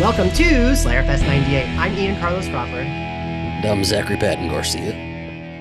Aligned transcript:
Welcome 0.00 0.30
to 0.30 0.44
Slayerfest 0.72 1.20
98. 1.20 1.68
I'm 1.78 1.94
Ian 1.94 2.18
Carlos 2.18 2.48
Crawford. 2.48 2.86
I'm 2.86 3.84
Zachary 3.84 4.16
Patton 4.16 4.48
Garcia. 4.48 4.94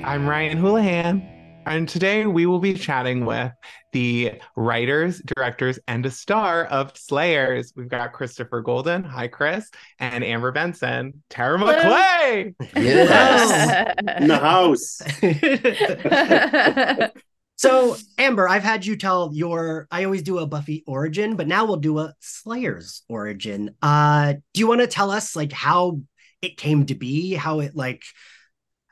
I'm 0.05 0.27
Ryan 0.27 0.57
Houlihan. 0.57 1.21
And 1.65 1.87
today 1.87 2.25
we 2.25 2.45
will 2.45 2.59
be 2.59 2.73
chatting 2.73 3.25
with 3.25 3.51
the 3.91 4.39
writers, 4.55 5.19
directors, 5.19 5.79
and 5.87 6.05
a 6.05 6.11
star 6.11 6.63
of 6.65 6.97
Slayers. 6.97 7.73
We've 7.75 7.89
got 7.89 8.13
Christopher 8.13 8.61
Golden. 8.61 9.03
Hi, 9.03 9.27
Chris. 9.27 9.69
And 9.99 10.23
Amber 10.23 10.53
Benson. 10.53 11.21
Tara 11.29 11.59
McClay. 11.59 12.55
Yes. 12.73 13.93
in 14.17 14.27
the 14.27 14.37
house. 14.37 15.01
so, 17.61 17.95
Amber, 18.17 18.49
I've 18.49 18.63
had 18.63 18.87
you 18.87 18.95
tell 18.95 19.29
your 19.35 19.87
I 19.91 20.05
always 20.05 20.23
do 20.23 20.39
a 20.39 20.47
Buffy 20.47 20.83
origin, 20.87 21.35
but 21.35 21.47
now 21.47 21.65
we'll 21.65 21.77
do 21.77 21.99
a 21.99 22.15
Slayers 22.19 23.03
origin. 23.07 23.75
Uh, 23.83 24.33
do 24.33 24.59
you 24.59 24.65
want 24.65 24.81
to 24.81 24.87
tell 24.87 25.11
us 25.11 25.35
like 25.35 25.51
how 25.51 26.01
it 26.41 26.57
came 26.57 26.87
to 26.87 26.95
be, 26.95 27.35
how 27.35 27.59
it 27.59 27.75
like 27.75 28.01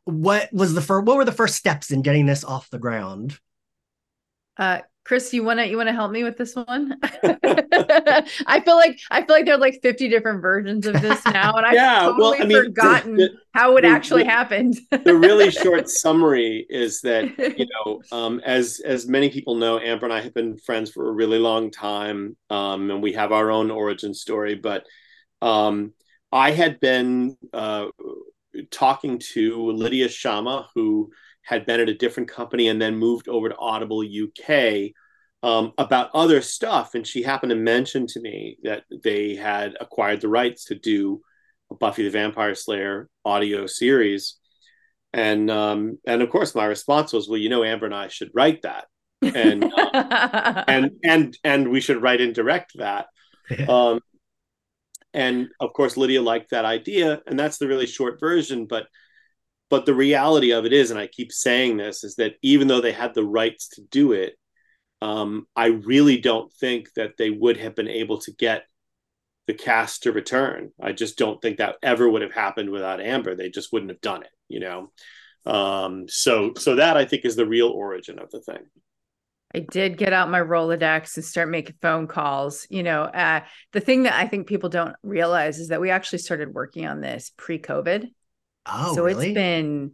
what 0.04 0.54
was 0.54 0.76
the 0.76 0.84
first 0.84 1.08
what 1.08 1.18
were 1.18 1.26
the 1.26 1.32
first 1.32 1.56
steps 1.56 1.90
in 1.90 2.04
getting 2.04 2.28
this 2.28 2.44
off 2.44 2.70
the 2.70 2.78
ground? 2.78 3.40
Uh, 4.56 4.82
Chris, 5.10 5.34
you 5.34 5.44
wanna 5.44 5.66
you 5.66 5.76
wanna 5.76 5.92
help 5.92 6.12
me 6.12 6.24
with 6.24 6.38
this 6.38 6.56
one? 6.56 6.96
I 7.02 8.62
feel 8.64 8.76
like 8.76 9.00
I 9.10 9.24
feel 9.24 9.36
like 9.36 9.46
there 9.46 9.56
are 9.56 9.58
like 9.58 9.80
50 9.82 10.08
different 10.08 10.40
versions 10.40 10.86
of 10.86 11.02
this 11.02 11.26
now, 11.34 11.56
and 11.56 11.66
I've 11.66 11.74
Yeah, 11.74 12.02
totally 12.02 12.20
well, 12.22 12.36
I 12.40 12.46
mean, 12.46 12.64
forgotten 12.66 13.16
the- 13.16 13.30
how 13.56 13.76
it 13.78 13.82
the- 13.82 13.88
actually 13.88 14.22
the- 14.22 14.30
happened. 14.30 14.78
the 14.92 15.16
really 15.16 15.50
short 15.50 15.90
summary 15.90 16.64
is 16.70 17.02
that 17.02 17.26
you 17.58 17.66
know 17.74 18.00
um, 18.12 18.40
as 18.46 18.82
as 18.86 19.08
many 19.08 19.32
people 19.32 19.56
know 19.56 19.80
amber 19.80 20.06
and 20.06 20.14
i 20.14 20.22
have 20.22 20.36
been 20.36 20.56
friends 20.60 20.92
for 20.92 21.10
a 21.10 21.12
really 21.12 21.40
long 21.40 21.72
time 21.72 22.38
um, 22.52 22.92
and 22.92 23.02
we 23.02 23.14
have 23.14 23.32
our 23.32 23.50
own 23.50 23.72
origin 23.72 24.14
story 24.14 24.54
but 24.54 24.86
um, 25.42 25.92
i 26.32 26.52
had 26.52 26.80
been 26.80 27.36
uh, 27.52 27.88
talking 28.70 29.18
to 29.34 29.72
lydia 29.72 30.08
shama 30.08 30.68
who 30.76 31.10
had 31.50 31.66
been 31.66 31.80
at 31.80 31.90
a 31.90 31.96
different 31.96 32.30
company 32.30 32.68
and 32.68 32.80
then 32.80 32.96
moved 32.96 33.28
over 33.28 33.50
to 33.50 33.58
audible 33.58 34.04
uk 34.04 34.92
um, 35.42 35.74
about 35.80 36.12
other 36.14 36.42
stuff. 36.42 36.94
And 36.94 37.08
she 37.08 37.24
happened 37.24 37.50
to 37.50 37.56
mention 37.56 38.06
to 38.06 38.20
me 38.20 38.58
that 38.62 38.84
they 39.04 39.36
had 39.36 39.76
acquired 39.82 40.22
the 40.22 40.28
rights 40.28 40.66
to 40.66 40.76
do 40.76 41.22
a 41.72 41.76
buffy 41.76 42.04
the 42.04 42.12
vampire 42.12 42.54
slayer 42.54 43.10
audio 43.26 43.66
series. 43.66 44.36
And 45.12 45.50
um, 45.50 45.98
and 46.06 46.22
of 46.22 46.30
course 46.30 46.54
my 46.54 46.66
response 46.66 47.14
was 47.14 47.28
well 47.28 47.40
you 47.40 47.50
know 47.50 47.64
amber 47.64 47.88
and 47.88 47.96
i 47.96 48.10
should 48.10 48.30
write 48.36 48.62
that. 48.62 48.86
And 49.24 49.64
uh, 49.64 50.64
and 50.68 50.92
and 51.04 51.38
and 51.44 51.72
we 51.72 51.82
should 51.82 52.00
write 52.00 52.22
and 52.22 52.36
direct 52.36 52.74
that. 52.76 53.08
Um, 53.68 54.02
and 55.16 55.48
of 55.60 55.74
course 55.74 55.98
lydia 55.98 56.22
liked 56.22 56.52
that 56.52 56.66
idea. 56.66 57.24
And 57.26 57.40
that's 57.40 57.58
the 57.58 57.68
really 57.68 57.88
short 57.88 58.20
version 58.20 58.68
but 58.68 58.86
but 59.70 59.86
the 59.86 59.94
reality 59.94 60.52
of 60.52 60.66
it 60.66 60.74
is 60.74 60.92
and 60.92 61.00
i 61.00 61.08
keep 61.08 61.32
saying 61.32 61.78
this 61.78 62.04
is 62.04 62.16
that 62.16 62.36
even 62.42 62.68
though 62.68 62.82
they 62.82 62.92
had 62.92 63.14
the 63.14 63.24
rights 63.24 63.68
to 63.70 63.82
do 63.90 64.12
it 64.12 64.36
um, 65.02 65.48
i 65.56 65.68
really 65.68 66.18
don't 66.18 66.52
think 66.54 66.94
that 66.96 67.18
they 67.18 67.30
would 67.30 67.58
have 67.58 67.76
been 67.76 67.88
able 67.88 68.20
to 68.20 68.32
get 68.34 68.64
the 69.48 69.54
cast 69.54 70.04
to 70.04 70.12
return 70.12 70.72
i 70.82 70.92
just 70.92 71.18
don't 71.18 71.42
think 71.42 71.58
that 71.58 71.76
ever 71.82 72.08
would 72.10 72.22
have 72.22 72.34
happened 72.34 72.70
without 72.70 73.02
amber 73.02 73.36
they 73.36 73.50
just 73.50 73.72
wouldn't 73.72 73.92
have 73.92 74.02
done 74.02 74.24
it 74.24 74.32
you 74.48 74.60
know 74.60 74.92
um, 75.46 76.08
so 76.08 76.54
so 76.58 76.76
that 76.76 76.98
i 76.98 77.06
think 77.06 77.26
is 77.26 77.36
the 77.36 77.46
real 77.46 77.70
origin 77.70 78.20
of 78.20 78.30
the 78.30 78.42
thing 78.42 78.60
I 79.54 79.60
did 79.62 79.98
get 79.98 80.14
out 80.14 80.30
my 80.30 80.42
Rolodex 80.42 81.16
and 81.16 81.26
start 81.26 81.50
making 81.50 81.76
phone 81.82 82.06
calls. 82.06 82.68
You 82.70 82.84
know, 82.84 83.04
uh, 83.04 83.42
the 83.72 83.80
thing 83.80 84.04
that 84.04 84.14
I 84.14 84.28
think 84.28 84.48
people 84.48 84.70
don't 84.70 84.96
realize 85.02 85.60
is 85.60 85.70
that 85.70 85.82
we 85.82 85.90
actually 85.90 86.20
started 86.20 86.54
working 86.54 86.86
on 86.86 87.02
this 87.02 87.32
pre-COVID. 87.36 88.10
Oh, 88.72 88.96
so 88.96 89.04
really? 89.04 89.28
it's 89.28 89.34
been 89.34 89.92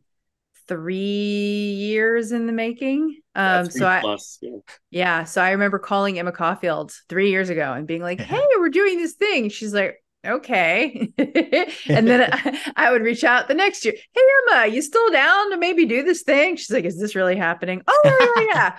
three 0.67 0.95
years 0.95 2.31
in 2.31 2.47
the 2.47 2.53
making. 2.53 3.21
Um, 3.35 3.69
so 3.69 3.87
I, 3.87 4.01
plus, 4.01 4.39
yeah. 4.41 4.57
Yeah. 4.89 5.23
So 5.25 5.41
I 5.41 5.51
remember 5.51 5.79
calling 5.79 6.17
Emma 6.17 6.31
Caulfield 6.31 6.93
three 7.09 7.29
years 7.29 7.49
ago 7.49 7.73
and 7.73 7.87
being 7.87 8.01
like, 8.01 8.19
hey, 8.21 8.43
we're 8.57 8.69
doing 8.69 8.97
this 8.97 9.13
thing. 9.13 9.49
She's 9.49 9.73
like, 9.73 10.01
okay. 10.25 11.13
and 11.17 12.07
then 12.07 12.29
I, 12.31 12.71
I 12.75 12.91
would 12.91 13.03
reach 13.03 13.23
out 13.23 13.47
the 13.47 13.53
next 13.53 13.85
year. 13.85 13.93
Hey, 14.13 14.21
Emma, 14.49 14.67
you 14.67 14.81
still 14.81 15.11
down 15.11 15.51
to 15.51 15.57
maybe 15.57 15.85
do 15.85 16.03
this 16.03 16.23
thing? 16.23 16.55
She's 16.55 16.71
like, 16.71 16.85
is 16.85 16.99
this 16.99 17.15
really 17.15 17.35
happening? 17.35 17.81
Oh, 17.87 18.47
yeah, 18.53 18.77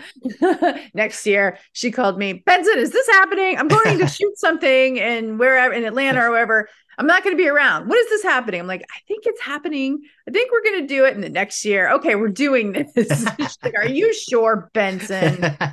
yeah. 0.51 0.79
next 0.95 1.25
year, 1.27 1.59
she 1.73 1.91
called 1.91 2.19
me, 2.19 2.35
Benson, 2.45 2.79
is 2.79 2.91
this 2.91 3.07
happening? 3.09 3.59
I'm 3.59 3.69
going 3.69 3.99
to 3.99 4.09
shoot 4.09 4.37
something 4.39 4.97
in 4.97 5.39
wherever 5.39 5.73
in 5.73 5.85
Atlanta 5.85 6.25
or 6.25 6.31
wherever. 6.31 6.69
I'm 6.99 7.07
not 7.07 7.23
going 7.23 7.37
to 7.37 7.43
be 7.43 7.49
around. 7.49 7.89
What 7.89 7.99
is 7.99 8.09
this 8.09 8.23
happening? 8.23 8.61
I'm 8.61 8.67
like, 8.67 8.83
I 8.83 8.99
think 9.07 9.25
it's 9.27 9.41
happening. 9.41 10.01
I 10.27 10.31
think 10.31 10.51
we're 10.51 10.63
going 10.63 10.81
to 10.81 10.87
do 10.87 11.05
it 11.05 11.15
in 11.15 11.21
the 11.21 11.29
next 11.29 11.65
year. 11.65 11.91
Okay, 11.93 12.15
we're 12.15 12.29
doing 12.29 12.73
this. 12.95 13.27
Like, 13.63 13.75
Are 13.77 13.89
you 13.89 14.15
sure, 14.15 14.71
Benson? 14.73 15.57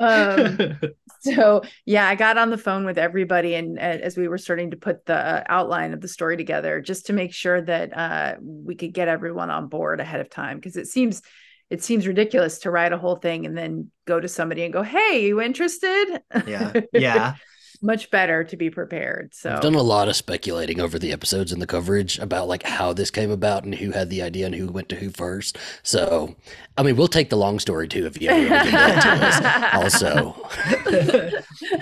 Um, 0.00 0.78
so 1.20 1.62
yeah, 1.84 2.06
I 2.06 2.14
got 2.14 2.38
on 2.38 2.50
the 2.50 2.58
phone 2.58 2.84
with 2.84 2.98
everybody, 2.98 3.56
and 3.56 3.78
uh, 3.78 3.82
as 3.82 4.16
we 4.16 4.28
were 4.28 4.38
starting 4.38 4.70
to 4.70 4.76
put 4.76 5.04
the 5.06 5.16
uh, 5.16 5.44
outline 5.48 5.92
of 5.92 6.00
the 6.00 6.06
story 6.06 6.36
together, 6.36 6.80
just 6.80 7.06
to 7.06 7.12
make 7.12 7.34
sure 7.34 7.60
that 7.60 7.96
uh, 7.96 8.36
we 8.40 8.76
could 8.76 8.94
get 8.94 9.08
everyone 9.08 9.50
on 9.50 9.66
board 9.66 10.00
ahead 10.00 10.20
of 10.20 10.30
time, 10.30 10.56
because 10.58 10.76
it 10.76 10.86
seems 10.86 11.22
it 11.68 11.82
seems 11.82 12.06
ridiculous 12.06 12.60
to 12.60 12.70
write 12.70 12.92
a 12.92 12.98
whole 12.98 13.16
thing 13.16 13.44
and 13.44 13.58
then 13.58 13.90
go 14.06 14.20
to 14.20 14.28
somebody 14.28 14.62
and 14.62 14.72
go, 14.72 14.82
"Hey, 14.82 15.26
you 15.26 15.40
interested?" 15.40 16.22
yeah. 16.46 16.72
Yeah. 16.92 17.34
Much 17.80 18.10
better 18.10 18.42
to 18.44 18.56
be 18.56 18.70
prepared. 18.70 19.34
So 19.34 19.52
I've 19.52 19.60
done 19.60 19.74
a 19.74 19.82
lot 19.82 20.08
of 20.08 20.16
speculating 20.16 20.80
over 20.80 20.98
the 20.98 21.12
episodes 21.12 21.52
and 21.52 21.62
the 21.62 21.66
coverage 21.66 22.18
about 22.18 22.48
like 22.48 22.64
how 22.64 22.92
this 22.92 23.10
came 23.10 23.30
about 23.30 23.64
and 23.64 23.74
who 23.74 23.92
had 23.92 24.10
the 24.10 24.22
idea 24.22 24.46
and 24.46 24.54
who 24.54 24.68
went 24.68 24.88
to 24.88 24.96
who 24.96 25.10
first. 25.10 25.58
So, 25.82 26.34
I 26.76 26.82
mean, 26.82 26.96
we'll 26.96 27.08
take 27.08 27.30
the 27.30 27.36
long 27.36 27.58
story 27.58 27.86
too 27.86 28.06
if 28.06 28.20
you 28.20 28.30
ever 28.30 28.50
want 28.50 28.64
to 28.64 28.70
that 28.72 29.02
to 29.02 29.26
us. 29.26 29.84
Also, 29.84 30.36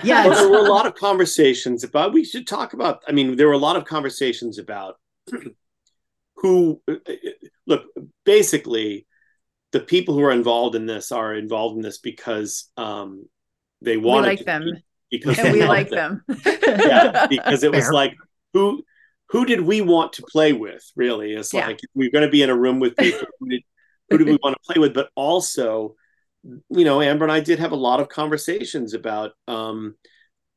Yeah. 0.03 0.27
Well, 0.27 0.35
there 0.35 0.49
were 0.49 0.65
a 0.67 0.69
lot 0.69 0.85
of 0.85 0.95
conversations 0.95 1.83
about. 1.83 2.13
We 2.13 2.25
should 2.25 2.47
talk 2.47 2.73
about. 2.73 3.03
I 3.07 3.11
mean, 3.11 3.35
there 3.35 3.47
were 3.47 3.53
a 3.53 3.57
lot 3.57 3.75
of 3.75 3.85
conversations 3.85 4.59
about 4.59 4.95
who. 6.35 6.81
Uh, 6.87 6.95
uh, 7.07 7.11
uh, 7.11 7.47
look, 7.65 7.85
basically, 8.25 9.05
the 9.71 9.79
people 9.79 10.13
who 10.13 10.23
are 10.23 10.31
involved 10.31 10.75
in 10.75 10.85
this 10.85 11.11
are 11.11 11.33
involved 11.33 11.75
in 11.75 11.81
this 11.81 11.97
because 11.97 12.69
um, 12.77 13.27
they 13.81 13.97
we 13.97 14.03
wanted 14.03 14.27
like 14.27 14.39
to 14.39 14.45
them, 14.45 14.63
be, 14.63 14.83
because 15.11 15.37
and 15.39 15.47
they 15.47 15.51
we 15.61 15.65
like 15.65 15.89
them. 15.89 16.23
them. 16.27 16.41
yeah, 16.45 17.27
because 17.29 17.63
it 17.63 17.71
was 17.75 17.89
like 17.89 18.13
who 18.53 18.83
who 19.29 19.45
did 19.45 19.61
we 19.61 19.81
want 19.81 20.13
to 20.13 20.23
play 20.23 20.53
with? 20.53 20.83
Really, 20.95 21.33
it's 21.33 21.53
Yeah. 21.53 21.67
like 21.67 21.79
we're 21.93 22.11
going 22.11 22.25
to 22.25 22.31
be 22.31 22.41
in 22.43 22.49
a 22.49 22.55
room 22.57 22.79
with 22.79 22.95
people. 22.95 23.27
who, 23.39 23.49
did, 23.49 23.61
who 24.09 24.17
did 24.17 24.27
we 24.27 24.37
want 24.41 24.55
to 24.55 24.73
play 24.73 24.79
with? 24.79 24.93
But 24.93 25.09
also, 25.15 25.95
you 26.43 26.85
know, 26.85 27.01
Amber 27.01 27.25
and 27.25 27.31
I 27.31 27.41
did 27.41 27.59
have 27.59 27.73
a 27.73 27.75
lot 27.75 27.99
of 27.99 28.07
conversations 28.07 28.93
about, 28.93 29.31
um, 29.49 29.95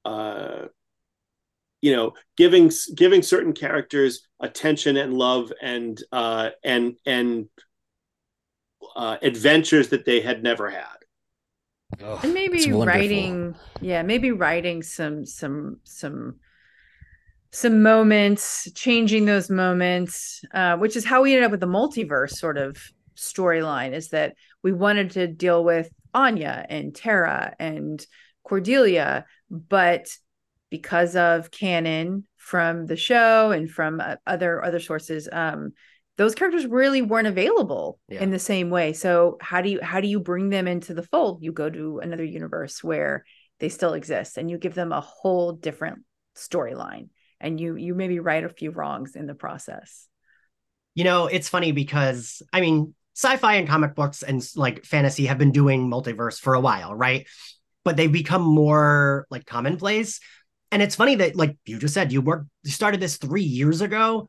uh, 0.05 0.67
you 1.83 1.97
know, 1.97 2.13
giving 2.37 2.71
giving 2.95 3.23
certain 3.23 3.53
characters 3.55 4.29
attention 4.39 4.97
and 4.97 5.15
love 5.15 5.53
and 5.61 6.01
uh, 6.13 6.51
and 6.63 6.97
and 7.07 7.49
uh, 8.97 9.17
adventures 9.23 9.89
that 9.89 10.05
they 10.05 10.21
had 10.21 10.43
never 10.43 10.71
had. 10.71 10.97
Oh, 12.03 12.21
and 12.23 12.33
maybe 12.33 12.73
writing 12.73 13.55
yeah 13.81 14.03
maybe 14.03 14.31
writing 14.31 14.83
some 14.83 15.27
some 15.27 15.81
some 15.85 16.37
some 17.53 17.83
moments 17.83 18.71
changing 18.75 19.25
those 19.25 19.51
moments 19.51 20.43
uh, 20.55 20.77
which 20.77 20.97
is 20.97 21.05
how 21.05 21.23
we 21.23 21.33
ended 21.33 21.45
up 21.45 21.51
with 21.51 21.61
the 21.61 21.67
multiverse 21.67 22.33
sort 22.33 22.57
of 22.57 22.77
storyline 23.17 23.93
is 23.93 24.11
that 24.11 24.35
we 24.63 24.73
wanted 24.73 25.11
to 25.11 25.27
deal 25.27 25.65
with 25.65 25.91
anya 26.15 26.65
and 26.69 26.95
tara 26.95 27.55
and 27.59 28.07
cordelia 28.45 29.27
but 29.51 30.07
because 30.71 31.17
of 31.17 31.51
canon 31.51 32.25
from 32.37 32.87
the 32.87 32.97
show 32.97 33.51
and 33.51 33.71
from 33.71 34.01
uh, 34.01 34.17
other 34.27 34.65
other 34.65 34.81
sources 34.81 35.29
um 35.33 35.73
those 36.21 36.35
characters 36.35 36.67
really 36.67 37.01
weren't 37.01 37.27
available 37.27 37.99
Yeah. 38.09 38.21
in 38.21 38.31
the 38.31 38.39
same 38.39 38.69
way 38.69 38.93
so 38.93 39.39
how 39.41 39.63
do 39.63 39.71
you 39.71 39.81
how 39.83 40.01
do 40.03 40.09
you 40.09 40.21
bring 40.21 40.51
them 40.51 40.69
into 40.69 40.93
the 40.93 41.03
fold 41.03 41.43
you 41.43 41.51
go 41.51 41.71
to 41.71 41.99
another 42.01 42.25
universe 42.25 42.85
where 42.85 43.25
they 43.59 43.71
still 43.71 43.95
exist 43.95 44.37
and 44.37 44.51
you 44.51 44.59
give 44.59 44.75
them 44.75 44.93
a 44.93 45.01
whole 45.01 45.53
different 45.53 46.01
storyline 46.37 47.09
and 47.41 47.59
you 47.59 47.75
you 47.75 47.95
maybe 47.95 48.21
right 48.21 48.45
a 48.45 48.51
few 48.51 48.71
wrongs 48.71 49.17
in 49.17 49.27
the 49.27 49.35
process 49.35 50.07
You 50.95 51.05
know, 51.05 51.27
it's 51.27 51.49
funny 51.49 51.73
because 51.73 52.43
I 52.53 52.61
mean, 52.61 52.95
sci-fi 53.15 53.55
and 53.55 53.69
comic 53.69 53.95
books 53.95 54.23
and 54.23 54.45
like 54.57 54.85
fantasy 54.85 55.27
have 55.27 55.39
been 55.39 55.53
doing 55.53 55.89
multiverse 55.89 56.39
for 56.39 56.55
a 56.55 56.61
while, 56.61 56.95
right? 56.95 57.27
But 57.85 57.97
they've 57.97 58.13
become 58.13 58.43
more 58.43 59.27
like 59.31 59.47
commonplace. 59.47 60.21
And 60.73 60.83
it's 60.83 60.97
funny 60.97 61.17
that, 61.17 61.37
like 61.37 61.57
you 61.65 61.79
just 61.79 61.95
said, 61.95 62.13
you 62.13 62.21
worked, 62.21 62.47
you 62.65 62.71
started 62.73 63.01
this 63.01 63.17
three 63.17 63.49
years 63.59 63.81
ago. 63.81 64.29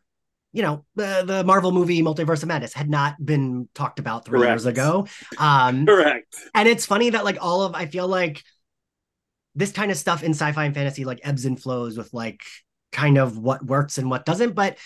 You 0.54 0.64
know, 0.64 0.86
the 0.96 1.24
the 1.26 1.44
Marvel 1.44 1.72
movie 1.72 2.02
Multiverse 2.02 2.44
of 2.44 2.50
Madness 2.50 2.74
had 2.74 2.90
not 2.90 3.24
been 3.24 3.70
talked 3.74 4.00
about 4.00 4.26
three 4.26 4.42
years 4.42 4.66
ago. 4.66 5.08
Um, 5.38 5.86
Correct. 5.86 6.36
and 6.54 6.68
it's 6.68 6.86
funny 6.86 7.12
that 7.12 7.24
like 7.24 7.38
all 7.40 7.64
of 7.64 7.74
I 7.74 7.86
feel 7.86 8.08
like 8.08 8.44
this 9.56 9.72
kind 9.72 9.92
of 9.92 9.98
stuff 9.98 10.24
in 10.24 10.32
sci-fi 10.32 10.66
and 10.66 10.74
fantasy 10.74 11.06
like 11.06 11.20
ebbs 11.24 11.46
and 11.46 11.62
flows 11.62 11.98
with 11.98 12.14
like 12.14 12.42
kind 12.92 13.18
of 13.18 13.38
what 13.38 13.66
works 13.66 13.98
and 13.98 14.10
what 14.10 14.26
doesn't. 14.26 14.54
But 14.54 14.78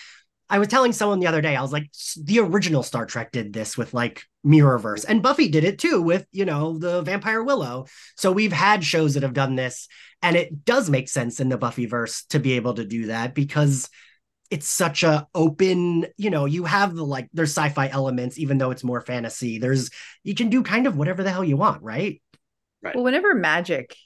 I 0.48 0.58
was 0.60 0.68
telling 0.68 0.92
someone 0.92 1.18
the 1.18 1.26
other 1.26 1.40
day, 1.40 1.56
I 1.56 1.62
was 1.62 1.72
like, 1.72 1.90
the 2.22 2.38
original 2.38 2.82
Star 2.84 3.04
Trek 3.04 3.32
did 3.32 3.52
this 3.52 3.76
with 3.76 3.92
like 3.92 4.22
Mirrorverse, 4.46 5.04
and 5.08 5.22
Buffy 5.22 5.48
did 5.48 5.64
it 5.64 5.78
too 5.78 6.00
with, 6.00 6.26
you 6.30 6.44
know, 6.44 6.78
the 6.78 7.02
Vampire 7.02 7.42
Willow. 7.42 7.86
So 8.16 8.30
we've 8.30 8.52
had 8.52 8.84
shows 8.84 9.14
that 9.14 9.24
have 9.24 9.32
done 9.32 9.56
this, 9.56 9.88
and 10.22 10.36
it 10.36 10.64
does 10.64 10.88
make 10.88 11.08
sense 11.08 11.40
in 11.40 11.48
the 11.48 11.58
Buffyverse 11.58 12.28
to 12.28 12.38
be 12.38 12.52
able 12.52 12.74
to 12.74 12.84
do 12.84 13.06
that 13.06 13.34
because 13.34 13.90
it's 14.50 14.68
such 14.68 15.02
a 15.02 15.26
open, 15.34 16.06
you 16.16 16.30
know, 16.30 16.44
you 16.44 16.64
have 16.64 16.94
the 16.94 17.04
like 17.04 17.28
there's 17.32 17.50
sci-fi 17.50 17.88
elements, 17.88 18.38
even 18.38 18.58
though 18.58 18.70
it's 18.70 18.84
more 18.84 19.00
fantasy. 19.00 19.58
There's 19.58 19.90
you 20.22 20.34
can 20.34 20.50
do 20.50 20.62
kind 20.62 20.86
of 20.86 20.96
whatever 20.96 21.22
the 21.22 21.30
hell 21.30 21.44
you 21.44 21.56
want, 21.56 21.82
right? 21.82 22.20
Right. 22.82 22.94
Well, 22.94 23.04
whenever 23.04 23.34
magic 23.34 23.96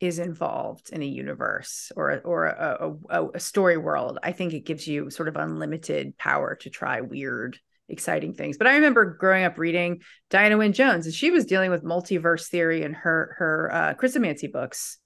is 0.00 0.18
involved 0.18 0.90
in 0.90 1.02
a 1.02 1.06
universe 1.06 1.92
or 1.94 2.20
or 2.24 2.46
a, 2.46 2.94
a, 3.10 3.28
a, 3.34 3.40
story 3.40 3.76
world, 3.76 4.18
I 4.22 4.32
think 4.32 4.54
it 4.54 4.64
gives 4.64 4.86
you 4.86 5.10
sort 5.10 5.28
of 5.28 5.36
unlimited 5.36 6.16
power 6.16 6.54
to 6.62 6.70
try 6.70 7.02
weird, 7.02 7.58
exciting 7.88 8.32
things. 8.32 8.56
But 8.56 8.66
I 8.66 8.76
remember 8.76 9.04
growing 9.04 9.44
up 9.44 9.58
reading 9.58 10.00
Diana 10.30 10.56
Wynne 10.56 10.72
Jones, 10.72 11.04
and 11.04 11.14
she 11.14 11.30
was 11.30 11.44
dealing 11.44 11.70
with 11.70 11.84
multiverse 11.84 12.48
theory 12.48 12.82
in 12.82 12.94
her 12.94 13.36
her 13.38 13.70
uh, 13.72 13.94
Chrestomanci 13.94 14.50
books. 14.50 14.98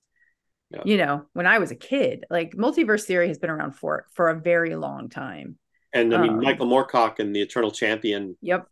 Yeah. 0.75 0.83
You 0.85 0.97
know, 0.97 1.27
when 1.33 1.47
I 1.47 1.59
was 1.59 1.71
a 1.71 1.77
kid, 1.77 2.25
like 2.31 2.53
multiverse 2.53 3.05
theory 3.05 3.29
has 3.29 3.39
been 3.39 3.51
around 3.51 3.73
for 3.73 4.07
for 4.13 4.29
a 4.29 4.41
very 4.41 4.77
long 4.77 5.09
time. 5.09 5.59
And 5.93 6.15
I 6.15 6.21
mean, 6.21 6.33
Um, 6.33 6.43
Michael 6.43 6.67
Moorcock 6.67 7.19
and 7.21 7.35
the 7.35 7.41
Eternal 7.41 7.71
Champion, 7.71 8.37
Yep. 8.43 8.67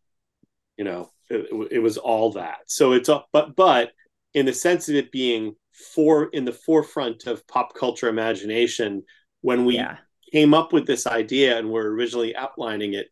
you 0.77 0.85
know, 0.85 1.11
it, 1.31 1.69
it 1.71 1.79
was 1.79 1.97
all 1.99 2.33
that. 2.33 2.59
So 2.67 2.93
it's 2.93 3.09
a, 3.09 3.23
but 3.33 3.55
but 3.55 3.93
in 4.35 4.47
the 4.47 4.53
sense 4.53 4.89
of 4.89 4.97
it 4.97 5.13
being 5.13 5.55
for 5.95 6.25
in 6.27 6.45
the 6.45 6.53
forefront 6.53 7.27
of 7.27 7.47
pop 7.47 7.75
culture 7.75 8.09
imagination, 8.09 9.05
when 9.41 9.65
we 9.65 9.77
yeah. 9.77 9.99
came 10.33 10.55
up 10.55 10.73
with 10.73 10.87
this 10.87 11.07
idea 11.07 11.59
and 11.59 11.71
were 11.71 11.93
originally 11.93 12.35
outlining 12.35 12.95
it, 12.95 13.09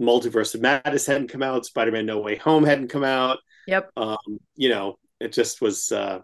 Multiverse 0.00 0.54
of 0.54 0.60
Madness 0.60 1.06
hadn't 1.06 1.28
come 1.28 1.42
out, 1.42 1.66
Spider-Man 1.66 2.06
No 2.06 2.20
Way 2.20 2.36
Home 2.36 2.64
hadn't 2.64 2.88
come 2.88 3.04
out. 3.04 3.38
Yep. 3.66 3.90
Um, 3.96 4.38
you 4.56 4.68
know, 4.68 4.98
it 5.20 5.32
just 5.32 5.60
was 5.60 5.92
uh 5.92 6.20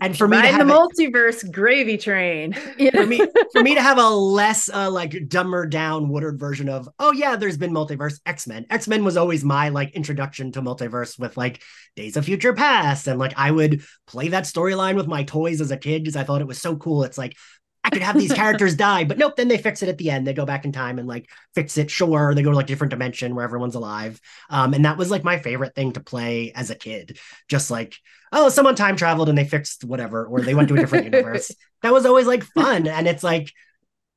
And 0.00 0.16
for 0.16 0.28
me 0.28 0.40
to 0.40 0.48
have 0.48 0.66
the 0.66 0.74
it- 0.74 1.12
multiverse 1.12 1.50
gravy 1.50 1.98
train. 1.98 2.52
For 2.92 3.06
me 3.06 3.20
for 3.52 3.62
me 3.62 3.74
to 3.74 3.82
have 3.82 3.98
a 3.98 4.08
less 4.08 4.68
uh, 4.68 4.90
like 4.90 5.28
dumber 5.28 5.66
down 5.66 6.08
Woodard 6.08 6.38
version 6.38 6.68
of 6.68 6.88
oh 6.98 7.12
yeah 7.12 7.36
there's 7.36 7.56
been 7.56 7.72
multiverse 7.72 8.20
X-Men. 8.24 8.66
X-Men 8.70 9.04
was 9.04 9.16
always 9.16 9.44
my 9.44 9.68
like 9.68 9.92
introduction 9.94 10.52
to 10.52 10.62
multiverse 10.62 11.18
with 11.18 11.36
like 11.36 11.62
Days 11.96 12.16
of 12.16 12.24
Future 12.24 12.54
Past 12.54 13.06
and 13.08 13.18
like 13.18 13.34
I 13.36 13.50
would 13.50 13.82
play 14.06 14.28
that 14.28 14.44
storyline 14.44 14.96
with 14.96 15.06
my 15.06 15.24
toys 15.24 15.60
as 15.60 15.70
a 15.70 15.76
kid 15.76 16.02
because 16.02 16.16
I 16.16 16.24
thought 16.24 16.40
it 16.40 16.46
was 16.46 16.60
so 16.60 16.76
cool. 16.76 17.04
It's 17.04 17.18
like 17.18 17.36
I 17.84 17.90
could 17.90 18.02
have 18.02 18.18
these 18.18 18.32
characters 18.32 18.74
die 18.74 19.04
but 19.04 19.18
nope 19.18 19.36
then 19.36 19.48
they 19.48 19.58
fix 19.58 19.82
it 19.82 19.88
at 19.88 19.98
the 19.98 20.10
end. 20.10 20.26
They 20.26 20.34
go 20.34 20.44
back 20.44 20.64
in 20.64 20.72
time 20.72 20.98
and 20.98 21.08
like 21.08 21.30
fix 21.54 21.78
it. 21.78 21.90
Sure 21.90 22.34
they 22.34 22.42
go 22.42 22.50
to 22.50 22.56
like 22.56 22.66
a 22.66 22.68
different 22.68 22.90
dimension 22.90 23.34
where 23.34 23.44
everyone's 23.44 23.74
alive. 23.74 24.20
Um 24.50 24.74
and 24.74 24.84
that 24.84 24.98
was 24.98 25.10
like 25.10 25.24
my 25.24 25.38
favorite 25.38 25.74
thing 25.74 25.92
to 25.92 26.00
play 26.00 26.52
as 26.54 26.70
a 26.70 26.74
kid. 26.74 27.18
Just 27.48 27.70
like 27.70 27.96
oh 28.32 28.48
someone 28.48 28.74
time 28.74 28.96
traveled 28.96 29.28
and 29.28 29.38
they 29.38 29.44
fixed 29.44 29.84
whatever 29.84 30.26
or 30.26 30.40
they 30.40 30.54
went 30.54 30.68
to 30.68 30.74
a 30.74 30.78
different 30.78 31.04
universe. 31.12 31.50
That 31.82 31.92
was 31.92 32.06
always 32.06 32.26
like 32.26 32.44
fun. 32.44 32.86
And 32.86 33.06
it's 33.06 33.24
like 33.24 33.52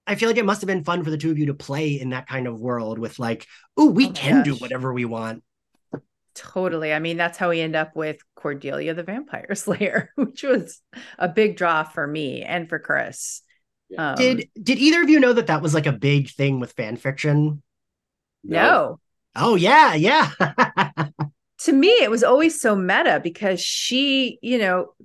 i 0.07 0.15
feel 0.15 0.27
like 0.27 0.37
it 0.37 0.45
must 0.45 0.61
have 0.61 0.67
been 0.67 0.83
fun 0.83 1.03
for 1.03 1.11
the 1.11 1.17
two 1.17 1.29
of 1.29 1.37
you 1.37 1.45
to 1.45 1.53
play 1.53 1.99
in 1.99 2.09
that 2.09 2.27
kind 2.27 2.47
of 2.47 2.59
world 2.59 2.97
with 2.97 3.19
like 3.19 3.45
oh 3.77 3.85
we 3.85 4.07
Oh 4.07 4.11
can 4.11 4.43
do 4.43 4.55
whatever 4.55 4.91
we 4.91 5.05
want. 5.05 5.43
Totally. 6.33 6.93
I 6.93 6.99
mean, 6.99 7.17
that's 7.17 7.37
how 7.37 7.49
we 7.49 7.59
end 7.61 7.75
up 7.75 7.95
with 7.95 8.17
Cordelia 8.35 8.93
the 8.93 9.03
Vampire 9.03 9.53
Slayer, 9.53 10.11
which 10.15 10.43
was 10.43 10.81
a 11.19 11.27
big 11.27 11.57
draw 11.57 11.83
for 11.83 12.07
me 12.07 12.43
and 12.43 12.69
for 12.69 12.79
Chris. 12.79 13.41
Yeah. 13.91 14.11
Um, 14.11 14.15
did 14.15 14.49
did 14.61 14.77
either 14.79 15.01
of 15.01 15.09
you 15.09 15.19
know 15.19 15.33
that 15.33 15.47
that 15.47 15.61
was 15.61 15.73
like 15.73 15.85
a 15.85 15.91
big 15.91 16.29
thing 16.29 16.59
with 16.59 16.71
fan 16.71 16.95
fiction 16.95 17.61
no. 18.43 18.99
oh 19.35 19.55
yeah 19.55 19.93
yeah 19.93 20.31
To 21.65 21.73
me, 21.73 21.89
it 21.89 22.09
was 22.09 22.23
always 22.23 22.59
so 22.59 22.75
meta 22.75 23.19
because 23.23 23.61
she, 23.61 24.39
you 24.41 24.57
know, 24.57 24.95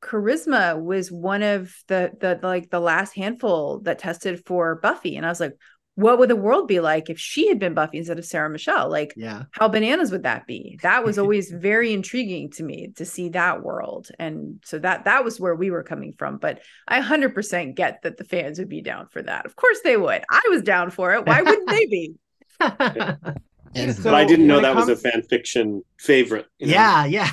Charisma 0.00 0.80
was 0.80 1.10
one 1.10 1.42
of 1.42 1.74
the 1.88 2.12
the 2.20 2.38
like 2.40 2.70
the 2.70 2.78
last 2.78 3.16
handful 3.16 3.80
that 3.80 3.98
tested 3.98 4.46
for 4.46 4.76
Buffy, 4.76 5.16
and 5.16 5.26
I 5.26 5.28
was 5.28 5.40
like, 5.40 5.54
what 5.98 6.20
would 6.20 6.30
the 6.30 6.36
world 6.36 6.68
be 6.68 6.78
like 6.78 7.10
if 7.10 7.18
she 7.18 7.48
had 7.48 7.58
been 7.58 7.74
Buffy 7.74 7.98
instead 7.98 8.20
of 8.20 8.24
Sarah 8.24 8.48
Michelle? 8.48 8.88
Like, 8.88 9.14
yeah. 9.16 9.42
how 9.50 9.66
bananas 9.66 10.12
would 10.12 10.22
that 10.22 10.46
be? 10.46 10.78
That 10.82 11.04
was 11.04 11.18
always 11.18 11.50
very 11.52 11.92
intriguing 11.92 12.50
to 12.52 12.62
me 12.62 12.92
to 12.98 13.04
see 13.04 13.30
that 13.30 13.64
world. 13.64 14.08
And 14.16 14.60
so 14.64 14.78
that 14.78 15.06
that 15.06 15.24
was 15.24 15.40
where 15.40 15.56
we 15.56 15.72
were 15.72 15.82
coming 15.82 16.12
from. 16.12 16.38
But 16.38 16.60
i 16.86 17.00
100% 17.00 17.74
get 17.74 18.02
that 18.02 18.16
the 18.16 18.22
fans 18.22 18.60
would 18.60 18.68
be 18.68 18.80
down 18.80 19.08
for 19.08 19.22
that. 19.22 19.44
Of 19.44 19.56
course 19.56 19.80
they 19.82 19.96
would. 19.96 20.22
I 20.30 20.42
was 20.50 20.62
down 20.62 20.90
for 20.90 21.14
it. 21.14 21.26
Why 21.26 21.42
wouldn't 21.42 21.68
they 21.68 21.86
be? 21.86 22.14
And 23.74 23.94
So 23.94 24.04
but 24.04 24.14
I 24.14 24.24
didn't 24.24 24.46
know 24.46 24.54
when 24.54 24.64
it 24.64 24.68
that 24.68 24.76
was 24.76 24.88
a 24.88 24.96
fan 24.96 25.22
fiction 25.28 25.82
favorite. 25.98 26.46
you 26.58 26.68
know? 26.68 26.72
yeah 26.72 27.04
yeah 27.04 27.30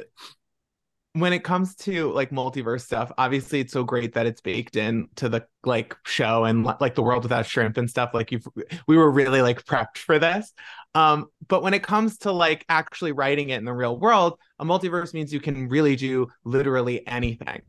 when 1.14 1.32
it 1.32 1.44
comes 1.44 1.76
to 1.76 2.10
like 2.12 2.30
multiverse 2.30 2.80
stuff, 2.80 3.12
obviously 3.16 3.60
it's 3.60 3.72
so 3.72 3.84
great 3.84 4.14
that 4.14 4.26
it's 4.26 4.40
baked 4.40 4.74
in 4.74 5.08
to 5.14 5.28
the 5.28 5.46
like 5.64 5.96
show 6.04 6.44
and 6.44 6.64
like 6.80 6.96
the 6.96 7.02
world 7.02 7.22
without 7.22 7.46
shrimp 7.46 7.76
and 7.76 7.88
stuff. 7.88 8.10
Like 8.12 8.32
you've 8.32 8.46
we 8.88 8.96
were 8.96 9.10
really 9.10 9.40
like 9.40 9.64
prepped 9.64 9.98
for 9.98 10.18
this. 10.18 10.52
Um, 10.96 11.26
but 11.46 11.62
when 11.62 11.72
it 11.72 11.84
comes 11.84 12.18
to 12.18 12.32
like 12.32 12.64
actually 12.68 13.12
writing 13.12 13.50
it 13.50 13.58
in 13.58 13.64
the 13.64 13.72
real 13.72 13.96
world, 13.96 14.40
a 14.58 14.64
multiverse 14.64 15.14
means 15.14 15.32
you 15.32 15.38
can 15.38 15.68
really 15.68 15.94
do 15.94 16.26
literally 16.42 17.06
anything. 17.06 17.62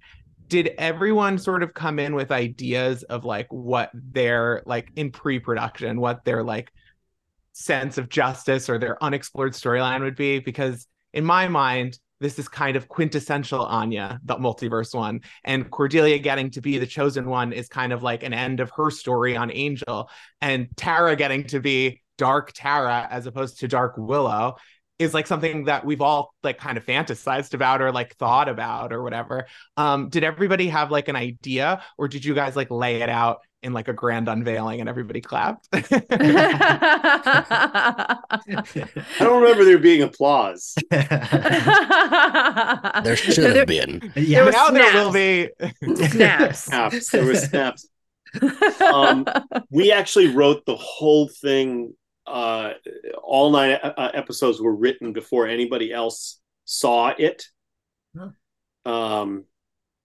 Did 0.47 0.73
everyone 0.79 1.37
sort 1.37 1.61
of 1.61 1.75
come 1.75 1.99
in 1.99 2.15
with 2.15 2.31
ideas 2.31 3.03
of 3.03 3.25
like 3.25 3.47
what 3.51 3.91
their 3.93 4.63
like 4.65 4.89
in 4.95 5.11
pre-production, 5.11 6.01
what 6.01 6.25
their 6.25 6.43
like 6.43 6.71
sense 7.53 7.99
of 7.99 8.09
justice 8.09 8.71
or 8.71 8.79
their 8.79 9.01
unexplored 9.03 9.53
storyline 9.53 10.01
would 10.01 10.15
be? 10.15 10.39
Because 10.39 10.87
in 11.13 11.23
my 11.23 11.47
mind, 11.47 11.99
this 12.19 12.39
is 12.39 12.47
kind 12.47 12.75
of 12.75 12.87
quintessential 12.87 13.65
Anya, 13.65 14.19
the 14.23 14.35
multiverse 14.35 14.95
one. 14.95 15.21
And 15.43 15.69
Cordelia 15.69 16.19
getting 16.19 16.51
to 16.51 16.61
be 16.61 16.77
the 16.77 16.87
chosen 16.87 17.27
one 17.27 17.53
is 17.53 17.67
kind 17.67 17.91
of 17.93 18.03
like 18.03 18.23
an 18.23 18.33
end 18.33 18.59
of 18.59 18.71
her 18.71 18.89
story 18.89 19.35
on 19.35 19.51
Angel. 19.51 20.09
And 20.41 20.67
Tara 20.77 21.15
getting 21.15 21.45
to 21.47 21.59
be 21.59 22.01
Dark 22.17 22.51
Tara 22.53 23.07
as 23.09 23.25
opposed 23.25 23.59
to 23.59 23.67
Dark 23.67 23.95
Willow 23.97 24.55
is 24.97 25.13
like 25.13 25.27
something 25.27 25.65
that 25.65 25.85
we've 25.85 26.01
all 26.01 26.33
like 26.41 26.57
kind 26.57 26.77
of 26.77 26.85
fantasized 26.85 27.53
about 27.53 27.81
or 27.81 27.91
like 27.91 28.15
thought 28.15 28.47
about 28.47 28.93
or 28.93 29.03
whatever. 29.03 29.45
Um, 29.75 30.09
did 30.09 30.23
everybody 30.23 30.69
have 30.69 30.89
like 30.89 31.09
an 31.09 31.17
idea 31.17 31.83
or 31.97 32.07
did 32.07 32.23
you 32.23 32.33
guys 32.33 32.55
like 32.55 32.71
lay 32.71 33.01
it 33.01 33.09
out 33.09 33.39
in 33.65 33.73
like 33.73 33.87
a 33.89 33.93
grand 33.93 34.29
unveiling 34.29 34.79
and 34.79 34.87
everybody 34.87 35.19
clapped? 35.21 35.67
I 35.73 35.81
don't 39.19 39.41
remember 39.41 39.65
there 39.65 39.77
being 39.79 40.01
applause. 40.03 40.75
there 40.89 41.07
should 43.15 43.43
there- 43.43 43.55
have 43.57 43.67
been. 43.67 44.11
yeah 44.15 44.43
were 44.45 44.51
now 44.51 44.69
there 44.69 44.93
will 44.93 45.11
be 45.11 45.49
snaps 46.07 46.59
Snaps. 46.65 47.09
There 47.11 47.25
were 47.25 47.35
snaps. 47.35 47.87
Um, 48.81 49.25
We 49.69 49.91
actually 49.91 50.27
wrote 50.27 50.65
the 50.65 50.75
whole 50.75 51.27
thing. 51.27 51.93
Uh, 52.27 52.71
all 53.23 53.51
nine 53.51 53.73
uh, 53.73 54.11
episodes 54.13 54.59
were 54.61 54.75
written 54.75 55.13
before 55.13 55.47
anybody 55.47 55.93
else 55.93 56.39
saw 56.65 57.13
it. 57.17 57.45
Um, 58.85 59.45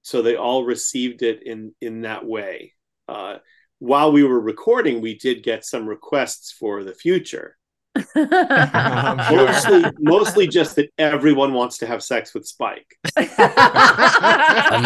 so 0.03 0.23
they 0.23 0.37
all 0.37 0.65
received 0.65 1.23
it 1.23 1.43
in 1.43 1.75
in 1.81 2.03
that 2.03 2.25
way. 2.25 2.75
Uh, 3.11 3.39
while 3.81 4.13
we 4.13 4.23
were 4.23 4.41
recording, 4.41 5.01
we 5.01 5.19
did 5.19 5.43
get 5.43 5.65
some 5.65 5.89
requests 5.89 6.53
for 6.53 6.85
the 6.85 6.95
future. 6.95 7.57
I'm 7.97 9.19
sure. 9.29 9.47
Mostly, 9.47 9.85
mostly 9.99 10.47
just 10.47 10.77
that 10.77 10.91
everyone 10.99 11.55
wants 11.55 11.79
to 11.79 11.87
have 11.87 12.03
sex 12.03 12.35
with 12.35 12.47
Spike. 12.47 12.87
I 13.17 14.81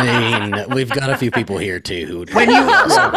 mean, 0.51 0.65
we've 0.75 0.91
got 0.91 1.11
a 1.11 1.17
few 1.17 1.31
people 1.31 1.59
here 1.59 1.81
too 1.81 2.07
who 2.07 2.19
would 2.21 2.35
When 2.35 2.49
you- 2.51 2.89
So- 2.89 3.13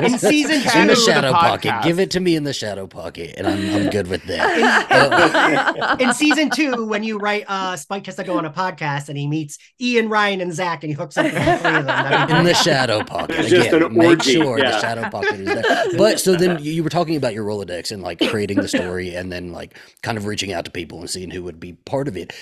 in 0.04 0.18
season 0.18 0.56
in 0.56 0.62
the 0.62 0.80
of 0.82 0.88
the 0.88 0.96
shadow 0.96 1.32
pocket. 1.32 1.74
Give 1.82 1.98
it 1.98 2.10
to 2.12 2.20
me 2.20 2.36
in 2.36 2.44
the 2.44 2.52
shadow 2.52 2.86
pocket, 2.86 3.34
and 3.36 3.46
I'm, 3.46 3.74
I'm 3.74 3.90
good 3.90 4.06
with 4.08 4.22
that. 4.24 5.96
in 6.00 6.12
season 6.14 6.50
two, 6.50 6.86
when 6.86 7.02
you 7.02 7.18
write 7.18 7.44
uh 7.48 7.76
Spike 7.76 8.06
has 8.06 8.16
to 8.16 8.24
go 8.24 8.38
on 8.38 8.44
a 8.44 8.50
podcast 8.50 9.08
and 9.08 9.18
he 9.18 9.26
meets 9.26 9.58
Ian, 9.80 10.08
Ryan, 10.08 10.40
and 10.40 10.52
Zach, 10.54 10.82
and 10.82 10.90
he 10.90 10.94
hooks 10.94 11.16
up 11.18 11.24
with 11.26 11.36
all 11.36 11.58
three 11.58 11.76
of 11.76 11.86
them. 11.86 12.30
in 12.38 12.44
the 12.46 12.54
shadow 12.54 13.02
pocket 13.04 13.38
It's 13.40 13.50
just 13.50 13.68
again. 13.68 13.82
an 13.84 13.94
Make 13.96 14.08
orgy, 14.08 14.32
sure 14.32 14.58
the 14.58 14.80
shadow 14.80 15.08
pocket 15.10 15.40
is 15.40 15.46
there. 15.46 15.62
But 15.96 16.20
so 16.20 16.34
then 16.36 16.62
you 16.62 16.72
you 16.72 16.82
were 16.82 16.90
talking 16.90 17.16
about 17.16 17.34
your 17.34 17.44
Rolodex 17.44 17.90
and 17.92 18.02
like 18.02 18.18
creating 18.28 18.56
the 18.58 18.68
story, 18.68 19.14
and 19.14 19.25
then 19.32 19.52
like 19.52 19.76
kind 20.02 20.18
of 20.18 20.26
reaching 20.26 20.52
out 20.52 20.64
to 20.64 20.70
people 20.70 21.00
and 21.00 21.10
seeing 21.10 21.30
who 21.30 21.42
would 21.42 21.60
be 21.60 21.74
part 21.74 22.08
of 22.08 22.16
it. 22.16 22.32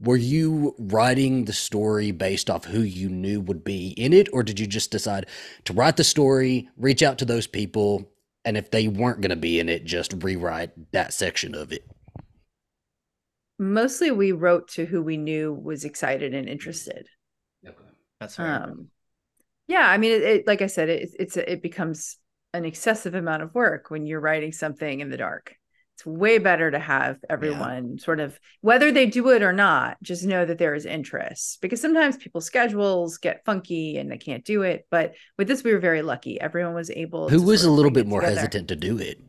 Were 0.00 0.16
you 0.16 0.74
writing 0.78 1.44
the 1.44 1.52
story 1.52 2.10
based 2.10 2.50
off 2.50 2.64
who 2.64 2.80
you 2.82 3.08
knew 3.08 3.40
would 3.40 3.64
be 3.64 3.90
in 3.90 4.12
it, 4.12 4.28
or 4.32 4.42
did 4.42 4.58
you 4.60 4.66
just 4.66 4.90
decide 4.90 5.26
to 5.64 5.72
write 5.72 5.96
the 5.96 6.04
story, 6.04 6.68
reach 6.76 7.02
out 7.02 7.18
to 7.18 7.24
those 7.24 7.46
people, 7.46 8.10
and 8.44 8.56
if 8.56 8.70
they 8.70 8.88
weren't 8.88 9.20
going 9.20 9.30
to 9.30 9.36
be 9.36 9.60
in 9.60 9.68
it, 9.68 9.84
just 9.84 10.14
rewrite 10.22 10.92
that 10.92 11.12
section 11.12 11.54
of 11.54 11.72
it? 11.72 11.84
Mostly 13.60 14.10
we 14.10 14.32
wrote 14.32 14.66
to 14.70 14.86
who 14.86 15.02
we 15.02 15.16
knew 15.16 15.52
was 15.54 15.84
excited 15.84 16.34
and 16.34 16.48
interested. 16.48 17.06
That's 18.20 18.36
fair. 18.36 18.46
Um, 18.46 18.90
Yeah, 19.68 19.88
I 19.88 19.98
mean, 19.98 20.12
it, 20.12 20.22
it 20.22 20.48
like 20.48 20.62
I 20.62 20.68
said, 20.68 20.90
it, 20.90 21.10
it's 21.18 21.36
it 21.36 21.62
becomes 21.62 22.18
an 22.54 22.64
excessive 22.66 23.14
amount 23.14 23.44
of 23.44 23.54
work 23.54 23.90
when 23.90 24.06
you're 24.06 24.20
writing 24.20 24.52
something 24.52 25.00
in 25.00 25.10
the 25.10 25.18
dark. 25.18 25.56
It's 26.00 26.06
way 26.06 26.38
better 26.38 26.70
to 26.70 26.78
have 26.78 27.18
everyone 27.28 27.96
yeah. 27.98 28.02
sort 28.02 28.20
of 28.20 28.40
whether 28.62 28.90
they 28.90 29.04
do 29.04 29.28
it 29.28 29.42
or 29.42 29.52
not, 29.52 30.02
just 30.02 30.24
know 30.24 30.46
that 30.46 30.56
there 30.56 30.74
is 30.74 30.86
interest 30.86 31.60
because 31.60 31.78
sometimes 31.78 32.16
people's 32.16 32.46
schedules 32.46 33.18
get 33.18 33.44
funky 33.44 33.98
and 33.98 34.10
they 34.10 34.16
can't 34.16 34.42
do 34.42 34.62
it. 34.62 34.86
But 34.90 35.12
with 35.36 35.46
this, 35.46 35.62
we 35.62 35.74
were 35.74 35.78
very 35.78 36.00
lucky. 36.00 36.40
Everyone 36.40 36.72
was 36.72 36.90
able. 36.90 37.28
Who 37.28 37.42
was 37.42 37.64
a 37.64 37.70
little 37.70 37.90
bit 37.90 38.06
more 38.06 38.22
together. 38.22 38.40
hesitant 38.40 38.68
to 38.68 38.76
do 38.76 38.96
it? 38.96 39.20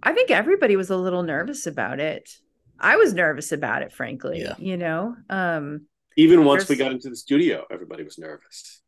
I 0.00 0.12
think 0.12 0.30
everybody 0.30 0.76
was 0.76 0.88
a 0.88 0.96
little 0.96 1.24
nervous 1.24 1.66
about 1.66 1.98
it. 1.98 2.30
I 2.78 2.94
was 2.94 3.12
nervous 3.12 3.50
about 3.50 3.82
it, 3.82 3.92
frankly. 3.92 4.42
Yeah. 4.42 4.54
You 4.56 4.76
know, 4.76 5.16
um, 5.28 5.86
even 6.16 6.44
once 6.44 6.68
we 6.68 6.76
got 6.76 6.92
into 6.92 7.10
the 7.10 7.16
studio, 7.16 7.64
everybody 7.72 8.04
was 8.04 8.18
nervous. 8.18 8.82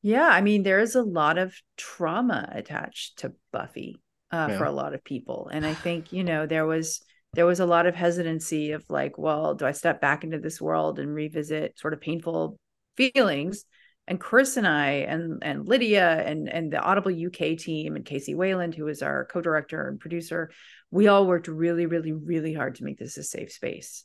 Yeah, 0.00 0.28
I 0.28 0.42
mean, 0.42 0.62
there 0.62 0.78
is 0.78 0.94
a 0.94 1.02
lot 1.02 1.38
of 1.38 1.56
trauma 1.76 2.48
attached 2.52 3.18
to 3.18 3.32
Buffy 3.50 4.00
uh, 4.30 4.48
yeah. 4.50 4.58
for 4.58 4.64
a 4.64 4.72
lot 4.72 4.94
of 4.94 5.04
people, 5.04 5.48
and 5.52 5.66
I 5.66 5.74
think 5.84 6.12
you 6.12 6.24
know 6.24 6.46
there 6.46 6.66
was 6.66 7.00
there 7.34 7.46
was 7.46 7.60
a 7.60 7.66
lot 7.66 7.86
of 7.86 7.94
hesitancy 7.94 8.72
of 8.72 8.84
like, 8.88 9.18
well, 9.18 9.54
do 9.54 9.66
I 9.66 9.72
step 9.72 10.00
back 10.00 10.24
into 10.24 10.38
this 10.38 10.60
world 10.60 10.98
and 10.98 11.14
revisit 11.14 11.78
sort 11.78 11.92
of 11.92 12.00
painful 12.00 12.58
feelings? 12.96 13.64
And 14.08 14.18
Chris 14.20 14.56
and 14.56 14.66
I 14.66 14.90
and 15.08 15.42
and 15.42 15.66
Lydia 15.66 16.22
and 16.24 16.48
and 16.48 16.72
the 16.72 16.80
Audible 16.80 17.12
UK 17.12 17.58
team 17.58 17.96
and 17.96 18.04
Casey 18.04 18.34
Wayland, 18.34 18.74
who 18.74 18.86
is 18.88 19.02
our 19.02 19.26
co-director 19.26 19.88
and 19.88 20.00
producer, 20.00 20.50
we 20.90 21.08
all 21.08 21.26
worked 21.26 21.48
really, 21.48 21.86
really, 21.86 22.12
really 22.12 22.54
hard 22.54 22.76
to 22.76 22.84
make 22.84 22.98
this 22.98 23.16
a 23.18 23.22
safe 23.22 23.52
space. 23.52 24.04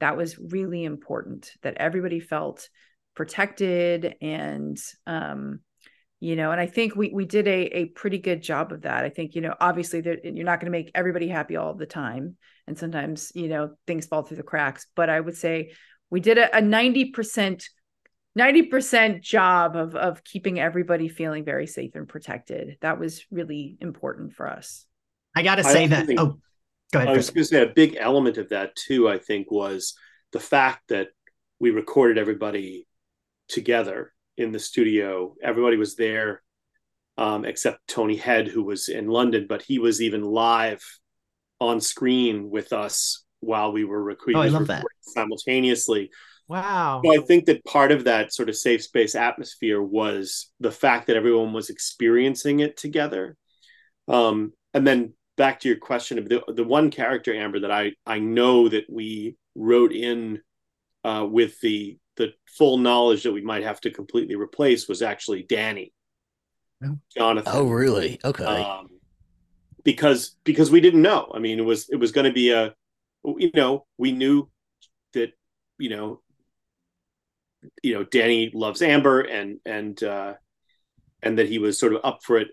That 0.00 0.16
was 0.16 0.38
really 0.38 0.84
important 0.84 1.52
that 1.62 1.76
everybody 1.76 2.18
felt 2.18 2.68
protected 3.14 4.16
and 4.20 4.78
um, 5.06 5.60
you 6.22 6.36
know 6.36 6.52
and 6.52 6.60
i 6.60 6.66
think 6.66 6.94
we 6.94 7.10
we 7.12 7.24
did 7.24 7.48
a 7.48 7.60
a 7.76 7.84
pretty 7.86 8.18
good 8.18 8.42
job 8.42 8.72
of 8.72 8.82
that. 8.82 9.04
I 9.04 9.08
think 9.08 9.34
you 9.34 9.40
know 9.40 9.54
obviously 9.60 10.02
you're 10.04 10.44
not 10.44 10.60
going 10.60 10.72
to 10.72 10.78
make 10.78 10.90
everybody 10.94 11.28
happy 11.28 11.56
all 11.56 11.74
the 11.74 11.86
time 11.86 12.36
and 12.66 12.78
sometimes 12.78 13.32
you 13.34 13.48
know 13.48 13.74
things 13.86 14.06
fall 14.06 14.22
through 14.22 14.36
the 14.36 14.42
cracks 14.42 14.86
but 14.94 15.10
i 15.10 15.18
would 15.18 15.36
say 15.36 15.72
we 16.10 16.20
did 16.20 16.38
a, 16.38 16.58
a 16.58 16.60
90% 16.60 17.64
90% 18.38 19.20
job 19.20 19.76
of 19.76 19.96
of 19.96 20.22
keeping 20.24 20.60
everybody 20.60 21.08
feeling 21.08 21.44
very 21.44 21.66
safe 21.66 21.94
and 21.94 22.08
protected. 22.08 22.78
That 22.80 22.98
was 22.98 23.24
really 23.30 23.76
important 23.80 24.32
for 24.32 24.48
us. 24.48 24.86
I 25.36 25.42
gotta 25.42 25.64
say 25.64 25.86
that 25.86 26.06
think, 26.06 26.20
oh 26.20 26.38
go 26.92 26.98
ahead 26.98 27.08
i 27.08 27.16
was 27.16 27.30
going 27.30 27.42
to 27.42 27.48
say 27.48 27.62
a 27.62 27.66
big 27.66 27.96
element 27.98 28.36
of 28.38 28.50
that 28.50 28.76
too 28.76 29.08
i 29.08 29.18
think 29.18 29.50
was 29.50 29.94
the 30.32 30.40
fact 30.40 30.82
that 30.88 31.08
we 31.58 31.70
recorded 31.70 32.18
everybody 32.18 32.86
together 33.48 34.11
in 34.36 34.52
the 34.52 34.58
studio. 34.58 35.34
Everybody 35.42 35.76
was 35.76 35.96
there 35.96 36.42
um, 37.18 37.44
except 37.44 37.86
Tony 37.88 38.16
Head, 38.16 38.48
who 38.48 38.64
was 38.64 38.88
in 38.88 39.06
London, 39.06 39.46
but 39.48 39.62
he 39.62 39.78
was 39.78 40.00
even 40.00 40.22
live 40.22 40.82
on 41.60 41.80
screen 41.80 42.50
with 42.50 42.72
us 42.72 43.24
while 43.40 43.72
we 43.72 43.84
were 43.84 44.02
recruiting 44.02 44.40
Oh, 44.40 44.44
I 44.44 44.48
love 44.48 44.66
that. 44.68 44.84
Simultaneously. 45.00 46.10
Wow. 46.48 47.00
So 47.04 47.12
I 47.12 47.24
think 47.24 47.46
that 47.46 47.64
part 47.64 47.92
of 47.92 48.04
that 48.04 48.32
sort 48.32 48.48
of 48.48 48.56
safe 48.56 48.82
space 48.82 49.14
atmosphere 49.14 49.80
was 49.80 50.50
the 50.60 50.70
fact 50.70 51.06
that 51.06 51.16
everyone 51.16 51.52
was 51.52 51.70
experiencing 51.70 52.60
it 52.60 52.76
together. 52.76 53.36
Um, 54.08 54.52
and 54.74 54.86
then 54.86 55.14
back 55.36 55.60
to 55.60 55.68
your 55.68 55.78
question 55.78 56.18
of 56.18 56.28
the 56.28 56.42
the 56.48 56.64
one 56.64 56.90
character 56.90 57.34
Amber 57.34 57.60
that 57.60 57.70
I 57.70 57.92
I 58.06 58.18
know 58.18 58.68
that 58.68 58.84
we 58.90 59.36
wrote 59.54 59.92
in 59.92 60.40
uh, 61.04 61.26
with 61.30 61.60
the 61.60 61.98
the 62.16 62.32
full 62.46 62.78
knowledge 62.78 63.22
that 63.22 63.32
we 63.32 63.42
might 63.42 63.62
have 63.62 63.80
to 63.82 63.90
completely 63.90 64.34
replace 64.34 64.88
was 64.88 65.02
actually 65.02 65.42
Danny, 65.42 65.92
Jonathan. 67.16 67.52
Oh, 67.54 67.68
really? 67.68 68.20
Okay. 68.24 68.44
Um, 68.44 68.88
because 69.84 70.36
because 70.44 70.70
we 70.70 70.80
didn't 70.80 71.02
know. 71.02 71.30
I 71.34 71.38
mean, 71.38 71.58
it 71.58 71.64
was 71.64 71.88
it 71.88 71.96
was 71.96 72.12
going 72.12 72.26
to 72.26 72.32
be 72.32 72.50
a, 72.50 72.74
you 73.24 73.50
know, 73.54 73.86
we 73.98 74.12
knew 74.12 74.48
that 75.14 75.32
you 75.78 75.90
know, 75.90 76.20
you 77.82 77.94
know, 77.94 78.04
Danny 78.04 78.50
loves 78.54 78.82
Amber 78.82 79.20
and 79.20 79.58
and 79.64 80.02
uh, 80.02 80.34
and 81.22 81.38
that 81.38 81.48
he 81.48 81.58
was 81.58 81.78
sort 81.78 81.94
of 81.94 82.00
up 82.04 82.22
for 82.22 82.38
it 82.38 82.48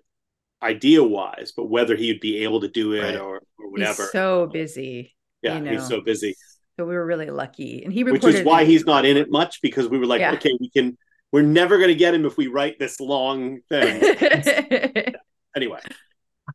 idea 0.61 1.03
wise, 1.03 1.53
but 1.55 1.69
whether 1.69 1.95
he 1.95 2.11
would 2.11 2.19
be 2.19 2.43
able 2.43 2.61
to 2.61 2.67
do 2.67 2.93
it 2.93 3.01
right. 3.01 3.17
or, 3.17 3.41
or 3.57 3.71
whatever. 3.71 4.03
He's 4.03 4.11
so 4.11 4.47
busy. 4.47 5.15
Yeah, 5.41 5.55
you 5.55 5.61
know? 5.61 5.71
he's 5.71 5.87
so 5.87 6.01
busy. 6.01 6.35
So 6.79 6.85
we 6.85 6.95
were 6.95 7.05
really 7.05 7.29
lucky. 7.29 7.83
And 7.83 7.91
he 7.91 8.05
Which 8.05 8.23
is 8.23 8.41
why 8.41 8.63
he's 8.63 8.85
not 8.85 9.03
in 9.03 9.17
it 9.17 9.29
much 9.29 9.61
because 9.61 9.89
we 9.89 9.97
were 9.97 10.05
like, 10.05 10.21
yeah. 10.21 10.31
okay, 10.35 10.57
we 10.61 10.69
can 10.69 10.97
we're 11.29 11.41
never 11.41 11.77
gonna 11.77 11.93
get 11.93 12.13
him 12.13 12.25
if 12.25 12.37
we 12.37 12.47
write 12.47 12.79
this 12.79 13.01
long 13.01 13.59
thing. 13.67 14.01
anyway. 15.57 15.81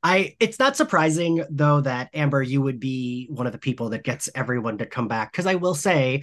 I 0.05 0.37
it's 0.39 0.59
not 0.59 0.77
surprising 0.77 1.45
though 1.51 1.81
that 1.81 2.11
Amber 2.15 2.43
you 2.43 2.61
would 2.63 2.79
be 2.79 3.27
one 3.31 3.47
of 3.47 3.53
the 3.53 3.59
people 3.59 3.89
that 3.91 4.05
gets 4.05 4.29
everyone 4.35 4.79
to 4.79 4.87
come 4.87 5.09
back 5.09 5.33
because 5.33 5.47
I 5.47 5.57
will 5.57 5.75
say 5.75 6.23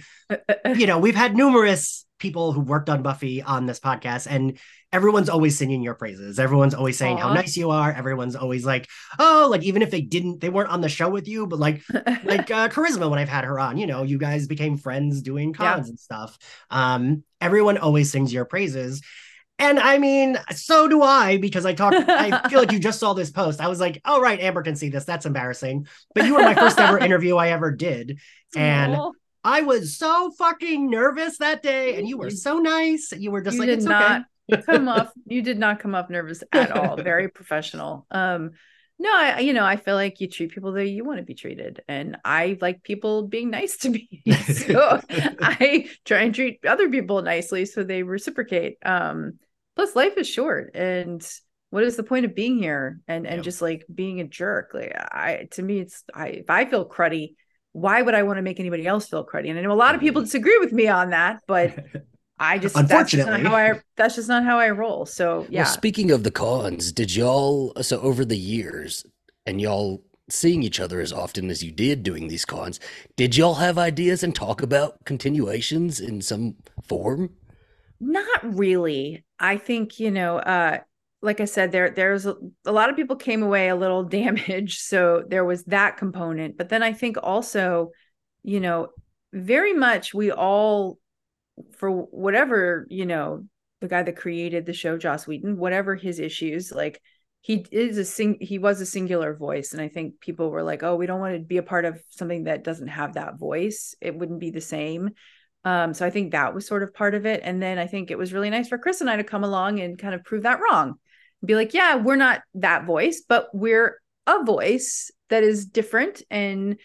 you 0.76 0.86
know 0.86 0.98
we've 0.98 1.16
had 1.16 1.36
numerous 1.36 2.06
people 2.22 2.52
who 2.52 2.60
worked 2.60 2.88
on 2.88 3.02
Buffy 3.02 3.42
on 3.42 3.66
this 3.66 3.80
podcast, 3.80 4.26
and 4.30 4.58
everyone's 4.92 5.28
always 5.28 5.58
singing 5.58 5.82
your 5.82 5.94
praises. 5.94 6.38
Everyone's 6.38 6.72
always 6.72 6.96
saying 6.96 7.16
Aww. 7.16 7.22
how 7.22 7.34
nice 7.34 7.56
you 7.56 7.70
are. 7.70 7.92
Everyone's 7.92 8.36
always 8.36 8.64
like, 8.64 8.88
oh, 9.18 9.48
like 9.50 9.64
even 9.64 9.82
if 9.82 9.90
they 9.90 10.00
didn't, 10.00 10.40
they 10.40 10.48
weren't 10.48 10.70
on 10.70 10.80
the 10.80 10.88
show 10.88 11.10
with 11.10 11.28
you, 11.28 11.46
but 11.46 11.58
like, 11.58 11.82
like 12.24 12.50
uh, 12.50 12.68
Charisma 12.68 13.10
when 13.10 13.18
I've 13.18 13.28
had 13.28 13.44
her 13.44 13.58
on, 13.58 13.76
you 13.76 13.86
know, 13.86 14.04
you 14.04 14.16
guys 14.16 14.46
became 14.46 14.78
friends 14.78 15.20
doing 15.20 15.52
cons 15.52 15.86
yeah. 15.86 15.90
and 15.90 15.98
stuff. 15.98 16.38
Um, 16.70 17.24
everyone 17.40 17.76
always 17.76 18.10
sings 18.12 18.32
your 18.32 18.44
praises. 18.44 19.02
And 19.62 19.78
I 19.78 19.98
mean, 19.98 20.36
so 20.52 20.88
do 20.88 21.02
I 21.02 21.36
because 21.36 21.64
I 21.64 21.72
talked. 21.72 21.94
I 22.08 22.48
feel 22.48 22.58
like 22.58 22.72
you 22.72 22.80
just 22.80 22.98
saw 22.98 23.12
this 23.14 23.30
post. 23.30 23.60
I 23.60 23.68
was 23.68 23.78
like, 23.78 24.00
"Oh 24.04 24.20
right, 24.20 24.40
Amber 24.40 24.60
can 24.62 24.74
see 24.74 24.88
this. 24.88 25.04
That's 25.04 25.24
embarrassing." 25.24 25.86
But 26.16 26.24
you 26.24 26.34
were 26.34 26.42
my 26.42 26.54
first 26.54 26.80
ever 26.80 26.98
interview 27.08 27.36
I 27.36 27.50
ever 27.50 27.70
did, 27.70 28.18
and 28.56 28.94
Aww. 28.96 29.12
I 29.44 29.62
was 29.62 29.96
so 29.96 30.32
fucking 30.36 30.90
nervous 30.90 31.38
that 31.38 31.62
day, 31.62 31.96
and 31.96 32.08
you 32.08 32.18
were 32.18 32.30
so 32.30 32.58
nice. 32.58 33.12
You 33.16 33.30
were 33.30 33.40
just 33.40 33.54
you 33.54 33.60
like, 33.60 33.68
did 33.68 33.78
it's 33.78 33.86
not 33.86 34.24
okay. 34.52 34.62
come 34.62 34.88
off. 34.88 35.12
You 35.26 35.42
did 35.42 35.60
not 35.60 35.78
come 35.78 35.94
off 35.94 36.10
nervous 36.10 36.42
at 36.52 36.72
all. 36.72 36.96
Very 36.96 37.28
professional. 37.28 38.04
Um, 38.10 38.50
no, 38.98 39.10
I, 39.14 39.38
you 39.38 39.52
know, 39.52 39.64
I 39.64 39.76
feel 39.76 39.94
like 39.94 40.20
you 40.20 40.28
treat 40.28 40.50
people 40.50 40.72
the 40.72 40.76
way 40.76 40.86
you 40.86 41.04
want 41.04 41.18
to 41.18 41.24
be 41.24 41.34
treated, 41.34 41.82
and 41.86 42.16
I 42.24 42.58
like 42.60 42.82
people 42.82 43.28
being 43.28 43.50
nice 43.50 43.76
to 43.78 43.90
me. 43.90 44.24
so 44.42 45.00
I 45.40 45.88
try 46.04 46.22
and 46.22 46.34
treat 46.34 46.66
other 46.66 46.90
people 46.90 47.22
nicely, 47.22 47.64
so 47.64 47.84
they 47.84 48.02
reciprocate. 48.02 48.78
Um, 48.84 49.38
plus, 49.76 49.96
life 49.96 50.16
is 50.16 50.28
short, 50.28 50.72
and 50.74 51.26
what 51.70 51.84
is 51.84 51.96
the 51.96 52.02
point 52.02 52.26
of 52.26 52.34
being 52.34 52.58
here 52.58 53.00
and 53.08 53.26
and 53.26 53.42
just 53.42 53.62
like 53.62 53.84
being 53.92 54.20
a 54.20 54.24
jerk? 54.24 54.72
Like 54.74 54.94
I, 54.94 55.48
to 55.52 55.62
me, 55.62 55.80
it's 55.80 56.04
I 56.14 56.28
if 56.28 56.50
I 56.50 56.64
feel 56.64 56.88
cruddy 56.88 57.34
why 57.72 58.02
would 58.02 58.14
I 58.14 58.22
want 58.22 58.38
to 58.38 58.42
make 58.42 58.60
anybody 58.60 58.86
else 58.86 59.08
feel 59.08 59.26
cruddy? 59.26 59.50
And 59.50 59.58
I 59.58 59.62
know 59.62 59.72
a 59.72 59.74
lot 59.74 59.94
of 59.94 60.00
people 60.00 60.20
mm-hmm. 60.20 60.26
disagree 60.26 60.58
with 60.58 60.72
me 60.72 60.88
on 60.88 61.10
that, 61.10 61.42
but 61.46 61.74
I 62.38 62.58
just 62.58 62.76
unfortunately 62.76 63.30
that's 63.30 63.42
just, 63.42 63.48
how 63.48 63.56
I, 63.56 63.80
that's 63.96 64.14
just 64.16 64.28
not 64.28 64.44
how 64.44 64.58
I 64.58 64.70
roll. 64.70 65.06
So 65.06 65.46
yeah. 65.48 65.62
Well, 65.62 65.72
speaking 65.72 66.10
of 66.10 66.22
the 66.22 66.30
cons, 66.30 66.92
did 66.92 67.14
y'all 67.14 67.72
so 67.82 68.00
over 68.00 68.24
the 68.24 68.36
years 68.36 69.06
and 69.46 69.60
y'all 69.60 70.04
seeing 70.28 70.62
each 70.62 70.80
other 70.80 71.00
as 71.00 71.12
often 71.12 71.50
as 71.50 71.62
you 71.62 71.70
did 71.70 72.02
doing 72.02 72.28
these 72.28 72.44
cons, 72.44 72.78
did 73.16 73.36
y'all 73.36 73.54
have 73.54 73.78
ideas 73.78 74.22
and 74.22 74.34
talk 74.34 74.62
about 74.62 75.04
continuations 75.04 76.00
in 76.00 76.20
some 76.20 76.56
form? 76.82 77.30
Not 78.00 78.26
really. 78.42 79.24
I 79.42 79.58
think, 79.58 80.00
you 80.00 80.10
know, 80.10 80.38
uh 80.38 80.78
like 81.22 81.40
I 81.40 81.44
said, 81.44 81.70
there 81.70 81.90
there's 81.90 82.26
a, 82.26 82.34
a, 82.66 82.72
lot 82.72 82.90
of 82.90 82.96
people 82.96 83.14
came 83.16 83.42
away 83.42 83.68
a 83.68 83.76
little 83.76 84.02
damaged, 84.20 84.80
so 84.80 85.24
there 85.26 85.44
was 85.44 85.64
that 85.64 85.96
component. 85.96 86.58
But 86.58 86.68
then 86.68 86.82
I 86.82 86.92
think 86.92 87.16
also, 87.22 87.90
you 88.42 88.60
know, 88.60 88.88
very 89.32 89.72
much 89.72 90.12
we 90.12 90.32
all, 90.32 90.98
for 91.78 91.90
whatever 91.90 92.86
you 92.90 93.06
know, 93.06 93.44
the 93.80 93.88
guy 93.88 94.02
that 94.02 94.16
created 94.16 94.66
the 94.66 94.72
show, 94.72 94.98
Joss 94.98 95.26
Whedon, 95.26 95.56
whatever 95.56 95.94
his 95.94 96.18
issues, 96.18 96.72
like 96.72 97.00
he 97.40 97.66
is 97.70 97.98
a 97.98 98.04
sing 98.04 98.38
he 98.40 98.58
was 98.58 98.80
a 98.80 98.86
singular 98.86 99.34
voice, 99.34 99.72
and 99.72 99.82
I 99.82 99.88
think 99.88 100.20
people 100.20 100.50
were 100.50 100.62
like, 100.62 100.82
oh, 100.82 100.96
we 100.96 101.06
don't 101.06 101.20
want 101.20 101.34
to 101.34 101.40
be 101.40 101.56
a 101.58 101.62
part 101.62 101.84
of 101.84 102.00
something 102.10 102.44
that 102.44 102.64
doesn't 102.64 102.88
have 102.88 103.14
that 103.14 103.38
voice. 103.38 103.94
It 104.00 104.16
wouldn't 104.16 104.40
be 104.40 104.50
the 104.50 104.60
same. 104.60 105.10
Um, 105.64 105.94
so 105.94 106.04
I 106.04 106.10
think 106.10 106.32
that 106.32 106.54
was 106.54 106.66
sort 106.66 106.82
of 106.82 106.92
part 106.92 107.14
of 107.14 107.24
it. 107.24 107.40
And 107.44 107.62
then 107.62 107.78
I 107.78 107.86
think 107.86 108.10
it 108.10 108.18
was 108.18 108.32
really 108.32 108.50
nice 108.50 108.68
for 108.68 108.78
Chris 108.78 109.00
and 109.00 109.08
I 109.08 109.16
to 109.16 109.24
come 109.24 109.44
along 109.44 109.80
and 109.80 109.98
kind 109.98 110.14
of 110.14 110.24
prove 110.24 110.42
that 110.42 110.60
wrong 110.60 110.98
be 111.44 111.54
like, 111.54 111.74
yeah, 111.74 111.96
we're 111.96 112.16
not 112.16 112.42
that 112.54 112.84
voice, 112.84 113.22
but 113.26 113.48
we're 113.52 114.00
a 114.26 114.44
voice 114.44 115.10
that 115.28 115.42
is 115.42 115.66
different 115.66 116.22
and 116.30 116.78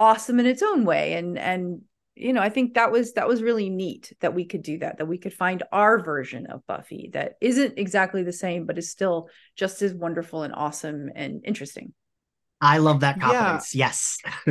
awesome 0.00 0.40
in 0.40 0.46
its 0.46 0.62
own 0.62 0.84
way. 0.84 1.14
And 1.14 1.38
and 1.38 1.82
you 2.14 2.32
know, 2.32 2.40
I 2.40 2.48
think 2.48 2.74
that 2.74 2.90
was 2.90 3.12
that 3.12 3.28
was 3.28 3.42
really 3.42 3.70
neat 3.70 4.12
that 4.20 4.34
we 4.34 4.44
could 4.44 4.62
do 4.62 4.78
that, 4.78 4.98
that 4.98 5.06
we 5.06 5.18
could 5.18 5.34
find 5.34 5.62
our 5.70 6.02
version 6.02 6.46
of 6.46 6.66
Buffy 6.66 7.10
that 7.12 7.34
isn't 7.40 7.78
exactly 7.78 8.22
the 8.22 8.32
same, 8.32 8.66
but 8.66 8.78
is 8.78 8.90
still 8.90 9.28
just 9.56 9.82
as 9.82 9.94
wonderful 9.94 10.42
and 10.42 10.54
awesome 10.54 11.10
and 11.14 11.42
interesting. 11.44 11.92
I 12.60 12.78
love 12.78 13.00
that 13.00 13.20
Yeah. 13.20 13.20
confidence. 13.20 13.74
Yes. 13.74 14.18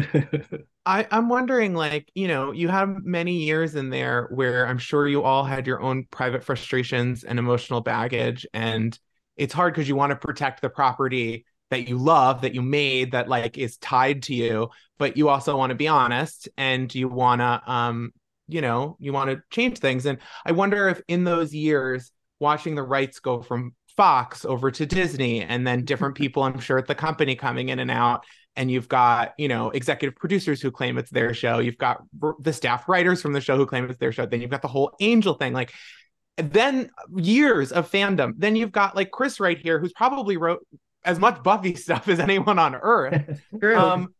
I, 0.85 1.05
I'm 1.11 1.27
wondering, 1.27 1.73
like, 1.75 2.09
you 2.15 2.27
know, 2.29 2.51
you 2.53 2.69
have 2.69 3.03
many 3.03 3.43
years 3.43 3.75
in 3.75 3.89
there 3.89 4.27
where 4.31 4.65
I'm 4.65 4.77
sure 4.77 5.05
you 5.07 5.23
all 5.23 5.43
had 5.43 5.67
your 5.67 5.81
own 5.81 6.05
private 6.11 6.43
frustrations 6.45 7.23
and 7.25 7.39
emotional 7.39 7.81
baggage. 7.81 8.45
And 8.53 8.97
it's 9.35 9.53
hard 9.53 9.73
because 9.73 9.89
you 9.89 9.97
want 9.97 10.11
to 10.11 10.15
protect 10.15 10.61
the 10.61 10.69
property 10.69 11.45
that 11.71 11.89
you 11.89 11.97
love, 11.97 12.41
that 12.41 12.55
you 12.55 12.61
made, 12.61 13.11
that 13.11 13.27
like 13.27 13.57
is 13.57 13.75
tied 13.77 14.23
to 14.23 14.33
you, 14.33 14.69
but 14.97 15.17
you 15.17 15.27
also 15.27 15.57
want 15.57 15.71
to 15.71 15.75
be 15.75 15.89
honest 15.89 16.47
and 16.57 16.93
you 16.95 17.09
want 17.09 17.41
to, 17.41 17.61
um, 17.69 18.13
you 18.47 18.61
know, 18.61 18.95
you 19.01 19.11
want 19.11 19.29
to 19.29 19.41
change 19.51 19.79
things. 19.79 20.05
And 20.05 20.19
I 20.45 20.53
wonder 20.53 20.87
if 20.87 21.01
in 21.09 21.25
those 21.25 21.53
years, 21.53 22.11
watching 22.39 22.75
the 22.75 22.83
rights 22.83 23.19
go 23.19 23.41
from 23.41 23.73
Fox 23.97 24.45
over 24.45 24.71
to 24.71 24.85
Disney 24.85 25.41
and 25.41 25.67
then 25.67 25.83
different 25.83 26.15
people, 26.23 26.43
I'm 26.43 26.59
sure, 26.59 26.77
at 26.77 26.87
the 26.87 26.95
company 26.95 27.35
coming 27.35 27.69
in 27.69 27.79
and 27.79 27.91
out. 27.91 28.25
And 28.55 28.71
you've 28.71 28.87
got 28.87 29.33
you 29.37 29.47
know 29.47 29.69
executive 29.69 30.15
producers 30.15 30.61
who 30.61 30.71
claim 30.71 30.97
it's 30.97 31.11
their 31.11 31.33
show. 31.33 31.59
You've 31.59 31.77
got 31.77 32.01
the 32.39 32.53
staff 32.53 32.89
writers 32.89 33.21
from 33.21 33.33
the 33.33 33.41
show 33.41 33.55
who 33.55 33.67
claim 33.67 33.87
it's 33.89 33.99
their 33.99 34.11
show. 34.11 34.25
Then 34.25 34.41
you've 34.41 34.49
got 34.49 34.63
the 34.63 34.67
whole 34.67 34.95
angel 34.99 35.35
thing 35.35 35.53
like 35.53 35.71
then 36.37 36.89
years 37.15 37.71
of 37.71 37.91
fandom. 37.91 38.33
Then 38.37 38.55
you've 38.55 38.71
got 38.71 38.95
like 38.95 39.11
chris 39.11 39.39
right 39.39 39.59
here 39.59 39.79
who's 39.79 39.93
probably 39.93 40.37
wrote 40.37 40.65
as 41.03 41.19
much 41.19 41.43
buffy 41.43 41.75
stuff 41.85 42.07
as 42.07 42.19
anyone 42.19 42.57
on 42.57 42.75
earth. 42.75 43.41
Um 43.63 44.13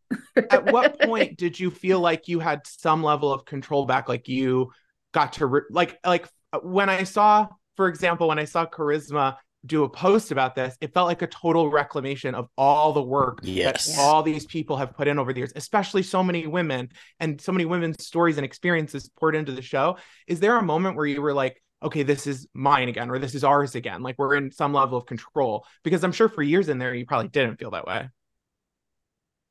at 0.52 0.72
what 0.72 1.02
point 1.02 1.38
did 1.38 1.60
you 1.60 1.70
feel 1.70 2.00
like 2.00 2.28
you 2.28 2.40
had 2.40 2.62
some 2.66 3.04
level 3.04 3.34
of 3.34 3.44
control 3.44 3.86
back? 3.86 4.08
Like 4.08 4.28
you 4.28 4.72
got 5.14 5.34
to 5.34 5.46
re- 5.48 5.62
like 5.72 5.98
like 6.06 6.28
when 6.62 6.90
i 6.90 7.04
saw 7.04 7.48
for 7.76 7.88
example 7.88 8.28
when 8.28 8.40
i 8.40 8.46
saw 8.46 8.66
charisma 8.66 9.36
do 9.66 9.84
a 9.84 9.90
post 9.90 10.32
about 10.32 10.56
this 10.56 10.78
it 10.82 10.94
felt 10.94 11.08
like 11.08 11.22
a 11.22 11.28
total 11.28 11.70
reclamation 11.70 12.36
of 12.36 12.48
all 12.58 12.94
the 12.94 13.02
work 13.02 13.40
Yes. 13.44 13.88
that 13.88 14.02
all 14.02 14.24
these 14.24 14.46
people 14.46 14.78
have 14.78 14.96
put 14.96 15.08
in 15.08 15.20
over 15.20 15.34
the 15.34 15.40
years 15.40 15.52
especially 15.56 16.04
so 16.04 16.24
many 16.24 16.48
women 16.48 16.90
and 17.20 17.42
so 17.42 17.52
many 17.52 17.66
women's 17.66 18.04
stories 18.06 18.38
and 18.38 18.46
experiences 18.46 19.10
poured 19.20 19.36
into 19.36 19.52
the 19.52 19.62
show. 19.62 19.98
Is 20.28 20.40
there 20.40 20.58
a 20.58 20.64
moment 20.64 20.96
where 20.96 21.06
you 21.06 21.22
were 21.22 21.34
like 21.34 21.62
okay 21.84 22.04
this 22.04 22.28
is 22.28 22.48
mine 22.54 22.88
again 22.88 23.10
or 23.10 23.20
this 23.20 23.36
is 23.36 23.44
ours 23.44 23.76
again 23.76 24.02
like 24.02 24.16
we're 24.18 24.36
in 24.36 24.52
some 24.52 24.74
level 24.74 24.98
of 24.98 25.06
control? 25.06 25.66
Because 25.84 26.04
i'm 26.04 26.12
sure 26.12 26.30
for 26.30 26.44
years 26.44 26.70
in 26.70 26.78
there 26.78 26.94
you 26.94 27.06
probably 27.06 27.30
didn't 27.30 27.58
feel 27.58 27.72
that 27.72 27.88
way. 27.88 28.10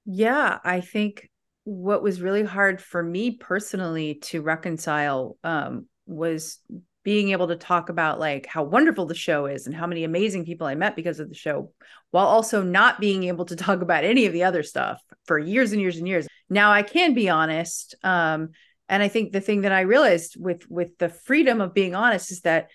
Yeah, 0.07 0.59
I 0.65 0.81
think 0.81 1.29
what 1.65 2.03
was 2.03 2.21
really 2.23 2.45
hard 2.45 2.81
for 2.81 3.03
me 3.03 3.33
personally 3.33 4.15
to 4.23 4.41
reconcile 4.41 5.37
um, 5.43 5.87
was 6.07 6.61
being 7.07 7.31
able 7.31 7.47
to 7.47 7.55
talk 7.55 7.89
about 7.89 8.19
like 8.19 8.47
how 8.47 8.65
wonderful 8.65 9.07
the 9.07 9.15
show 9.15 9.47
is 9.47 9.69
and 9.69 9.77
how 9.77 9.87
many 9.87 10.03
amazing 10.03 10.45
people 10.45 10.67
I 10.67 10.75
met 10.75 10.97
because 10.97 11.21
of 11.21 11.29
the 11.29 11.37
show, 11.37 11.71
while 12.11 12.27
also 12.27 12.65
not 12.65 12.99
being 12.99 13.23
able 13.23 13.45
to 13.45 13.55
talk 13.67 13.81
about 13.81 14.03
any 14.03 14.27
of 14.27 14.33
the 14.33 14.43
other 14.43 14.65
stuff 14.65 15.01
for 15.25 15.39
years 15.39 15.71
and 15.71 15.81
years 15.81 15.99
and 15.99 16.09
years. 16.09 16.27
Now 16.51 16.73
I 16.73 16.83
can 16.83 17.15
be 17.15 17.29
honest, 17.29 17.95
um, 18.03 18.49
and 18.89 19.05
I 19.05 19.07
think 19.07 19.31
the 19.31 19.41
thing 19.41 19.61
that 19.61 19.71
I 19.71 19.83
realized 19.83 20.35
with 20.37 20.69
with 20.69 20.99
the 20.99 21.09
freedom 21.09 21.61
of 21.61 21.75
being 21.75 21.95
honest 21.95 22.33
is 22.33 22.41
that 22.41 22.71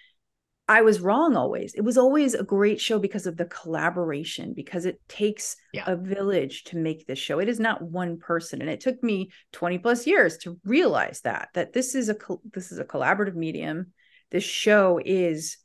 I 0.65 0.81
was 0.83 1.01
wrong 1.01 1.35
always. 1.35 1.73
It 1.73 1.81
was 1.81 1.97
always 1.97 2.33
a 2.33 2.45
great 2.45 2.79
show 2.79 2.99
because 2.99 3.25
of 3.25 3.35
the 3.35 3.43
collaboration, 3.43 4.53
because 4.53 4.85
it 4.85 5.01
takes 5.09 5.57
Yeah. 5.73 5.83
a 5.87 5.97
village 5.97 6.63
to 6.65 6.77
make 6.77 7.05
this 7.05 7.19
show. 7.19 7.39
It 7.39 7.49
is 7.49 7.59
not 7.59 7.81
one 7.81 8.17
person, 8.17 8.61
and 8.61 8.69
it 8.69 8.79
took 8.79 9.03
me 9.03 9.31
20 9.51 9.79
plus 9.79 10.07
years 10.07 10.37
to 10.37 10.57
realize 10.63 11.19
that 11.25 11.49
that 11.55 11.73
this 11.73 11.95
is 11.95 12.07
a 12.07 12.15
this 12.53 12.71
is 12.71 12.79
a 12.79 12.85
collaborative 12.85 13.35
medium. 13.35 13.91
This 14.31 14.43
show 14.43 14.99
is 15.03 15.57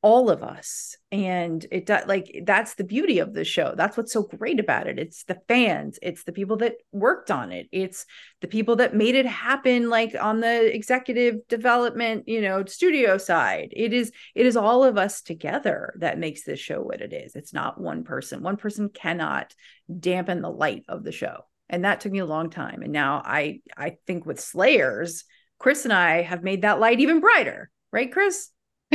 all 0.00 0.30
of 0.30 0.42
us. 0.42 0.96
And 1.10 1.66
it 1.72 1.86
does 1.86 2.06
like 2.06 2.42
that's 2.44 2.74
the 2.74 2.84
beauty 2.84 3.18
of 3.18 3.34
the 3.34 3.44
show. 3.44 3.74
That's 3.76 3.96
what's 3.96 4.12
so 4.12 4.22
great 4.22 4.60
about 4.60 4.86
it. 4.86 4.98
It's 4.98 5.24
the 5.24 5.40
fans. 5.48 5.98
It's 6.02 6.22
the 6.22 6.32
people 6.32 6.56
that 6.58 6.76
worked 6.92 7.30
on 7.30 7.50
it. 7.50 7.68
It's 7.72 8.06
the 8.40 8.46
people 8.46 8.76
that 8.76 8.94
made 8.94 9.16
it 9.16 9.26
happen 9.26 9.90
like 9.90 10.14
on 10.20 10.40
the 10.40 10.72
executive 10.74 11.46
development 11.48 12.28
you 12.28 12.40
know 12.40 12.64
studio 12.66 13.18
side. 13.18 13.70
It 13.72 13.92
is 13.92 14.12
it 14.34 14.46
is 14.46 14.56
all 14.56 14.84
of 14.84 14.96
us 14.96 15.20
together 15.20 15.94
that 15.98 16.18
makes 16.18 16.44
this 16.44 16.60
show 16.60 16.80
what 16.80 17.00
it 17.00 17.12
is. 17.12 17.34
It's 17.34 17.52
not 17.52 17.80
one 17.80 18.04
person. 18.04 18.42
One 18.42 18.56
person 18.56 18.90
cannot 18.90 19.54
dampen 19.98 20.42
the 20.42 20.50
light 20.50 20.84
of 20.88 21.02
the 21.02 21.12
show. 21.12 21.44
And 21.68 21.84
that 21.84 22.00
took 22.00 22.12
me 22.12 22.20
a 22.20 22.26
long 22.26 22.50
time. 22.50 22.82
And 22.82 22.92
now 22.92 23.20
i 23.24 23.60
i 23.76 23.96
think 24.06 24.24
with 24.24 24.38
slayers 24.38 25.24
chris 25.58 25.84
and 25.84 25.92
i 25.92 26.22
have 26.22 26.44
made 26.44 26.62
that 26.62 26.78
light 26.78 27.00
even 27.00 27.18
brighter 27.18 27.68
right 27.92 28.12
chris 28.12 28.50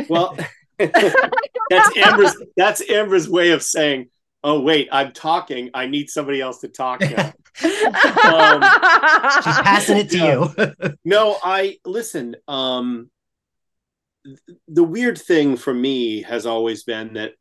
Well, 0.10 0.38
that's 0.78 1.98
Amber's. 1.98 2.36
That's 2.58 2.90
Amber's 2.90 3.30
way 3.30 3.52
of 3.52 3.64
saying, 3.64 4.10
"Oh 4.44 4.62
wait, 4.62 4.90
I'm 4.92 5.12
talking. 5.12 5.70
I 5.74 5.88
need 5.88 6.10
somebody 6.10 6.42
else 6.42 6.60
to 6.60 6.68
talk 6.68 7.02
now." 7.02 7.34
She's 7.56 7.84
passing 9.60 9.98
it 9.98 10.10
to 10.12 10.18
you. 10.18 10.96
no, 11.06 11.38
I 11.44 11.78
listen. 11.86 12.36
Um, 12.48 13.10
the 14.68 14.84
weird 14.84 15.18
thing 15.18 15.58
for 15.58 15.74
me 15.74 16.24
has 16.24 16.46
always 16.46 16.84
been 16.84 17.14
that 17.14 17.34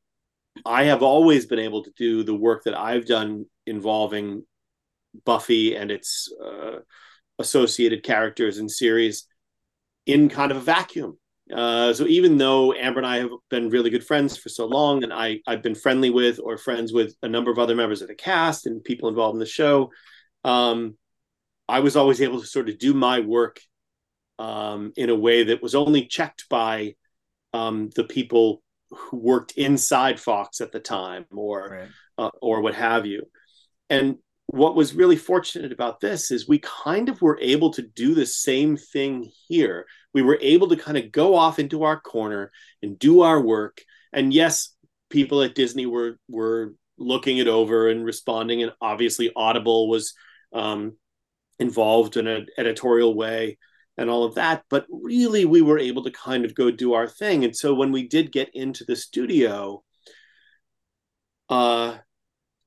I 0.66 0.84
have 0.84 1.02
always 1.02 1.46
been 1.46 1.60
able 1.60 1.84
to 1.84 1.92
do 1.96 2.24
the 2.24 2.34
work 2.34 2.64
that 2.64 2.78
I've 2.78 3.06
done 3.06 3.46
involving 3.66 4.44
Buffy 5.24 5.74
and 5.76 5.90
its 5.90 6.30
uh, 6.44 6.80
associated 7.38 8.02
characters 8.02 8.58
and 8.58 8.70
series 8.70 9.26
in 10.06 10.28
kind 10.28 10.50
of 10.50 10.58
a 10.58 10.60
vacuum. 10.60 11.16
Uh, 11.52 11.92
so 11.92 12.07
even 12.07 12.38
though 12.38 12.72
Amber 12.72 13.00
and 13.00 13.07
I 13.07 13.18
have 13.18 13.31
been 13.50 13.68
really 13.68 13.90
good 13.90 14.07
friends 14.07 14.37
for 14.37 14.48
so 14.48 14.66
long, 14.66 15.02
and 15.02 15.12
I 15.12 15.40
I've 15.46 15.62
been 15.62 15.74
friendly 15.74 16.11
with 16.11 16.38
or 16.42 16.57
friends 16.57 16.92
with 16.92 17.14
a 17.22 17.28
number 17.28 17.50
of 17.50 17.59
other 17.59 17.74
members 17.74 18.00
of 18.02 18.09
the 18.09 18.14
cast 18.14 18.66
and 18.66 18.83
people 18.85 19.09
involved 19.09 19.35
in 19.35 19.40
the 19.40 19.46
show, 19.46 19.90
um, 20.44 20.96
I 21.68 21.81
was 21.81 21.96
always 21.96 22.20
able 22.22 22.40
to 22.40 22.46
sort 22.46 22.68
of 22.68 22.78
do 22.78 22.94
my 22.94 23.20
work 23.20 23.61
um, 24.38 24.92
in 24.96 25.11
a 25.11 25.14
way 25.14 25.44
that 25.44 25.62
was 25.62 25.74
only 25.74 26.07
checked 26.07 26.48
by 26.48 26.94
um, 27.52 27.90
the 27.96 28.05
people 28.05 28.62
who 28.90 29.16
worked 29.18 29.52
inside 29.52 30.20
Fox 30.20 30.61
at 30.61 30.72
the 30.72 30.81
time, 30.81 31.26
or 31.31 31.68
Right. 31.70 31.88
uh, 32.18 32.31
or 32.40 32.61
what 32.61 32.74
have 32.74 33.05
you. 33.07 33.24
And 33.90 34.16
what 34.46 34.74
was 34.76 34.94
really 34.94 35.16
fortunate 35.16 35.72
about 35.72 36.00
this 36.00 36.31
is 36.31 36.48
we 36.48 36.59
kind 36.61 37.09
of 37.09 37.20
were 37.22 37.38
able 37.40 37.72
to 37.72 37.83
do 37.83 38.14
the 38.14 38.26
same 38.26 38.76
thing 38.76 39.31
here. 39.48 39.87
We 40.14 40.22
were 40.22 40.38
able 40.40 40.68
to 40.68 40.77
kind 40.77 40.98
of 40.98 41.12
go 41.12 41.35
off 41.35 41.59
into 41.59 41.85
our 41.85 42.01
corner 42.01 42.53
and 42.83 42.98
do 42.98 43.22
our 43.22 43.40
work. 43.40 43.83
And 44.12 44.33
yes, 44.33 44.75
people 45.11 45.42
at 45.42 45.55
Disney 45.55 45.87
were 45.87 46.18
were 46.29 46.75
looking 46.98 47.38
it 47.38 47.48
over 47.48 47.88
and 47.88 48.05
responding, 48.05 48.62
and 48.62 48.72
obviously 48.81 49.33
Audible 49.35 49.88
was 49.88 50.14
um, 50.53 50.96
involved 51.59 52.16
in 52.16 52.27
an 52.27 52.46
editorial 52.59 53.14
way 53.14 53.59
and 53.96 54.11
all 54.11 54.25
of 54.25 54.35
that. 54.35 54.64
But 54.68 54.87
really, 54.90 55.44
we 55.44 55.62
were 55.62 55.79
able 55.79 56.05
to 56.05 56.11
kind 56.11 56.44
of 56.44 56.55
go 56.55 56.70
do 56.70 56.94
our 56.94 57.09
thing. 57.09 57.44
And 57.44 57.57
so 57.57 57.75
when 57.75 57.92
we 57.92 58.09
did 58.09 58.33
get 58.33 58.51
into 58.55 58.85
the 58.85 58.96
studio, 58.96 59.83
uh, 61.48 61.98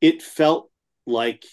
it 0.01 0.21
felt 0.21 0.69
like 1.08 1.43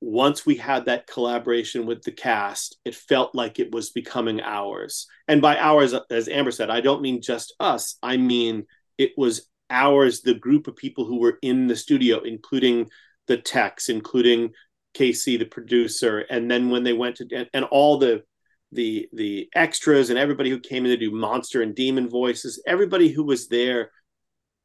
once 0.00 0.46
we 0.46 0.56
had 0.56 0.86
that 0.86 1.06
collaboration 1.06 1.84
with 1.84 2.02
the 2.02 2.12
cast, 2.12 2.78
it 2.84 2.94
felt 2.94 3.34
like 3.34 3.58
it 3.58 3.70
was 3.72 3.90
becoming 3.90 4.40
ours. 4.40 5.06
And 5.28 5.42
by 5.42 5.58
ours, 5.58 5.94
as 6.10 6.28
Amber 6.28 6.50
said, 6.50 6.70
I 6.70 6.80
don't 6.80 7.02
mean 7.02 7.20
just 7.20 7.54
us. 7.60 7.96
I 8.02 8.16
mean 8.16 8.66
it 8.96 9.12
was 9.16 9.46
ours, 9.68 10.22
the 10.22 10.34
group 10.34 10.66
of 10.66 10.76
people 10.76 11.04
who 11.04 11.20
were 11.20 11.38
in 11.42 11.66
the 11.66 11.76
studio, 11.76 12.20
including 12.20 12.88
the 13.26 13.36
techs, 13.36 13.88
including 13.88 14.52
Casey, 14.94 15.36
the 15.36 15.44
producer, 15.44 16.20
and 16.30 16.50
then 16.50 16.70
when 16.70 16.82
they 16.82 16.92
went 16.92 17.16
to 17.16 17.28
and, 17.32 17.48
and 17.54 17.64
all 17.66 17.98
the 17.98 18.24
the 18.72 19.08
the 19.12 19.48
extras 19.54 20.10
and 20.10 20.18
everybody 20.18 20.50
who 20.50 20.58
came 20.58 20.84
in 20.84 20.90
to 20.90 20.96
do 20.96 21.10
monster 21.10 21.62
and 21.62 21.74
demon 21.74 22.08
voices, 22.08 22.62
everybody 22.66 23.08
who 23.08 23.24
was 23.24 23.48
there, 23.48 23.90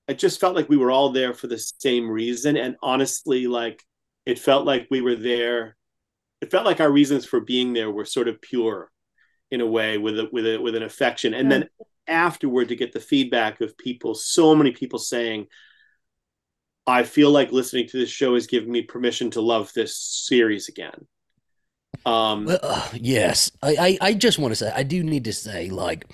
it 0.07 0.17
just 0.17 0.39
felt 0.39 0.55
like 0.55 0.69
we 0.69 0.77
were 0.77 0.91
all 0.91 1.11
there 1.11 1.33
for 1.33 1.47
the 1.47 1.57
same 1.57 2.09
reason. 2.09 2.57
And 2.57 2.75
honestly, 2.81 3.47
like 3.47 3.83
it 4.25 4.39
felt 4.39 4.65
like 4.65 4.87
we 4.89 5.01
were 5.01 5.15
there. 5.15 5.77
It 6.41 6.51
felt 6.51 6.65
like 6.65 6.79
our 6.79 6.91
reasons 6.91 7.25
for 7.25 7.39
being 7.39 7.73
there 7.73 7.91
were 7.91 8.05
sort 8.05 8.27
of 8.27 8.41
pure, 8.41 8.91
in 9.51 9.61
a 9.61 9.65
way, 9.65 9.97
with 9.97 10.19
a 10.19 10.29
with 10.31 10.45
a 10.45 10.57
with 10.57 10.75
an 10.75 10.83
affection. 10.83 11.33
And 11.33 11.51
then 11.51 11.69
afterward, 12.07 12.69
to 12.69 12.75
get 12.75 12.93
the 12.93 12.99
feedback 12.99 13.61
of 13.61 13.77
people, 13.77 14.15
so 14.15 14.55
many 14.55 14.71
people 14.71 14.99
saying, 14.99 15.47
"I 16.85 17.03
feel 17.03 17.31
like 17.31 17.51
listening 17.51 17.87
to 17.89 17.97
this 17.97 18.09
show 18.09 18.35
has 18.35 18.47
given 18.47 18.71
me 18.71 18.81
permission 18.81 19.31
to 19.31 19.41
love 19.41 19.71
this 19.73 19.97
series 19.97 20.69
again." 20.69 21.07
Um, 22.05 22.45
Well, 22.45 22.59
uh, 22.61 22.89
yes, 22.93 23.51
I, 23.61 23.75
I, 23.79 23.97
I 24.09 24.13
just 24.13 24.37
want 24.37 24.51
to 24.51 24.55
say, 24.55 24.71
I 24.75 24.83
do 24.83 25.03
need 25.03 25.23
to 25.25 25.33
say, 25.33 25.69
like, 25.69 26.05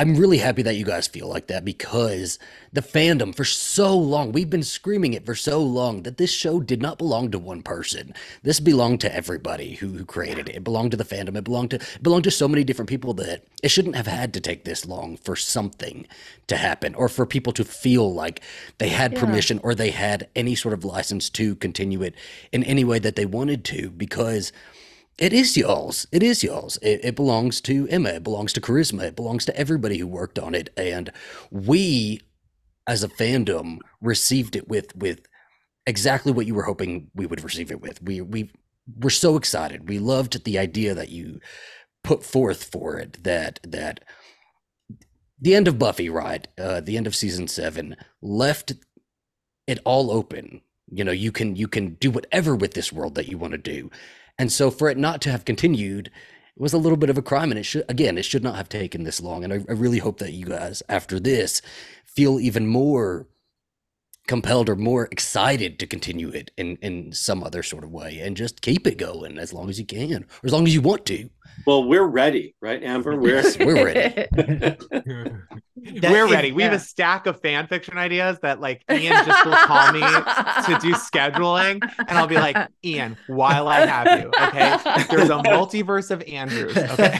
I'm 0.00 0.16
really 0.16 0.38
happy 0.38 0.62
that 0.62 0.76
you 0.76 0.86
guys 0.86 1.08
feel 1.08 1.28
like 1.28 1.48
that 1.48 1.62
because 1.62 2.38
the 2.72 2.80
fandom 2.80 3.34
for 3.36 3.44
so 3.44 3.94
long, 3.98 4.32
we've 4.32 4.48
been 4.48 4.62
screaming 4.62 5.12
it 5.12 5.26
for 5.26 5.34
so 5.34 5.62
long 5.62 6.04
that 6.04 6.16
this 6.16 6.32
show 6.32 6.58
did 6.58 6.80
not 6.80 6.96
belong 6.96 7.30
to 7.32 7.38
one 7.38 7.62
person. 7.62 8.14
This 8.42 8.60
belonged 8.60 9.02
to 9.02 9.14
everybody 9.14 9.74
who, 9.74 9.88
who 9.88 10.06
created 10.06 10.48
it. 10.48 10.56
It 10.56 10.64
belonged 10.64 10.92
to 10.92 10.96
the 10.96 11.04
fandom. 11.04 11.36
It 11.36 11.44
belonged 11.44 11.72
to 11.72 11.76
it 11.76 12.02
belonged 12.02 12.24
to 12.24 12.30
so 12.30 12.48
many 12.48 12.64
different 12.64 12.88
people 12.88 13.12
that 13.14 13.44
it 13.62 13.68
shouldn't 13.68 13.94
have 13.96 14.06
had 14.06 14.32
to 14.32 14.40
take 14.40 14.64
this 14.64 14.86
long 14.86 15.18
for 15.18 15.36
something 15.36 16.06
to 16.46 16.56
happen 16.56 16.94
or 16.94 17.10
for 17.10 17.26
people 17.26 17.52
to 17.52 17.64
feel 17.64 18.10
like 18.14 18.40
they 18.78 18.88
had 18.88 19.12
Yeah. 19.12 19.20
permission 19.20 19.60
or 19.62 19.74
they 19.74 19.90
had 19.90 20.28
any 20.34 20.54
sort 20.54 20.72
of 20.72 20.82
license 20.82 21.28
to 21.30 21.56
continue 21.56 22.02
it 22.02 22.14
in 22.52 22.64
any 22.64 22.84
way 22.84 23.00
that 23.00 23.16
they 23.16 23.26
wanted 23.26 23.66
to 23.66 23.90
because 23.90 24.50
it 25.18 25.32
is 25.32 25.56
y'all's. 25.56 26.06
It 26.12 26.22
is 26.22 26.42
y'all's. 26.42 26.78
It, 26.78 27.00
it 27.04 27.16
belongs 27.16 27.60
to 27.62 27.86
Emma. 27.88 28.10
It 28.10 28.24
belongs 28.24 28.52
to 28.54 28.60
Charisma. 28.60 29.02
It 29.02 29.16
belongs 29.16 29.44
to 29.46 29.56
everybody 29.56 29.98
who 29.98 30.06
worked 30.06 30.38
on 30.38 30.54
it. 30.54 30.70
And 30.76 31.12
we, 31.50 32.22
as 32.86 33.02
a 33.02 33.08
fandom, 33.08 33.78
received 34.00 34.56
it 34.56 34.68
with 34.68 34.94
with 34.96 35.20
exactly 35.86 36.32
what 36.32 36.46
you 36.46 36.54
were 36.54 36.62
hoping 36.64 37.10
we 37.14 37.26
would 37.26 37.44
receive 37.44 37.70
it 37.70 37.80
with. 37.80 38.02
We 38.02 38.20
we 38.20 38.50
were 38.98 39.10
so 39.10 39.36
excited. 39.36 39.88
We 39.88 39.98
loved 39.98 40.44
the 40.44 40.58
idea 40.58 40.94
that 40.94 41.10
you 41.10 41.40
put 42.02 42.24
forth 42.24 42.64
for 42.64 42.98
it. 42.98 43.22
That 43.24 43.60
that 43.62 44.00
the 45.40 45.54
end 45.54 45.68
of 45.68 45.78
Buffy, 45.78 46.08
right? 46.10 46.46
Uh, 46.58 46.80
the 46.80 46.96
end 46.96 47.06
of 47.06 47.14
season 47.14 47.48
seven 47.48 47.96
left 48.22 48.72
it 49.66 49.78
all 49.84 50.10
open. 50.10 50.60
You 50.92 51.04
know, 51.04 51.12
you 51.12 51.32
can 51.32 51.56
you 51.56 51.68
can 51.68 51.94
do 51.94 52.10
whatever 52.10 52.56
with 52.56 52.74
this 52.74 52.92
world 52.92 53.14
that 53.14 53.28
you 53.28 53.38
want 53.38 53.52
to 53.52 53.58
do. 53.58 53.90
And 54.40 54.50
so 54.50 54.70
for 54.70 54.88
it 54.88 54.96
not 54.96 55.20
to 55.20 55.30
have 55.30 55.44
continued, 55.44 56.06
it 56.06 56.62
was 56.62 56.72
a 56.72 56.78
little 56.78 56.96
bit 56.96 57.10
of 57.10 57.18
a 57.18 57.22
crime. 57.22 57.50
And 57.50 57.58
it 57.58 57.64
should 57.64 57.84
again, 57.90 58.16
it 58.16 58.24
should 58.24 58.42
not 58.42 58.56
have 58.56 58.70
taken 58.70 59.04
this 59.04 59.20
long. 59.20 59.44
And 59.44 59.52
I, 59.52 59.56
I 59.68 59.72
really 59.72 59.98
hope 59.98 60.18
that 60.18 60.32
you 60.32 60.46
guys, 60.46 60.82
after 60.88 61.20
this, 61.20 61.60
feel 62.06 62.40
even 62.40 62.66
more 62.66 63.28
compelled 64.26 64.70
or 64.70 64.76
more 64.76 65.08
excited 65.10 65.78
to 65.78 65.86
continue 65.86 66.30
it 66.30 66.52
in 66.56 66.76
in 66.76 67.12
some 67.12 67.44
other 67.44 67.62
sort 67.62 67.84
of 67.84 67.90
way 67.90 68.20
and 68.20 68.34
just 68.34 68.62
keep 68.62 68.86
it 68.86 68.96
going 68.96 69.36
as 69.36 69.52
long 69.52 69.68
as 69.68 69.78
you 69.78 69.84
can 69.84 70.22
or 70.22 70.44
as 70.44 70.52
long 70.54 70.66
as 70.66 70.72
you 70.72 70.80
want 70.80 71.04
to. 71.04 71.28
Well, 71.66 71.84
we're 71.84 72.06
ready, 72.06 72.54
right, 72.62 72.82
Amber? 72.82 73.16
We're 73.16 73.34
Yes, 73.42 73.58
we're 73.58 73.84
ready. 73.84 74.26
We're 76.02 76.26
if- 76.26 76.30
ready. 76.30 76.52
We 76.52 76.62
have 76.62 76.72
a 76.72 76.78
stack 76.78 77.26
of 77.26 77.40
fan 77.40 77.66
fiction 77.66 77.96
ideas 77.98 78.38
that 78.42 78.60
like 78.60 78.82
Ian 78.90 79.24
just 79.24 79.44
will 79.46 79.52
call 79.52 79.92
me 79.92 80.00
to 80.00 80.78
do 80.80 80.92
scheduling, 80.94 81.80
and 81.98 82.10
I'll 82.18 82.26
be 82.26 82.36
like, 82.36 82.56
Ian, 82.84 83.16
while 83.28 83.68
I 83.68 83.86
have 83.86 84.20
you, 84.20 84.28
okay? 84.28 84.76
There's 85.10 85.30
a 85.30 85.38
multiverse 85.38 86.10
of 86.10 86.22
Andrews, 86.22 86.76
okay? 86.76 87.18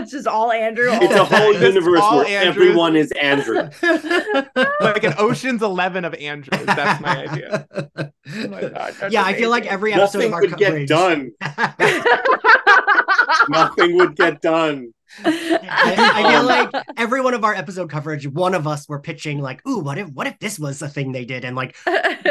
it's 0.00 0.10
just 0.10 0.26
all 0.26 0.50
Andrew. 0.52 0.90
all 0.90 1.02
it's 1.02 1.14
a 1.14 1.24
whole 1.24 1.52
time. 1.52 1.62
It's 1.62 1.74
universe 1.74 2.00
all 2.00 2.18
where 2.18 2.26
Andrews. 2.26 2.66
everyone 2.66 2.96
is 2.96 3.12
Andrew. 3.12 3.68
like 4.80 5.04
an 5.04 5.14
Ocean's 5.18 5.62
Eleven 5.62 6.04
of 6.04 6.14
Andrews. 6.14 6.64
That's 6.66 7.00
my 7.00 7.26
idea. 7.28 7.66
Oh 7.76 8.48
my 8.48 8.60
God, 8.62 8.94
that's 8.98 9.12
yeah, 9.12 9.22
I 9.24 9.34
feel 9.34 9.50
like 9.50 9.62
amazing. 9.64 9.74
every 9.74 9.92
episode 9.94 10.18
Nothing 10.18 10.28
of 10.28 10.34
our 10.34 10.40
would 10.42 10.56
get 10.56 10.88
done. 10.88 11.32
Nothing 13.48 13.96
would 13.96 14.16
get 14.16 14.40
done. 14.40 14.92
I, 15.24 15.94
I 16.14 16.32
feel 16.32 16.42
like 16.44 16.70
oh. 16.74 16.82
every 16.96 17.20
one 17.20 17.34
of 17.34 17.44
our 17.44 17.54
episode 17.54 17.90
coverage, 17.90 18.26
one 18.26 18.54
of 18.54 18.66
us 18.66 18.88
were 18.88 19.00
pitching 19.00 19.40
like, 19.40 19.66
"Ooh, 19.66 19.78
what 19.78 19.98
if 19.98 20.08
what 20.08 20.26
if 20.26 20.38
this 20.38 20.58
was 20.58 20.80
a 20.82 20.88
thing 20.88 21.12
they 21.12 21.24
did?" 21.24 21.44
and 21.44 21.56
like 21.56 21.76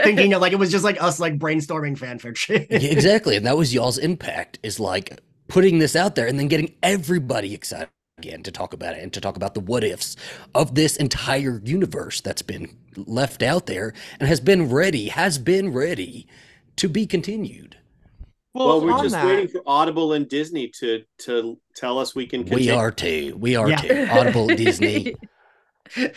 thinking 0.03 0.33
of 0.33 0.41
like 0.41 0.53
it 0.53 0.59
was 0.59 0.71
just 0.71 0.83
like 0.83 1.01
us 1.01 1.19
like 1.19 1.37
brainstorming 1.37 1.97
fan 1.97 2.19
fiction. 2.19 2.65
Yeah, 2.69 2.79
exactly. 2.79 3.35
And 3.35 3.45
that 3.45 3.57
was 3.57 3.73
y'all's 3.73 3.97
impact 3.97 4.59
is 4.63 4.79
like 4.79 5.19
putting 5.47 5.79
this 5.79 5.95
out 5.95 6.15
there 6.15 6.27
and 6.27 6.39
then 6.39 6.47
getting 6.47 6.73
everybody 6.81 7.53
excited 7.53 7.89
again 8.17 8.43
to 8.43 8.51
talk 8.51 8.73
about 8.73 8.95
it 8.95 9.03
and 9.03 9.11
to 9.13 9.21
talk 9.21 9.35
about 9.35 9.53
the 9.53 9.59
what 9.59 9.83
ifs 9.83 10.15
of 10.55 10.75
this 10.75 10.97
entire 10.97 11.61
universe 11.63 12.21
that's 12.21 12.41
been 12.41 12.75
left 12.95 13.43
out 13.43 13.65
there 13.65 13.93
and 14.19 14.29
has 14.29 14.39
been 14.39 14.69
ready, 14.69 15.09
has 15.09 15.37
been 15.37 15.73
ready 15.73 16.27
to 16.75 16.87
be 16.87 17.05
continued. 17.05 17.77
Well, 18.53 18.81
we're 18.81 19.01
just 19.01 19.15
that- 19.15 19.25
waiting 19.25 19.47
for 19.47 19.61
Audible 19.65 20.13
and 20.13 20.27
Disney 20.27 20.69
to 20.79 21.03
to 21.19 21.59
tell 21.75 21.97
us 21.99 22.13
we 22.15 22.27
can. 22.27 22.45
We 22.45 22.69
are 22.69 22.91
too. 22.91 23.35
We 23.37 23.55
are 23.55 23.69
Yeah. 23.69 23.77
too. 23.77 24.07
Audible, 24.11 24.47
Disney. 24.55 25.15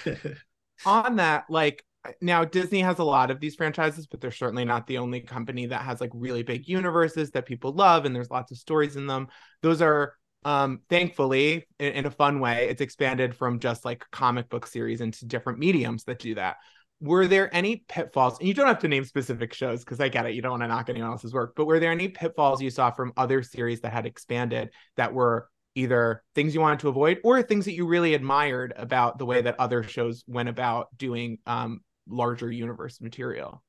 on 0.87 1.17
that, 1.17 1.45
like 1.49 1.83
now 2.21 2.45
Disney 2.45 2.81
has 2.81 2.99
a 2.99 3.05
lot 3.05 3.31
of 3.31 3.41
these 3.41 3.55
franchises, 3.57 4.07
but 4.07 4.21
they're 4.21 4.31
certainly 4.31 4.65
not 4.65 4.87
the 4.87 4.99
only 4.99 5.21
company 5.21 5.67
that 5.67 5.83
has 5.83 6.01
like 6.01 6.11
really 6.15 6.43
big 6.43 6.69
universes 6.69 7.31
that 7.33 7.47
people 7.47 7.73
love, 7.73 8.05
and 8.05 8.15
there's 8.15 8.31
lots 8.31 8.53
of 8.53 8.59
stories 8.59 8.97
in 8.97 9.07
them. 9.07 9.29
Those 9.63 9.81
are 9.83 10.15
um 10.45 10.81
thankfully 10.89 11.67
in, 11.81 11.93
in 11.95 12.07
a 12.07 12.11
fun 12.11 12.39
way 12.39 12.69
it's 12.69 12.81
expanded 12.83 13.35
from 13.35 13.59
just 13.59 13.85
like 13.85 14.05
comic 14.13 14.49
book 14.49 14.65
series 14.67 15.01
into 15.01 15.27
different 15.27 15.59
mediums 15.59 16.05
that 16.05 16.21
do 16.21 16.37
that 16.37 16.57
were 17.01 17.27
there 17.27 17.55
any 17.55 17.85
pitfalls 17.89 18.39
and 18.39 18.49
you 18.49 18.55
don't 18.55 18.67
have 18.67 18.79
to 18.79 18.89
name 18.89 19.05
specific 19.05 19.53
shows 19.53 19.85
because 19.85 20.01
i 20.01 20.09
get 20.09 20.25
it 20.25 20.33
you 20.35 20.41
don't 20.41 20.53
want 20.53 20.63
to 20.63 20.69
knock 20.69 20.89
anyone 20.89 21.11
else's 21.11 21.35
work 21.35 21.53
but 21.55 21.67
were 21.67 21.79
there 21.79 21.93
any 21.93 22.09
pitfalls 22.09 22.63
you 22.63 22.71
saw 22.71 22.91
from 22.91 23.13
other 23.19 23.43
series 23.43 23.81
that 23.83 23.93
had 23.93 24.07
expanded 24.07 24.71
that 24.97 25.13
were 25.13 25.49
either 25.75 26.23
things 26.35 26.55
you 26.55 26.61
wanted 26.61 26.79
to 26.79 26.89
avoid 26.89 27.19
or 27.23 27.43
things 27.43 27.67
that 27.67 27.75
you 27.75 27.87
really 27.87 28.15
admired 28.15 28.73
about 28.79 29.19
the 29.19 29.27
way 29.27 29.43
that 29.43 29.55
other 29.59 29.83
shows 29.83 30.25
went 30.27 30.49
about 30.49 30.89
doing 30.97 31.39
um 31.47 31.81
larger 32.09 32.51
universe 32.51 33.01
material 33.01 33.63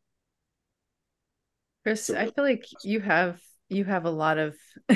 Chris, 1.84 2.10
I 2.10 2.26
feel 2.32 2.44
like 2.44 2.66
you 2.84 3.00
have 3.00 3.40
you 3.70 3.86
have 3.86 4.06
a 4.06 4.10
lot 4.10 4.38
of 4.38 4.56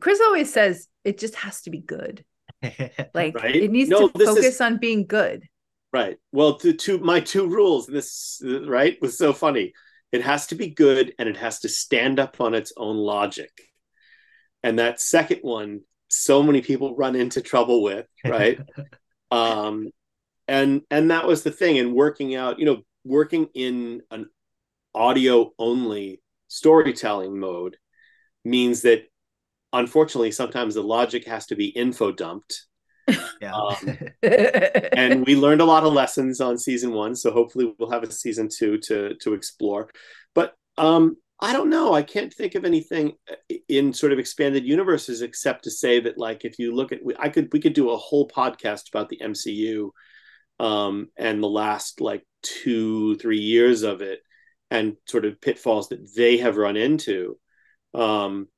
Chris 0.00 0.20
always 0.20 0.52
says 0.52 0.88
it 1.04 1.18
just 1.18 1.34
has 1.36 1.62
to 1.62 1.70
be 1.70 1.80
good. 1.80 2.24
Like 3.14 3.34
Right? 3.36 3.56
it 3.56 3.70
needs 3.70 3.90
No, 3.90 4.08
to 4.08 4.18
this 4.18 4.28
is- 4.28 4.34
focus 4.36 4.60
on 4.60 4.78
being 4.78 5.06
good. 5.06 5.44
Right. 5.92 6.18
Well, 6.32 6.58
to, 6.58 6.74
to 6.74 6.98
my 6.98 7.20
two 7.20 7.48
rules, 7.48 7.86
this 7.86 8.42
right 8.44 8.96
was 9.00 9.16
so 9.16 9.32
funny. 9.32 9.72
It 10.12 10.22
has 10.22 10.48
to 10.48 10.54
be 10.54 10.68
good 10.68 11.14
and 11.18 11.28
it 11.28 11.36
has 11.36 11.60
to 11.60 11.68
stand 11.68 12.20
up 12.20 12.40
on 12.40 12.54
its 12.54 12.72
own 12.76 12.96
logic. 12.96 13.50
And 14.62 14.78
that 14.78 15.00
second 15.00 15.40
one, 15.42 15.80
so 16.08 16.42
many 16.42 16.60
people 16.60 16.96
run 16.96 17.16
into 17.16 17.40
trouble 17.40 17.82
with, 17.82 18.06
right? 18.24 18.58
um, 19.30 19.90
and 20.46 20.82
and 20.90 21.10
that 21.10 21.26
was 21.26 21.42
the 21.42 21.50
thing. 21.50 21.78
And 21.78 21.94
working 21.94 22.34
out, 22.34 22.58
you 22.58 22.64
know, 22.66 22.82
working 23.04 23.48
in 23.54 24.02
an 24.10 24.28
audio 24.94 25.52
only 25.58 26.20
storytelling 26.48 27.38
mode 27.38 27.76
means 28.44 28.82
that 28.82 29.04
unfortunately 29.72 30.32
sometimes 30.32 30.74
the 30.74 30.82
logic 30.82 31.26
has 31.26 31.46
to 31.46 31.56
be 31.56 31.66
info 31.66 32.10
dumped 32.10 32.64
yeah. 33.40 33.54
Um, 33.54 33.98
and 34.22 35.26
we 35.26 35.36
learned 35.36 35.60
a 35.60 35.64
lot 35.64 35.84
of 35.84 35.92
lessons 35.92 36.40
on 36.40 36.58
season 36.58 36.92
one 36.92 37.14
so 37.14 37.30
hopefully 37.30 37.72
we'll 37.78 37.90
have 37.90 38.02
a 38.02 38.10
season 38.10 38.48
two 38.48 38.78
to 38.78 39.14
to 39.16 39.34
explore. 39.34 39.88
But 40.34 40.54
um 40.76 41.16
i 41.40 41.52
don't 41.52 41.70
know. 41.70 41.94
I 41.94 42.02
can't 42.02 42.32
think 42.32 42.54
of 42.54 42.64
anything 42.64 43.14
in 43.68 43.92
sort 43.92 44.12
of 44.12 44.18
expanded 44.18 44.64
universes 44.64 45.22
except 45.22 45.64
to 45.64 45.70
say 45.70 46.00
that 46.00 46.18
like 46.18 46.44
if 46.44 46.58
you 46.58 46.74
look 46.74 46.92
at 46.92 47.00
i 47.18 47.28
could 47.28 47.48
we 47.52 47.60
could 47.60 47.74
do 47.74 47.90
a 47.90 47.96
whole 47.96 48.28
podcast 48.28 48.88
about 48.88 49.08
the 49.08 49.20
mcu 49.22 49.90
um 50.60 51.08
and 51.16 51.42
the 51.42 51.48
last 51.48 52.00
like 52.00 52.24
two 52.42 53.16
three 53.16 53.38
years 53.40 53.82
of 53.82 54.02
it 54.02 54.20
and 54.70 54.96
sort 55.06 55.24
of 55.24 55.40
pitfalls 55.40 55.88
that 55.88 56.14
they 56.14 56.36
have 56.38 56.56
run 56.56 56.76
into. 56.76 57.38
Um 57.94 58.48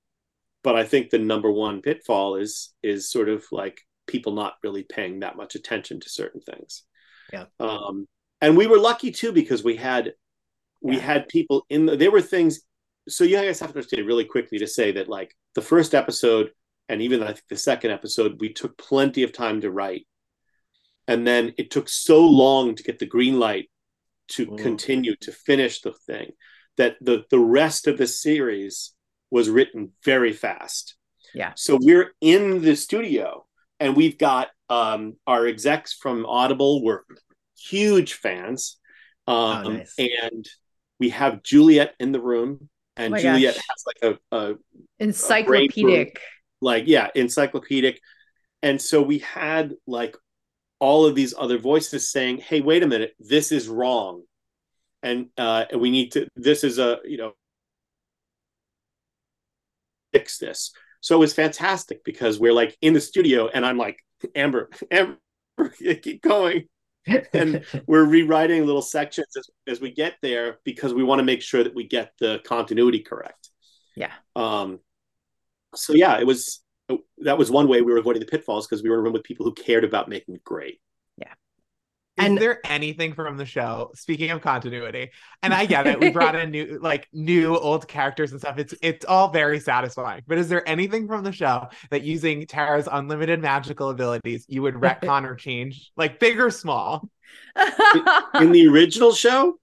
but 0.62 0.76
i 0.76 0.84
think 0.84 1.10
the 1.10 1.18
number 1.18 1.50
one 1.50 1.82
pitfall 1.82 2.36
is 2.36 2.74
is 2.82 3.10
sort 3.10 3.28
of 3.28 3.44
like 3.52 3.80
people 4.10 4.32
not 4.32 4.54
really 4.62 4.82
paying 4.82 5.20
that 5.20 5.36
much 5.36 5.54
attention 5.54 6.00
to 6.00 6.08
certain 6.08 6.40
things. 6.40 6.82
Yeah. 7.32 7.46
Um, 7.58 8.06
and 8.40 8.56
we 8.56 8.66
were 8.66 8.78
lucky 8.78 9.10
too 9.10 9.32
because 9.32 9.62
we 9.64 9.76
had 9.76 10.12
we 10.82 10.96
Yeah. 10.96 11.02
had 11.02 11.28
people 11.28 11.64
in 11.68 11.86
the, 11.86 11.96
there 11.96 12.10
were 12.10 12.22
things. 12.22 12.60
So 13.08 13.24
you 13.24 13.36
guys 13.36 13.60
have 13.60 13.70
to 13.72 13.76
understand 13.78 14.06
really 14.06 14.24
quickly 14.24 14.58
to 14.58 14.66
say 14.66 14.92
that 14.92 15.08
like 15.08 15.34
the 15.54 15.62
first 15.62 15.94
episode 15.94 16.50
and 16.88 17.00
even 17.02 17.22
I 17.22 17.28
think 17.34 17.44
the 17.48 17.56
second 17.56 17.90
episode 17.92 18.40
we 18.40 18.52
took 18.52 18.76
plenty 18.78 19.22
of 19.22 19.32
time 19.32 19.60
to 19.60 19.70
write, 19.70 20.06
and 21.06 21.26
then 21.26 21.54
it 21.58 21.70
took 21.70 21.88
so 21.88 22.26
long 22.26 22.74
to 22.74 22.82
get 22.82 22.98
the 22.98 23.06
green 23.06 23.38
light 23.38 23.70
to 24.36 24.46
Mm. 24.46 24.58
continue 24.58 25.16
to 25.16 25.32
finish 25.32 25.80
the 25.82 25.92
thing 25.92 26.32
that 26.76 26.96
the 27.00 27.24
the 27.30 27.38
rest 27.60 27.86
of 27.86 27.96
the 27.98 28.06
series 28.06 28.94
was 29.30 29.48
written 29.50 29.92
very 30.04 30.32
fast. 30.32 30.96
Yeah. 31.34 31.52
So 31.56 31.78
we're 31.80 32.12
in 32.20 32.62
the 32.62 32.74
studio 32.74 33.46
and 33.80 33.96
we've 33.96 34.18
got 34.18 34.48
um, 34.68 35.16
our 35.26 35.46
execs 35.46 35.92
from 35.94 36.24
Audible. 36.26 36.84
We're 36.84 37.00
huge 37.58 38.14
fans, 38.14 38.78
um, 39.26 39.34
Oh, 39.66 39.70
nice. 39.78 39.94
and 39.98 40.46
we 41.00 41.08
have 41.10 41.42
Juliet 41.42 41.94
in 41.98 42.12
the 42.12 42.20
room, 42.20 42.68
and 42.96 43.14
Oh 43.14 43.18
Juliet 43.18 43.54
gosh. 43.54 43.64
has 43.68 43.84
like 43.86 44.18
a, 44.32 44.36
a 44.36 44.54
Encyclopedic. 44.98 46.20
like 46.60 46.84
yeah 46.86 47.08
encyclopedic, 47.14 47.98
and 48.62 48.80
so 48.80 49.02
we 49.02 49.18
had 49.18 49.74
like 49.86 50.16
all 50.78 51.06
of 51.06 51.14
these 51.14 51.34
other 51.36 51.58
voices 51.58 52.10
saying, 52.12 52.38
"Hey, 52.38 52.60
wait 52.60 52.82
a 52.82 52.86
minute, 52.86 53.14
this 53.18 53.50
is 53.50 53.68
wrong," 53.68 54.22
and 55.02 55.28
uh, 55.38 55.64
we 55.76 55.90
need 55.90 56.12
to. 56.12 56.28
This 56.36 56.64
is 56.64 56.78
a 56.78 56.98
you 57.04 57.16
know 57.16 57.32
fix 60.12 60.38
this 60.38 60.72
so 61.00 61.16
it 61.16 61.18
was 61.18 61.32
fantastic 61.32 62.04
because 62.04 62.38
we're 62.38 62.52
like 62.52 62.76
in 62.80 62.92
the 62.92 63.00
studio 63.00 63.48
and 63.48 63.64
i'm 63.64 63.78
like 63.78 63.98
amber 64.34 64.70
amber 64.90 65.18
keep 65.68 66.22
going. 66.22 66.64
And 67.32 67.64
we're 67.86 68.04
rewriting 68.04 68.66
little 68.66 68.82
sections 68.82 69.36
as, 69.36 69.48
as 69.66 69.80
we 69.80 69.90
get 69.90 70.16
there 70.22 70.58
because 70.64 70.94
we 70.94 71.02
want 71.02 71.18
to 71.18 71.24
make 71.24 71.42
sure 71.42 71.64
that 71.64 71.74
we 71.74 71.86
get 71.86 72.12
the 72.20 72.40
continuity 72.44 73.00
correct. 73.00 73.50
Yeah. 73.96 74.12
um 74.36 74.78
so 75.74 75.92
yeah 75.92 76.18
it 76.18 76.26
was 76.26 76.62
that 77.18 77.36
was 77.36 77.50
one 77.50 77.68
way 77.68 77.82
we 77.82 77.92
were 77.92 77.98
avoiding 77.98 78.20
the 78.20 78.26
pitfalls 78.26 78.66
because 78.66 78.82
we 78.82 78.88
were 78.88 78.96
in 78.96 79.00
a 79.00 79.02
room 79.02 79.12
with 79.12 79.24
people 79.24 79.44
who 79.44 79.52
cared 79.52 79.84
about 79.84 80.08
making 80.08 80.36
it 80.36 80.44
great 80.44 80.80
Is 82.20 82.26
And- 82.26 82.38
there 82.38 82.60
anything 82.64 83.14
from 83.14 83.36
the 83.36 83.44
show? 83.46 83.90
Speaking 83.94 84.30
of 84.30 84.40
continuity, 84.40 85.10
and 85.42 85.52
I 85.54 85.66
get 85.66 85.86
it, 85.86 85.98
we 86.00 86.10
brought 86.10 86.34
in 86.36 86.50
new, 86.50 86.78
like 86.82 87.08
new 87.12 87.56
old 87.56 87.88
characters 87.88 88.32
and 88.32 88.40
stuff. 88.40 88.58
It's 88.58 88.74
it's 88.82 89.04
all 89.04 89.30
very 89.30 89.58
satisfying. 89.60 90.22
But 90.26 90.38
is 90.38 90.48
there 90.48 90.66
anything 90.68 91.06
from 91.06 91.24
the 91.24 91.32
show 91.32 91.68
that 91.90 92.02
using 92.02 92.46
Tara's 92.46 92.88
unlimited 92.90 93.40
magical 93.40 93.90
abilities 93.90 94.44
you 94.48 94.62
would 94.62 94.74
retcon 94.74 95.24
or 95.28 95.34
change, 95.34 95.90
like 95.96 96.20
big 96.20 96.38
or 96.40 96.50
small? 96.50 97.08
in 98.40 98.50
the 98.52 98.66
original 98.68 99.12
show 99.12 99.58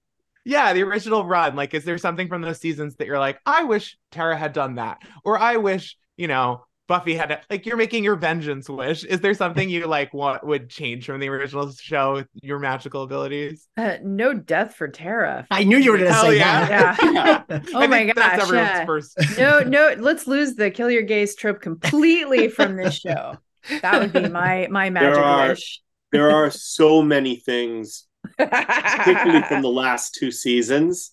Yeah, 0.46 0.72
the 0.74 0.84
original 0.84 1.26
run. 1.26 1.56
Like, 1.56 1.74
is 1.74 1.84
there 1.84 1.98
something 1.98 2.28
from 2.30 2.41
those 2.41 2.60
seasons 2.62 2.96
that 2.96 3.08
you're 3.08 3.20
like, 3.20 3.39
I 3.46 3.63
wish 3.63 3.98
Tara 4.12 4.38
had 4.38 4.54
done 4.54 4.76
that, 4.76 5.00
or 5.26 5.38
I 5.38 5.58
wish 5.58 5.98
you 6.15 6.28
know 6.28 6.65
Buffy 6.88 7.15
had 7.15 7.28
to, 7.28 7.41
like 7.50 7.65
you're 7.65 7.78
making 7.78 8.04
your 8.04 8.15
vengeance 8.15 8.69
wish. 8.69 9.04
Is 9.04 9.19
there 9.19 9.34
something 9.34 9.69
you 9.69 9.86
like 9.88 10.13
want 10.13 10.45
would 10.45 10.69
change 10.69 11.06
from 11.06 11.19
the 11.19 11.28
original 11.28 11.71
show 11.73 12.13
with 12.13 12.28
your 12.41 12.60
magical 12.60 13.04
abilities? 13.04 13.67
Uh, 13.76 13.97
no 14.04 14.34
death 14.34 14.76
for 14.76 14.88
Tara. 14.88 15.45
I 15.52 15.63
knew 15.65 15.78
you 15.78 15.91
were 15.91 15.97
going 15.97 16.10
to 16.10 16.13
Hell 16.13 16.26
say 16.28 16.38
yeah. 16.38 16.95
that. 16.95 17.65
Oh 17.73 17.80
I 17.82 17.88
my 17.88 17.97
think 17.97 18.15
gosh. 18.15 18.26
that's 18.26 18.43
everyone's 18.43 18.69
yeah. 18.69 18.86
first. 18.86 19.17
No, 19.38 19.60
no, 19.60 19.95
let's 20.00 20.28
lose 20.28 20.56
the 20.56 20.71
kill 20.71 20.89
your 20.89 21.02
gays 21.04 21.36
trope 21.36 21.62
completely 21.62 22.47
from 22.47 22.76
this 22.78 22.95
show. 22.95 23.38
That 23.82 24.00
would 24.00 24.13
be 24.13 24.30
my 24.30 24.67
my 24.71 24.89
magic 24.89 25.17
are- 25.19 25.50
wish. 25.50 25.82
there 26.13 26.32
are 26.32 26.50
so 26.50 27.02
many 27.02 27.36
things 27.36 28.06
particularly 28.38 29.43
from 29.43 29.62
the 29.62 29.69
last 29.69 30.15
two 30.15 30.32
seasons 30.32 31.12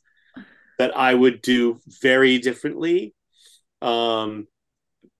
that 0.78 0.96
I 0.96 1.14
would 1.14 1.42
do 1.42 1.80
very 2.00 2.38
differently. 2.38 3.14
Um, 3.82 4.46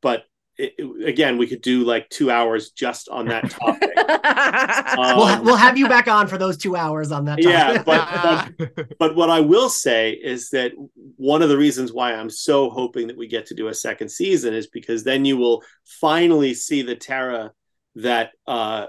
but 0.02 0.24
it, 0.58 0.74
it- 0.78 1.08
again, 1.08 1.38
we 1.38 1.46
could 1.46 1.62
do 1.62 1.84
like 1.84 2.08
two 2.10 2.30
hours 2.30 2.70
just 2.70 3.08
on 3.08 3.26
that 3.28 3.50
topic. 3.50 3.90
Um, 4.06 5.16
we'll, 5.16 5.42
we'll 5.44 5.56
have 5.56 5.76
you 5.78 5.88
back 5.88 6.08
on 6.08 6.26
for 6.28 6.36
those 6.38 6.56
two 6.56 6.76
hours 6.76 7.10
on 7.10 7.24
that. 7.24 7.42
Yeah, 7.42 7.82
topic. 7.82 8.56
but- 8.76 8.88
but 8.98 9.14
what 9.16 9.30
I 9.30 9.40
will 9.40 9.68
say 9.68 10.10
is 10.12 10.50
that 10.50 10.72
one 11.16 11.42
of 11.42 11.48
the 11.48 11.56
reasons 11.56 11.92
why 11.92 12.12
I'm 12.14 12.28
so 12.30 12.70
hoping 12.70 13.06
that 13.08 13.16
we 13.16 13.26
get 13.26 13.46
to 13.46 13.54
do 13.54 13.68
a 13.68 13.74
second 13.74 14.10
season 14.10 14.52
is 14.54 14.66
because 14.68 15.02
then 15.04 15.24
you 15.24 15.36
will 15.36 15.62
finally 15.84 16.54
see 16.54 16.82
the 16.82 16.94
Tara 16.96 17.52
that 17.96 18.32
uh, 18.46 18.86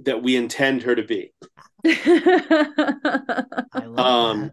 that 0.00 0.22
we 0.22 0.36
intend 0.36 0.82
her 0.82 0.94
to 0.94 1.02
be. 1.02 1.32
I 1.86 3.44
love 3.86 3.98
Um, 3.98 4.52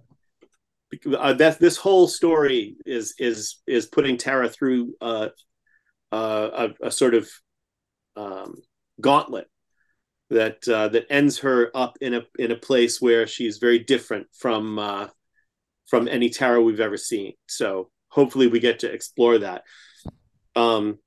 uh, 1.18 1.34
that 1.34 1.60
this 1.60 1.78
whole 1.78 2.08
story 2.08 2.78
is 2.86 3.14
is 3.20 3.58
is 3.68 3.86
putting 3.86 4.18
Tara 4.18 4.50
through 4.50 4.96
uh, 5.02 5.30
uh, 6.12 6.70
a, 6.82 6.88
a 6.88 6.92
sort 6.92 7.14
of 7.14 7.30
um, 8.16 8.56
gauntlet 9.00 9.48
that 10.30 10.68
uh, 10.68 10.88
that 10.90 11.08
ends 11.10 11.40
her 11.40 11.72
up 11.76 11.98
in 12.02 12.14
a 12.14 12.22
in 12.38 12.52
a 12.52 12.56
place 12.56 13.02
where 13.02 13.26
she's 13.28 13.58
very 13.58 13.80
different 13.80 14.28
from 14.34 14.78
uh, 14.78 15.08
from 15.88 16.08
any 16.08 16.30
Tara 16.30 16.62
we've 16.62 16.80
ever 16.80 16.98
seen. 16.98 17.34
So 17.48 17.90
hopefully 18.10 18.48
we 18.48 18.60
get 18.60 18.80
to 18.80 18.92
explore 18.92 19.40
that. 19.40 19.64
Um, 20.56 21.00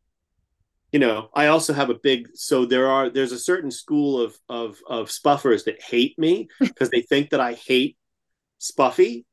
you 0.92 0.98
know, 0.98 1.30
I 1.34 1.46
also 1.46 1.72
have 1.72 1.90
a 1.90 1.98
big 2.02 2.28
so 2.34 2.66
there 2.66 2.88
are 2.88 3.08
there's 3.08 3.32
a 3.32 3.38
certain 3.38 3.70
school 3.70 4.20
of 4.20 4.36
of 4.48 4.78
of 4.88 5.08
spuffers 5.08 5.64
that 5.64 5.82
hate 5.82 6.18
me 6.18 6.48
because 6.60 6.90
they 6.90 7.02
think 7.02 7.30
that 7.30 7.40
I 7.40 7.54
hate 7.54 7.96
Spuffy. 8.60 9.24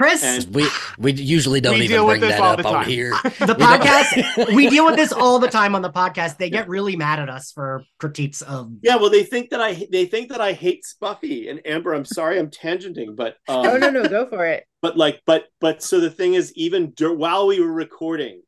Chris, 0.00 0.22
And- 0.24 0.54
We 0.54 0.66
we 0.98 1.12
usually 1.12 1.60
don't 1.60 1.74
We 1.74 1.80
even 1.84 1.96
deal 1.96 2.06
with 2.06 2.20
bring 2.20 2.30
this 2.30 2.38
that 2.38 2.40
all 2.40 2.52
up 2.52 2.58
the 2.62 2.68
on 2.68 2.84
here. 2.86 3.10
the 3.22 3.54
podcast, 3.58 4.54
we 4.54 4.70
deal 4.70 4.86
with 4.86 4.96
this 4.96 5.12
all 5.12 5.38
the 5.38 5.48
time 5.48 5.74
on 5.74 5.82
the 5.82 5.90
podcast. 5.90 6.38
They 6.38 6.48
get 6.48 6.68
really 6.70 6.96
mad 6.96 7.18
at 7.20 7.28
us 7.28 7.52
for 7.52 7.84
critiques 7.98 8.40
of. 8.40 8.70
Yeah, 8.82 8.96
well, 8.96 9.10
they 9.10 9.24
think 9.24 9.50
that 9.50 9.60
I 9.60 9.86
they 9.92 10.06
think 10.06 10.30
that 10.30 10.40
I 10.40 10.54
hate 10.54 10.84
Spuffy 10.84 11.50
and 11.50 11.60
Amber. 11.66 11.92
I'm 11.92 12.06
sorry, 12.06 12.38
I'm 12.38 12.48
tangenting, 12.50 13.14
but 13.14 13.36
um, 13.46 13.62
no, 13.62 13.76
no, 13.76 13.90
no, 13.90 14.08
go 14.08 14.26
for 14.26 14.46
it. 14.46 14.64
but 14.80 14.96
like, 14.96 15.20
but 15.26 15.44
but 15.60 15.82
so 15.82 16.00
the 16.00 16.10
thing 16.10 16.32
is, 16.32 16.50
even 16.56 16.92
dur- 16.96 17.12
while 17.14 17.46
we 17.46 17.60
were 17.60 17.70
recording, 17.70 18.40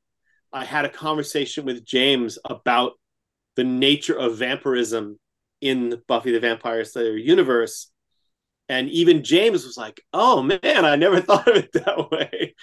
I 0.55 0.65
had 0.65 0.87
a 0.87 0.88
conversation 0.88 1.67
with 1.67 1.85
James 1.85 2.38
about 2.47 2.93
the 3.57 3.65
nature 3.65 4.19
of 4.19 4.38
vampirism 4.38 5.19
in 5.61 5.91
the 5.91 5.99
Buffy 6.09 6.33
the 6.33 6.41
Vampire 6.41 6.85
Slayer 6.87 7.15
universe. 7.15 7.91
And 8.73 8.89
even 8.89 9.23
James 9.23 9.67
was 9.67 9.77
like, 9.77 10.03
"Oh 10.15 10.43
man, 10.43 10.87
I 10.87 10.97
never 10.97 11.21
thought 11.21 11.47
of 11.47 11.57
it 11.57 11.73
that 11.75 12.11
way." 12.11 12.55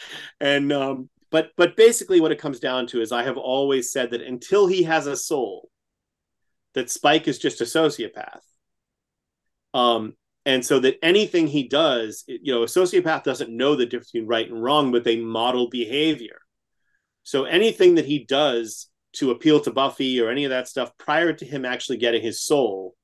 And 0.41 0.73
um, 0.73 1.09
but 1.29 1.51
but 1.55 1.77
basically, 1.77 2.19
what 2.19 2.31
it 2.31 2.39
comes 2.39 2.59
down 2.59 2.87
to 2.87 3.01
is, 3.01 3.11
I 3.11 3.21
have 3.21 3.37
always 3.37 3.91
said 3.91 4.09
that 4.11 4.21
until 4.21 4.65
he 4.65 4.83
has 4.83 5.05
a 5.05 5.15
soul, 5.15 5.69
that 6.73 6.89
Spike 6.89 7.27
is 7.27 7.37
just 7.37 7.61
a 7.61 7.65
sociopath. 7.65 8.41
Um, 9.75 10.15
and 10.47 10.65
so 10.65 10.79
that 10.79 10.97
anything 11.03 11.45
he 11.45 11.67
does, 11.67 12.23
you 12.27 12.55
know, 12.55 12.63
a 12.63 12.65
sociopath 12.65 13.23
doesn't 13.23 13.55
know 13.55 13.75
the 13.75 13.85
difference 13.85 14.09
between 14.09 14.27
right 14.27 14.49
and 14.49 14.63
wrong, 14.63 14.91
but 14.91 15.03
they 15.03 15.17
model 15.17 15.69
behavior. 15.69 16.39
So 17.21 17.43
anything 17.43 17.95
that 17.95 18.05
he 18.05 18.25
does 18.25 18.89
to 19.17 19.29
appeal 19.29 19.59
to 19.59 19.71
Buffy 19.71 20.19
or 20.19 20.31
any 20.31 20.45
of 20.45 20.49
that 20.49 20.67
stuff 20.67 20.91
prior 20.97 21.33
to 21.33 21.45
him 21.45 21.65
actually 21.65 21.97
getting 21.97 22.23
his 22.23 22.41
soul, 22.41 22.95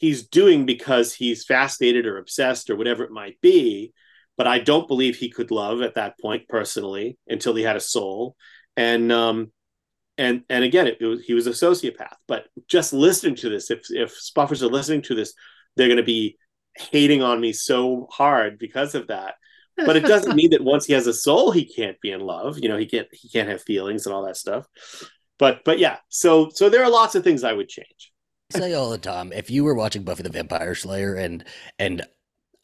he's 0.00 0.26
doing 0.26 0.64
because 0.64 1.14
he's 1.14 1.44
fascinated 1.44 2.06
or 2.06 2.16
obsessed 2.16 2.70
or 2.70 2.76
whatever 2.76 3.04
it 3.04 3.12
might 3.12 3.38
be. 3.42 3.92
But 4.36 4.46
I 4.46 4.58
don't 4.58 4.88
believe 4.88 5.16
he 5.16 5.30
could 5.30 5.50
love 5.50 5.82
at 5.82 5.96
that 5.96 6.18
point 6.18 6.48
personally 6.48 7.18
until 7.28 7.54
he 7.54 7.62
had 7.62 7.76
a 7.76 7.80
soul. 7.80 8.34
And 8.76 9.12
um, 9.12 9.52
and 10.16 10.42
and 10.48 10.64
again, 10.64 10.86
it, 10.86 10.96
it 11.00 11.06
was, 11.06 11.20
he 11.20 11.34
was 11.34 11.46
a 11.46 11.50
sociopath. 11.50 12.16
But 12.26 12.46
just 12.66 12.94
listening 12.94 13.34
to 13.36 13.50
this, 13.50 13.70
if 13.70 13.90
if 13.90 14.18
Spuffers 14.18 14.62
are 14.62 14.68
listening 14.68 15.02
to 15.02 15.14
this, 15.14 15.34
they're 15.76 15.88
going 15.88 15.98
to 15.98 16.02
be 16.02 16.38
hating 16.74 17.22
on 17.22 17.38
me 17.38 17.52
so 17.52 18.08
hard 18.10 18.58
because 18.58 18.94
of 18.94 19.08
that. 19.08 19.34
But 19.76 19.96
it 19.96 20.04
doesn't 20.04 20.36
mean 20.36 20.50
that 20.50 20.64
once 20.64 20.86
he 20.86 20.94
has 20.94 21.06
a 21.06 21.12
soul, 21.12 21.50
he 21.50 21.66
can't 21.66 22.00
be 22.00 22.10
in 22.10 22.20
love. 22.20 22.58
You 22.58 22.70
know, 22.70 22.78
he 22.78 22.86
can't 22.86 23.08
he 23.12 23.28
can't 23.28 23.48
have 23.48 23.62
feelings 23.62 24.06
and 24.06 24.14
all 24.14 24.24
that 24.24 24.38
stuff. 24.38 24.66
But 25.38 25.60
but 25.64 25.78
yeah, 25.78 25.98
so 26.08 26.48
so 26.48 26.70
there 26.70 26.82
are 26.82 26.90
lots 26.90 27.14
of 27.14 27.24
things 27.24 27.44
I 27.44 27.52
would 27.52 27.68
change. 27.68 28.10
Say 28.50 28.72
all 28.74 28.90
the 28.90 28.98
time 28.98 29.32
if 29.32 29.50
you 29.50 29.64
were 29.64 29.74
watching 29.74 30.02
Buffy 30.02 30.22
the 30.22 30.30
Vampire 30.30 30.74
Slayer 30.74 31.14
and 31.14 31.44
and 31.78 32.06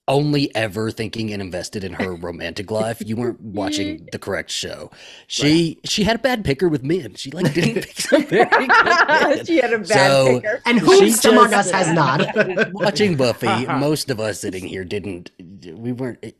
only 0.08 0.54
ever 0.54 0.92
thinking 0.92 1.32
and 1.32 1.42
invested 1.42 1.82
in 1.82 1.92
her 1.94 2.14
romantic 2.14 2.70
life, 2.70 3.02
you 3.04 3.16
weren't 3.16 3.40
watching 3.60 4.08
the 4.12 4.18
correct 4.20 4.50
show. 4.52 4.90
She 5.26 5.80
she 5.84 6.04
had 6.04 6.16
a 6.16 6.18
bad 6.20 6.44
picker 6.44 6.68
with 6.68 6.84
men. 6.84 7.14
She 7.16 7.30
like 7.32 7.52
didn't 7.52 7.74
pick 7.86 8.00
some 8.00 8.24
very 8.26 8.48
good 8.68 8.84
men. 9.08 9.44
she 9.44 9.56
had 9.56 9.72
a 9.72 9.78
bad 9.78 9.88
So- 9.88 10.40
picker. 10.40 10.60
And 10.64 10.78
who 10.78 11.00
just- 11.00 11.24
among 11.24 11.52
us 11.52 11.70
has 11.72 11.92
not? 11.92 12.72
Watching 12.72 13.16
Buffy, 13.16 13.48
uh-huh. 13.48 13.78
most 13.78 14.10
of 14.10 14.20
us 14.20 14.40
sitting 14.40 14.64
here 14.64 14.84
didn't 14.84 15.30
we 15.74 15.90
weren't 15.92 16.18
eh, 16.22 16.30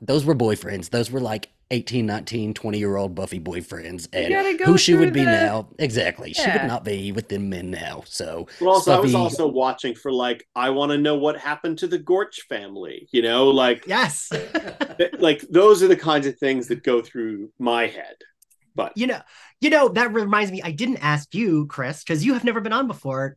those 0.00 0.24
were 0.24 0.34
boyfriends. 0.34 0.90
Those 0.90 1.12
were 1.12 1.20
like 1.20 1.48
18, 1.72 2.04
19, 2.04 2.54
20 2.54 2.78
year 2.78 2.96
old 2.96 3.14
Buffy 3.14 3.40
boyfriends. 3.40 4.06
And 4.12 4.58
go 4.58 4.64
who 4.66 4.78
she 4.78 4.94
would 4.94 5.12
be 5.12 5.24
the- 5.24 5.30
now. 5.30 5.68
Exactly. 5.78 6.34
She 6.34 6.48
would 6.48 6.66
not 6.66 6.84
be 6.84 7.12
with 7.12 7.28
them 7.28 7.48
men 7.48 7.70
now. 7.70 8.04
So 8.06 8.46
But 8.60 8.66
also, 8.66 8.92
I 8.92 9.00
was 9.00 9.14
also 9.14 9.48
watching 9.48 9.94
for 9.94 10.12
like 10.12 10.46
I 10.54 10.70
want 10.70 10.92
to 10.92 10.98
know 10.98 11.16
what 11.16 11.38
happened 11.38 11.78
to 11.78 11.86
the 11.86 11.98
Gorch 11.98 12.42
family. 12.42 13.08
You 13.10 13.22
know, 13.22 13.48
like 13.48 13.86
yes. 13.86 14.28
th- 14.98 15.14
like 15.18 15.40
those 15.48 15.82
are 15.82 15.88
the 15.88 15.96
kinds 15.96 16.26
of 16.26 16.38
things 16.38 16.68
that 16.68 16.82
go 16.82 17.00
through 17.00 17.50
my 17.58 17.86
head. 17.86 18.16
But 18.74 18.92
you 18.96 19.06
know, 19.06 19.20
you 19.60 19.70
know 19.70 19.88
that 19.88 20.12
reminds 20.12 20.52
me. 20.52 20.60
I 20.62 20.72
didn't 20.72 20.98
ask 20.98 21.34
you, 21.34 21.66
Chris, 21.66 22.02
because 22.04 22.24
you 22.24 22.34
have 22.34 22.44
never 22.44 22.60
been 22.60 22.72
on 22.72 22.86
before. 22.86 23.36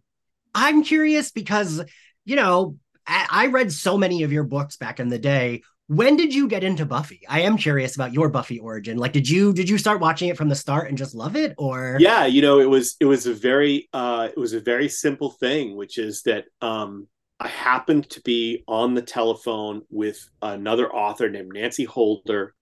I'm 0.53 0.83
curious 0.83 1.31
because 1.31 1.83
you 2.25 2.35
know 2.35 2.77
I, 3.07 3.27
I 3.29 3.47
read 3.47 3.71
so 3.71 3.97
many 3.97 4.23
of 4.23 4.31
your 4.31 4.43
books 4.43 4.77
back 4.77 4.99
in 4.99 5.07
the 5.09 5.19
day. 5.19 5.61
When 5.87 6.17
did 6.17 6.33
you 6.33 6.47
get 6.47 6.63
into 6.63 6.85
Buffy? 6.85 7.21
I 7.29 7.41
am 7.41 7.57
curious 7.57 7.95
about 7.95 8.11
your 8.11 8.29
Buffy 8.29 8.59
origin. 8.59 8.97
Like, 8.97 9.11
did 9.11 9.29
you 9.29 9.53
did 9.53 9.69
you 9.69 9.77
start 9.77 10.01
watching 10.01 10.29
it 10.29 10.37
from 10.37 10.49
the 10.49 10.55
start 10.55 10.89
and 10.89 10.97
just 10.97 11.13
love 11.13 11.35
it, 11.35 11.53
or 11.57 11.97
yeah 11.99 12.25
you 12.25 12.41
know 12.41 12.59
it 12.59 12.69
was 12.69 12.95
it 12.99 13.05
was 13.05 13.27
a 13.27 13.33
very 13.33 13.87
uh 13.93 14.27
it 14.31 14.39
was 14.39 14.53
a 14.53 14.59
very 14.59 14.89
simple 14.89 15.31
thing 15.31 15.75
which 15.75 15.97
is 15.97 16.23
that 16.23 16.45
um 16.61 17.07
i 17.39 17.47
happened 17.47 18.09
to 18.09 18.21
be 18.21 18.63
on 18.67 18.93
the 18.93 19.01
telephone 19.01 19.81
with 19.89 20.27
another 20.41 20.91
author 20.91 21.29
named 21.29 21.51
nancy 21.53 21.83
holder 21.83 22.53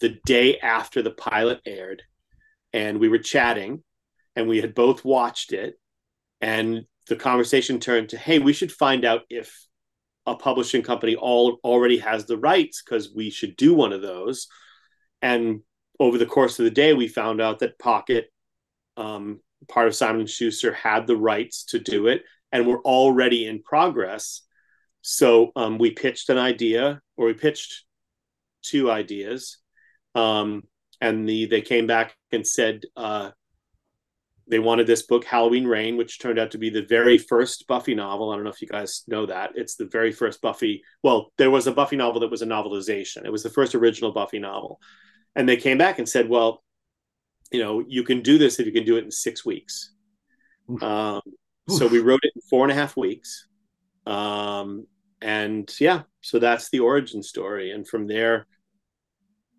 the 0.00 0.18
day 0.26 0.58
after 0.58 1.02
the 1.02 1.10
pilot 1.10 1.60
aired 1.66 2.02
and 2.72 2.98
we 3.00 3.08
were 3.08 3.18
chatting 3.18 3.82
and 4.36 4.48
we 4.48 4.60
had 4.60 4.74
both 4.74 5.04
watched 5.04 5.52
it 5.52 5.74
and 6.40 6.84
the 7.08 7.16
conversation 7.16 7.80
turned 7.80 8.10
to 8.10 8.18
hey 8.18 8.38
we 8.38 8.52
should 8.52 8.72
find 8.72 9.04
out 9.04 9.22
if 9.30 9.66
a 10.26 10.34
publishing 10.34 10.82
company 10.82 11.16
all 11.16 11.58
already 11.64 11.98
has 11.98 12.26
the 12.26 12.38
rights 12.38 12.82
because 12.82 13.12
we 13.14 13.30
should 13.30 13.56
do 13.56 13.74
one 13.74 13.92
of 13.92 14.02
those 14.02 14.48
and 15.22 15.60
over 15.98 16.16
the 16.16 16.26
course 16.26 16.58
of 16.58 16.64
the 16.64 16.70
day, 16.70 16.94
we 16.94 17.08
found 17.08 17.40
out 17.40 17.58
that 17.58 17.78
Pocket, 17.78 18.32
um, 18.96 19.40
part 19.68 19.86
of 19.86 19.94
Simon 19.94 20.26
Schuster, 20.26 20.72
had 20.72 21.06
the 21.06 21.16
rights 21.16 21.64
to 21.66 21.78
do 21.78 22.06
it, 22.06 22.22
and 22.50 22.66
we're 22.66 22.82
already 22.82 23.46
in 23.46 23.62
progress. 23.62 24.42
So 25.02 25.52
um, 25.56 25.78
we 25.78 25.90
pitched 25.90 26.30
an 26.30 26.38
idea, 26.38 27.02
or 27.16 27.26
we 27.26 27.34
pitched 27.34 27.84
two 28.62 28.90
ideas, 28.90 29.58
um, 30.14 30.62
and 31.02 31.28
the 31.28 31.46
they 31.46 31.60
came 31.60 31.86
back 31.86 32.16
and 32.32 32.46
said 32.46 32.82
uh, 32.96 33.30
they 34.50 34.58
wanted 34.58 34.86
this 34.86 35.02
book, 35.02 35.24
Halloween 35.24 35.66
rain 35.66 35.96
which 35.96 36.18
turned 36.18 36.38
out 36.38 36.50
to 36.50 36.58
be 36.58 36.70
the 36.70 36.82
very 36.82 37.16
first 37.16 37.66
Buffy 37.68 37.94
novel. 37.94 38.30
I 38.30 38.34
don't 38.34 38.44
know 38.44 38.50
if 38.50 38.60
you 38.60 38.68
guys 38.68 39.04
know 39.06 39.24
that. 39.26 39.52
It's 39.54 39.76
the 39.76 39.86
very 39.86 40.12
first 40.12 40.42
Buffy. 40.42 40.82
Well, 41.02 41.32
there 41.38 41.50
was 41.50 41.66
a 41.66 41.72
Buffy 41.72 41.96
novel 41.96 42.20
that 42.20 42.30
was 42.30 42.42
a 42.42 42.46
novelization. 42.46 43.24
It 43.24 43.32
was 43.32 43.42
the 43.42 43.50
first 43.50 43.74
original 43.74 44.12
Buffy 44.12 44.40
novel. 44.40 44.80
And 45.36 45.48
they 45.48 45.56
came 45.56 45.78
back 45.78 45.98
and 45.98 46.08
said, 46.08 46.28
well, 46.28 46.62
you 47.52 47.60
know, 47.62 47.84
you 47.86 48.02
can 48.02 48.22
do 48.22 48.38
this 48.38 48.58
if 48.58 48.66
you 48.66 48.72
can 48.72 48.84
do 48.84 48.96
it 48.96 49.04
in 49.04 49.10
six 49.10 49.44
weeks. 49.44 49.92
Um, 50.82 51.20
so 51.68 51.86
we 51.86 52.00
wrote 52.00 52.20
it 52.24 52.32
in 52.34 52.42
four 52.42 52.64
and 52.64 52.72
a 52.72 52.74
half 52.74 52.96
weeks. 52.96 53.46
Um, 54.06 54.86
and 55.20 55.72
yeah, 55.78 56.02
so 56.20 56.38
that's 56.38 56.70
the 56.70 56.80
origin 56.80 57.22
story. 57.22 57.70
And 57.70 57.86
from 57.86 58.06
there, 58.06 58.46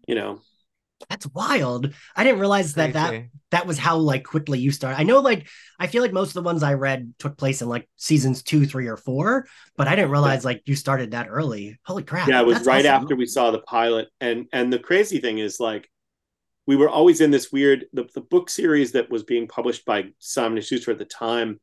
you 0.07 0.15
know, 0.15 0.41
that's 1.09 1.27
wild. 1.27 1.93
I 2.15 2.23
didn't 2.23 2.39
realize 2.39 2.73
that 2.73 2.93
that 2.93 3.25
that 3.51 3.67
was 3.67 3.77
how 3.77 3.97
like 3.97 4.23
quickly 4.23 4.59
you 4.59 4.71
started. 4.71 4.99
I 4.99 5.03
know 5.03 5.19
like 5.19 5.47
I 5.79 5.87
feel 5.87 6.01
like 6.01 6.13
most 6.13 6.29
of 6.29 6.33
the 6.35 6.41
ones 6.43 6.63
I 6.63 6.73
read 6.73 7.13
took 7.19 7.37
place 7.37 7.61
in 7.61 7.69
like 7.69 7.87
seasons 7.97 8.43
two, 8.43 8.65
three, 8.65 8.87
or 8.87 8.97
four, 8.97 9.45
but 9.77 9.87
I 9.87 9.95
didn't 9.95 10.11
realize 10.11 10.45
like 10.45 10.63
you 10.65 10.75
started 10.75 11.11
that 11.11 11.27
early. 11.29 11.79
Holy 11.83 12.03
crap! 12.03 12.27
yeah 12.27 12.41
it 12.41 12.45
was 12.45 12.65
right 12.65 12.85
awesome. 12.85 13.03
after 13.03 13.15
we 13.15 13.25
saw 13.25 13.51
the 13.51 13.59
pilot 13.59 14.07
and 14.19 14.47
and 14.53 14.71
the 14.71 14.79
crazy 14.79 15.19
thing 15.19 15.37
is 15.37 15.59
like 15.59 15.89
we 16.67 16.75
were 16.75 16.89
always 16.89 17.21
in 17.21 17.31
this 17.31 17.51
weird 17.51 17.85
the, 17.93 18.07
the 18.13 18.21
book 18.21 18.49
series 18.49 18.93
that 18.93 19.09
was 19.09 19.23
being 19.23 19.47
published 19.47 19.85
by 19.85 20.05
simon 20.19 20.57
and 20.57 20.65
schuster 20.65 20.91
at 20.91 20.97
the 20.97 21.05
time 21.05 21.59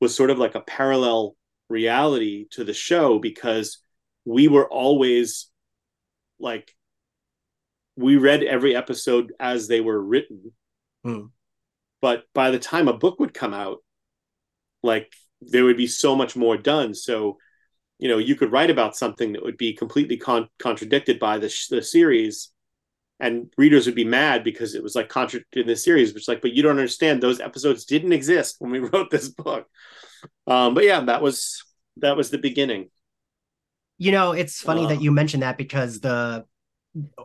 was 0.00 0.14
sort 0.14 0.30
of 0.30 0.38
like 0.38 0.54
a 0.54 0.60
parallel 0.60 1.36
reality 1.68 2.46
to 2.50 2.64
the 2.64 2.74
show 2.74 3.18
because 3.18 3.78
we 4.24 4.48
were 4.48 4.68
always 4.68 5.50
like 6.38 6.74
we 7.96 8.16
read 8.16 8.42
every 8.42 8.74
episode 8.74 9.32
as 9.38 9.68
they 9.68 9.80
were 9.80 10.00
written. 10.00 10.52
Hmm. 11.04 11.26
but 12.00 12.24
by 12.32 12.50
the 12.50 12.58
time 12.58 12.88
a 12.88 12.96
book 12.96 13.20
would 13.20 13.34
come 13.34 13.52
out 13.52 13.78
like 14.82 15.12
there 15.40 15.64
would 15.64 15.76
be 15.76 15.86
so 15.86 16.14
much 16.14 16.36
more 16.36 16.56
done. 16.56 16.94
So 16.94 17.38
you 17.98 18.08
know 18.08 18.18
you 18.18 18.36
could 18.36 18.52
write 18.52 18.70
about 18.70 18.96
something 18.96 19.32
that 19.32 19.42
would 19.42 19.56
be 19.56 19.72
completely 19.72 20.16
con- 20.16 20.48
contradicted 20.58 21.18
by 21.18 21.38
the, 21.38 21.48
sh- 21.48 21.68
the 21.68 21.82
series 21.82 22.50
and 23.20 23.52
readers 23.56 23.86
would 23.86 23.94
be 23.94 24.04
mad 24.04 24.44
because 24.44 24.74
it 24.74 24.82
was 24.82 24.94
like 24.94 25.08
contradicted 25.08 25.62
in 25.62 25.68
the 25.68 25.76
series 25.76 26.12
which 26.12 26.28
like 26.28 26.40
but 26.42 26.52
you 26.52 26.62
don't 26.62 26.78
understand. 26.78 27.22
Those 27.22 27.40
episodes 27.40 27.84
didn't 27.84 28.12
exist 28.12 28.56
when 28.58 28.70
we 28.70 28.78
wrote 28.90 29.10
this 29.10 29.28
book. 29.28 29.66
Um 30.46 30.74
but 30.74 30.84
yeah 30.84 31.00
that 31.00 31.22
was 31.22 31.64
that 31.98 32.16
was 32.16 32.30
the 32.30 32.38
beginning. 32.38 32.90
You 33.98 34.10
know, 34.10 34.32
it's 34.32 34.60
funny 34.60 34.86
that 34.86 35.00
you 35.00 35.12
mentioned 35.12 35.44
that 35.44 35.56
because 35.56 36.00
the 36.00 36.44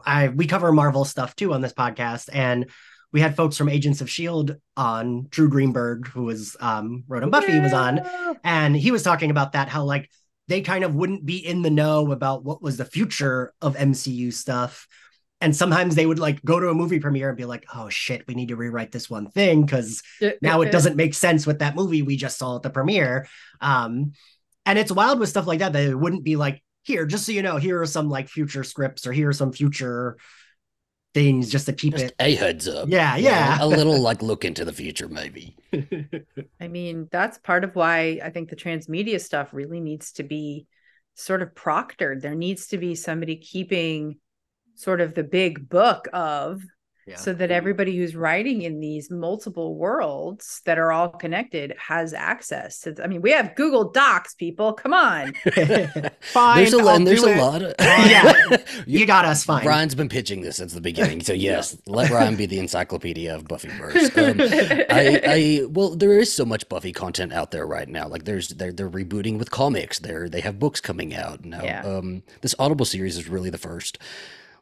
I 0.05 0.29
we 0.29 0.47
cover 0.47 0.71
Marvel 0.71 1.05
stuff 1.05 1.35
too 1.35 1.53
on 1.53 1.61
this 1.61 1.73
podcast, 1.73 2.29
and 2.31 2.69
we 3.11 3.21
had 3.21 3.35
folks 3.35 3.57
from 3.57 3.69
Agents 3.69 4.01
of 4.01 4.09
Shield 4.09 4.57
on. 4.77 5.27
Drew 5.29 5.49
Greenberg, 5.49 6.07
who 6.07 6.23
was 6.23 6.55
um 6.59 7.03
wrote 7.07 7.23
on 7.23 7.29
Buffy, 7.29 7.59
was 7.59 7.73
on, 7.73 8.01
and 8.43 8.75
he 8.75 8.91
was 8.91 9.03
talking 9.03 9.31
about 9.31 9.53
that 9.53 9.69
how 9.69 9.83
like 9.83 10.09
they 10.47 10.61
kind 10.61 10.83
of 10.83 10.95
wouldn't 10.95 11.25
be 11.25 11.37
in 11.37 11.61
the 11.61 11.69
know 11.69 12.11
about 12.11 12.43
what 12.43 12.61
was 12.61 12.77
the 12.77 12.85
future 12.85 13.53
of 13.61 13.77
MCU 13.77 14.33
stuff. 14.33 14.87
And 15.41 15.55
sometimes 15.55 15.95
they 15.95 16.05
would 16.05 16.19
like 16.19 16.43
go 16.43 16.59
to 16.59 16.69
a 16.69 16.73
movie 16.73 16.99
premiere 16.99 17.29
and 17.29 17.37
be 17.37 17.45
like, 17.45 17.65
oh 17.73 17.87
shit, 17.87 18.27
we 18.27 18.33
need 18.33 18.49
to 18.49 18.57
rewrite 18.57 18.91
this 18.91 19.09
one 19.09 19.29
thing 19.29 19.61
because 19.61 20.01
now 20.41 20.61
it 20.61 20.71
doesn't 20.71 20.97
make 20.97 21.13
sense 21.13 21.47
with 21.47 21.59
that 21.59 21.75
movie 21.75 22.01
we 22.01 22.17
just 22.17 22.37
saw 22.37 22.57
at 22.57 22.63
the 22.63 22.69
premiere. 22.69 23.27
Um, 23.61 24.13
and 24.65 24.77
it's 24.77 24.91
wild 24.91 25.19
with 25.19 25.29
stuff 25.29 25.47
like 25.47 25.59
that 25.59 25.71
that 25.73 25.83
it 25.83 25.95
wouldn't 25.95 26.25
be 26.25 26.35
like, 26.35 26.61
here, 26.89 27.05
just 27.05 27.25
so 27.25 27.31
you 27.31 27.41
know, 27.43 27.57
here 27.57 27.79
are 27.81 27.85
some 27.85 28.09
like 28.09 28.27
future 28.27 28.63
scripts 28.63 29.05
or 29.07 29.13
here 29.13 29.29
are 29.29 29.33
some 29.33 29.53
future 29.53 30.17
things 31.13 31.49
just 31.49 31.67
to 31.67 31.73
keep 31.73 31.93
Just 31.93 32.05
it. 32.05 32.15
a 32.19 32.35
heads 32.35 32.67
up. 32.67 32.89
Yeah, 32.89 33.15
You 33.15 33.23
know, 33.23 33.29
yeah. 33.29 33.57
a 33.61 33.67
little 33.67 34.01
like 34.01 34.21
look 34.21 34.43
into 34.43 34.65
the 34.65 34.73
future, 34.73 35.07
maybe. 35.07 35.55
I 36.59 36.67
mean, 36.67 37.07
that's 37.11 37.37
part 37.37 37.63
of 37.63 37.75
why 37.75 38.19
I 38.23 38.29
think 38.31 38.49
the 38.49 38.55
transmedia 38.55 39.21
stuff 39.21 39.53
really 39.53 39.79
needs 39.79 40.11
to 40.13 40.23
be 40.23 40.67
sort 41.15 41.41
of 41.41 41.53
proctored. 41.53 42.21
There 42.21 42.35
needs 42.35 42.67
to 42.67 42.77
be 42.77 42.95
somebody 42.95 43.37
keeping 43.37 44.17
sort 44.75 45.01
of 45.01 45.13
the 45.13 45.23
big 45.23 45.67
book 45.69 46.07
of 46.13 46.61
Yeah. 47.09 47.15
so 47.17 47.33
that 47.33 47.49
everybody 47.51 47.97
who's 47.97 48.15
writing 48.15 48.61
in 48.61 48.79
these 48.79 49.09
multiple 49.09 49.75
worlds 49.75 50.61
that 50.65 50.77
are 50.77 50.91
all 50.91 51.09
connected 51.09 51.75
has 51.79 52.13
access 52.13 52.81
to 52.81 52.95
I 53.03 53.07
mean, 53.07 53.21
we 53.21 53.31
have 53.31 53.55
Google 53.55 53.91
Docs, 53.91 54.35
people. 54.35 54.73
Come 54.73 54.93
on. 54.93 55.33
Fine, 56.21 56.57
there's 56.57 56.73
a 56.73 56.77
I'll 56.79 56.89
and 56.89 57.07
there's 57.07 57.21
do 57.21 57.29
a 57.29 57.31
it. 57.31 57.37
lot 57.37 57.61
of 57.61 57.73
Yeah. 57.79 58.33
you 58.85 59.05
got 59.05 59.25
us 59.25 59.43
fine. 59.43 59.65
Ryan's 59.65 59.95
been 59.95 60.09
pitching 60.09 60.41
this 60.41 60.57
since 60.57 60.73
the 60.73 60.81
beginning, 60.81 61.21
so 61.21 61.33
yes, 61.33 61.77
let 61.87 62.09
Ryan 62.11 62.35
be 62.35 62.45
the 62.45 62.59
encyclopedia 62.59 63.33
of 63.35 63.45
Buffyverse. 63.45 64.17
Um, 64.17 64.85
I, 64.89 65.21
I 65.25 65.65
well, 65.65 65.95
there 65.95 66.17
is 66.19 66.31
so 66.31 66.45
much 66.45 66.67
Buffy 66.69 66.91
content 66.91 67.33
out 67.33 67.51
there 67.51 67.65
right 67.65 67.87
now. 67.87 68.07
Like 68.07 68.25
there's 68.25 68.49
they're 68.49 68.71
they're 68.71 68.89
rebooting 68.89 69.37
with 69.39 69.51
comics. 69.51 69.99
They're 69.99 70.29
they 70.29 70.41
have 70.41 70.59
books 70.59 70.79
coming 70.81 71.15
out 71.15 71.43
now. 71.45 71.63
Yeah. 71.63 71.81
Um, 71.83 72.23
this 72.41 72.53
Audible 72.59 72.85
series 72.85 73.17
is 73.17 73.27
really 73.27 73.49
the 73.49 73.57
first, 73.57 73.97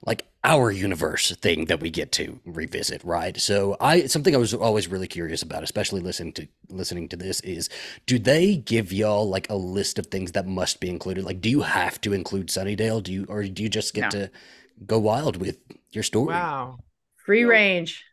like 0.06 0.26
our 0.44 0.72
universe 0.72 1.36
thing 1.38 1.66
that 1.66 1.80
we 1.82 1.90
get 1.90 2.12
to 2.14 2.40
revisit, 2.46 3.04
right? 3.04 3.38
So 3.40 3.76
I 3.82 4.06
something 4.08 4.34
I 4.36 4.38
was 4.38 4.54
always 4.54 4.88
really 4.88 5.08
curious 5.08 5.42
about, 5.42 5.64
especially 5.64 6.02
listening 6.02 6.34
to 6.34 6.48
listening 6.70 7.10
to 7.10 7.18
this, 7.18 7.40
is 7.42 7.70
do 8.06 8.20
they 8.20 8.56
give 8.58 8.94
y'all 8.94 9.28
like 9.28 9.50
a 9.50 9.56
list 9.56 10.00
of 10.00 10.08
things 10.08 10.32
that 10.34 10.46
must 10.48 10.80
be 10.80 10.90
included? 10.90 11.26
Like, 11.26 11.42
do 11.42 11.50
you 11.50 11.62
have 11.62 12.00
to 12.02 12.14
include 12.14 12.48
Sunnydale? 12.48 13.04
Do 13.04 13.12
you 13.12 13.26
or 13.28 13.44
do 13.44 13.64
you 13.64 13.70
just 13.70 13.94
get 13.94 14.06
No. 14.06 14.10
to 14.12 14.32
go 14.86 15.00
wild 15.00 15.38
with 15.38 15.58
your 15.92 16.04
story? 16.04 16.34
Wow. 16.34 16.78
Free 17.26 17.44
No. 17.44 17.50
range. 17.50 18.04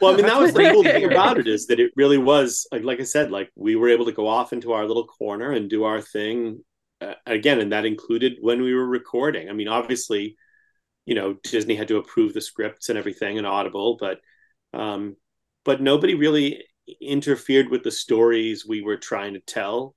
well 0.00 0.12
i 0.12 0.16
mean 0.16 0.26
that 0.26 0.38
was 0.38 0.52
the 0.52 0.60
cool 0.70 0.82
thing 0.84 1.04
about 1.04 1.38
it 1.40 1.48
is 1.48 1.66
that 1.66 1.80
it 1.80 1.92
really 1.96 2.18
was 2.18 2.66
like, 2.72 2.84
like 2.84 3.00
i 3.00 3.04
said 3.04 3.30
like 3.30 3.50
we 3.56 3.76
were 3.76 3.88
able 3.88 4.04
to 4.04 4.12
go 4.12 4.26
off 4.28 4.52
into 4.52 4.72
our 4.72 4.86
little 4.86 5.06
corner 5.06 5.52
and 5.52 5.68
do 5.70 5.84
our 5.84 6.00
thing 6.00 6.62
uh, 7.00 7.14
again 7.26 7.60
and 7.60 7.72
that 7.72 7.86
included 7.86 8.38
when 8.40 8.62
we 8.62 8.74
were 8.74 8.86
recording 8.86 9.48
i 9.48 9.52
mean 9.52 9.68
obviously 9.68 10.36
you 11.06 11.14
know 11.14 11.36
disney 11.44 11.74
had 11.74 11.88
to 11.88 11.96
approve 11.96 12.34
the 12.34 12.40
scripts 12.40 12.88
and 12.88 12.98
everything 12.98 13.38
and 13.38 13.46
audible 13.46 13.96
but 13.98 14.20
um 14.74 15.16
but 15.64 15.80
nobody 15.80 16.14
really 16.14 16.64
interfered 17.00 17.68
with 17.68 17.82
the 17.82 17.90
stories 17.90 18.66
we 18.66 18.82
were 18.82 18.96
trying 18.96 19.34
to 19.34 19.40
tell 19.40 19.94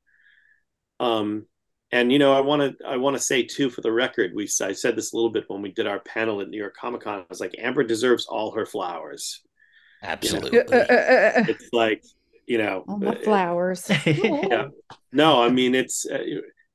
um 0.99 1.45
and 1.91 2.11
you 2.11 2.19
know 2.19 2.33
i 2.33 2.39
want 2.39 2.61
to 2.61 2.85
i 2.85 2.97
want 2.97 3.15
to 3.15 3.21
say 3.21 3.43
too 3.43 3.69
for 3.69 3.81
the 3.81 3.91
record 3.91 4.31
we 4.35 4.43
i 4.61 4.71
said 4.71 4.95
this 4.95 5.13
a 5.13 5.15
little 5.15 5.31
bit 5.31 5.45
when 5.47 5.61
we 5.61 5.71
did 5.71 5.87
our 5.87 5.99
panel 5.99 6.41
at 6.41 6.49
new 6.49 6.57
york 6.57 6.75
comic 6.75 7.01
con 7.01 7.19
i 7.19 7.25
was 7.29 7.39
like 7.39 7.55
amber 7.57 7.83
deserves 7.83 8.25
all 8.27 8.51
her 8.51 8.65
flowers 8.65 9.41
Absolutely. 10.03 10.59
it's 10.67 11.69
like 11.73 12.03
you 12.47 12.57
know 12.57 12.83
All 12.87 12.97
my 12.97 13.11
uh, 13.11 13.23
flowers. 13.23 13.89
yeah. 14.05 14.67
no 15.11 15.41
i 15.41 15.49
mean 15.49 15.75
it's 15.75 16.05
uh, 16.05 16.19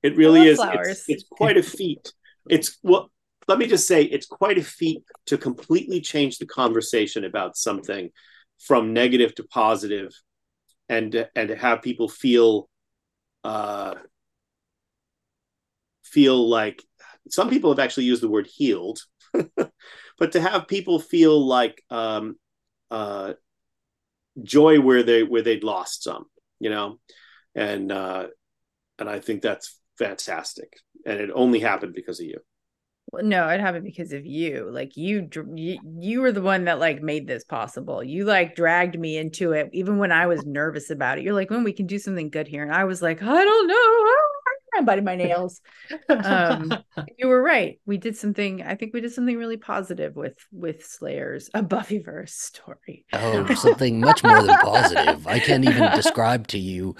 it 0.02 0.16
really 0.16 0.46
is. 0.46 0.58
It's, 0.62 1.08
it's 1.08 1.24
quite 1.30 1.56
a 1.56 1.62
feat. 1.62 2.12
It's 2.48 2.78
well 2.82 3.10
let 3.48 3.58
me 3.58 3.66
just 3.66 3.86
say 3.86 4.02
it's 4.02 4.26
quite 4.26 4.58
a 4.58 4.62
feat 4.62 5.04
to 5.26 5.38
completely 5.38 6.00
change 6.00 6.38
the 6.38 6.46
conversation 6.46 7.24
about 7.24 7.56
something 7.56 8.10
from 8.58 8.92
negative 8.92 9.34
to 9.36 9.44
positive 9.44 10.12
and 10.88 11.28
and 11.34 11.48
to 11.48 11.56
have 11.56 11.82
people 11.82 12.08
feel 12.08 12.68
uh 13.44 13.94
feel 16.04 16.48
like 16.48 16.82
some 17.30 17.50
people 17.50 17.70
have 17.70 17.78
actually 17.78 18.04
used 18.04 18.22
the 18.22 18.28
word 18.28 18.46
healed 18.46 19.00
but 19.32 20.32
to 20.32 20.40
have 20.40 20.68
people 20.68 20.98
feel 20.98 21.44
like 21.44 21.82
um 21.90 22.36
uh 22.90 23.32
joy 24.42 24.80
where 24.80 25.02
they 25.02 25.22
where 25.22 25.42
they'd 25.42 25.64
lost 25.64 26.02
some 26.02 26.26
you 26.58 26.70
know? 26.70 26.98
And 27.54 27.92
uh 27.92 28.28
and 28.98 29.08
i 29.08 29.20
think 29.20 29.42
that's 29.42 29.78
fantastic 29.98 30.78
and 31.06 31.20
it 31.20 31.30
only 31.34 31.60
happened 31.60 31.94
because 31.94 32.20
of 32.20 32.26
you 32.26 32.38
Well, 33.12 33.24
no, 33.24 33.48
it 33.48 33.60
happened 33.60 33.84
because 33.84 34.12
of 34.12 34.26
you. 34.26 34.68
Like 34.70 34.96
you, 34.96 35.28
you, 35.54 35.78
you 36.00 36.20
were 36.20 36.32
the 36.32 36.42
one 36.42 36.64
that 36.64 36.80
like 36.80 37.02
made 37.02 37.26
this 37.26 37.44
possible. 37.44 38.02
You 38.02 38.24
like 38.24 38.56
dragged 38.56 38.98
me 38.98 39.16
into 39.16 39.52
it, 39.52 39.70
even 39.72 39.98
when 39.98 40.10
I 40.12 40.26
was 40.26 40.44
nervous 40.44 40.90
about 40.90 41.18
it. 41.18 41.24
You're 41.24 41.34
like, 41.34 41.50
when 41.50 41.62
we 41.64 41.72
can 41.72 41.86
do 41.86 41.98
something 42.00 42.30
good 42.30 42.48
here, 42.48 42.64
and 42.64 42.72
I 42.74 42.84
was 42.84 43.02
like, 43.02 43.22
I 43.22 43.44
don't 43.44 43.66
know. 43.68 44.15
I'm 44.76 44.84
biting 44.84 45.04
my 45.04 45.16
nails. 45.16 45.60
Um, 46.08 46.72
you 47.18 47.28
were 47.28 47.42
right. 47.42 47.80
We 47.86 47.96
did 47.96 48.16
something. 48.16 48.62
I 48.62 48.74
think 48.74 48.92
we 48.92 49.00
did 49.00 49.12
something 49.12 49.36
really 49.36 49.56
positive 49.56 50.16
with 50.16 50.36
with 50.52 50.84
Slayers, 50.84 51.50
a 51.54 51.62
Buffyverse 51.62 52.30
story. 52.30 53.04
Oh, 53.12 53.54
something 53.54 54.00
much 54.00 54.22
more 54.22 54.42
than 54.42 54.56
positive. 54.58 55.26
I 55.26 55.38
can't 55.38 55.64
even 55.64 55.90
describe 55.92 56.46
to 56.48 56.58
you 56.58 56.96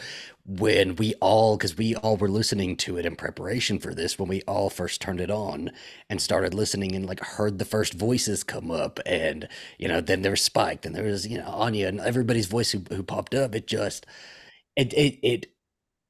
when 0.46 0.94
we 0.96 1.14
all, 1.20 1.56
because 1.56 1.76
we 1.76 1.96
all 1.96 2.16
were 2.16 2.28
listening 2.28 2.76
to 2.76 2.96
it 2.98 3.04
in 3.04 3.16
preparation 3.16 3.78
for 3.78 3.92
this, 3.92 4.18
when 4.18 4.28
we 4.28 4.42
all 4.42 4.70
first 4.70 5.00
turned 5.00 5.20
it 5.20 5.30
on 5.30 5.70
and 6.08 6.22
started 6.22 6.54
listening 6.54 6.94
and 6.94 7.04
like 7.06 7.20
heard 7.20 7.58
the 7.58 7.64
first 7.64 7.94
voices 7.94 8.44
come 8.44 8.70
up, 8.70 9.00
and 9.04 9.48
you 9.78 9.88
know, 9.88 10.00
then 10.00 10.22
there 10.22 10.30
was 10.32 10.42
Spike, 10.42 10.82
then 10.82 10.92
there 10.92 11.04
was 11.04 11.26
you 11.26 11.38
know 11.38 11.48
Anya, 11.48 11.88
and 11.88 12.00
everybody's 12.00 12.46
voice 12.46 12.70
who, 12.70 12.82
who 12.90 13.02
popped 13.02 13.34
up. 13.34 13.54
It 13.54 13.66
just, 13.66 14.06
it 14.76 14.92
it 14.94 15.18
it 15.22 15.46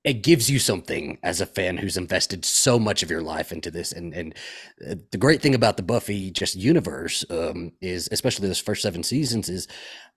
it 0.06 0.22
gives 0.22 0.48
you 0.48 0.60
something 0.60 1.18
as 1.24 1.40
a 1.40 1.46
fan 1.46 1.76
who's 1.76 1.96
invested 1.96 2.44
so 2.44 2.78
much 2.78 3.02
of 3.02 3.10
your 3.10 3.20
life 3.22 3.50
into 3.52 3.72
this. 3.72 3.92
And 3.92 4.14
and 4.14 4.34
uh, 4.88 4.94
the 5.10 5.18
great 5.18 5.42
thing 5.42 5.54
about 5.54 5.76
the 5.76 5.82
buffy 5.82 6.30
just 6.30 6.54
universe 6.54 7.24
um, 7.28 7.72
is 7.82 8.08
especially 8.12 8.46
those 8.46 8.60
first 8.60 8.82
seven 8.82 9.02
seasons 9.02 9.48
is 9.48 9.66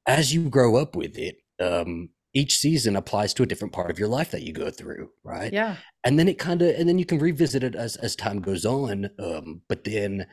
as 0.06 0.34
you 0.34 0.48
grow 0.48 0.76
up 0.76 0.96
with 0.96 1.18
it 1.18 1.38
um, 1.60 2.10
each 2.36 2.58
season 2.58 2.96
applies 2.96 3.34
to 3.34 3.44
a 3.44 3.48
different 3.48 3.74
part 3.74 3.90
of 3.90 3.98
your 3.98 4.08
life 4.08 4.30
that 4.32 4.44
you 4.44 4.54
go 4.54 4.70
through 4.70 5.10
right? 5.24 5.52
Yeah. 5.52 5.78
and 6.04 6.20
then 6.20 6.28
it 6.28 6.38
kind 6.38 6.62
of 6.62 6.70
and 6.76 6.88
then 6.88 7.00
you 7.00 7.06
can 7.06 7.18
revisit 7.18 7.64
it 7.64 7.76
as 7.76 7.96
as 7.96 8.16
time 8.16 8.42
goes 8.42 8.66
on 8.66 9.10
um, 9.20 9.62
but 9.68 9.84
then 9.86 10.28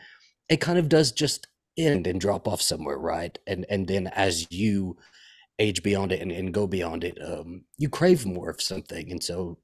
it 0.51 0.61
kind 0.61 0.79
of 0.79 0.91
does 0.91 1.13
just 1.13 1.47
end 1.79 2.07
and 2.07 2.21
drop 2.21 2.47
off 2.47 2.61
somewhere 2.61 2.99
right? 2.99 3.39
And 3.47 3.65
and 3.71 3.89
then 3.89 4.09
as 4.09 4.47
you 4.53 4.99
age 5.59 5.83
beyond 5.83 6.13
it 6.13 6.21
and, 6.21 6.31
and 6.33 6.53
go 6.53 6.67
beyond 6.67 7.05
it 7.05 7.19
um 7.23 7.65
you 7.79 7.89
crave 7.89 8.27
more 8.27 8.51
of 8.51 8.61
something 8.61 9.11
and 9.11 9.23
so 9.23 9.59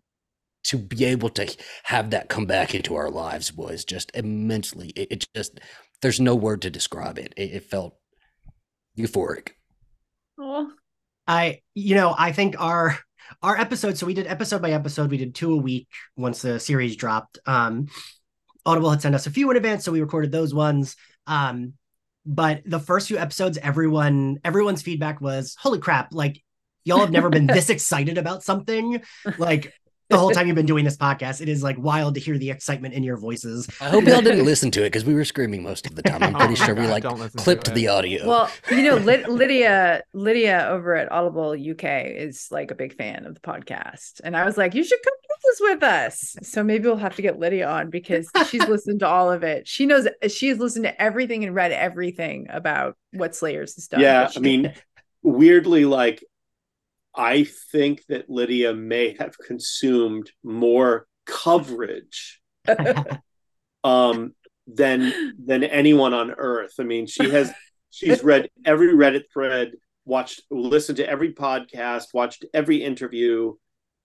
to 0.64 0.78
be 0.78 1.04
able 1.04 1.28
to 1.28 1.54
have 1.84 2.10
that 2.10 2.28
come 2.28 2.46
back 2.46 2.74
into 2.74 2.94
our 2.94 3.10
lives 3.10 3.52
was 3.52 3.84
just 3.84 4.10
immensely 4.14 4.88
it, 4.90 5.08
it 5.10 5.26
just 5.34 5.60
there's 6.00 6.20
no 6.20 6.34
word 6.34 6.62
to 6.62 6.70
describe 6.70 7.18
it 7.18 7.34
it, 7.36 7.52
it 7.52 7.64
felt 7.64 7.96
euphoric 8.96 9.50
Oh, 10.38 10.70
I, 11.26 11.60
you 11.74 11.94
know, 11.94 12.14
I 12.16 12.32
think 12.32 12.60
our 12.60 12.98
our 13.42 13.56
episode. 13.56 13.96
So 13.96 14.06
we 14.06 14.14
did 14.14 14.26
episode 14.26 14.62
by 14.62 14.72
episode. 14.72 15.10
We 15.10 15.18
did 15.18 15.34
two 15.34 15.52
a 15.52 15.56
week 15.56 15.88
once 16.16 16.42
the 16.42 16.58
series 16.58 16.96
dropped. 16.96 17.38
Um, 17.46 17.86
Audible 18.66 18.90
had 18.90 19.02
sent 19.02 19.14
us 19.14 19.26
a 19.26 19.30
few 19.30 19.50
in 19.50 19.56
advance, 19.56 19.84
so 19.84 19.92
we 19.92 20.00
recorded 20.00 20.32
those 20.32 20.54
ones. 20.54 20.96
Um, 21.26 21.74
but 22.24 22.62
the 22.64 22.80
first 22.80 23.08
few 23.08 23.18
episodes, 23.18 23.58
everyone 23.58 24.38
everyone's 24.44 24.82
feedback 24.82 25.20
was, 25.20 25.56
"Holy 25.58 25.78
crap! 25.78 26.12
Like 26.12 26.42
y'all 26.84 27.00
have 27.00 27.10
never 27.10 27.30
been 27.30 27.46
this 27.46 27.70
excited 27.70 28.18
about 28.18 28.42
something." 28.42 29.02
Like 29.38 29.72
the 30.12 30.18
whole 30.18 30.30
time 30.30 30.46
you've 30.46 30.56
been 30.56 30.66
doing 30.66 30.84
this 30.84 30.96
podcast, 30.96 31.40
it 31.40 31.48
is 31.48 31.62
like 31.62 31.76
wild 31.78 32.14
to 32.14 32.20
hear 32.20 32.38
the 32.38 32.50
excitement 32.50 32.94
in 32.94 33.02
your 33.02 33.16
voices. 33.16 33.68
i 33.80 33.88
hope 33.88 34.04
y'all 34.04 34.20
didn't 34.22 34.44
listen 34.52 34.70
to 34.70 34.82
it 34.82 34.86
because 34.86 35.04
we 35.04 35.14
were 35.14 35.24
screaming 35.24 35.62
most 35.62 35.86
of 35.86 35.94
the 35.96 36.02
time 36.02 36.22
i'm 36.22 36.34
Oh 36.36 36.38
pretty 36.38 36.58
my 36.60 36.66
sure 36.66 36.74
we 36.74 36.82
God, 36.82 36.90
like 36.90 37.02
don't 37.02 37.18
listen 37.18 37.38
to 37.38 37.42
clipped 37.44 37.74
the 37.74 37.88
audio 37.88 38.26
well, 38.26 38.50
you 38.70 38.82
know, 38.82 38.96
Lyd- 38.98 39.26
Lydia, 39.28 40.02
Lydia 40.12 40.68
over 40.70 40.94
at 40.94 41.10
Audible 41.10 41.52
UK 41.52 42.06
is 42.06 42.48
like 42.50 42.70
a 42.70 42.74
big 42.74 42.94
fan 42.96 43.26
of 43.26 43.34
the 43.34 43.40
podcast, 43.40 44.20
and 44.22 44.36
I 44.36 44.44
was 44.44 44.56
like, 44.56 44.74
you 44.74 44.84
should 44.84 44.98
come 45.02 45.14
do 45.22 45.34
this 45.44 45.60
with 45.60 45.82
us. 45.82 46.36
So 46.42 46.62
maybe 46.62 46.86
we'll 46.86 46.96
have 46.96 47.16
to 47.16 47.22
get 47.22 47.38
Lydia 47.38 47.68
on 47.68 47.90
because 47.90 48.28
she's 48.48 48.66
listened 48.68 49.00
to 49.00 49.08
all 49.08 49.30
of 49.32 49.42
it. 49.42 49.66
She 49.66 49.86
knows 49.86 50.06
she's 50.28 50.58
listened 50.58 50.84
to 50.84 51.02
everything 51.02 51.44
and 51.44 51.54
read 51.54 51.72
everything 51.72 52.46
about 52.50 52.96
what 53.12 53.34
Slayers 53.34 53.74
has 53.74 53.88
done. 53.88 54.00
yeah, 54.00 54.30
I 54.34 54.38
mean, 54.40 54.72
weirdly, 55.22 55.84
like 55.84 56.22
I 57.14 57.44
think 57.44 58.04
that 58.08 58.30
Lydia 58.30 58.72
may 58.74 59.16
have 59.18 59.36
consumed 59.38 60.30
more 60.42 61.06
coverage 61.26 62.40
um 63.84 64.34
than 64.66 65.34
than 65.44 65.64
anyone 65.64 66.14
on 66.14 66.30
earth. 66.30 66.74
I 66.78 66.84
mean, 66.84 67.06
she 67.06 67.30
has 67.30 67.52
she's 67.90 68.22
read 68.22 68.48
every 68.64 68.94
Reddit 68.94 69.24
thread, 69.32 69.72
watched 70.04 70.42
listened 70.50 70.96
to 70.96 71.08
every 71.08 71.34
podcast, 71.34 72.14
watched 72.14 72.44
every 72.54 72.82
interview. 72.82 73.54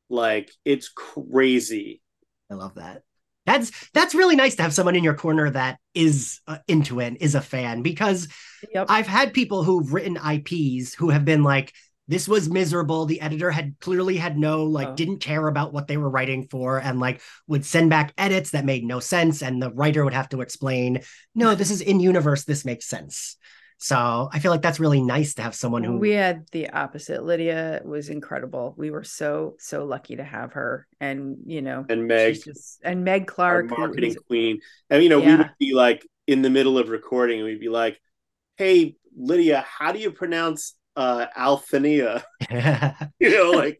Like 0.10 0.52
it's 0.66 0.90
crazy. 0.90 2.02
I 2.50 2.56
love 2.56 2.76
that. 2.76 3.04
That's 3.46 3.72
that's 3.94 4.14
really 4.14 4.36
nice 4.36 4.56
to 4.56 4.64
have 4.64 4.74
someone 4.74 4.96
in 4.96 5.06
your 5.06 5.14
corner 5.14 5.50
that 5.50 5.80
is 5.94 6.42
uh, 6.48 6.58
into 6.68 7.00
it, 7.00 7.18
is 7.22 7.34
a 7.34 7.42
fan 7.42 7.82
because 7.82 8.28
yep. 8.74 8.88
I've 8.90 9.08
had 9.08 9.34
people 9.34 9.64
who've 9.64 9.94
written 9.94 10.18
IPs 10.18 10.94
who 10.94 11.10
have 11.10 11.24
been 11.24 11.44
like, 11.44 11.74
this 12.08 12.28
was 12.28 12.50
miserable. 12.50 13.06
The 13.06 13.22
editor 13.22 13.52
had 13.52 13.76
clearly 13.82 14.18
had 14.18 14.38
no, 14.38 14.64
like, 14.64 14.90
Oh. 14.90 14.96
didn't 14.96 15.20
care 15.20 15.48
about 15.48 15.74
what 15.74 15.88
they 15.88 15.98
were 15.98 16.10
writing 16.10 16.48
for 16.50 16.80
and 16.80 17.00
like 17.00 17.22
would 17.48 17.66
send 17.66 17.90
back 17.90 18.14
edits 18.18 18.52
that 18.52 18.64
made 18.66 18.84
no 18.86 19.00
sense. 19.00 19.42
And 19.44 19.62
the 19.62 19.72
writer 19.72 20.04
would 20.04 20.14
have 20.14 20.30
to 20.30 20.42
explain, 20.42 21.02
no, 21.36 21.54
this 21.56 21.70
is 21.72 21.82
in 21.82 22.00
universe. 22.00 22.46
This 22.46 22.64
makes 22.66 22.86
sense. 22.86 23.36
So 23.80 24.28
I 24.34 24.40
feel 24.40 24.52
like 24.52 24.64
that's 24.64 24.80
really 24.80 25.02
nice 25.02 25.36
to 25.36 25.44
have 25.44 25.54
someone 25.54 25.84
who 25.84 25.98
we 25.98 26.12
had 26.12 26.48
the 26.52 26.70
opposite. 26.72 27.24
Lydia 27.24 27.82
was 27.86 28.10
incredible. 28.10 28.74
We 28.76 28.90
were 28.90 29.04
so 29.04 29.56
so 29.60 29.86
lucky 29.86 30.16
to 30.16 30.24
have 30.24 30.54
her, 30.54 30.88
and 31.00 31.38
you 31.46 31.62
know, 31.62 31.86
And 31.88 32.08
Meg, 32.08 32.34
she's 32.36 32.44
just 32.46 32.80
and 32.84 33.04
Meg 33.04 33.28
Clark, 33.28 33.70
who- 33.70 33.78
marketing 33.78 34.14
who's- 34.14 34.24
queen. 34.28 34.62
And 34.90 35.04
you 35.04 35.10
know, 35.10 35.20
we 35.20 35.36
would 35.36 35.52
be 35.60 35.74
like 35.76 36.08
in 36.26 36.42
the 36.42 36.50
middle 36.50 36.80
of 36.80 36.90
recording, 36.90 37.38
and 37.40 37.48
we'd 37.48 37.60
be 37.60 37.70
like, 37.70 38.02
"Hey, 38.56 38.96
Lydia, 39.16 39.64
how 39.68 39.92
do 39.92 40.00
you 40.00 40.10
pronounce 40.12 40.74
uh, 40.98 41.28
Althania?" 41.38 42.24
You 43.20 43.30
know, 43.30 43.52
like 43.52 43.80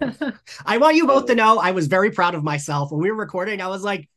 I 0.66 0.78
want 0.78 0.96
you 0.96 1.06
both 1.06 1.26
to 1.26 1.34
know 1.34 1.58
I 1.58 1.70
was 1.70 1.86
very 1.86 2.10
proud 2.10 2.34
of 2.34 2.42
myself 2.42 2.90
when 2.90 3.00
we 3.00 3.10
were 3.10 3.16
recording. 3.16 3.60
I 3.60 3.68
was 3.68 3.82
like, 3.82 4.08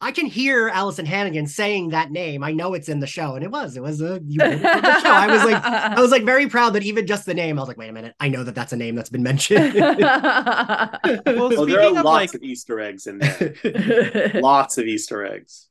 I 0.00 0.12
can 0.12 0.26
hear 0.26 0.70
Alyson 0.70 1.06
Hannigan 1.06 1.48
saying 1.48 1.88
that 1.88 2.12
name. 2.12 2.44
I 2.44 2.52
know 2.52 2.74
it's 2.74 2.88
in 2.88 3.00
the 3.00 3.06
show, 3.06 3.34
and 3.34 3.44
it 3.44 3.50
was. 3.50 3.76
It 3.76 3.82
was 3.82 4.00
a 4.00 4.20
you 4.24 4.40
wrote 4.40 4.52
it 4.52 4.60
for 4.60 4.80
the 4.80 5.00
show. 5.00 5.10
I 5.10 5.26
was 5.26 5.44
like, 5.44 5.64
I 5.64 6.00
was 6.00 6.12
like 6.12 6.22
very 6.22 6.48
proud 6.48 6.70
that 6.74 6.84
even 6.84 7.04
just 7.04 7.26
the 7.26 7.34
name. 7.34 7.58
I 7.58 7.62
was 7.62 7.68
like, 7.68 7.78
wait 7.78 7.90
a 7.90 7.92
minute, 7.92 8.14
I 8.20 8.28
know 8.28 8.44
that 8.44 8.54
that's 8.54 8.72
a 8.72 8.76
name 8.76 8.94
that's 8.94 9.10
been 9.10 9.22
mentioned. 9.22 9.74
Well, 11.28 11.50
well, 11.50 11.66
there 11.66 11.80
are 11.80 11.88
of 11.88 12.04
lots 12.04 12.04
like, 12.04 12.34
of 12.34 12.42
Easter 12.42 12.80
eggs 12.80 13.06
in 13.06 13.18
there. 13.18 14.32
lots 14.34 14.78
of 14.78 14.86
Easter 14.86 15.24
eggs. 15.24 15.67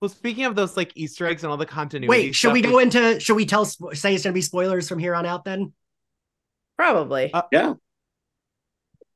Well, 0.00 0.08
speaking 0.08 0.44
of 0.46 0.54
those 0.54 0.76
like 0.76 0.92
Easter 0.96 1.26
eggs 1.26 1.42
and 1.44 1.50
all 1.50 1.56
the 1.56 1.66
continuity. 1.66 2.08
wait, 2.08 2.34
should 2.34 2.48
stuff, 2.48 2.52
we 2.54 2.60
is- 2.64 2.66
go 2.70 2.78
into? 2.78 3.20
Should 3.20 3.36
we 3.36 3.46
tell? 3.46 3.64
Say 3.64 4.14
it's 4.14 4.24
going 4.24 4.32
to 4.32 4.32
be 4.32 4.40
spoilers 4.40 4.88
from 4.88 4.98
here 4.98 5.14
on 5.14 5.26
out? 5.26 5.44
Then 5.44 5.72
Probably. 6.78 7.32
Uh, 7.32 7.42
Yeah. 7.52 7.74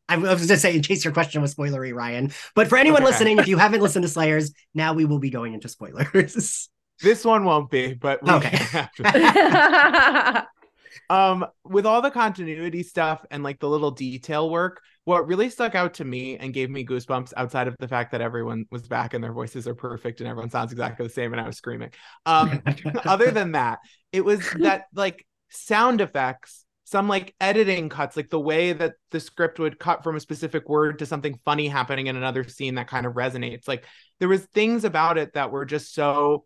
I 0.06 0.18
was 0.18 0.46
just 0.46 0.60
saying, 0.60 0.76
in 0.76 0.82
case 0.82 1.02
your 1.02 1.14
question 1.14 1.40
was 1.40 1.54
spoilery, 1.54 1.94
Ryan. 1.94 2.30
But 2.54 2.68
for 2.68 2.76
anyone 2.76 3.00
Okay. 3.02 3.10
listening, 3.10 3.38
if 3.38 3.48
you 3.48 3.56
haven't 3.56 3.80
listened 3.80 4.02
to 4.02 4.08
Slayers, 4.10 4.52
now 4.74 4.92
we 4.92 5.06
will 5.06 5.18
be 5.18 5.30
going 5.30 5.54
into 5.54 5.68
spoilers. 5.68 6.68
This 7.00 7.24
one 7.24 7.44
won't 7.44 7.70
be, 7.70 7.94
but 7.94 8.22
we 8.22 8.30
Okay. 8.30 8.58
um 11.10 11.44
with 11.64 11.86
all 11.86 12.02
the 12.02 12.10
continuity 12.10 12.82
stuff 12.82 13.24
and 13.30 13.42
like 13.42 13.60
the 13.60 13.68
little 13.68 13.90
detail 13.90 14.48
work 14.50 14.80
what 15.04 15.26
really 15.26 15.50
stuck 15.50 15.74
out 15.74 15.94
to 15.94 16.04
me 16.04 16.38
and 16.38 16.54
gave 16.54 16.70
me 16.70 16.84
goosebumps 16.84 17.32
outside 17.36 17.68
of 17.68 17.76
the 17.78 17.88
fact 17.88 18.12
that 18.12 18.20
everyone 18.20 18.64
was 18.70 18.88
back 18.88 19.14
and 19.14 19.22
their 19.22 19.32
voices 19.32 19.68
are 19.68 19.74
perfect 19.74 20.20
and 20.20 20.28
everyone 20.28 20.50
sounds 20.50 20.72
exactly 20.72 21.06
the 21.06 21.12
same 21.12 21.32
and 21.32 21.40
i 21.40 21.46
was 21.46 21.56
screaming. 21.56 21.90
Um 22.26 22.62
other 23.04 23.30
than 23.30 23.52
that 23.52 23.80
it 24.12 24.24
was 24.24 24.40
that 24.60 24.84
like 24.94 25.26
sound 25.50 26.00
effects 26.00 26.64
some 26.84 27.08
like 27.08 27.34
editing 27.40 27.88
cuts 27.88 28.16
like 28.16 28.30
the 28.30 28.38
way 28.38 28.72
that 28.72 28.94
the 29.10 29.18
script 29.18 29.58
would 29.58 29.78
cut 29.78 30.04
from 30.04 30.16
a 30.16 30.20
specific 30.20 30.68
word 30.68 30.98
to 30.98 31.06
something 31.06 31.38
funny 31.44 31.66
happening 31.66 32.06
in 32.08 32.16
another 32.16 32.46
scene 32.46 32.74
that 32.74 32.88
kind 32.88 33.06
of 33.06 33.14
resonates. 33.14 33.66
Like 33.66 33.84
there 34.20 34.28
was 34.28 34.44
things 34.46 34.84
about 34.84 35.16
it 35.18 35.32
that 35.32 35.50
were 35.50 35.64
just 35.64 35.94
so 35.94 36.44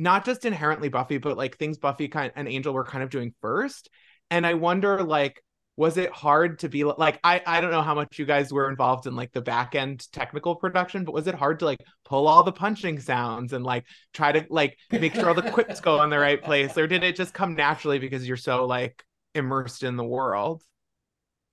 not 0.00 0.24
just 0.24 0.44
inherently 0.44 0.88
buffy 0.88 1.18
but 1.18 1.36
like 1.36 1.56
things 1.56 1.78
buffy 1.78 2.08
kind 2.08 2.32
and 2.34 2.48
angel 2.48 2.72
were 2.72 2.84
kind 2.84 3.04
of 3.04 3.10
doing 3.10 3.34
first. 3.40 3.88
And 4.30 4.46
i 4.46 4.54
wonder 4.54 5.02
like 5.02 5.42
was 5.76 5.96
it 5.96 6.10
hard 6.12 6.58
to 6.60 6.68
be 6.68 6.84
like 6.84 7.18
i 7.24 7.42
i 7.46 7.60
don't 7.60 7.70
know 7.70 7.82
how 7.82 7.94
much 7.94 8.18
you 8.18 8.24
guys 8.24 8.52
were 8.52 8.68
involved 8.68 9.06
in 9.06 9.16
like 9.16 9.32
the 9.32 9.40
back 9.40 9.74
end 9.74 10.06
technical 10.12 10.54
production 10.54 11.04
but 11.04 11.14
was 11.14 11.26
it 11.26 11.34
hard 11.34 11.58
to 11.58 11.64
like 11.64 11.78
pull 12.04 12.28
all 12.28 12.42
the 12.42 12.52
punching 12.52 13.00
sounds 13.00 13.52
and 13.52 13.64
like 13.64 13.84
try 14.12 14.30
to 14.30 14.44
like 14.50 14.76
make 14.90 15.14
sure 15.14 15.28
all 15.28 15.34
the 15.34 15.50
quips 15.50 15.80
go 15.80 16.02
in 16.02 16.10
the 16.10 16.18
right 16.18 16.42
place? 16.42 16.76
Or 16.76 16.86
did 16.86 17.02
it 17.02 17.16
just 17.16 17.34
come 17.34 17.54
naturally 17.54 17.98
because 17.98 18.26
you're 18.26 18.36
so 18.36 18.66
like 18.66 19.02
immersed 19.34 19.82
in 19.82 19.96
the 19.96 20.04
world 20.04 20.62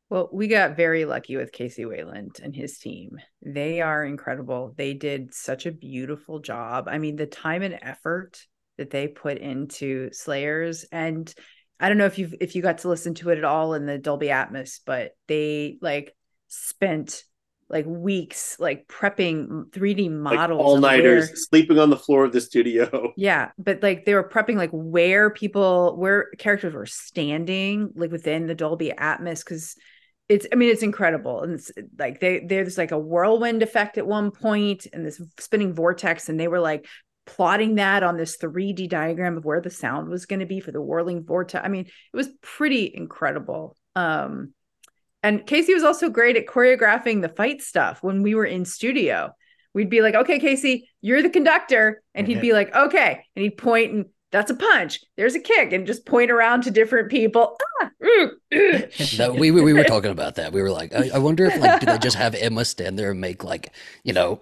Well, 0.09 0.29
we 0.31 0.47
got 0.47 0.77
very 0.77 1.03
lucky 1.05 1.35
with 1.35 1.51
Casey 1.51 1.85
Wayland 1.85 2.39
and 2.41 2.55
his 2.55 2.77
team. 2.79 3.17
They 3.41 3.81
are 3.81 4.05
incredible. 4.05 4.73
They 4.77 4.93
did 4.93 5.33
such 5.33 5.65
a 5.65 5.71
beautiful 5.71 6.39
job. 6.39 6.87
I 6.87 6.97
mean, 6.97 7.17
the 7.17 7.25
time 7.25 7.61
and 7.61 7.77
effort 7.81 8.41
that 8.77 8.89
they 8.89 9.07
put 9.07 9.37
into 9.37 10.09
Slayers 10.13 10.85
and 10.91 11.33
I 11.79 11.89
don't 11.89 11.97
know 11.97 12.05
if 12.05 12.17
you 12.17 12.31
if 12.39 12.55
you 12.55 12.61
got 12.61 12.79
to 12.79 12.89
listen 12.89 13.13
to 13.15 13.29
it 13.29 13.37
at 13.37 13.43
all 13.43 13.73
in 13.75 13.85
the 13.85 13.97
Dolby 13.99 14.27
Atmos, 14.27 14.79
but 14.85 15.11
they 15.27 15.77
like 15.81 16.15
spent 16.47 17.23
like 17.69 17.85
weeks 17.85 18.55
like 18.59 18.87
prepping 18.87 19.69
3D 19.71 20.09
Like 20.09 20.35
models 20.35 20.61
all 20.61 20.77
nighters, 20.77 21.27
where- 21.27 21.35
sleeping 21.35 21.77
on 21.77 21.89
the 21.89 21.97
floor 21.97 22.25
of 22.25 22.31
the 22.31 22.41
studio. 22.41 23.11
yeah, 23.17 23.51
but 23.59 23.83
like 23.83 24.05
they 24.05 24.15
were 24.15 24.27
prepping 24.27 24.55
like 24.55 24.71
where 24.71 25.29
people 25.29 25.95
where 25.97 26.29
characters 26.39 26.73
were 26.73 26.85
standing 26.85 27.91
like 27.95 28.11
within 28.11 28.47
the 28.47 28.55
Dolby 28.55 28.91
Atmos 28.97 29.43
because 29.43 29.75
it's 30.29 30.45
i 30.51 30.55
mean 30.55 30.69
it's 30.69 30.83
incredible. 30.83 31.43
And 31.43 31.53
it's 31.53 31.71
like 31.97 32.19
they 32.19 32.39
there's 32.39 32.77
like 32.77 32.91
a 32.91 32.99
whirlwind 32.99 33.63
effect 33.63 33.97
at 33.97 34.07
one 34.07 34.31
point 34.31 34.87
and 34.91 35.05
this 35.05 35.21
spinning 35.39 35.73
vortex 35.73 36.29
and 36.29 36.39
they 36.39 36.47
were 36.47 36.59
like 36.59 36.87
plotting 37.25 37.75
that 37.75 38.03
on 38.03 38.17
this 38.17 38.37
3d 38.37 38.89
diagram 38.89 39.37
of 39.37 39.45
where 39.45 39.61
the 39.61 39.69
sound 39.69 40.09
was 40.09 40.25
going 40.25 40.39
to 40.39 40.45
be 40.45 40.59
for 40.59 40.71
the 40.71 40.81
whirling 40.81 41.23
vortex. 41.25 41.63
I 41.63 41.69
mean 41.69 41.85
it 41.85 42.17
was 42.17 42.29
pretty 42.41 42.91
incredible. 42.93 43.75
Um 43.95 44.53
and 45.23 45.45
casey 45.45 45.73
was 45.73 45.83
also 45.83 46.09
great 46.09 46.37
at 46.37 46.45
choreographing 46.45 47.21
the 47.21 47.29
fight 47.29 47.61
stuff 47.61 48.03
when 48.03 48.21
we 48.21 48.35
were 48.35 48.45
in 48.45 48.65
studio. 48.65 49.31
We'd 49.73 49.89
be 49.89 50.01
like 50.01 50.15
okay 50.15 50.39
casey 50.39 50.89
you're 51.01 51.21
the 51.21 51.29
conductor 51.29 52.01
and 52.13 52.27
he'd 52.27 52.41
be 52.41 52.53
like 52.53 52.75
okay 52.75 53.23
and 53.35 53.43
he'd 53.43 53.57
point 53.57 53.93
and 53.93 54.05
that's 54.31 54.51
a 54.51 54.55
punch. 54.55 54.99
There's 55.15 55.35
a 55.35 55.39
kick, 55.39 55.71
and 55.71 55.87
just 55.87 56.05
point 56.05 56.31
around 56.31 56.63
to 56.63 56.71
different 56.71 57.09
people. 57.09 57.57
Ah, 57.81 57.89
no, 59.17 59.33
we, 59.33 59.51
we 59.51 59.73
were 59.73 59.83
talking 59.83 60.11
about 60.11 60.35
that. 60.35 60.51
We 60.51 60.61
were 60.61 60.71
like, 60.71 60.93
I, 60.93 61.11
I, 61.13 61.17
wonder 61.17 61.45
if 61.45 61.59
like 61.59 61.79
do 61.79 61.85
they 61.85 61.97
just 61.97 62.17
have 62.17 62.35
Emma 62.35 62.65
stand 62.65 62.99
there 62.99 63.11
and 63.11 63.21
make 63.21 63.43
like 63.43 63.71
you 64.03 64.13
know 64.13 64.39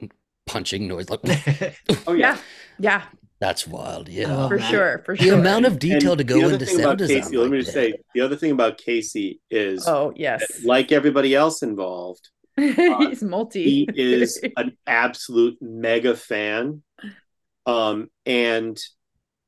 punching 0.48 0.88
noise? 0.88 1.10
Like 1.10 1.22
oh 2.08 2.14
yeah. 2.14 2.38
Yeah. 2.80 3.04
That's 3.40 3.68
wild. 3.68 4.08
Yeah. 4.08 4.48
For 4.48 4.60
sure. 4.60 5.04
For 5.06 5.16
sure. 5.16 5.32
the 5.32 5.38
amount 5.38 5.66
of 5.66 5.78
detail 5.78 6.14
and 6.14 6.20
to 6.20 6.24
go 6.24 6.50
into 6.50 6.66
sound 6.66 7.00
design 7.00 7.22
Casey, 7.22 7.38
let 7.38 7.52
me 7.52 7.60
just 7.60 7.74
say 7.74 7.94
the 8.14 8.22
other 8.22 8.38
thing 8.38 8.52
about 8.52 8.78
Casey 8.78 9.42
is 9.52 9.88
oh 9.88 10.14
yes. 10.16 10.64
like 10.64 10.92
everybody 10.92 11.36
else 11.36 11.62
involved 11.62 12.30
he's 12.58 13.22
uh, 13.22 13.26
multi. 13.26 13.64
he 13.64 13.90
is 13.94 14.40
an 14.56 14.78
absolute 14.88 15.58
mega 15.62 16.16
fan. 16.16 16.82
Um 17.66 18.10
and 18.26 18.80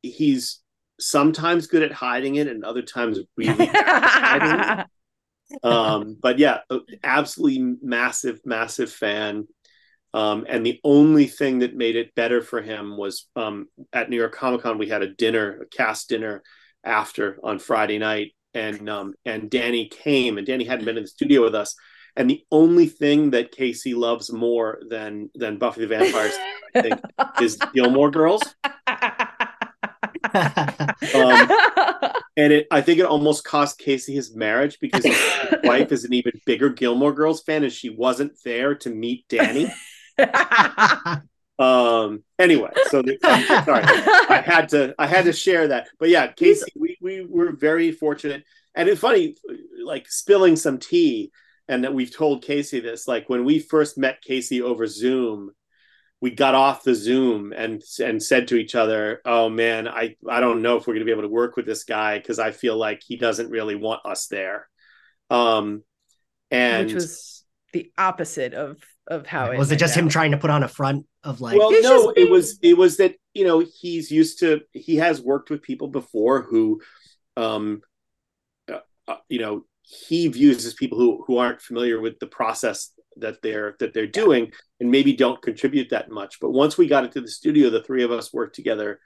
he's 0.09 0.61
sometimes 0.99 1.67
good 1.67 1.83
at 1.83 1.91
hiding 1.91 2.35
it 2.35 2.47
and 2.47 2.63
other 2.63 2.81
times 2.81 3.19
really 3.35 3.65
hiding 3.67 4.59
it. 4.59 4.85
Um, 5.63 6.17
but 6.21 6.39
yeah, 6.39 6.59
absolutely 7.05 7.77
massive, 7.81 8.41
massive 8.43 8.91
fan. 8.91 9.47
Um, 10.13 10.45
and 10.49 10.65
the 10.65 10.79
only 10.83 11.27
thing 11.27 11.59
that 11.59 11.73
made 11.73 11.95
it 11.95 12.15
better 12.15 12.41
for 12.41 12.61
him 12.61 12.97
was 12.97 13.27
um, 13.37 13.67
at 13.93 14.09
New 14.09 14.17
York 14.17 14.33
Comic 14.33 14.63
Con, 14.63 14.77
we 14.77 14.89
had 14.89 15.03
a 15.03 15.13
dinner, 15.13 15.61
a 15.61 15.65
cast 15.67 16.09
dinner 16.09 16.43
after 16.83 17.37
on 17.43 17.59
Friday 17.59 17.97
night. 17.97 18.33
And 18.53 18.89
um, 18.89 19.13
and 19.23 19.49
Danny 19.49 19.87
came, 19.87 20.37
and 20.37 20.47
Danny 20.47 20.63
hadn't 20.63 20.85
been 20.85 20.97
in 20.97 21.03
the 21.03 21.09
studio 21.09 21.43
with 21.43 21.53
us. 21.53 21.75
And 22.15 22.27
the 22.27 22.43
only 22.51 22.87
thing 22.87 23.29
that 23.31 23.51
Casey 23.51 23.93
loves 23.93 24.33
more 24.33 24.81
than 24.89 25.29
than 25.35 25.59
Buffy 25.59 25.81
the 25.81 25.87
Vampire 25.87 26.31
I 26.75 26.81
think, 26.81 26.99
is 27.41 27.57
Gilmore 27.73 28.09
Girls 28.09 28.41
um, 30.33 31.51
and 32.37 32.53
it, 32.53 32.67
I 32.71 32.81
think 32.81 32.99
it 32.99 33.05
almost 33.05 33.43
cost 33.43 33.79
Casey 33.79 34.13
his 34.13 34.35
marriage 34.35 34.79
because 34.79 35.03
his 35.03 35.17
wife 35.63 35.91
is 35.91 36.03
an 36.03 36.13
even 36.13 36.33
bigger 36.45 36.69
Gilmore 36.69 37.13
Girls 37.13 37.41
fan, 37.43 37.63
and 37.63 37.71
she 37.71 37.89
wasn't 37.89 38.33
there 38.43 38.75
to 38.75 38.89
meet 38.89 39.27
Danny. 39.27 39.71
um. 41.59 42.23
Anyway, 42.39 42.71
so 42.89 43.01
the, 43.01 43.17
sorry, 43.65 43.83
I 43.83 44.41
had 44.45 44.69
to 44.69 44.93
I 44.99 45.07
had 45.07 45.25
to 45.25 45.33
share 45.33 45.69
that. 45.69 45.87
But 45.99 46.09
yeah, 46.09 46.27
Casey, 46.27 46.71
we 46.75 46.97
we 47.01 47.25
were 47.25 47.51
very 47.51 47.91
fortunate, 47.91 48.43
and 48.75 48.87
it's 48.87 49.01
funny, 49.01 49.35
like 49.83 50.09
spilling 50.09 50.55
some 50.55 50.77
tea, 50.77 51.31
and 51.67 51.83
that 51.83 51.93
we've 51.93 52.15
told 52.15 52.43
Casey 52.43 52.79
this. 52.79 53.07
Like 53.07 53.29
when 53.29 53.45
we 53.45 53.59
first 53.59 53.97
met 53.97 54.21
Casey 54.21 54.61
over 54.61 54.87
Zoom 54.87 55.51
we 56.19 56.31
got 56.31 56.55
off 56.55 56.83
the 56.83 56.95
Zoom 56.95 57.53
and 57.53 57.81
and 58.03 58.21
said 58.21 58.47
to 58.47 58.55
each 58.55 58.75
other, 58.75 59.21
"Oh 59.25 59.49
man, 59.49 59.87
I 59.87 60.15
I 60.27 60.39
don't 60.39 60.61
know 60.61 60.77
if 60.77 60.87
we're 60.87 60.93
going 60.93 61.01
to 61.01 61.05
be 61.05 61.11
able 61.11 61.23
to 61.23 61.27
work 61.27 61.55
with 61.55 61.65
this 61.65 61.83
guy 61.83 62.17
because 62.17 62.39
I 62.39 62.51
feel 62.51 62.75
like 62.75 63.01
he 63.05 63.17
doesn't 63.17 63.51
really 63.51 63.75
want 63.75 64.05
us 64.05 64.27
there." 64.27 64.67
Um, 65.29 65.83
and 66.49 66.87
which 66.87 66.95
was 66.95 67.43
the 67.73 67.91
opposite 67.97 68.53
of 68.53 68.77
of 69.07 69.27
how 69.27 69.51
it 69.51 69.57
was. 69.57 69.71
It 69.71 69.77
just 69.77 69.95
out. 69.95 70.03
him 70.03 70.09
trying 70.09 70.31
to 70.31 70.37
put 70.37 70.49
on 70.49 70.63
a 70.63 70.67
front 70.67 71.05
of 71.23 71.39
like. 71.39 71.57
Well, 71.57 71.71
no, 71.81 72.11
it 72.15 72.29
was 72.29 72.57
it 72.63 72.77
was 72.77 72.97
that 72.97 73.15
you 73.33 73.45
know 73.45 73.59
he's 73.59 74.09
used 74.09 74.39
to 74.39 74.61
he 74.73 74.95
has 74.97 75.21
worked 75.21 75.49
with 75.49 75.61
people 75.61 75.87
before 75.87 76.41
who, 76.41 76.81
um, 77.35 77.81
uh, 78.71 78.79
uh, 79.07 79.17
you 79.29 79.39
know, 79.39 79.65
he 79.83 80.27
views 80.29 80.65
as 80.65 80.73
people 80.73 80.97
who 80.97 81.23
who 81.27 81.37
aren't 81.37 81.61
familiar 81.61 82.01
with 82.01 82.19
the 82.19 82.27
process 82.27 82.91
that 83.19 83.41
they're 83.41 83.75
that 83.79 83.93
they're 83.93 84.07
doing 84.07 84.51
and 84.79 84.91
maybe 84.91 85.13
don't 85.13 85.41
contribute 85.41 85.89
that 85.89 86.09
much 86.09 86.39
but 86.39 86.51
once 86.51 86.77
we 86.77 86.87
got 86.87 87.03
into 87.03 87.21
the 87.21 87.27
studio 87.27 87.69
the 87.69 87.83
three 87.83 88.03
of 88.03 88.11
us 88.11 88.33
worked 88.33 88.55
together 88.55 88.99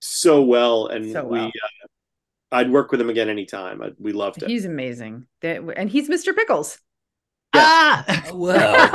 so 0.00 0.42
well 0.42 0.86
and 0.86 1.12
so 1.12 1.24
well. 1.24 1.44
we 1.44 1.46
uh, 1.46 2.56
i'd 2.56 2.70
work 2.70 2.90
with 2.90 3.00
him 3.00 3.10
again 3.10 3.28
anytime 3.28 3.82
I, 3.82 3.90
we 3.98 4.12
loved 4.12 4.42
it 4.42 4.48
he's 4.48 4.64
amazing 4.64 5.26
and 5.42 5.88
he's 5.88 6.08
mr 6.08 6.34
pickles 6.34 6.78
yeah. 7.54 8.02
Ah! 8.06 8.22
wow. 8.32 8.90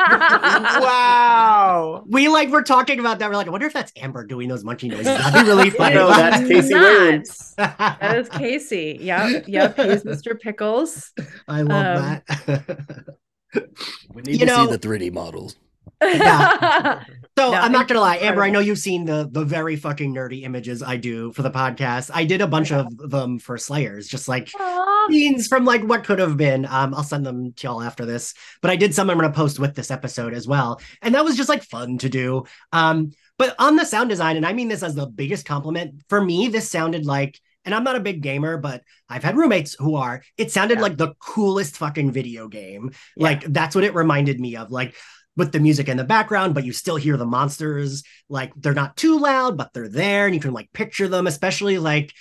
wow. 0.80 2.04
We 2.08 2.28
like 2.28 2.48
we're 2.48 2.62
talking 2.62 2.98
about 2.98 3.20
that. 3.20 3.30
We're 3.30 3.36
like, 3.36 3.46
I 3.46 3.50
wonder 3.50 3.66
if 3.66 3.72
that's 3.72 3.92
Amber 3.96 4.24
doing 4.24 4.48
those 4.48 4.64
munching 4.64 4.90
noises. 4.90 5.06
That'd 5.06 5.44
be 5.44 5.48
really 5.48 5.70
funny. 5.78 5.94
no, 5.94 6.08
that's 6.08 6.46
Casey 6.48 6.74
Williams. 6.74 7.54
that 7.56 8.16
is 8.16 8.28
Casey. 8.28 8.98
Yep. 9.00 9.44
Yep. 9.46 9.76
He's 9.76 10.02
Mr. 10.02 10.38
Pickles. 10.38 11.12
I 11.46 11.62
love 11.62 11.96
um, 11.96 12.22
that. 12.26 13.06
We 13.54 14.22
need 14.22 14.32
you 14.32 14.38
to 14.40 14.46
know, 14.46 14.66
see 14.66 14.76
the 14.76 14.78
3D 14.78 15.12
models. 15.12 15.56
Yeah. 16.02 17.04
So 17.38 17.52
no, 17.52 17.56
I'm 17.56 17.72
not 17.72 17.88
gonna 17.88 18.00
lie, 18.00 18.16
Amber. 18.16 18.42
I 18.42 18.50
know 18.50 18.58
you've 18.58 18.76
seen 18.76 19.06
the 19.06 19.26
the 19.30 19.46
very 19.46 19.74
fucking 19.74 20.14
nerdy 20.14 20.42
images 20.42 20.82
I 20.82 20.98
do 20.98 21.32
for 21.32 21.40
the 21.40 21.50
podcast. 21.50 22.10
I 22.12 22.24
did 22.24 22.42
a 22.42 22.46
bunch 22.46 22.70
of 22.70 22.86
them 23.08 23.38
for 23.38 23.56
Slayers, 23.56 24.08
just 24.08 24.28
like 24.28 24.48
Aww. 24.48 25.06
scenes 25.08 25.46
from 25.46 25.64
like 25.64 25.82
what 25.82 26.04
could 26.04 26.18
have 26.18 26.36
been. 26.36 26.66
Um, 26.66 26.92
I'll 26.92 27.02
send 27.02 27.24
them 27.24 27.54
to 27.54 27.66
y'all 27.66 27.80
after 27.80 28.04
this. 28.04 28.34
But 28.60 28.72
I 28.72 28.76
did 28.76 28.94
some 28.94 29.08
I'm 29.08 29.16
gonna 29.16 29.32
post 29.32 29.58
with 29.58 29.74
this 29.74 29.90
episode 29.90 30.34
as 30.34 30.46
well, 30.46 30.82
and 31.00 31.14
that 31.14 31.24
was 31.24 31.34
just 31.34 31.48
like 31.48 31.62
fun 31.62 31.96
to 31.98 32.10
do. 32.10 32.44
Um, 32.74 33.12
but 33.38 33.54
on 33.58 33.76
the 33.76 33.86
sound 33.86 34.10
design, 34.10 34.36
and 34.36 34.44
I 34.44 34.52
mean 34.52 34.68
this 34.68 34.82
as 34.82 34.94
the 34.94 35.06
biggest 35.06 35.46
compliment 35.46 36.02
for 36.10 36.20
me, 36.20 36.48
this 36.48 36.68
sounded 36.68 37.06
like 37.06 37.40
and 37.64 37.74
I'm 37.74 37.84
not 37.84 37.96
a 37.96 38.00
big 38.00 38.22
gamer, 38.22 38.56
but 38.56 38.82
I've 39.08 39.24
had 39.24 39.36
roommates 39.36 39.74
who 39.78 39.96
are. 39.96 40.22
It 40.36 40.50
sounded 40.50 40.78
yeah. 40.78 40.82
like 40.82 40.96
the 40.96 41.14
coolest 41.18 41.76
fucking 41.76 42.12
video 42.12 42.48
game. 42.48 42.90
Yeah. 43.16 43.24
Like 43.24 43.44
that's 43.44 43.74
what 43.74 43.84
it 43.84 43.94
reminded 43.94 44.40
me 44.40 44.56
of. 44.56 44.70
Like 44.70 44.94
with 45.36 45.52
the 45.52 45.60
music 45.60 45.88
in 45.88 45.96
the 45.96 46.04
background, 46.04 46.54
but 46.54 46.64
you 46.64 46.72
still 46.72 46.96
hear 46.96 47.16
the 47.16 47.26
monsters. 47.26 48.02
Like 48.28 48.52
they're 48.56 48.74
not 48.74 48.96
too 48.96 49.18
loud, 49.18 49.56
but 49.56 49.72
they're 49.72 49.88
there, 49.88 50.26
and 50.26 50.34
you 50.34 50.40
can 50.40 50.52
like 50.52 50.72
picture 50.72 51.08
them. 51.08 51.26
Especially 51.26 51.78
like 51.78 52.12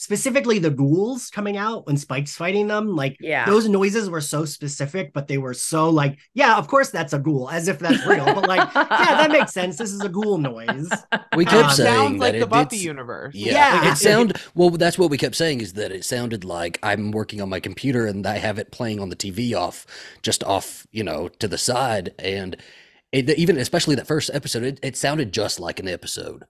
specifically 0.00 0.58
the 0.58 0.70
ghouls 0.70 1.28
coming 1.28 1.58
out 1.58 1.86
when 1.86 1.94
Spike's 1.94 2.34
fighting 2.34 2.68
them. 2.68 2.96
Like, 2.96 3.18
yeah, 3.20 3.44
those 3.44 3.68
noises 3.68 4.08
were 4.08 4.22
so 4.22 4.46
specific, 4.46 5.12
but 5.12 5.28
they 5.28 5.36
were 5.36 5.52
so 5.52 5.90
like, 5.90 6.18
yeah, 6.32 6.56
of 6.56 6.68
course 6.68 6.88
that's 6.88 7.12
a 7.12 7.18
ghoul, 7.18 7.50
as 7.50 7.68
if 7.68 7.78
that's 7.78 8.06
real. 8.06 8.24
but 8.24 8.48
like, 8.48 8.66
yeah, 8.74 8.86
that 8.88 9.30
makes 9.30 9.52
sense. 9.52 9.76
This 9.76 9.92
is 9.92 10.00
a 10.00 10.08
ghoul 10.08 10.38
noise. 10.38 10.90
We 11.36 11.44
kept 11.44 11.68
um, 11.68 11.70
saying 11.72 11.96
sounds 11.96 12.18
like 12.18 12.32
that 12.32 12.38
the 12.38 12.44
it 12.46 12.50
Buffy 12.50 12.78
universe. 12.78 13.34
Yeah, 13.34 13.82
yeah. 13.82 13.92
it 13.92 13.96
sound 13.96 14.40
well. 14.54 14.70
That's 14.70 14.98
what 14.98 15.10
we 15.10 15.18
kept 15.18 15.36
saying 15.36 15.60
is 15.60 15.74
that 15.74 15.92
it 15.92 16.04
sounded 16.04 16.44
like 16.44 16.78
I'm 16.82 17.10
working 17.10 17.42
on 17.42 17.50
my 17.50 17.60
computer 17.60 18.06
and 18.06 18.26
I 18.26 18.38
have 18.38 18.58
it 18.58 18.72
playing 18.72 19.00
on 19.00 19.10
the 19.10 19.16
TV 19.16 19.54
off, 19.54 19.86
just 20.22 20.42
off, 20.44 20.86
you 20.90 21.04
know, 21.04 21.28
to 21.28 21.46
the 21.46 21.58
side, 21.58 22.14
and 22.18 22.56
it, 23.12 23.28
even 23.30 23.58
especially 23.58 23.96
that 23.96 24.06
first 24.06 24.30
episode, 24.32 24.62
it, 24.62 24.80
it 24.82 24.96
sounded 24.96 25.32
just 25.32 25.60
like 25.60 25.78
an 25.78 25.88
episode. 25.88 26.44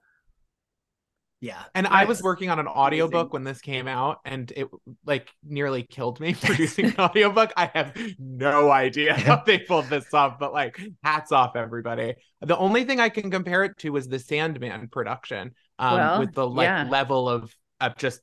Yeah. 1.41 1.63
And 1.73 1.87
I 1.87 2.05
was 2.05 2.21
working 2.21 2.51
on 2.51 2.59
an 2.59 2.67
audiobook 2.67 3.33
when 3.33 3.43
this 3.43 3.61
came 3.61 3.87
out 3.87 4.19
and 4.25 4.51
it 4.55 4.67
like 5.07 5.31
nearly 5.43 5.81
killed 5.81 6.19
me 6.19 6.35
producing 6.41 6.85
an 6.85 6.95
audiobook. 6.99 7.51
I 7.57 7.71
have 7.73 7.97
no 8.19 8.69
idea 8.69 9.15
how 9.15 9.41
they 9.43 9.57
pulled 9.57 9.87
this 9.87 10.13
off, 10.13 10.37
but 10.37 10.53
like 10.53 10.79
hats 11.03 11.31
off 11.31 11.55
everybody. 11.55 12.13
The 12.41 12.55
only 12.55 12.83
thing 12.83 12.99
I 12.99 13.09
can 13.09 13.31
compare 13.31 13.63
it 13.63 13.75
to 13.79 13.97
is 13.97 14.07
the 14.07 14.19
Sandman 14.19 14.87
production 14.89 15.55
um, 15.79 15.97
well, 15.97 16.19
with 16.19 16.33
the 16.33 16.47
like 16.47 16.65
yeah. 16.65 16.87
level 16.87 17.27
of 17.27 17.53
of 17.79 17.97
just 17.97 18.21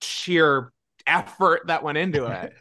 sheer 0.00 0.72
effort 1.04 1.62
that 1.66 1.82
went 1.82 1.98
into 1.98 2.26
it. 2.26 2.52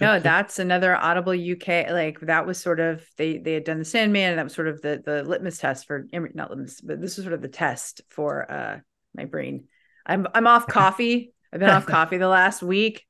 No, 0.00 0.20
that's 0.20 0.58
another 0.58 0.94
Audible 0.94 1.32
UK. 1.32 1.90
Like 1.90 2.20
that 2.20 2.46
was 2.46 2.58
sort 2.58 2.80
of 2.80 3.04
they 3.16 3.38
they 3.38 3.54
had 3.54 3.64
done 3.64 3.78
the 3.78 3.84
Sandman, 3.84 4.30
and 4.30 4.38
that 4.38 4.44
was 4.44 4.54
sort 4.54 4.68
of 4.68 4.80
the 4.82 5.02
the 5.04 5.22
litmus 5.24 5.58
test 5.58 5.86
for 5.86 6.06
not 6.12 6.50
litmus, 6.50 6.80
but 6.80 7.00
this 7.00 7.16
was 7.16 7.24
sort 7.24 7.34
of 7.34 7.42
the 7.42 7.48
test 7.48 8.02
for 8.08 8.50
uh 8.50 8.78
my 9.14 9.24
brain. 9.24 9.64
I'm 10.06 10.26
I'm 10.34 10.46
off 10.46 10.66
coffee. 10.68 11.32
I've 11.52 11.60
been 11.60 11.70
off 11.70 11.86
coffee 11.86 12.18
the 12.18 12.28
last 12.28 12.62
week, 12.62 13.06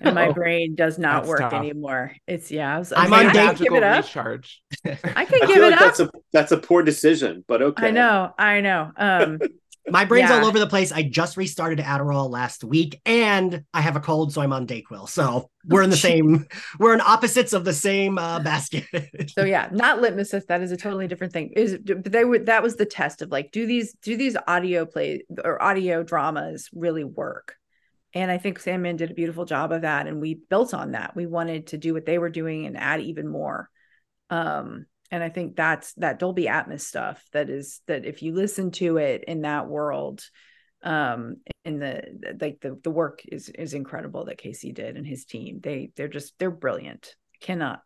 and 0.00 0.14
my 0.14 0.28
oh, 0.28 0.32
brain 0.32 0.74
does 0.74 0.98
not 0.98 1.26
work 1.26 1.40
tough. 1.40 1.52
anymore. 1.52 2.12
It's 2.26 2.50
yeah. 2.50 2.74
I 2.74 2.78
was, 2.78 2.92
I'm 2.92 3.12
on 3.12 3.32
day 3.32 3.54
give 3.54 3.74
it 3.74 3.82
up. 3.82 4.04
recharge. 4.04 4.62
I 4.84 4.94
can 5.24 5.42
I 5.42 5.46
give 5.46 5.56
it 5.58 5.70
like 5.70 5.72
up. 5.74 5.80
That's 5.80 6.00
a 6.00 6.10
that's 6.32 6.52
a 6.52 6.58
poor 6.58 6.82
decision, 6.82 7.44
but 7.46 7.62
okay. 7.62 7.88
I 7.88 7.90
know. 7.90 8.32
I 8.38 8.60
know. 8.60 8.90
Um, 8.96 9.38
my 9.88 10.04
brain's 10.04 10.30
yeah. 10.30 10.38
all 10.38 10.46
over 10.46 10.58
the 10.58 10.66
place. 10.66 10.92
I 10.92 11.02
just 11.02 11.36
restarted 11.36 11.78
Adderall 11.78 12.30
last 12.30 12.64
week 12.64 13.00
and 13.04 13.64
I 13.74 13.80
have 13.82 13.96
a 13.96 14.00
cold, 14.00 14.32
so 14.32 14.40
I'm 14.40 14.52
on 14.52 14.66
Dayquil. 14.66 15.08
So 15.08 15.50
we're 15.66 15.82
in 15.82 15.90
the 15.90 15.96
same, 16.08 16.46
we're 16.78 16.94
in 16.94 17.00
opposites 17.00 17.52
of 17.52 17.64
the 17.64 17.72
same 17.72 18.18
uh, 18.18 18.40
basket. 18.40 18.86
so 19.36 19.44
yeah, 19.44 19.68
not 19.72 20.00
litmus 20.00 20.30
test. 20.30 20.48
That 20.48 20.62
is 20.62 20.72
a 20.72 20.76
totally 20.76 21.06
different 21.06 21.32
thing. 21.32 21.50
Is 21.54 21.78
but 21.78 22.10
they 22.10 22.24
would 22.24 22.46
that 22.46 22.62
was 22.62 22.76
the 22.76 22.86
test 22.86 23.20
of 23.22 23.30
like, 23.30 23.52
do 23.52 23.66
these 23.66 23.94
do 24.02 24.16
these 24.16 24.36
audio 24.46 24.86
plays 24.86 25.22
or 25.44 25.62
audio 25.62 26.02
dramas 26.02 26.70
really 26.72 27.04
work? 27.04 27.56
And 28.14 28.30
I 28.30 28.38
think 28.38 28.60
Sandman 28.60 28.96
did 28.96 29.10
a 29.10 29.14
beautiful 29.14 29.44
job 29.44 29.72
of 29.72 29.82
that. 29.82 30.06
And 30.06 30.20
we 30.20 30.34
built 30.48 30.72
on 30.72 30.92
that. 30.92 31.16
We 31.16 31.26
wanted 31.26 31.68
to 31.68 31.78
do 31.78 31.92
what 31.92 32.06
they 32.06 32.18
were 32.18 32.30
doing 32.30 32.64
and 32.64 32.76
add 32.76 33.00
even 33.00 33.26
more. 33.26 33.68
Um, 34.30 34.86
and 35.10 35.22
I 35.22 35.28
think 35.28 35.56
that's 35.56 35.92
that 35.94 36.18
Dolby 36.18 36.46
Atmos 36.46 36.80
stuff 36.80 37.22
that 37.32 37.50
is 37.50 37.80
that 37.86 38.04
if 38.04 38.22
you 38.22 38.32
listen 38.34 38.70
to 38.72 38.96
it 38.96 39.24
in 39.28 39.42
that 39.42 39.68
world, 39.68 40.22
um, 40.82 41.36
in 41.64 41.78
the 41.78 42.36
like 42.40 42.60
the 42.60 42.78
the 42.82 42.90
work 42.90 43.22
is 43.26 43.48
is 43.48 43.74
incredible 43.74 44.24
that 44.26 44.38
Casey 44.38 44.72
did 44.72 44.96
and 44.96 45.06
his 45.06 45.24
team. 45.24 45.60
They 45.62 45.90
they're 45.96 46.08
just 46.08 46.34
they're 46.38 46.50
brilliant. 46.50 47.14
Cannot 47.40 47.80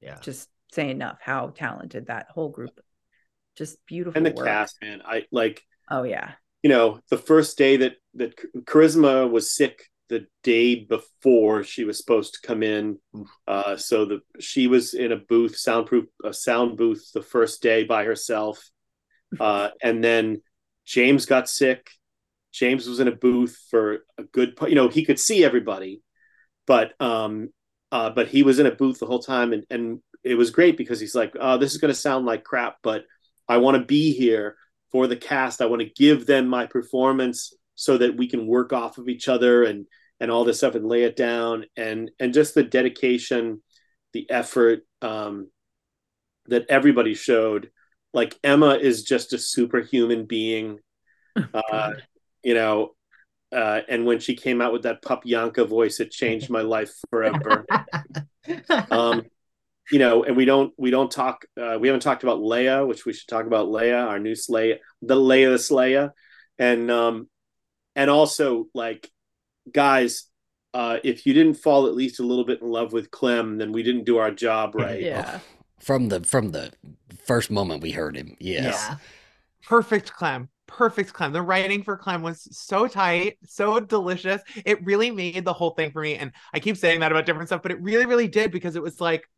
Yeah. 0.00 0.18
just 0.20 0.48
say 0.72 0.90
enough 0.90 1.18
how 1.20 1.48
talented 1.48 2.06
that 2.06 2.26
whole 2.30 2.48
group. 2.50 2.78
Just 3.56 3.78
beautiful. 3.86 4.16
and 4.16 4.26
the 4.26 4.32
work. 4.32 4.46
cast, 4.46 4.76
man. 4.82 5.02
I 5.04 5.24
like 5.30 5.62
Oh 5.90 6.02
yeah. 6.04 6.32
you 6.62 6.70
know 6.70 7.00
the 7.10 7.18
first 7.18 7.58
day 7.58 7.76
that 7.78 7.96
that 8.14 8.34
Charisma 8.64 9.30
was 9.30 9.54
sick 9.54 9.88
the 10.12 10.26
day 10.42 10.74
before 10.74 11.64
she 11.64 11.84
was 11.84 11.96
supposed 11.96 12.34
to 12.34 12.46
come 12.46 12.62
in. 12.62 12.98
Uh, 13.48 13.78
so 13.78 14.04
the 14.04 14.20
she 14.38 14.66
was 14.66 14.92
in 14.92 15.10
a 15.10 15.16
booth, 15.16 15.56
soundproof, 15.56 16.04
a 16.22 16.34
sound 16.34 16.76
booth, 16.76 17.10
the 17.14 17.22
first 17.22 17.62
day 17.62 17.84
by 17.84 18.04
herself, 18.04 18.62
uh, 19.40 19.70
and 19.82 20.04
then 20.04 20.42
James 20.84 21.24
got 21.24 21.48
sick. 21.48 21.90
James 22.52 22.86
was 22.86 23.00
in 23.00 23.08
a 23.08 23.16
booth 23.16 23.56
for 23.70 24.04
a 24.18 24.24
good, 24.24 24.58
you 24.68 24.74
know, 24.74 24.88
he 24.88 25.06
could 25.06 25.18
see 25.18 25.42
everybody, 25.42 26.02
but 26.66 26.92
um, 27.00 27.48
uh, 27.90 28.10
but 28.10 28.28
he 28.28 28.42
was 28.42 28.58
in 28.58 28.66
a 28.66 28.70
booth 28.70 28.98
the 28.98 29.06
whole 29.06 29.22
time, 29.22 29.54
and 29.54 29.64
and 29.70 30.02
it 30.22 30.34
was 30.34 30.50
great 30.50 30.76
because 30.76 31.00
he's 31.00 31.14
like, 31.14 31.34
oh, 31.40 31.56
this 31.56 31.72
is 31.72 31.78
going 31.78 31.92
to 31.92 31.98
sound 31.98 32.26
like 32.26 32.44
crap, 32.44 32.76
but 32.82 33.04
I 33.48 33.56
want 33.56 33.78
to 33.78 33.84
be 33.84 34.12
here 34.12 34.56
for 34.90 35.06
the 35.06 35.16
cast. 35.16 35.62
I 35.62 35.66
want 35.66 35.80
to 35.80 35.88
give 35.88 36.26
them 36.26 36.48
my 36.48 36.66
performance 36.66 37.54
so 37.76 37.96
that 37.96 38.18
we 38.18 38.28
can 38.28 38.46
work 38.46 38.74
off 38.74 38.98
of 38.98 39.08
each 39.08 39.26
other 39.26 39.64
and 39.64 39.86
and 40.22 40.30
all 40.30 40.44
this 40.44 40.58
stuff 40.58 40.76
and 40.76 40.86
lay 40.86 41.02
it 41.02 41.16
down 41.16 41.64
and 41.76 42.12
and 42.20 42.32
just 42.32 42.54
the 42.54 42.62
dedication, 42.62 43.60
the 44.12 44.30
effort 44.30 44.86
um, 45.02 45.50
that 46.46 46.64
everybody 46.68 47.14
showed. 47.14 47.70
Like 48.14 48.38
Emma 48.44 48.76
is 48.76 49.02
just 49.02 49.32
a 49.32 49.38
superhuman 49.38 50.26
being, 50.26 50.78
uh, 51.54 51.92
you 52.42 52.54
know. 52.54 52.92
Uh, 53.50 53.82
and 53.88 54.06
when 54.06 54.18
she 54.18 54.34
came 54.34 54.62
out 54.62 54.72
with 54.72 54.84
that 54.84 55.02
pup 55.02 55.22
Yanka 55.24 55.64
voice, 55.64 55.98
it 55.98 56.10
changed 56.10 56.48
my 56.48 56.62
life 56.62 56.94
forever. 57.10 57.66
um, 58.90 59.24
you 59.90 59.98
know, 59.98 60.22
and 60.22 60.36
we 60.36 60.44
don't 60.44 60.72
we 60.78 60.92
don't 60.92 61.10
talk 61.10 61.44
uh, 61.60 61.78
we 61.80 61.88
haven't 61.88 62.00
talked 62.00 62.22
about 62.22 62.40
Laya, 62.40 62.86
which 62.86 63.04
we 63.04 63.12
should 63.12 63.28
talk 63.28 63.46
about 63.46 63.68
Laya, 63.68 63.96
our 63.96 64.20
new 64.20 64.34
Slaya, 64.34 64.78
the 65.02 65.16
Laya 65.16 65.50
the 65.50 65.56
Slaya, 65.56 66.12
and 66.60 66.92
um, 66.92 67.28
and 67.96 68.08
also 68.08 68.68
like 68.72 69.10
guys, 69.70 70.24
uh, 70.74 70.98
if 71.04 71.26
you 71.26 71.34
didn't 71.34 71.54
fall 71.54 71.86
at 71.86 71.94
least 71.94 72.20
a 72.20 72.22
little 72.22 72.44
bit 72.44 72.62
in 72.62 72.70
love 72.70 72.92
with 72.92 73.10
Clem, 73.10 73.58
then 73.58 73.72
we 73.72 73.82
didn't 73.82 74.04
do 74.04 74.18
our 74.18 74.30
job 74.30 74.74
right. 74.74 75.00
Yeah. 75.00 75.40
From 75.80 76.08
the 76.08 76.20
from 76.22 76.50
the 76.50 76.72
first 77.26 77.50
moment 77.50 77.82
we 77.82 77.90
heard 77.90 78.16
him. 78.16 78.36
Yes. 78.38 78.86
Yeah. 78.88 78.96
perfect 79.68 80.12
Clem. 80.12 80.48
Perfect 80.66 81.12
Clem. 81.12 81.32
The 81.32 81.42
writing 81.42 81.82
for 81.82 81.96
Clem 81.96 82.22
was 82.22 82.48
so 82.56 82.86
tight, 82.86 83.36
so 83.44 83.78
delicious. 83.80 84.40
It 84.64 84.82
really 84.84 85.10
made 85.10 85.44
the 85.44 85.52
whole 85.52 85.70
thing 85.70 85.90
for 85.90 86.00
me. 86.00 86.16
And 86.16 86.32
I 86.54 86.60
keep 86.60 86.76
saying 86.76 87.00
that 87.00 87.12
about 87.12 87.26
different 87.26 87.48
stuff, 87.48 87.62
but 87.62 87.72
it 87.72 87.82
really, 87.82 88.06
really 88.06 88.28
did 88.28 88.50
because 88.50 88.76
it 88.76 88.82
was 88.82 89.00
like, 89.00 89.28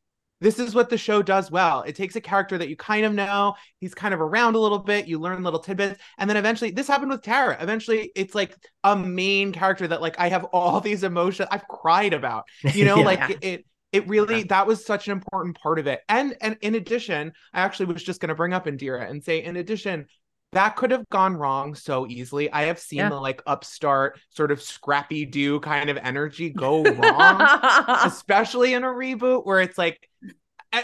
this 0.40 0.58
is 0.58 0.74
what 0.74 0.90
the 0.90 0.98
show 0.98 1.22
does 1.22 1.50
well. 1.50 1.82
It 1.82 1.96
takes 1.96 2.16
a 2.16 2.20
character 2.20 2.58
that 2.58 2.68
you 2.68 2.76
kind 2.76 3.06
of 3.06 3.14
know, 3.14 3.54
he's 3.78 3.94
kind 3.94 4.12
of 4.12 4.20
around 4.20 4.54
a 4.56 4.58
little 4.58 4.78
bit, 4.80 5.06
you 5.06 5.18
learn 5.18 5.42
little 5.42 5.60
tidbits, 5.60 6.00
and 6.18 6.28
then 6.28 6.36
eventually, 6.36 6.70
this 6.70 6.88
happened 6.88 7.10
with 7.10 7.22
Tara. 7.22 7.56
Eventually, 7.60 8.10
it's 8.14 8.34
like 8.34 8.54
a 8.82 8.96
main 8.96 9.52
character 9.52 9.86
that 9.88 10.02
like 10.02 10.18
I 10.18 10.28
have 10.28 10.44
all 10.44 10.80
these 10.82 11.02
emotions 11.04 11.48
I've 11.50 11.66
cried 11.68 12.12
about. 12.12 12.44
You 12.72 12.84
know, 12.84 12.98
Yeah. 12.98 13.04
like 13.04 13.38
it 13.42 13.64
it 13.92 14.08
really 14.08 14.42
that 14.44 14.66
was 14.66 14.84
such 14.84 15.06
an 15.06 15.12
important 15.12 15.56
part 15.60 15.78
of 15.78 15.86
it. 15.86 16.00
And 16.08 16.36
and 16.40 16.56
in 16.60 16.74
addition, 16.74 17.32
I 17.52 17.60
actually 17.60 17.86
was 17.86 18.02
just 18.02 18.20
going 18.20 18.28
to 18.28 18.34
bring 18.34 18.52
up 18.52 18.66
Indira 18.66 19.08
and 19.08 19.22
say, 19.22 19.42
in 19.42 19.56
addition, 19.56 20.06
that 20.54 20.76
could 20.76 20.90
have 20.90 21.08
gone 21.10 21.36
wrong 21.36 21.74
so 21.74 22.06
easily. 22.08 22.50
I 22.50 22.64
have 22.64 22.78
seen 22.78 22.98
Yeah. 22.98 23.08
the 23.10 23.16
like 23.16 23.42
upstart 23.46 24.18
sort 24.30 24.50
of 24.50 24.62
scrappy 24.62 25.24
do 25.26 25.60
kind 25.60 25.90
of 25.90 25.96
energy 25.98 26.50
go 26.50 26.82
wrong, 26.82 27.40
especially 28.04 28.74
in 28.74 28.84
a 28.84 28.88
reboot 28.88 29.44
where 29.46 29.60
it's 29.60 29.78
like 29.78 30.08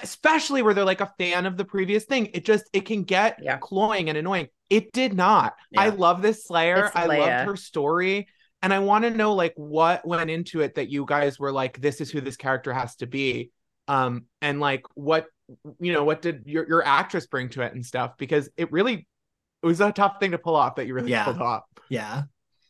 especially 0.03 0.62
where 0.62 0.73
they're 0.73 0.85
like 0.85 1.01
a 1.01 1.12
fan 1.18 1.47
of 1.47 1.57
the 1.57 1.64
previous 1.64 2.05
thing. 2.05 2.27
It 2.35 2.45
just 2.45 2.64
it 2.73 2.83
can 2.87 3.03
get 3.05 3.39
Yeah. 3.43 3.57
cloying 3.57 4.09
and 4.09 4.16
annoying. 4.16 4.49
It 4.68 4.93
did 4.93 5.14
not. 5.14 5.55
I 5.77 5.89
love 5.89 6.23
this 6.23 6.45
Slayer. 6.45 6.91
I 6.95 7.07
loved 7.07 7.49
her 7.49 7.57
story. 7.57 8.29
And 8.62 8.75
I 8.75 8.79
want 8.81 9.05
to 9.05 9.11
know 9.11 9.35
like 9.35 9.55
what 9.57 10.07
went 10.07 10.31
into 10.31 10.61
it 10.61 10.75
that 10.75 10.91
you 10.91 11.07
guys 11.07 11.39
were 11.39 11.51
like, 11.51 11.81
this 11.81 12.01
is 12.01 12.11
who 12.11 12.21
this 12.21 12.37
character 12.37 12.73
has 12.73 12.95
to 12.97 13.07
be. 13.07 13.51
Um, 13.89 14.27
and 14.43 14.61
like 14.61 14.83
what 14.95 15.27
you 15.81 15.93
know, 15.93 16.05
what 16.05 16.23
did 16.23 16.43
your, 16.47 16.68
your 16.68 16.87
actress 16.87 17.27
bring 17.27 17.49
to 17.49 17.62
it 17.62 17.75
and 17.75 17.85
stuff? 17.85 18.12
Because 18.18 18.49
it 18.57 18.71
really 18.71 19.09
it 19.63 19.67
was 19.67 19.81
a 19.81 19.93
tough 19.93 20.17
thing 20.21 20.31
to 20.33 20.39
pull 20.39 20.57
off 20.57 20.77
that 20.77 20.87
you 20.87 20.95
really 20.95 21.11
Yeah. 21.11 21.25
pulled 21.25 21.41
off. 21.43 21.65
Yeah. 21.89 22.23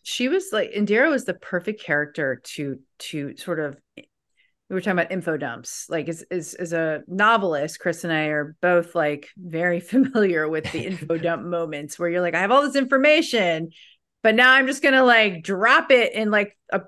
she 0.03 0.29
was 0.29 0.47
like 0.53 0.73
Indira 0.73 1.11
was 1.11 1.25
the 1.25 1.35
perfect 1.35 1.83
character 1.83 2.41
to 2.55 2.79
to 2.99 3.37
sort 3.37 3.61
of 3.61 3.77
we 3.97 4.75
were 4.75 4.81
talking 4.81 4.93
about 4.99 5.11
info 5.13 5.37
dumps 5.37 5.87
like 5.89 6.09
as, 6.09 6.25
as 6.31 6.55
as 6.55 6.73
a 6.73 7.03
novelist 7.09 7.81
chris 7.81 8.05
and 8.05 8.13
i 8.13 8.27
are 8.27 8.55
both 8.63 8.95
like 8.95 9.29
very 9.37 9.81
familiar 9.95 10.49
with 10.49 10.71
the 10.73 10.87
info 10.87 11.19
dump 11.27 11.43
moments 11.45 11.99
where 11.99 12.09
you're 12.09 12.21
like 12.21 12.35
i 12.35 12.41
have 12.41 12.51
all 12.53 12.63
this 12.63 12.77
information 12.77 13.69
but 14.23 14.35
now 14.35 14.53
i'm 14.53 14.67
just 14.67 14.83
gonna 14.83 15.05
like 15.05 15.43
drop 15.43 15.91
it 15.91 16.15
in 16.15 16.31
like 16.31 16.57
a 16.73 16.81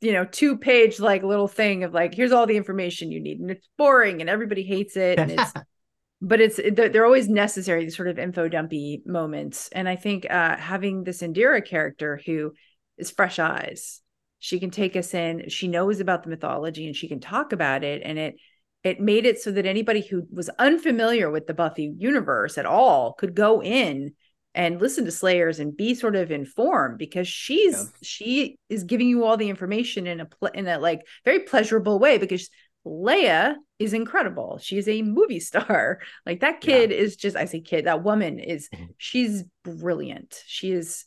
you 0.00 0.12
know 0.12 0.24
two 0.24 0.56
page 0.58 0.98
like 0.98 1.22
little 1.22 1.48
thing 1.48 1.84
of 1.84 1.92
like 1.94 2.14
here's 2.14 2.32
all 2.32 2.46
the 2.46 2.56
information 2.56 3.12
you 3.12 3.20
need 3.20 3.38
and 3.38 3.50
it's 3.50 3.68
boring 3.78 4.20
and 4.20 4.28
everybody 4.30 4.62
hates 4.64 4.96
it 4.96 5.18
and 5.18 5.30
it's 5.30 5.52
but 6.20 6.40
it's 6.40 6.58
they're, 6.72 7.04
always 7.04 7.28
necessary 7.28 7.84
these 7.84 7.96
sort 7.96 8.08
of 8.08 8.18
info 8.18 8.48
dumpy 8.48 9.02
moments 9.04 9.68
and 9.72 9.88
i 9.88 9.96
think 9.96 10.26
uh 10.30 10.56
having 10.56 11.04
this 11.04 11.22
indira 11.22 11.64
character 11.64 12.20
who 12.26 12.52
is 12.96 13.10
fresh 13.10 13.38
eyes 13.38 14.00
she 14.38 14.58
can 14.58 14.70
take 14.70 14.96
us 14.96 15.12
in 15.14 15.48
she 15.48 15.68
knows 15.68 16.00
about 16.00 16.22
the 16.22 16.30
mythology 16.30 16.86
and 16.86 16.96
she 16.96 17.08
can 17.08 17.20
talk 17.20 17.52
about 17.52 17.84
it 17.84 18.02
and 18.04 18.18
it 18.18 18.36
it 18.84 19.00
made 19.00 19.26
it 19.26 19.40
so 19.40 19.50
that 19.50 19.66
anybody 19.66 20.00
who 20.00 20.22
was 20.30 20.48
unfamiliar 20.58 21.30
with 21.30 21.46
the 21.46 21.54
buffy 21.54 21.92
universe 21.98 22.56
at 22.56 22.66
all 22.66 23.12
could 23.14 23.34
go 23.34 23.62
in 23.62 24.12
and 24.54 24.80
listen 24.80 25.04
to 25.04 25.10
slayers 25.10 25.58
and 25.58 25.76
be 25.76 25.94
sort 25.94 26.16
of 26.16 26.30
informed 26.30 26.96
because 26.96 27.28
she's 27.28 27.74
Yeah. 27.74 27.84
she 28.02 28.58
is 28.70 28.84
giving 28.84 29.08
you 29.08 29.24
all 29.24 29.36
the 29.36 29.50
information 29.50 30.06
in 30.06 30.20
a 30.20 30.26
pl- 30.26 30.48
in 30.54 30.66
a 30.66 30.78
like 30.78 31.02
very 31.26 31.40
pleasurable 31.40 31.98
way 31.98 32.16
because 32.16 32.48
Laya 32.84 33.56
is 33.78 33.92
incredible. 33.92 34.58
She's 34.60 34.88
a 34.88 35.02
movie 35.02 35.40
star. 35.40 36.00
Like 36.26 36.40
that 36.40 36.60
kid 36.60 36.90
is 36.90 37.16
just, 37.16 37.36
I 37.36 37.44
say 37.44 37.60
kid, 37.60 37.86
that 37.86 38.02
woman 38.02 38.38
is, 38.38 38.68
Mhm. 38.74 38.88
she's 38.96 39.44
brilliant. 39.64 40.42
She 40.46 40.72
is 40.72 41.04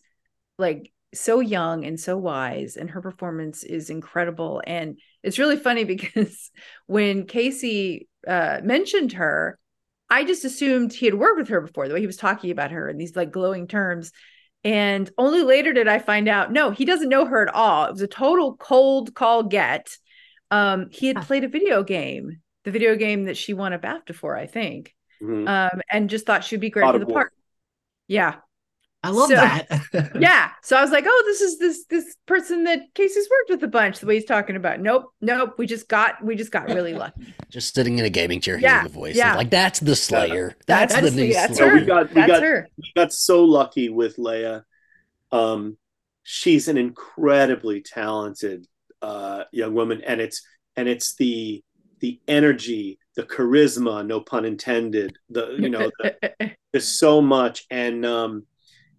like 0.58 0.92
so 1.14 1.40
young 1.40 1.86
and 1.86 2.00
so 2.00 2.18
wise, 2.18 2.78
and 2.78 2.90
her 2.92 3.02
performance 3.02 3.64
is 3.64 3.90
incredible. 3.90 4.62
And 4.66 5.00
it's 5.24 5.40
really 5.40 5.58
funny 5.58 5.84
because 5.96 6.52
when 6.86 7.26
Casey 7.26 8.08
uh, 8.28 8.60
mentioned 8.64 9.14
her, 9.14 9.58
I 10.10 10.24
just 10.24 10.46
assumed 10.46 10.94
he 10.94 11.06
had 11.06 11.16
worked 11.16 11.38
with 11.38 11.50
her 11.50 11.62
before, 11.62 11.88
the 11.88 11.94
way 11.94 12.00
he 12.00 12.08
was 12.08 12.18
talking 12.18 12.52
about 12.52 12.72
her 12.72 12.90
in 12.90 12.98
these 12.98 13.16
like 13.16 13.32
glowing 13.32 13.68
terms. 13.68 14.12
And 14.64 15.10
only 15.18 15.44
later 15.44 15.72
did 15.72 15.88
I 15.88 16.00
find 16.00 16.28
out, 16.28 16.52
no, 16.52 16.72
he 16.72 16.84
doesn't 16.84 17.10
know 17.10 17.26
her 17.26 17.48
at 17.48 17.54
all. 17.54 17.86
It 17.86 17.92
was 17.92 18.02
a 18.02 18.08
total 18.08 18.58
cold 18.58 19.14
call 19.14 19.44
get. 19.44 19.96
Um, 20.52 20.88
he 20.92 21.08
had 21.08 21.22
played 21.22 21.44
a 21.44 21.48
video 21.48 21.84
game, 21.84 22.42
the 22.66 22.72
video 22.72 22.96
game 22.96 23.26
that 23.26 23.38
she 23.38 23.54
won 23.54 23.74
a 23.74 23.80
BAFTA 23.80 24.14
for, 24.16 24.36
I 24.36 24.46
think, 24.48 24.94
Mhm. 25.22 25.48
um, 25.48 25.82
and 25.92 26.10
just 26.10 26.26
thought 26.26 26.44
she'd 26.44 26.60
be 26.60 26.70
great 26.70 26.84
God 26.84 26.94
for 26.94 27.00
the 27.00 27.06
War. 27.06 27.14
part. 27.22 27.34
Yeah, 28.08 28.36
I 29.02 29.12
love 29.12 29.30
So- 29.30 29.36
that. 29.36 30.12
yeah. 30.20 30.50
So 30.62 30.76
I 30.76 30.82
was 30.82 30.92
like, 30.92 31.06
oh, 31.08 31.24
this 31.26 31.40
is 31.42 31.58
this 31.58 31.86
this 31.86 32.16
person 32.26 32.66
that 32.66 32.82
Casey's 32.96 33.30
worked 33.30 33.50
with 33.50 33.64
a 33.64 33.68
bunch. 33.68 34.00
The 34.00 34.06
way 34.08 34.16
he's 34.16 34.26
talking 34.26 34.56
about. 34.58 34.82
Nope, 34.82 35.06
nope. 35.22 35.56
We 35.58 35.68
just 35.68 35.88
got 35.88 36.22
we 36.24 36.36
just 36.36 36.52
got 36.52 36.68
really 36.68 36.94
lucky. 36.94 37.34
Just 37.50 37.74
sitting 37.74 37.98
in 37.98 38.06
a 38.06 38.10
gaming 38.12 38.42
chair 38.42 38.60
Yeah, 38.60 38.70
hearing 38.82 38.84
the 38.84 38.94
voice. 38.94 39.16
yeah. 39.16 39.36
Like 39.36 39.50
that's 39.50 39.80
the 39.80 39.96
Slayer. 39.96 40.56
That's 40.68 40.94
That's, 40.94 41.06
the 41.06 41.12
the- 41.16 41.28
new 41.28 41.34
that's 41.34 41.58
Slayer. 41.58 41.70
her. 41.70 41.76
we 41.80 41.86
got 41.86 42.10
we 42.10 42.14
That's 42.16 42.28
got 42.32 42.44
her. 42.44 42.68
we 42.78 42.92
got 42.96 43.14
so 43.14 43.44
lucky 43.46 43.90
with 43.90 44.18
Laya. 44.20 44.62
Um, 45.32 45.78
she's 46.24 46.68
an 46.68 46.78
incredibly 46.78 47.82
talented 47.82 48.68
uh, 49.02 49.46
young 49.52 49.74
woman, 49.74 50.02
and 50.06 50.20
it's 50.22 50.46
and 50.76 50.88
it's 50.90 51.16
the 51.16 51.64
the 52.00 52.20
energy, 52.28 53.00
the 53.16 53.24
charisma, 53.24 54.06
no 54.06 54.22
pun 54.22 54.46
intended. 54.46 55.18
The 55.30 55.58
you 55.62 55.70
know 55.70 55.92
the, 56.00 56.12
there's 56.74 57.00
so 57.00 57.22
much, 57.22 57.66
and 57.72 58.06
um, 58.06 58.46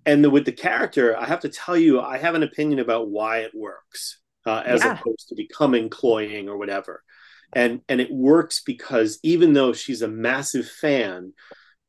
and 0.07 0.25
the, 0.25 0.31
with 0.31 0.45
the 0.47 0.53
character, 0.53 1.17
I 1.17 1.27
have 1.27 1.41
to 1.41 1.49
tell 1.49 1.77
you, 1.77 2.01
I 2.01 2.19
have 2.19 2.35
an 2.35 2.43
opinion 2.43 2.81
about 2.81 3.11
why 3.11 3.39
it 3.41 3.53
works, 3.55 4.21
uh, 4.47 4.63
as 4.67 4.85
Yeah. 4.85 4.87
opposed 4.87 5.29
to 5.29 5.35
becoming 5.35 5.89
cloying 5.91 6.49
or 6.49 6.57
whatever. 6.59 7.03
And 7.55 7.83
and 7.89 8.01
it 8.01 8.13
works 8.13 8.63
because 8.65 9.19
even 9.23 9.53
though 9.53 9.73
she's 9.73 10.03
a 10.03 10.09
massive 10.09 10.69
fan, 10.69 11.33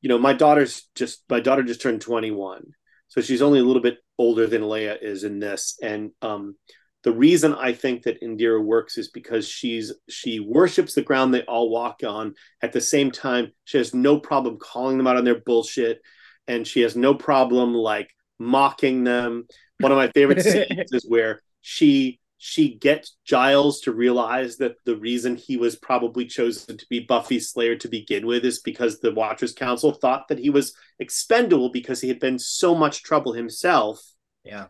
you 0.01 0.09
know, 0.09 0.18
my 0.18 0.34
daughter's 0.34 0.89
just 0.95 1.24
my 1.30 1.39
daughter 1.39 1.64
just 1.64 1.82
turned 1.82 2.01
21, 2.01 2.66
so 3.07 3.22
she's 3.22 3.41
only 3.41 3.59
a 3.59 3.64
little 3.64 3.82
bit 3.82 3.99
older 4.18 4.47
than 4.47 4.64
Laya 4.64 4.97
is 5.01 5.24
in 5.24 5.39
this, 5.39 5.78
and 5.82 6.12
um, 6.22 6.55
the 7.03 7.11
reason 7.11 7.53
I 7.55 7.73
think 7.73 8.03
that 8.03 8.21
Indira 8.21 8.63
works 8.63 8.97
is 8.97 9.09
because 9.09 9.47
she's 9.47 9.91
she 10.09 10.39
worships 10.39 10.93
the 10.93 11.01
ground 11.01 11.33
they 11.33 11.41
all 11.43 11.69
walk 11.69 12.01
on. 12.05 12.35
At 12.61 12.73
the 12.73 12.81
same 12.81 13.11
time, 13.11 13.51
she 13.63 13.77
has 13.77 13.93
no 13.93 14.19
problem 14.19 14.57
calling 14.59 14.97
them 14.97 15.07
out 15.07 15.17
on 15.17 15.23
their 15.23 15.39
bullshit, 15.39 16.01
and 16.47 16.67
she 16.67 16.81
has 16.81 16.95
no 16.95 17.15
problem 17.15 17.73
like 17.73 18.09
mocking 18.39 19.03
them. 19.03 19.47
One 19.79 19.91
of 19.91 19.97
my 19.97 20.09
favorite 20.09 20.41
scenes 20.43 20.91
is 20.91 21.05
where 21.07 21.41
she 21.61 22.19
she 22.37 22.75
gets 22.75 23.17
Giles 23.23 23.81
to 23.81 23.91
realize 23.91 24.57
that 24.57 24.75
the 24.83 24.95
reason 24.95 25.35
he 25.35 25.57
was 25.57 25.75
probably 25.75 26.25
chosen 26.25 26.75
to 26.75 26.85
be 26.89 26.99
Buffy 26.99 27.39
Slayer 27.39 27.75
to 27.77 27.87
begin 27.87 28.25
with 28.25 28.43
is 28.45 28.61
because 28.61 28.99
the 28.99 29.13
Watchers 29.13 29.53
Council 29.53 29.91
thought 29.91 30.27
that 30.27 30.39
he 30.39 30.49
was 30.49 30.73
expendable 30.97 31.69
because 31.69 32.01
he 32.01 32.07
had 32.07 32.19
been 32.19 32.39
so 32.39 32.73
much 32.73 33.03
trouble 33.03 33.33
himself. 33.33 34.01
Yeah. 34.43 34.67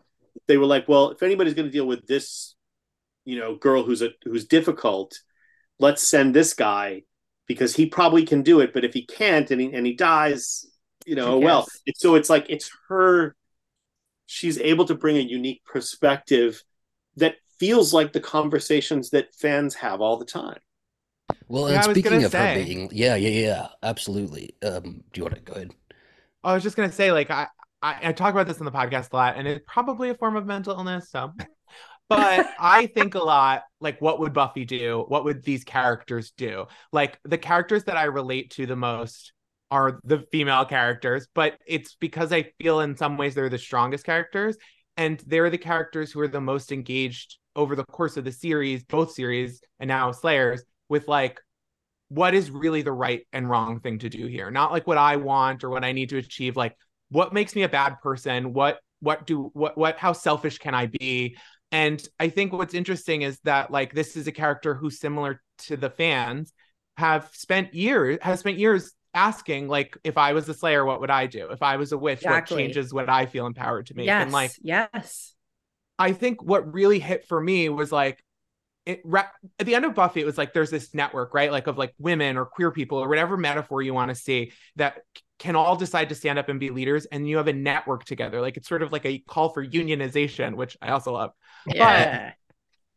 They 0.48 0.56
were 0.56 0.66
like, 0.66 0.88
well, 0.88 1.10
if 1.10 1.22
anybody's 1.22 1.54
going 1.54 1.68
to 1.68 1.72
deal 1.72 1.86
with 1.86 2.06
this, 2.06 2.54
you 3.24 3.38
know, 3.38 3.56
girl 3.56 3.84
who's 3.84 4.02
a 4.02 4.10
who's 4.24 4.46
difficult, 4.46 5.18
let's 5.78 6.02
send 6.06 6.34
this 6.34 6.54
guy 6.54 7.02
because 7.48 7.76
he 7.76 7.86
probably 7.86 8.24
can 8.26 8.42
do 8.42 8.60
it. 8.60 8.72
But 8.74 8.84
if 8.84 8.94
he 8.94 9.06
can't 9.06 9.50
and 9.50 9.60
he 9.60 9.72
and 9.72 9.86
he 9.86 9.94
dies, 9.94 10.66
you 11.06 11.16
know, 11.16 11.38
well, 11.38 11.68
so 11.96 12.14
it's 12.16 12.30
like 12.30 12.46
it's 12.48 12.70
her. 12.88 13.36
She's 14.26 14.58
able 14.58 14.86
to 14.86 14.94
bring 14.94 15.16
a 15.16 15.20
unique 15.20 15.64
perspective 15.64 16.62
that 17.16 17.36
feels 17.58 17.92
like 17.94 18.12
the 18.12 18.20
conversations 18.20 19.10
that 19.10 19.34
fans 19.34 19.74
have 19.76 20.00
all 20.00 20.18
the 20.18 20.24
time. 20.24 20.58
Well, 21.48 21.66
Yeah, 21.66 21.76
and 21.76 21.82
I 21.82 21.86
was 21.86 22.00
speaking 22.00 22.00
gonna 22.00 22.22
of 22.22 22.34
her 22.34 22.48
say. 22.48 22.48
being, 22.48 22.88
yeah, 22.92 23.14
yeah, 23.14 23.28
yeah, 23.28 23.68
absolutely. 23.82 24.54
Um, 24.62 25.04
do 25.12 25.20
you 25.20 25.24
want 25.24 25.36
to 25.36 25.40
go 25.40 25.52
ahead? 25.54 25.74
I 26.44 26.54
was 26.54 26.62
just 26.62 26.76
gonna 26.76 26.92
say, 26.92 27.12
like, 27.12 27.30
I, 27.30 27.46
I 27.82 27.98
I 28.08 28.12
talk 28.12 28.32
about 28.32 28.46
this 28.46 28.58
in 28.58 28.64
the 28.64 28.72
podcast 28.72 29.12
a 29.12 29.16
lot, 29.16 29.36
and 29.36 29.46
it's 29.46 29.64
probably 29.66 30.10
a 30.10 30.14
form 30.14 30.36
of 30.36 30.46
mental 30.46 30.74
illness. 30.74 31.10
So, 31.10 31.32
but 32.08 32.50
I 32.58 32.86
think 32.86 33.14
a 33.14 33.18
lot, 33.22 33.62
like, 33.80 34.00
what 34.00 34.20
would 34.20 34.32
Buffy 34.32 34.64
do? 34.64 35.04
What 35.08 35.24
would 35.24 35.42
these 35.42 35.64
characters 35.64 36.32
do? 36.36 36.66
Like, 36.92 37.18
the 37.24 37.38
characters 37.38 37.84
that 37.84 37.96
I 37.96 38.04
relate 38.04 38.50
to 38.52 38.66
the 38.66 38.76
most 38.76 39.32
are 39.70 40.00
the 40.04 40.24
female 40.30 40.64
characters, 40.64 41.26
but 41.34 41.58
it's 41.66 41.96
because 41.98 42.32
I 42.32 42.52
feel 42.60 42.80
in 42.80 42.96
some 42.96 43.16
ways 43.16 43.34
they're 43.34 43.48
the 43.48 43.58
strongest 43.58 44.04
characters, 44.04 44.56
and 44.96 45.22
they're 45.26 45.50
the 45.50 45.58
characters 45.58 46.12
who 46.12 46.20
are 46.20 46.28
the 46.28 46.40
most 46.40 46.72
engaged 46.72 47.38
over 47.56 47.74
the 47.74 47.84
course 47.84 48.16
of 48.16 48.24
the 48.24 48.32
series, 48.32 48.84
both 48.84 49.12
series, 49.12 49.62
and 49.80 49.88
now 49.88 50.12
Slayers, 50.12 50.62
with 50.88 51.08
like 51.08 51.40
what 52.12 52.34
is 52.34 52.50
really 52.50 52.82
the 52.82 52.92
right 52.92 53.26
and 53.32 53.48
wrong 53.48 53.80
thing 53.80 53.98
to 53.98 54.10
do 54.10 54.26
here 54.26 54.50
not 54.50 54.70
like 54.70 54.86
what 54.86 54.98
i 54.98 55.16
want 55.16 55.64
or 55.64 55.70
what 55.70 55.82
i 55.82 55.92
need 55.92 56.10
to 56.10 56.18
achieve 56.18 56.58
like 56.58 56.76
what 57.12 57.32
makes 57.32 57.54
me 57.54 57.62
a 57.62 57.68
bad 57.68 57.96
person 58.02 58.52
what 58.52 58.78
what 59.00 59.26
do 59.26 59.50
what 59.54 59.76
what 59.76 59.98
how 59.98 60.12
selfish 60.12 60.58
can 60.58 60.74
i 60.74 60.86
be 60.86 61.36
and 61.70 62.06
i 62.18 62.28
think 62.28 62.52
what's 62.52 62.74
interesting 62.74 63.22
is 63.22 63.38
that 63.44 63.70
like 63.70 63.94
this 63.94 64.16
is 64.16 64.26
a 64.26 64.32
character 64.32 64.74
who 64.74 64.90
similar 64.90 65.40
to 65.58 65.76
the 65.76 65.90
fans 65.90 66.52
have 66.96 67.28
spent 67.32 67.74
years 67.74 68.18
has 68.22 68.40
spent 68.40 68.58
years 68.58 68.92
asking 69.14 69.68
like 69.68 69.96
if 70.04 70.16
i 70.16 70.32
was 70.32 70.48
a 70.48 70.54
slayer 70.54 70.84
what 70.84 71.00
would 71.00 71.10
i 71.10 71.26
do 71.26 71.48
if 71.50 71.62
i 71.62 71.76
was 71.76 71.92
a 71.92 71.98
witch 71.98 72.20
Exactly. 72.20 72.56
what 72.56 72.62
changes 72.62 72.94
would 72.94 73.08
i 73.08 73.26
feel 73.26 73.46
empowered 73.46 73.86
to 73.86 73.94
make 73.94 74.06
yes. 74.06 74.22
and 74.22 74.32
like 74.32 74.52
yes. 74.60 75.34
I 76.02 76.12
think 76.12 76.42
what 76.42 76.72
really 76.72 76.98
hit 76.98 77.26
for 77.28 77.40
me 77.40 77.68
was 77.68 77.92
like 77.92 78.24
it 78.84 79.02
at 79.06 79.66
the 79.66 79.76
end 79.76 79.84
of 79.84 79.94
Buffy, 79.94 80.20
it 80.20 80.26
was 80.26 80.36
like 80.36 80.52
there's 80.52 80.70
this 80.70 80.92
network, 80.92 81.34
right? 81.34 81.52
Like 81.52 81.68
of 81.68 81.78
like 81.78 81.94
women 81.98 82.36
or 82.36 82.44
queer 82.44 82.72
people 82.72 82.98
or 82.98 83.08
whatever 83.08 83.36
metaphor 83.36 83.80
you 83.82 83.94
want 83.94 84.08
to 84.08 84.16
see 84.16 84.50
that 84.74 85.02
can 85.42 85.56
all 85.56 85.74
decide 85.74 86.08
to 86.10 86.14
stand 86.14 86.38
up 86.38 86.48
and 86.48 86.60
be 86.60 86.70
leaders, 86.70 87.04
and 87.06 87.28
you 87.28 87.36
have 87.36 87.48
a 87.48 87.52
network 87.52 88.04
together. 88.04 88.40
Like 88.40 88.56
it's 88.56 88.68
sort 88.68 88.80
of 88.80 88.92
like 88.92 89.04
a 89.04 89.18
call 89.18 89.48
for 89.48 89.66
unionization, 89.66 90.54
which 90.54 90.76
I 90.80 90.90
also 90.90 91.14
love. 91.14 91.32
Yeah. 91.66 92.30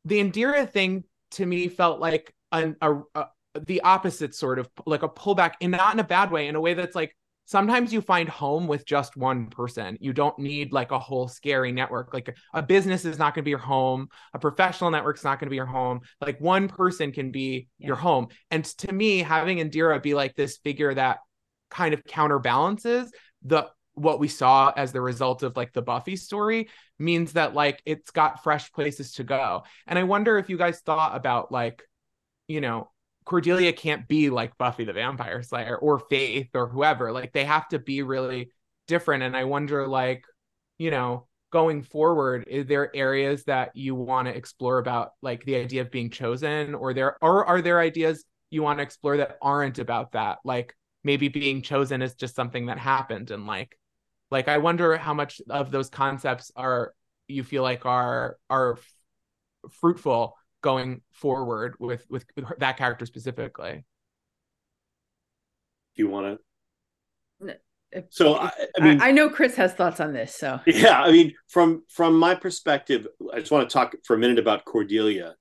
The 0.05 0.19
Indira 0.19 0.69
thing 0.69 1.05
to 1.31 1.45
me 1.45 1.67
felt 1.69 1.99
like 1.99 2.31
an, 2.51 2.75
a, 2.81 2.97
a 3.15 3.25
the 3.65 3.81
opposite 3.81 4.35
sort 4.35 4.59
of 4.59 4.69
like 4.85 5.01
a 5.01 5.09
pullback, 5.09 5.53
and 5.59 5.71
not 5.71 5.95
in 5.95 5.99
a 5.99 6.03
bad 6.03 6.29
way, 6.29 6.47
in 6.47 6.55
a 6.55 6.61
way 6.61 6.75
that's 6.75 6.93
like 6.93 7.17
sometimes 7.45 7.91
you 7.91 7.99
find 7.99 8.29
home 8.29 8.67
with 8.67 8.85
just 8.85 9.17
one 9.17 9.47
person. 9.47 9.97
You 9.99 10.13
don't 10.13 10.37
need 10.37 10.71
like 10.71 10.91
a 10.91 10.99
whole 10.99 11.27
scary 11.27 11.71
network. 11.71 12.13
Like 12.13 12.27
a, 12.27 12.59
a 12.59 12.61
business 12.61 13.05
is 13.05 13.17
not 13.17 13.33
going 13.33 13.41
to 13.41 13.45
be 13.45 13.49
your 13.49 13.59
home. 13.59 14.07
A 14.35 14.39
professional 14.39 14.91
network's 14.91 15.23
not 15.23 15.39
going 15.39 15.47
to 15.47 15.51
be 15.51 15.55
your 15.55 15.65
home. 15.65 16.01
Like 16.21 16.39
one 16.39 16.67
person 16.67 17.11
can 17.11 17.31
be 17.31 17.69
Yeah. 17.79 17.87
your 17.87 17.95
home. 17.95 18.27
And 18.51 18.63
to 18.65 18.93
me, 18.93 19.19
having 19.19 19.57
Indira 19.57 19.99
be 19.99 20.13
like 20.13 20.35
this 20.35 20.57
figure 20.57 20.93
that 20.93 21.17
kind 21.75 21.93
of 21.93 22.03
counterbalances 22.05 23.11
the 23.43 23.67
what 23.95 24.19
we 24.19 24.27
saw 24.27 24.71
as 24.75 24.91
the 24.91 25.01
result 25.01 25.43
of 25.43 25.55
like 25.55 25.73
the 25.73 25.81
Buffy 25.81 26.15
story 26.15 26.69
means 26.99 27.33
that 27.33 27.53
like 27.53 27.81
it's 27.85 28.11
got 28.11 28.43
fresh 28.43 28.71
places 28.71 29.13
to 29.13 29.23
go. 29.23 29.63
And 29.87 29.97
I 29.97 30.03
wonder 30.03 30.37
if 30.37 30.49
you 30.49 30.57
guys 30.57 30.79
thought 30.81 31.15
about 31.15 31.51
like, 31.51 31.83
you 32.47 32.61
know, 32.61 32.89
Cordelia 33.25 33.73
can't 33.73 34.07
be 34.07 34.29
like 34.29 34.57
Buffy 34.57 34.85
the 34.85 34.93
Vampire 34.93 35.41
Slayer 35.41 35.77
or 35.77 35.99
Faith 35.99 36.49
or 36.53 36.67
whoever. 36.67 37.11
Like 37.11 37.33
they 37.33 37.45
have 37.45 37.67
to 37.69 37.79
be 37.79 38.03
really 38.03 38.51
different. 38.87 39.23
And 39.23 39.35
I 39.35 39.45
wonder, 39.45 39.87
like, 39.87 40.23
you 40.77 40.91
know, 40.91 41.27
going 41.51 41.81
forward, 41.81 42.45
is 42.47 42.67
there 42.67 42.95
areas 42.95 43.45
that 43.45 43.71
you 43.75 43.95
want 43.95 44.27
to 44.27 44.35
explore 44.35 44.77
about 44.77 45.11
like 45.21 45.43
the 45.45 45.55
idea 45.55 45.81
of 45.81 45.91
being 45.91 46.09
chosen, 46.09 46.75
or 46.75 46.93
there 46.93 47.17
or 47.21 47.45
are 47.45 47.61
there 47.61 47.79
ideas 47.79 48.25
you 48.51 48.61
want 48.61 48.79
to 48.79 48.83
explore 48.83 49.17
that 49.17 49.37
aren't 49.41 49.79
about 49.79 50.11
that? 50.11 50.39
Like 50.43 50.75
maybe 51.05 51.29
being 51.29 51.61
chosen 51.61 52.01
is 52.01 52.15
just 52.15 52.35
something 52.35 52.65
that 52.65 52.79
happened 52.79 53.31
and 53.31 53.45
like 53.47 53.77
like 54.31 54.47
I 54.49 54.57
wonder 54.57 54.97
how 54.97 55.13
much 55.13 55.39
of 55.49 55.71
those 55.71 55.89
concepts 55.89 56.51
are 56.55 56.93
you 57.27 57.43
feel 57.43 57.63
like 57.63 57.85
are 57.85 58.37
are 58.49 58.73
f- 58.73 58.93
fruitful 59.71 60.35
going 60.61 61.01
forward 61.11 61.75
with 61.79 62.05
with, 62.09 62.25
with 62.35 62.45
her- 62.45 62.57
that 62.59 62.77
character 62.77 63.05
specifically. 63.05 63.85
Do 65.95 66.03
you 66.03 66.09
want 66.09 66.39
to? 67.41 67.55
So 68.09 68.35
I, 68.35 68.51
I 68.77 68.83
mean, 68.83 68.99
I, 68.99 69.09
I 69.09 69.11
know 69.11 69.29
Chris 69.29 69.55
has 69.55 69.73
thoughts 69.73 70.01
on 70.01 70.11
this, 70.11 70.35
so 70.35 70.59
yeah, 70.67 71.01
I 71.01 71.11
mean, 71.11 71.33
from 71.47 71.83
from 71.87 72.17
my 72.19 72.35
perspective, 72.35 73.07
I 73.31 73.39
just 73.39 73.51
want 73.51 73.69
to 73.69 73.73
talk 73.73 73.95
for 74.03 74.15
a 74.15 74.19
minute 74.19 74.39
about 74.39 74.65
Cordelia. 74.65 75.35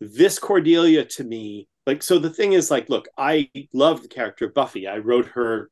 This 0.00 0.38
Cordelia 0.38 1.04
to 1.04 1.24
me, 1.24 1.68
like, 1.86 2.02
so 2.02 2.18
the 2.18 2.30
thing 2.30 2.52
is, 2.52 2.70
like, 2.70 2.88
look, 2.88 3.08
I 3.16 3.50
love 3.72 4.02
the 4.02 4.08
character 4.08 4.46
of 4.46 4.54
Buffy. 4.54 4.86
I 4.86 4.98
wrote 4.98 5.26
her 5.28 5.70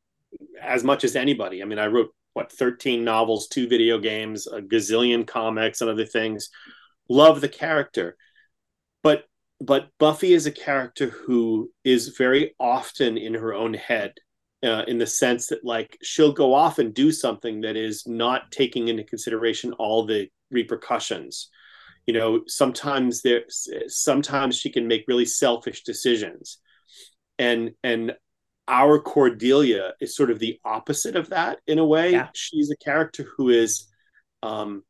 as 0.60 0.84
much 0.84 1.04
as 1.04 1.16
anybody. 1.16 1.62
I 1.62 1.66
mean, 1.66 1.78
I 1.78 1.86
wrote 1.86 2.14
what 2.34 2.52
13 2.52 3.04
novels, 3.04 3.48
two 3.48 3.68
video 3.68 3.98
games, 3.98 4.46
a 4.46 4.60
gazillion 4.60 5.26
comics, 5.26 5.80
and 5.80 5.90
other 5.90 6.06
things. 6.06 6.50
Love 7.08 7.40
the 7.40 7.48
character, 7.48 8.16
but 9.02 9.24
but 9.60 9.88
Buffy 9.98 10.34
is 10.34 10.46
a 10.46 10.52
character 10.52 11.08
who 11.08 11.70
is 11.82 12.08
very 12.08 12.54
often 12.60 13.18
in 13.18 13.34
her 13.34 13.54
own 13.54 13.74
head 13.74 14.14
uh, 14.62 14.84
in 14.86 14.98
the 14.98 15.06
sense 15.06 15.48
that 15.48 15.64
like 15.64 15.98
she'll 16.02 16.32
go 16.32 16.54
off 16.54 16.78
and 16.78 16.94
do 16.94 17.10
something 17.10 17.62
that 17.62 17.76
is 17.76 18.06
not 18.06 18.50
taking 18.50 18.88
into 18.88 19.04
consideration 19.04 19.72
all 19.74 20.04
the 20.06 20.28
repercussions 20.50 21.48
you 22.08 22.14
know 22.14 22.40
sometimes 22.46 23.20
there 23.20 23.42
sometimes 23.86 24.56
she 24.56 24.70
can 24.70 24.88
make 24.88 25.04
really 25.06 25.26
selfish 25.26 25.82
decisions. 25.82 26.56
And 27.38 27.72
and 27.84 28.14
our 28.66 28.98
cordelia 28.98 29.92
is 30.00 30.16
sort 30.16 30.30
of 30.30 30.38
the 30.38 30.58
opposite 30.64 31.16
of 31.16 31.28
that 31.28 31.58
in 31.66 31.78
a 31.78 31.84
way. 31.84 32.12
Yeah. 32.12 32.28
she's 32.32 32.70
a 32.70 32.82
character 32.82 33.26
who 33.36 33.50
is 33.50 33.88
um 34.42 34.84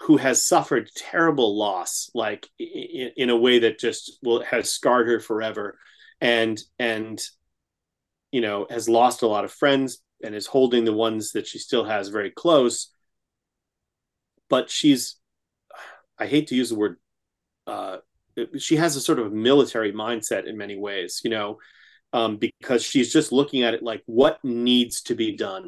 who 0.00 0.18
has 0.18 0.46
suffered 0.46 0.90
terrible 0.94 1.56
loss 1.56 2.10
like 2.14 2.46
in, 2.58 3.12
in 3.16 3.30
a 3.30 3.36
way 3.36 3.60
that 3.60 3.78
just 3.78 4.18
will 4.22 4.42
has 4.42 4.70
scarred 4.70 5.08
her 5.08 5.20
forever. 5.20 5.78
And 6.20 6.62
and 6.78 7.18
you 8.30 8.42
know 8.42 8.66
has 8.68 8.90
lost 8.90 9.22
a 9.22 9.26
lot 9.26 9.46
of 9.46 9.52
friends 9.52 10.02
and 10.22 10.34
is 10.34 10.46
holding 10.46 10.84
the 10.84 10.92
ones 10.92 11.32
that 11.32 11.46
she 11.46 11.58
still 11.58 11.84
has 11.84 12.10
very 12.10 12.30
close. 12.30 12.92
But 14.50 14.68
she's 14.68 15.16
i 16.22 16.26
hate 16.26 16.46
to 16.48 16.54
use 16.54 16.70
the 16.70 16.76
word 16.82 16.96
uh 17.66 17.98
she 18.58 18.76
has 18.76 18.96
a 18.96 19.00
sort 19.00 19.18
of 19.18 19.32
military 19.32 19.92
mindset 19.92 20.46
in 20.46 20.56
many 20.56 20.76
ways 20.76 21.20
you 21.24 21.30
know 21.30 21.58
um 22.12 22.36
because 22.38 22.82
she's 22.82 23.12
just 23.12 23.32
looking 23.32 23.62
at 23.62 23.74
it 23.74 23.82
like 23.82 24.02
what 24.06 24.38
needs 24.44 25.02
to 25.02 25.14
be 25.14 25.36
done 25.36 25.66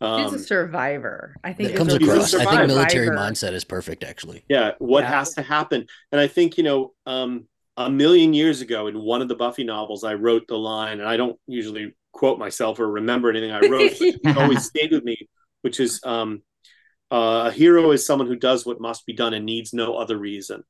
she's 0.00 0.10
um 0.30 0.34
a 0.34 0.38
survivor. 0.38 1.36
I 1.44 1.52
think 1.52 1.68
That 1.70 1.72
is 1.74 1.78
comes 1.78 1.94
a 1.94 1.96
across. 1.96 2.34
I 2.34 2.44
think 2.44 2.66
military 2.66 3.06
survivor. 3.06 3.30
mindset 3.30 3.52
is 3.52 3.64
perfect, 3.64 4.04
actually. 4.04 4.44
yeah 4.48 4.72
what 4.78 5.02
Yeah. 5.04 5.10
has 5.18 5.34
to 5.34 5.42
happen 5.42 5.86
and 6.12 6.20
i 6.20 6.26
think 6.26 6.58
you 6.58 6.64
know 6.64 6.92
um 7.06 7.46
a 7.76 7.90
million 7.90 8.34
years 8.34 8.60
ago 8.60 8.86
in 8.86 8.96
one 9.00 9.22
of 9.22 9.28
the 9.28 9.34
buffy 9.34 9.64
novels 9.64 10.04
i 10.04 10.14
wrote 10.14 10.46
the 10.48 10.58
line 10.58 11.00
and 11.00 11.08
i 11.08 11.16
don't 11.16 11.38
usually 11.46 11.94
quote 12.12 12.38
myself 12.38 12.78
or 12.80 12.88
remember 12.90 13.30
anything 13.30 13.50
i 13.50 13.60
wrote 13.60 13.92
but 13.98 14.08
it 14.24 14.36
always 14.36 14.64
stayed 14.64 14.92
with 14.92 15.04
me 15.04 15.16
which 15.62 15.80
is 15.80 16.00
um 16.04 16.42
uh, 17.14 17.44
a 17.46 17.52
hero 17.52 17.92
is 17.92 18.04
someone 18.04 18.26
who 18.26 18.34
does 18.34 18.66
what 18.66 18.80
must 18.80 19.06
be 19.06 19.12
done 19.12 19.34
and 19.34 19.46
needs 19.46 19.72
no 19.72 19.94
other 19.94 20.18
reason. 20.18 20.64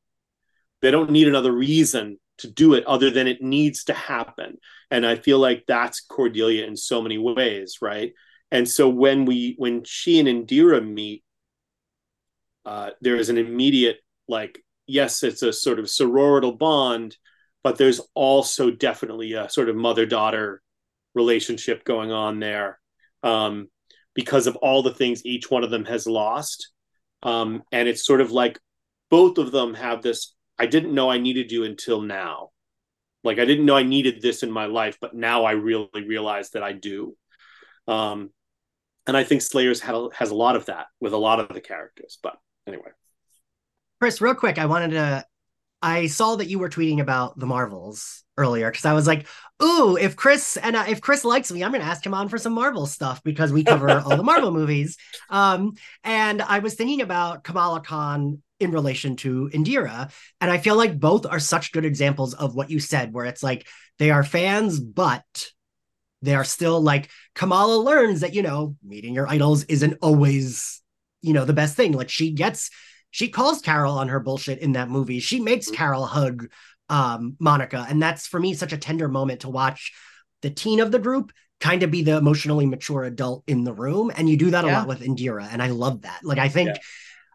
They 0.82 0.90
don't 0.90 1.10
need 1.10 1.26
another 1.26 1.52
reason 1.52 2.18
to 2.38 2.50
do 2.50 2.74
it 2.74 2.84
other 2.84 3.10
than 3.10 3.26
it 3.26 3.40
needs 3.40 3.84
to 3.84 3.94
happen. 3.94 4.58
And 4.90 5.06
i 5.06 5.16
feel 5.16 5.38
like 5.38 5.64
that's 5.66 6.00
cordelia 6.02 6.66
in 6.66 6.76
so 6.76 7.00
many 7.00 7.16
ways 7.16 7.78
right? 7.80 8.12
And 8.50 8.68
so 8.68 8.88
when 8.90 9.24
we 9.24 9.54
when 9.56 9.84
she 9.84 10.20
and 10.20 10.28
indira 10.28 10.86
meet 10.86 11.24
uh, 12.66 12.90
there 13.00 13.16
is 13.16 13.30
an 13.30 13.38
immediate 13.38 13.98
like 14.28 14.62
yes 14.86 15.22
it's 15.22 15.42
a 15.42 15.52
sort 15.52 15.78
of 15.78 15.86
sororital 15.86 16.58
bond 16.58 17.16
but 17.62 17.78
there's 17.78 18.00
also 18.14 18.70
definitely 18.70 19.32
a 19.32 19.48
sort 19.48 19.70
of 19.70 19.76
mother 19.76 20.04
daughter 20.04 20.62
relationship 21.14 21.84
going 21.84 22.12
on 22.12 22.38
there. 22.38 22.78
Um, 23.22 23.68
because 24.14 24.46
of 24.46 24.56
all 24.56 24.82
the 24.82 24.94
things 24.94 25.24
each 25.24 25.50
one 25.50 25.64
of 25.64 25.70
them 25.70 25.84
has 25.84 26.06
lost. 26.06 26.70
Um, 27.22 27.62
and 27.72 27.88
it's 27.88 28.06
sort 28.06 28.20
of 28.20 28.30
like 28.30 28.58
both 29.10 29.38
of 29.38 29.52
them 29.52 29.74
have 29.74 30.02
this 30.02 30.34
i 30.58 30.66
didn't 30.66 30.94
know 30.94 31.10
i 31.10 31.18
needed 31.18 31.50
you 31.52 31.64
until 31.64 32.00
now. 32.00 32.50
Like 33.22 33.38
i 33.38 33.44
didn't 33.44 33.66
know 33.66 33.76
i 33.76 33.82
needed 33.82 34.20
this 34.20 34.42
in 34.42 34.50
my 34.50 34.66
life 34.66 34.98
but 35.00 35.14
now 35.14 35.44
i 35.44 35.52
really 35.52 35.88
realize 35.94 36.50
that 36.50 36.62
i 36.62 36.72
do. 36.72 37.16
Um, 37.86 38.30
and 39.06 39.16
i 39.16 39.24
think 39.24 39.42
slayers 39.42 39.80
has 39.80 40.30
a 40.30 40.34
lot 40.34 40.56
of 40.56 40.66
that 40.66 40.86
with 41.00 41.12
a 41.12 41.18
lot 41.18 41.40
of 41.40 41.48
the 41.48 41.60
characters 41.60 42.18
but 42.22 42.36
anyway. 42.66 42.90
Chris, 44.00 44.20
real 44.20 44.34
quick, 44.34 44.58
I 44.58 44.66
wanted 44.66 44.90
to. 44.92 45.24
I 45.80 46.06
saw 46.08 46.36
that 46.36 46.48
you 46.48 46.58
were 46.58 46.68
tweeting 46.68 47.00
about 47.00 47.38
the 47.38 47.46
Marvels 47.46 48.23
earlier 48.36 48.70
because 48.70 48.84
I 48.84 48.92
was 48.92 49.06
like, 49.06 49.26
"Ooh, 49.62 49.96
if 49.96 50.16
Chris 50.16 50.56
and 50.56 50.76
uh, 50.76 50.84
if 50.88 51.00
Chris 51.00 51.24
likes 51.24 51.50
me, 51.52 51.62
I'm 51.62 51.70
going 51.70 51.82
to 51.82 51.86
ask 51.88 52.04
him 52.04 52.14
on 52.14 52.28
for 52.28 52.38
some 52.38 52.52
Marvel 52.54 52.86
stuff 52.86 53.22
because 53.22 53.52
we 53.52 53.64
cover 53.64 54.00
all 54.00 54.16
the 54.16 54.22
Marvel 54.32 54.50
movies." 54.52 54.96
Um, 55.30 55.74
and 56.02 56.42
I 56.42 56.60
was 56.60 56.74
thinking 56.74 57.00
about 57.02 57.44
Kamala 57.44 57.80
Khan 57.80 58.42
in 58.60 58.70
relation 58.70 59.16
to 59.16 59.50
Indira, 59.52 60.10
and 60.40 60.50
I 60.50 60.58
feel 60.58 60.76
like 60.76 60.98
both 60.98 61.26
are 61.26 61.40
such 61.40 61.72
good 61.72 61.84
examples 61.84 62.34
of 62.34 62.54
what 62.54 62.70
you 62.70 62.80
said, 62.80 63.12
where 63.12 63.26
it's 63.26 63.42
like 63.42 63.66
they 63.98 64.10
are 64.10 64.24
fans, 64.24 64.80
but 64.80 65.24
they 66.22 66.34
are 66.34 66.44
still 66.44 66.80
like 66.80 67.10
Kamala 67.34 67.76
learns 67.76 68.20
that 68.20 68.34
you 68.34 68.42
know 68.42 68.76
meeting 68.82 69.14
your 69.14 69.28
idols 69.28 69.64
isn't 69.64 69.98
always 70.00 70.82
you 71.22 71.32
know 71.32 71.44
the 71.44 71.52
best 71.52 71.76
thing. 71.76 71.92
Like 71.92 72.08
she 72.10 72.30
gets 72.32 72.70
she 73.10 73.28
calls 73.28 73.60
Carol 73.60 73.98
on 73.98 74.08
her 74.08 74.20
bullshit 74.20 74.58
in 74.58 74.72
that 74.72 74.88
movie. 74.90 75.20
She 75.20 75.40
makes 75.40 75.70
Mm-hmm. 75.70 75.76
Carol 75.76 76.06
hug 76.06 76.48
um, 76.88 77.36
Monica. 77.38 77.86
And 77.88 78.02
that's 78.02 78.26
for 78.26 78.38
me 78.38 78.54
such 78.54 78.72
a 78.72 78.78
tender 78.78 79.08
moment 79.08 79.40
to 79.40 79.48
watch 79.48 79.92
the 80.42 80.50
teen 80.50 80.80
of 80.80 80.92
the 80.92 80.98
group 80.98 81.32
kind 81.60 81.82
of 81.82 81.90
be 81.90 82.02
the 82.02 82.16
emotionally 82.16 82.66
mature 82.66 83.04
adult 83.04 83.44
in 83.46 83.64
the 83.64 83.72
room. 83.72 84.12
And 84.14 84.28
you 84.28 84.36
do 84.36 84.50
that 84.50 84.64
a 84.64 84.68
lot 84.68 84.88
with 84.88 85.00
Indira. 85.00 85.48
And 85.50 85.62
I 85.62 85.68
love 85.68 86.02
that. 86.02 86.20
Like 86.22 86.38
I 86.38 86.48
think 86.48 86.68
Yeah. 86.68 86.82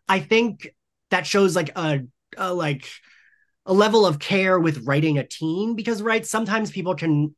I 0.08 0.20
think 0.20 0.74
that 1.12 1.26
shows 1.26 1.56
like 1.56 1.72
a, 1.76 2.02
a 2.38 2.54
like 2.54 2.88
a 3.66 3.74
level 3.74 4.06
of 4.06 4.20
care 4.20 4.60
with 4.60 4.86
writing 4.86 5.18
a 5.18 5.26
teen 5.26 5.76
because 5.76 6.02
right 6.02 6.26
sometimes 6.26 6.72
people 6.72 6.95
can 6.95 7.36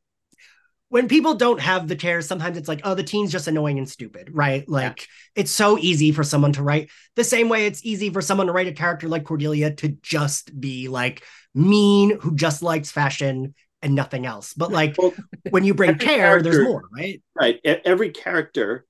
when 0.92 1.08
people 1.08 1.32
don't 1.32 1.58
have 1.58 1.88
the 1.88 1.96
care, 1.96 2.20
sometimes 2.20 2.58
it's 2.58 2.68
like, 2.68 2.82
oh, 2.84 2.94
the 2.94 3.02
teen's 3.02 3.32
just 3.32 3.48
annoying 3.48 3.78
and 3.78 3.88
stupid, 3.88 4.28
right? 4.30 4.68
Like 4.68 5.08
it's 5.34 5.50
so 5.50 5.78
easy 5.78 6.12
for 6.12 6.22
someone 6.22 6.52
to 6.52 6.62
write 6.62 6.90
the 7.16 7.24
same 7.24 7.48
way 7.48 7.64
it's 7.64 7.82
easy 7.82 8.10
for 8.10 8.20
someone 8.20 8.46
to 8.48 8.52
write 8.52 8.66
a 8.66 8.72
character 8.72 9.08
like 9.08 9.24
Cordelia 9.24 9.74
to 9.76 9.88
just 10.02 10.60
be 10.60 10.88
like 10.88 11.24
mean, 11.54 12.18
who 12.20 12.34
just 12.34 12.62
likes 12.62 12.90
fashion 12.90 13.54
and 13.80 13.94
nothing 13.94 14.26
else. 14.26 14.52
But 14.52 14.70
like 14.80 14.96
well 14.98 15.14
when 15.48 15.64
you 15.64 15.72
bring 15.72 15.96
care, 15.96 16.42
there's 16.42 16.58
more, 16.58 16.82
right? 16.94 17.22
right 17.34 17.58
every 17.64 18.10
character 18.10 18.84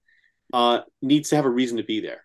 uh, 0.52 0.80
needs 1.02 1.28
to 1.28 1.36
have 1.36 1.44
a 1.44 1.50
reason 1.50 1.76
to 1.76 1.84
be 1.84 2.00
there 2.00 2.24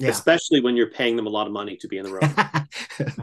Yeah. 0.00 0.08
especially 0.10 0.58
when 0.60 0.76
you're 0.76 0.90
paying 0.90 1.14
them 1.14 1.28
a 1.28 1.30
lot 1.30 1.46
of 1.46 1.52
money 1.52 1.76
to 1.76 1.86
be 1.86 1.98
in 1.98 2.04
the 2.06 2.12
room 2.12 2.34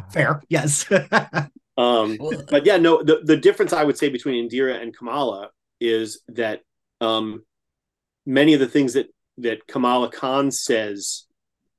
Fair. 0.14 0.42
Yes. 0.48 0.86
um, 1.82 2.18
Well, 2.20 2.44
but 2.50 2.66
yeah 2.66 2.78
no 2.78 3.02
the, 3.04 3.22
the 3.24 3.38
difference 3.38 3.74
i 3.74 3.84
would 3.84 3.98
say 3.98 4.10
between 4.10 4.48
indira 4.48 4.82
and 4.82 4.96
kamala 4.96 5.50
is 5.80 6.22
that 6.30 6.62
um, 7.00 7.44
many 8.26 8.54
of 8.54 8.60
the 8.60 8.68
things 8.68 8.94
that 8.94 9.08
that 9.38 9.68
kamala 9.68 10.12
khan 10.12 10.52
says 10.52 11.26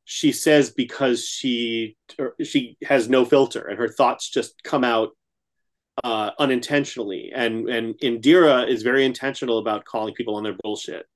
she 0.05 0.33
says 0.33 0.71
because 0.71 1.27
she 1.27 1.97
she 2.43 2.77
has 2.83 3.09
no 3.09 3.25
filter 3.25 3.67
and 3.69 3.79
her 3.79 3.89
thoughts 3.89 4.29
just 4.29 4.63
come 4.65 4.85
out 4.85 5.11
uh, 6.03 6.31
unintentionally 6.39 7.31
and 7.35 7.69
and 7.69 7.95
indira 8.01 8.69
is 8.69 8.83
very 8.83 9.05
intentional 9.05 9.59
about 9.59 9.85
calling 9.85 10.15
people 10.15 10.35
on 10.35 10.43
their 10.43 10.57
bullshit 10.63 11.07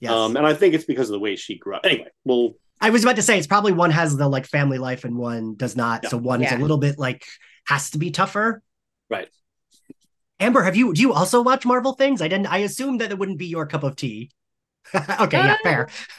yes. 0.00 0.10
um, 0.10 0.36
and 0.36 0.46
i 0.46 0.54
think 0.54 0.74
it's 0.74 0.84
because 0.84 1.08
of 1.08 1.12
the 1.12 1.20
way 1.20 1.36
she 1.36 1.58
grew 1.58 1.76
up 1.76 1.82
anyway 1.84 2.08
well 2.24 2.54
I 2.80 2.90
was 2.90 3.02
about 3.02 3.16
to 3.16 3.22
say 3.22 3.36
it's 3.38 3.46
probably 3.46 3.72
one 3.72 3.90
has 3.90 4.16
the 4.16 4.28
like 4.28 4.46
family 4.46 4.78
life 4.78 5.04
and 5.04 5.16
one 5.16 5.56
does 5.56 5.74
not. 5.74 6.04
Yeah. 6.04 6.10
So 6.10 6.16
one 6.16 6.42
is 6.42 6.52
a 6.52 6.58
little 6.58 6.78
bit 6.78 6.98
like 6.98 7.24
has 7.68 7.90
to 7.90 7.98
be 7.98 8.10
tougher. 8.10 8.62
Right. 9.10 9.28
Amber, 10.40 10.62
have 10.62 10.76
you 10.76 10.92
do 10.94 11.00
you 11.00 11.12
also 11.12 11.42
watch 11.42 11.66
Marvel 11.66 11.92
things? 11.92 12.22
I 12.22 12.28
didn't 12.28 12.46
I 12.46 12.58
assumed 12.58 13.00
that 13.00 13.10
it 13.10 13.18
wouldn't 13.18 13.38
be 13.38 13.46
your 13.46 13.66
cup 13.66 13.82
of 13.82 13.96
tea. 13.96 14.30
okay, 14.94 15.36
yeah, 15.38 15.56
fair. 15.62 15.88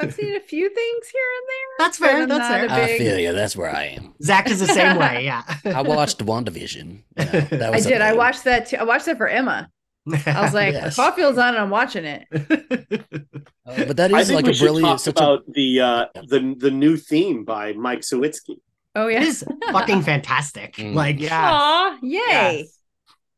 I've 0.00 0.14
seen 0.14 0.34
a 0.34 0.40
few 0.40 0.68
things 0.74 1.08
here 1.08 1.28
and 1.38 1.46
there. 1.48 1.86
That's 1.86 1.98
fair. 1.98 2.26
That's 2.26 2.48
fair. 2.48 2.66
a 2.66 2.72
I 2.72 2.86
big- 2.86 2.98
feel 3.00 3.18
you. 3.18 3.32
That's 3.32 3.56
where 3.56 3.74
I 3.74 3.84
am. 3.96 4.14
Zach 4.22 4.50
is 4.50 4.60
the 4.60 4.66
same 4.66 4.96
way, 4.98 5.24
yeah. 5.30 5.42
I 5.64 5.82
watched 5.82 6.18
WandaVision. 6.24 7.02
You 7.18 7.24
know, 7.24 7.24
that 7.24 7.62
I 7.62 7.70
was 7.70 7.86
did. 7.86 8.00
I 8.00 8.12
watched 8.14 8.44
that 8.44 8.66
too. 8.66 8.76
I 8.76 8.84
watched 8.84 9.06
that 9.06 9.16
for 9.16 9.28
Emma. 9.28 9.68
I 10.26 10.40
was 10.42 10.54
like, 10.54 10.72
Yes. 10.74 10.96
Caulfield's 10.96 11.38
on 11.38 11.48
and 11.50 11.58
I'm 11.58 11.70
watching 11.70 12.04
it. 12.04 12.26
Uh, 13.66 13.84
but 13.86 13.96
that 13.98 14.10
is 14.10 14.16
I 14.16 14.24
think 14.24 14.36
like 14.36 14.46
we 14.46 14.52
a 14.52 14.58
brilliant, 14.58 14.86
talk 14.88 15.00
such 15.00 15.16
about 15.16 15.42
the 15.52 15.80
uh, 15.80 16.06
the 16.26 16.54
the 16.58 16.70
new 16.70 16.96
theme 16.96 17.44
by 17.44 17.72
Mike 17.74 18.00
Sawitzke. 18.00 18.56
Oh 18.98 19.06
it 19.06 19.12
yeah. 19.14 19.22
is 19.22 19.44
fucking 19.70 20.02
fantastic. 20.02 20.74
Mm. 20.76 20.94
Like 20.94 21.20
Yeah. 21.20 21.50
Aw, 21.52 21.98
yay. 22.02 22.18
Yes. 22.58 22.78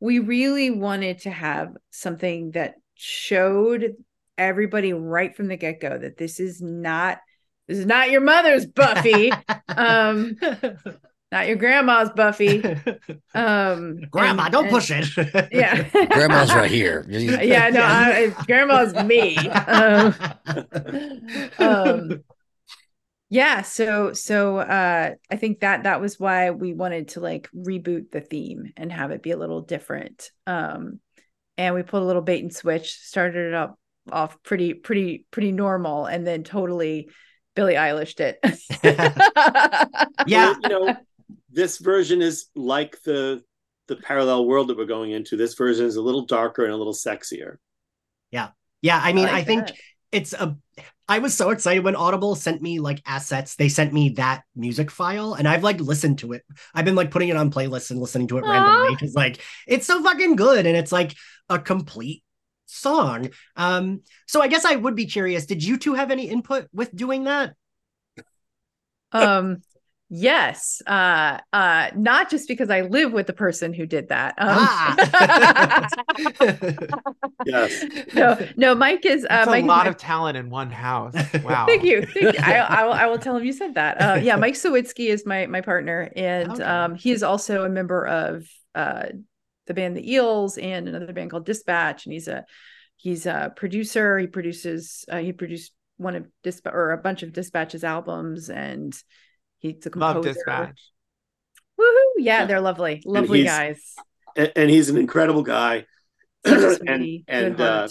We 0.00 0.18
really 0.18 0.70
wanted 0.70 1.20
to 1.20 1.30
have 1.30 1.76
something 1.90 2.52
that 2.52 2.76
showed 2.94 3.96
everybody 4.38 4.94
right 4.94 5.36
from 5.36 5.48
the 5.48 5.56
get-go 5.58 5.98
that 5.98 6.16
this 6.16 6.40
is 6.40 6.62
not 6.62 7.18
this 7.68 7.78
is 7.78 7.84
not 7.86 8.10
your 8.10 8.22
mother's 8.22 8.64
Buffy. 8.64 9.30
um 9.68 10.36
not 11.30 11.46
your 11.46 11.56
grandma's 11.56 12.08
Buffy. 12.16 12.62
Um 13.34 14.00
Grandma, 14.10 14.44
and- 14.44 14.52
don't 14.52 14.64
and- 14.64 14.72
push 14.72 14.90
it. 14.90 15.48
Yeah. 15.52 15.82
Grandma's 16.06 16.54
right 16.54 16.70
here. 16.70 17.04
yeah, 17.08 17.68
no, 17.68 17.82
I, 17.82 18.34
grandma's 18.46 18.94
me. 19.04 19.36
Um, 19.36 20.14
um 21.58 22.24
yeah 23.30 23.62
so 23.62 24.12
so 24.12 24.58
uh 24.58 25.14
i 25.30 25.36
think 25.36 25.60
that 25.60 25.84
that 25.84 26.00
was 26.00 26.20
why 26.20 26.50
we 26.50 26.74
wanted 26.74 27.08
to 27.08 27.20
like 27.20 27.48
reboot 27.56 28.10
the 28.10 28.20
theme 28.20 28.72
and 28.76 28.92
have 28.92 29.10
it 29.10 29.22
be 29.22 29.30
a 29.30 29.38
little 29.38 29.62
different 29.62 30.30
um 30.46 31.00
and 31.56 31.74
we 31.74 31.82
put 31.82 32.02
a 32.02 32.04
little 32.04 32.22
bait 32.22 32.42
and 32.42 32.54
switch 32.54 32.92
started 32.94 33.48
it 33.48 33.54
up 33.54 33.78
off 34.10 34.42
pretty 34.42 34.74
pretty 34.74 35.24
pretty 35.30 35.52
normal 35.52 36.06
and 36.06 36.26
then 36.26 36.42
totally 36.42 37.08
billie 37.54 37.76
eilished 37.76 38.20
it 38.20 38.38
Yeah. 40.26 40.52
Well, 40.52 40.60
you 40.62 40.68
know, 40.68 40.96
this 41.50 41.78
version 41.78 42.22
is 42.22 42.46
like 42.54 43.00
the 43.02 43.42
the 43.88 43.96
parallel 43.96 44.46
world 44.46 44.68
that 44.68 44.76
we're 44.76 44.84
going 44.84 45.10
into. 45.10 45.36
This 45.36 45.54
version 45.54 45.86
is 45.86 45.96
a 45.96 46.02
little 46.02 46.26
darker 46.26 46.64
and 46.64 46.72
a 46.72 46.76
little 46.76 46.94
sexier. 46.94 47.56
yeah, 48.30 48.50
yeah 48.82 49.00
I 49.02 49.12
mean, 49.12 49.24
like 49.24 49.34
I 49.34 49.44
think 49.44 49.66
that. 49.66 49.76
it's 50.12 50.32
a 50.32 50.56
I 51.10 51.18
was 51.18 51.34
so 51.34 51.50
excited 51.50 51.82
when 51.82 51.96
Audible 51.96 52.36
sent 52.36 52.62
me 52.62 52.78
like 52.78 53.02
assets. 53.04 53.56
They 53.56 53.68
sent 53.68 53.92
me 53.92 54.10
that 54.10 54.44
music 54.54 54.92
file 54.92 55.34
and 55.34 55.48
I've 55.48 55.64
like 55.64 55.80
listened 55.80 56.20
to 56.20 56.34
it. 56.34 56.44
I've 56.72 56.84
been 56.84 56.94
like 56.94 57.10
putting 57.10 57.30
it 57.30 57.36
on 57.36 57.50
playlists 57.50 57.90
and 57.90 57.98
listening 57.98 58.28
to 58.28 58.38
it 58.38 58.44
Aw. 58.44 58.48
randomly 58.48 58.94
because 58.94 59.16
like 59.16 59.40
it's 59.66 59.88
so 59.88 60.00
fucking 60.04 60.36
good 60.36 60.66
and 60.66 60.76
it's 60.76 60.92
like 60.92 61.16
a 61.48 61.58
complete 61.58 62.22
song. 62.66 63.30
Um 63.56 64.02
so 64.28 64.40
I 64.40 64.46
guess 64.46 64.64
I 64.64 64.76
would 64.76 64.94
be 64.94 65.06
curious, 65.06 65.46
did 65.46 65.64
you 65.64 65.78
two 65.78 65.94
have 65.94 66.12
any 66.12 66.28
input 66.28 66.68
with 66.72 66.94
doing 66.94 67.24
that? 67.24 67.54
um 69.10 69.62
yes 70.12 70.82
uh 70.88 71.38
uh 71.52 71.88
not 71.94 72.28
just 72.28 72.48
because 72.48 72.68
i 72.68 72.80
live 72.80 73.12
with 73.12 73.28
the 73.28 73.32
person 73.32 73.72
who 73.72 73.86
did 73.86 74.08
that 74.08 74.34
um, 74.38 74.48
Ah. 74.50 75.86
Yes. 77.46 77.84
no 78.14 78.36
no 78.56 78.74
mike 78.74 79.06
is 79.06 79.24
uh 79.24 79.28
That's 79.28 79.46
a 79.46 79.50
mike 79.50 79.62
is 79.64 79.68
lot 79.68 79.86
of 79.86 79.96
talent 79.96 80.36
in 80.36 80.50
one 80.50 80.70
house. 80.70 81.14
Wow. 81.44 81.64
Thank 81.66 81.84
you. 81.84 82.02
Thank 82.02 82.34
you. 82.36 82.42
I, 82.42 82.56
I, 82.56 82.84
will, 82.84 82.92
I 82.92 83.06
will 83.06 83.18
tell 83.18 83.36
him 83.36 83.44
you 83.44 83.52
said 83.52 83.74
that. 83.76 84.00
Uh, 84.00 84.14
yeah, 84.20 84.36
Mike 84.36 84.54
Sawitzke 84.54 85.08
is 85.08 85.24
my 85.24 85.46
my 85.46 85.60
partner, 85.62 86.10
and 86.14 86.52
Okay. 86.52 86.62
um, 86.62 86.94
he 86.96 87.12
is 87.12 87.22
also 87.22 87.64
a 87.64 87.68
member 87.68 88.06
of 88.06 88.46
uh, 88.74 89.06
the 89.66 89.74
band 89.74 89.96
The 89.96 90.12
Eels 90.12 90.58
and 90.58 90.86
another 90.88 91.12
band 91.12 91.30
called 91.30 91.46
Dispatch. 91.46 92.04
And 92.06 92.12
he's 92.12 92.28
a 92.28 92.44
he's 92.96 93.26
a 93.26 93.52
producer. 93.56 94.18
He 94.18 94.26
produces 94.26 95.04
uh, 95.10 95.18
he 95.18 95.32
produced 95.32 95.72
one 95.96 96.14
of 96.16 96.26
Dispatch 96.42 96.74
or 96.74 96.90
a 96.92 96.98
bunch 96.98 97.22
of 97.22 97.32
Dispatch's 97.32 97.84
albums, 97.84 98.50
and 98.50 98.92
he's 99.60 99.86
a 99.86 99.90
composer. 99.90 100.14
Love 100.14 100.24
dispatch. 100.24 100.80
Woohoo! 101.78 102.02
Yeah, 102.18 102.46
they're 102.46 102.60
lovely, 102.60 103.02
lovely 103.06 103.42
he's- 103.42 103.56
guys. 103.56 103.94
And, 104.36 104.52
and 104.56 104.70
he's 104.70 104.90
an 104.90 104.96
incredible 104.96 105.42
guy. 105.42 105.86
And 106.44 107.24
and 107.28 107.60
uh, 107.60 107.88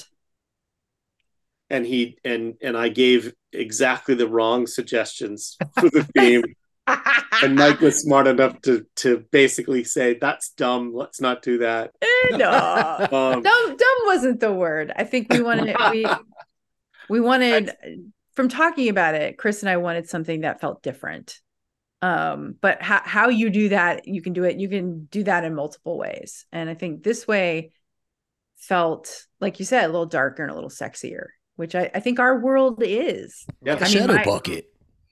and 1.69 1.85
he 1.85 2.17
and 2.25 2.55
and 2.61 2.75
I 2.75 2.89
gave 2.89 3.33
exactly 3.53 4.15
the 4.15 4.27
wrong 4.27 4.65
suggestions 4.65 5.57
for 5.79 5.89
the 5.89 6.03
theme. 6.15 6.43
and 7.43 7.55
Mike 7.55 7.79
was 7.81 8.01
smart 8.01 8.25
enough 8.25 8.59
to 8.61 8.85
to 8.97 9.25
basically 9.31 9.83
say 9.83 10.17
that's 10.19 10.49
dumb. 10.51 10.93
Let's 10.93 11.21
not 11.21 11.43
do 11.43 11.59
that. 11.59 11.91
Eh, 12.01 12.37
no. 12.37 12.49
Um, 13.11 13.43
dumb 13.43 13.77
dumb 13.77 13.97
wasn't 14.05 14.39
the 14.39 14.51
word 14.51 14.91
i 14.95 15.03
think 15.03 15.31
we 15.31 15.41
wanted 15.41 15.75
we 15.91 16.05
we 17.09 17.19
wanted 17.19 17.71
from 18.39 18.47
talking 18.47 18.87
about 18.87 19.15
it, 19.15 19.37
Chris 19.37 19.63
and 19.63 19.69
I 19.69 19.75
wanted 19.75 20.07
something 20.07 20.41
that 20.41 20.61
felt 20.61 20.81
different. 20.81 21.39
Um, 22.01 22.55
but 22.61 22.81
how 22.81 23.01
how 23.03 23.29
you 23.29 23.49
do 23.49 23.69
that, 23.69 24.07
you 24.07 24.21
can 24.21 24.33
do 24.33 24.43
it. 24.45 24.57
You 24.57 24.69
can 24.69 25.05
do 25.05 25.23
that 25.25 25.43
in 25.43 25.53
multiple 25.55 25.97
ways, 25.97 26.45
and 26.51 26.69
I 26.69 26.73
think 26.73 27.03
this 27.03 27.27
way 27.27 27.71
felt 28.57 29.25
like 29.39 29.59
you 29.59 29.65
said 29.65 29.85
a 29.85 29.87
little 29.87 30.05
darker 30.05 30.43
and 30.43 30.51
a 30.51 30.55
little 30.55 30.69
sexier, 30.69 31.27
which 31.55 31.75
I, 31.75 31.89
I 31.93 31.99
think 31.99 32.19
our 32.19 32.39
world 32.39 32.81
is. 32.85 33.45
Yeah, 33.63 33.75
The 33.75 33.85
I 33.85 33.87
mean, 33.89 33.97
shadow 33.97 34.13
my- 34.15 34.23
pocket. 34.23 34.65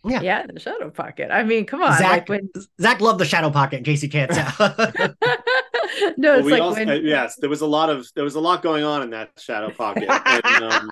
Yeah. 0.06 0.22
Yeah, 0.22 0.46
the 0.48 0.60
shadow 0.60 0.90
pocket. 0.90 1.32
I 1.32 1.44
mean, 1.44 1.66
come 1.66 1.82
on. 1.84 1.98
Zach, 1.98 2.10
like 2.12 2.30
when 2.30 2.50
Zach 2.80 3.02
loved 3.02 3.20
the 3.20 3.26
shadow 3.26 3.50
pocket 3.50 3.80
in 3.80 3.84
case 3.84 4.02
you 4.02 4.08
can't 4.08 4.32
tell. 4.34 4.56
no, 6.18 6.34
Well, 6.34 6.38
it's 6.40 6.46
we 6.46 6.52
like 6.54 6.62
also, 6.62 6.80
when 6.80 6.90
uh, 6.90 6.94
yes, 6.94 7.36
there 7.38 7.50
was 7.50 7.60
a 7.62 7.68
lot 7.68 7.90
of 7.90 8.08
there 8.16 8.24
was 8.24 8.36
a 8.36 8.40
lot 8.40 8.62
going 8.62 8.86
on 8.86 9.02
in 9.02 9.10
that 9.10 9.32
shadow 9.38 9.70
pocket, 9.72 10.08
and, 10.10 10.64
um, 10.64 10.92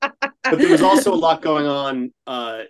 but 0.00 0.58
there 0.58 0.70
was 0.70 0.82
also 0.82 1.12
a 1.12 1.16
lot 1.16 1.42
going 1.42 1.66
on 1.66 2.12
uh, 2.28 2.60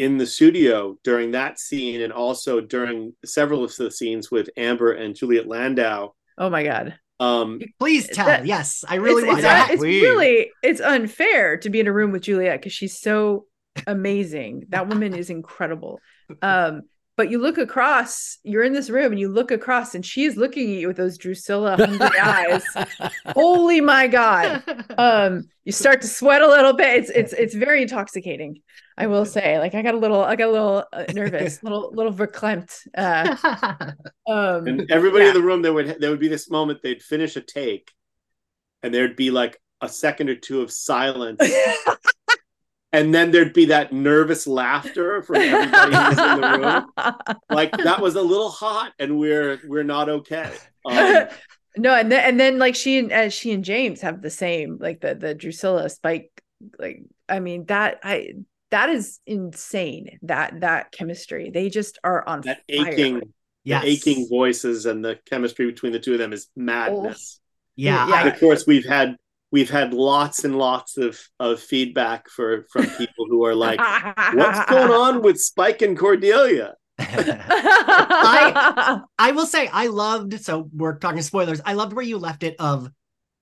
in 0.00 0.16
the 0.18 0.26
studio 0.26 0.96
during 1.04 1.32
that 1.32 1.58
scene, 1.60 2.00
and 2.00 2.12
also 2.12 2.60
during 2.60 3.14
several 3.24 3.62
of 3.62 3.76
the 3.76 3.90
scenes 3.90 4.30
with 4.30 4.48
Amber 4.56 4.92
and 4.92 5.14
Juliet 5.14 5.46
Landau. 5.46 6.12
oh 6.38 6.50
my 6.50 6.64
god. 6.64 6.98
Um, 7.20 7.60
Please 7.78 8.08
tell. 8.08 8.26
That- 8.26 8.46
yes, 8.46 8.82
I 8.88 8.94
really 8.94 9.22
it's, 9.22 9.26
want 9.26 9.38
it's, 9.40 9.46
that. 9.46 9.70
it's 9.72 9.80
Please. 9.80 10.02
really 10.02 10.50
it's 10.62 10.80
unfair 10.80 11.58
to 11.58 11.68
be 11.68 11.78
in 11.78 11.86
a 11.86 11.92
room 11.92 12.12
with 12.12 12.22
Juliet 12.22 12.58
because 12.60 12.72
she's 12.72 12.98
so 12.98 13.44
amazing. 13.86 14.64
That 14.70 14.88
woman 14.88 15.14
is 15.14 15.28
incredible. 15.28 16.00
Um, 16.40 16.82
but 17.20 17.30
you 17.30 17.36
look 17.36 17.58
across, 17.58 18.38
you're 18.44 18.62
in 18.62 18.72
this 18.72 18.88
room 18.88 19.12
and 19.12 19.20
you 19.20 19.28
look 19.28 19.50
across, 19.50 19.94
and 19.94 20.06
she's 20.06 20.38
looking 20.38 20.70
at 20.70 20.80
you 20.80 20.88
with 20.88 20.96
those 20.96 21.18
Drusilla 21.18 21.76
hungry 21.76 22.18
eyes. 22.22 22.64
Holy 23.26 23.82
my 23.82 24.06
god! 24.06 24.62
Um, 24.96 25.50
you 25.64 25.70
start 25.70 26.00
to 26.00 26.06
sweat 26.06 26.40
a 26.40 26.48
little 26.48 26.72
bit. 26.72 26.98
It's 26.98 27.10
it's 27.10 27.32
it's 27.34 27.54
very 27.54 27.82
intoxicating. 27.82 28.62
I 28.96 29.06
will 29.06 29.26
say, 29.26 29.58
like 29.58 29.74
I 29.74 29.82
got 29.82 29.92
a 29.92 29.98
little, 29.98 30.24
I 30.24 30.34
got 30.34 30.48
a 30.48 30.50
little 30.50 30.84
uh, 30.94 31.04
nervous, 31.12 31.62
little 31.62 31.92
little 31.92 32.14
verklempt. 32.14 32.88
Uh, 32.96 33.92
um, 34.26 34.66
and 34.66 34.90
everybody 34.90 35.24
yeah. 35.24 35.32
in 35.32 35.36
the 35.36 35.42
room, 35.42 35.60
there 35.60 35.74
would 35.74 36.00
there 36.00 36.08
would 36.08 36.20
be 36.20 36.28
this 36.28 36.48
moment 36.48 36.80
they'd 36.82 37.02
finish 37.02 37.36
a 37.36 37.42
take, 37.42 37.92
and 38.82 38.94
there'd 38.94 39.14
be 39.14 39.30
like 39.30 39.60
a 39.82 39.90
second 39.90 40.30
or 40.30 40.36
two 40.36 40.62
of 40.62 40.72
silence, 40.72 41.38
and 42.92 43.14
then 43.14 43.30
there'd 43.30 43.52
be 43.52 43.66
that 43.66 43.92
nervous 43.92 44.46
laughter 44.46 45.22
from 45.22 45.36
everybody 45.36 45.94
who's 45.94 46.18
in 46.18 46.40
the 46.40 46.58
room. 46.96 47.36
like 47.50 47.76
that 47.78 48.00
was 48.00 48.16
a 48.16 48.22
little 48.22 48.50
hot 48.50 48.92
and 48.98 49.18
we're 49.18 49.60
we're 49.66 49.84
not 49.84 50.08
okay 50.08 50.52
um, 50.84 51.26
no, 51.76 51.94
and 51.94 52.10
then 52.10 52.24
and 52.24 52.40
then 52.40 52.58
like 52.58 52.74
she 52.74 52.98
and 52.98 53.12
as 53.12 53.32
she 53.32 53.52
and 53.52 53.64
James 53.64 54.00
have 54.00 54.22
the 54.22 54.30
same 54.30 54.78
like 54.80 55.00
the 55.00 55.14
the 55.14 55.34
Drusilla 55.34 55.88
spike 55.88 56.30
like 56.78 57.02
I 57.28 57.40
mean 57.40 57.64
that 57.66 58.00
I 58.02 58.32
that 58.70 58.88
is 58.88 59.20
insane 59.26 60.18
that 60.22 60.60
that 60.60 60.92
chemistry 60.92 61.50
they 61.50 61.68
just 61.70 61.98
are 62.02 62.26
on 62.26 62.40
that 62.42 62.62
fire. 62.74 62.88
aching 62.88 63.22
yes. 63.64 63.82
the 63.82 63.88
aching 63.88 64.28
voices 64.28 64.86
and 64.86 65.04
the 65.04 65.18
chemistry 65.26 65.66
between 65.66 65.92
the 65.92 66.00
two 66.00 66.12
of 66.14 66.18
them 66.18 66.32
is 66.32 66.48
madness 66.56 67.40
Yeah, 67.76 68.08
Yeah. 68.08 68.14
I- 68.14 68.20
and 68.22 68.28
of 68.34 68.40
course 68.40 68.66
we've 68.66 68.86
had 68.86 69.16
we've 69.52 69.70
had 69.70 69.94
lots 69.94 70.44
and 70.44 70.56
lots 70.56 70.96
of 70.96 71.20
of 71.38 71.60
feedback 71.60 72.28
for 72.28 72.66
from 72.72 72.86
people 72.90 73.26
who 73.28 73.44
are 73.44 73.54
like 73.54 73.78
what's 74.34 74.70
going 74.70 74.90
on 74.92 75.22
with 75.22 75.40
spike 75.40 75.82
and 75.82 75.98
cordelia 75.98 76.74
I- 76.98 79.00
I 79.18 79.32
will 79.32 79.46
say 79.46 79.68
I 79.68 79.86
loved 79.86 80.40
so 80.44 80.68
we're 80.74 80.98
talking 80.98 81.22
spoilers. 81.22 81.60
I 81.64 81.74
loved 81.74 81.92
where 81.92 82.04
you 82.04 82.18
left 82.18 82.42
it 82.42 82.56
of 82.58 82.90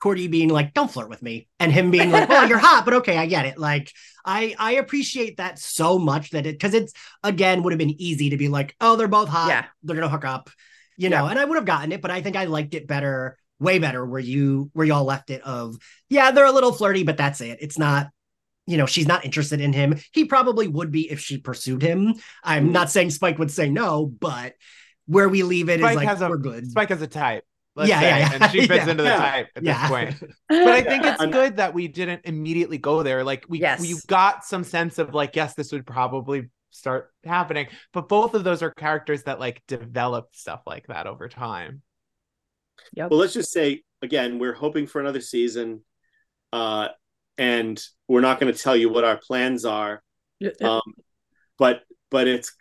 Cordy 0.00 0.28
being 0.28 0.48
like, 0.48 0.74
"Don't 0.74 0.90
flirt 0.90 1.08
with 1.08 1.22
me," 1.22 1.48
and 1.58 1.72
him 1.72 1.90
being 1.90 2.12
like, 2.12 2.28
"Well, 2.28 2.48
you're 2.48 2.58
hot, 2.58 2.84
but 2.84 2.94
okay, 2.94 3.18
I 3.18 3.26
get 3.26 3.46
it." 3.46 3.58
Like, 3.58 3.92
I 4.24 4.54
I 4.56 4.72
appreciate 4.74 5.38
that 5.38 5.58
so 5.58 5.98
much 5.98 6.30
that 6.30 6.46
it 6.46 6.52
because 6.52 6.72
it's 6.72 6.92
again 7.24 7.64
would 7.64 7.72
have 7.72 7.78
been 7.78 8.00
easy 8.00 8.30
to 8.30 8.36
be 8.36 8.46
like, 8.48 8.76
"Oh, 8.80 8.94
they're 8.94 9.08
both 9.08 9.28
hot, 9.28 9.48
Yeah. 9.48 9.64
they're 9.82 9.96
gonna 9.96 10.08
hook 10.08 10.24
up," 10.24 10.50
you 10.96 11.10
know, 11.10 11.26
and 11.26 11.36
I 11.36 11.44
would 11.44 11.56
have 11.56 11.64
gotten 11.64 11.90
it, 11.90 12.00
but 12.00 12.12
I 12.12 12.22
think 12.22 12.36
I 12.36 12.44
liked 12.44 12.74
it 12.74 12.86
better, 12.86 13.36
way 13.60 13.78
better, 13.78 14.04
where 14.04 14.20
you 14.20 14.70
where 14.72 14.86
y'all 14.86 15.04
left 15.04 15.30
it 15.30 15.42
of, 15.42 15.76
yeah, 16.08 16.30
they're 16.30 16.46
a 16.46 16.52
little 16.52 16.72
flirty, 16.72 17.02
but 17.04 17.16
that's 17.16 17.40
it. 17.40 17.58
It's 17.60 17.78
not. 17.78 18.08
You 18.66 18.76
know, 18.76 18.84
she's 18.84 19.06
not 19.06 19.24
interested 19.24 19.62
in 19.62 19.72
him. 19.72 19.98
He 20.12 20.26
probably 20.26 20.68
would 20.68 20.90
be 20.90 21.10
if 21.10 21.20
she 21.20 21.38
pursued 21.38 21.80
him. 21.80 22.12
I'm 22.44 22.64
mm-hmm. 22.64 22.72
not 22.72 22.90
saying 22.90 23.12
Spike 23.12 23.38
would 23.38 23.50
say 23.50 23.70
no, 23.70 24.04
but 24.04 24.56
where 25.06 25.28
we 25.28 25.42
leave 25.42 25.70
it 25.70 25.80
is 25.80 25.84
Spike 25.86 25.96
like 25.96 26.08
has 26.08 26.20
a 26.20 26.28
we're 26.28 26.36
good. 26.36 26.70
Spike 26.70 26.90
has 26.90 27.00
a 27.00 27.06
type. 27.06 27.44
Let's 27.76 27.88
Yeah, 27.88 28.00
say, 28.00 28.08
yeah, 28.08 28.18
yeah. 28.18 28.34
and 28.34 28.52
she 28.52 28.66
fits 28.66 28.70
Yeah. 28.84 28.90
into 28.90 29.02
the 29.04 29.08
Yeah. 29.08 29.16
type 29.16 29.48
at 29.56 29.62
Yeah. 29.62 29.80
this 29.80 29.88
point. 29.88 30.32
But 30.48 30.68
I 30.68 30.82
think 30.82 31.04
it's 31.06 31.24
good 31.26 31.56
that 31.56 31.72
we 31.72 31.88
didn't 31.88 32.22
immediately 32.24 32.76
go 32.76 33.02
there. 33.02 33.24
Like 33.24 33.46
we 33.48 33.60
Yes. 33.60 33.80
we 33.80 33.94
got 34.06 34.44
some 34.44 34.64
sense 34.64 34.98
of 34.98 35.14
like, 35.14 35.34
yes, 35.34 35.54
this 35.54 35.72
would 35.72 35.86
probably 35.86 36.50
start 36.70 37.10
happening. 37.24 37.68
But 37.92 38.08
both 38.08 38.34
of 38.34 38.44
those 38.44 38.62
are 38.62 38.70
characters 38.70 39.22
that 39.22 39.40
like 39.40 39.62
developed 39.66 40.36
stuff 40.36 40.62
like 40.66 40.88
that 40.88 41.06
over 41.06 41.28
time. 41.28 41.82
Yep. 42.94 43.10
well 43.10 43.20
let's 43.20 43.34
just 43.34 43.52
say 43.52 43.82
again 44.02 44.38
we're 44.38 44.54
hoping 44.54 44.86
for 44.86 45.00
another 45.00 45.20
season 45.20 45.82
uh 46.52 46.88
and 47.36 47.82
we're 48.08 48.20
not 48.20 48.40
going 48.40 48.52
to 48.52 48.58
tell 48.58 48.76
you 48.76 48.88
what 48.88 49.04
our 49.04 49.16
plans 49.16 49.64
are 49.64 50.02
um 50.62 50.82
but 51.58 51.82
but 52.10 52.28
it's 52.28 52.54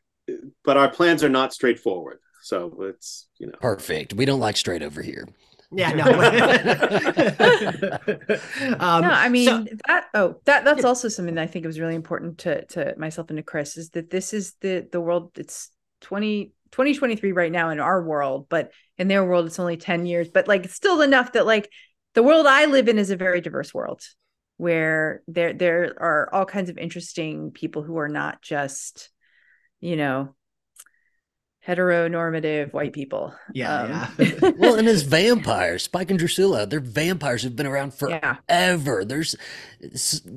but 0.64 0.78
our 0.78 0.90
plans 0.90 1.24
are 1.24 1.30
not 1.30 1.54
straightforward 1.54 2.20
so 2.42 2.82
it's 2.82 3.28
you 3.40 3.48
know 3.48 3.54
Perfect. 3.60 4.14
We 4.14 4.26
don't 4.26 4.40
like 4.40 4.56
straight 4.56 4.82
over 4.82 5.02
here. 5.02 5.28
Yeah, 5.70 5.92
no. 5.92 6.06
um, 8.80 9.02
no, 9.02 9.10
I 9.10 9.28
mean 9.28 9.48
so- 9.48 9.66
that. 9.88 10.06
Oh, 10.14 10.40
that 10.46 10.64
that's 10.64 10.86
also 10.86 11.10
something 11.10 11.36
that 11.36 11.42
I 11.42 11.48
think 11.48 11.66
it 11.66 11.68
was 11.68 11.80
really 11.80 11.96
important 11.96 12.38
to 12.40 12.64
to 12.68 12.96
myself 12.98 13.30
and 13.30 13.38
to 13.38 13.44
Chris 13.44 13.76
is 13.76 13.90
that 13.92 14.10
this 14.10 14.34
is 14.34 14.54
the 14.62 14.88
the 14.90 15.02
world. 15.02 15.32
It's 15.36 15.72
20, 16.02 16.54
2023 16.72 17.32
right 17.32 17.52
now 17.52 17.70
in 17.70 17.80
our 17.80 18.04
world, 18.04 18.48
but 18.50 18.72
in 18.98 19.08
their 19.08 19.24
world 19.26 19.46
it's 19.46 19.60
only 19.60 19.78
ten 19.78 20.06
years. 20.06 20.30
But 20.30 20.48
like, 20.48 20.70
still 20.70 21.02
enough 21.02 21.34
that 21.34 21.46
like 21.46 21.72
the 22.14 22.24
world 22.24 22.46
I 22.46 22.66
live 22.66 22.88
in 22.88 22.98
is 22.98 23.12
a 23.12 23.16
very 23.16 23.42
diverse 23.42 23.74
world 23.74 24.02
where 24.58 25.22
there 25.28 25.54
there 25.54 25.94
are 26.00 26.34
all 26.34 26.46
kinds 26.46 26.70
of 26.70 26.78
interesting 26.78 27.52
people 27.52 27.84
who 27.84 27.98
are 27.98 28.10
not 28.10 28.42
just, 28.42 29.10
you 29.80 29.96
know, 29.96 30.36
heteronormative 31.68 32.72
white 32.74 32.94
people. 32.94 33.34
yeah, 33.54 33.82
Um, 33.82 34.16
yeah. 34.20 34.52
Well, 34.58 34.76
and 34.76 34.88
as 34.88 35.04
vampires, 35.04 35.84
Spike 35.84 36.10
and 36.10 36.18
Drusilla, 36.20 36.66
they're 36.66 36.80
vampires 36.80 37.44
who've 37.44 37.56
been 37.56 37.66
around 37.68 37.94
forever. 37.94 38.20
yeah. 38.24 38.36
forever. 38.48 39.04
There's, 39.06 39.36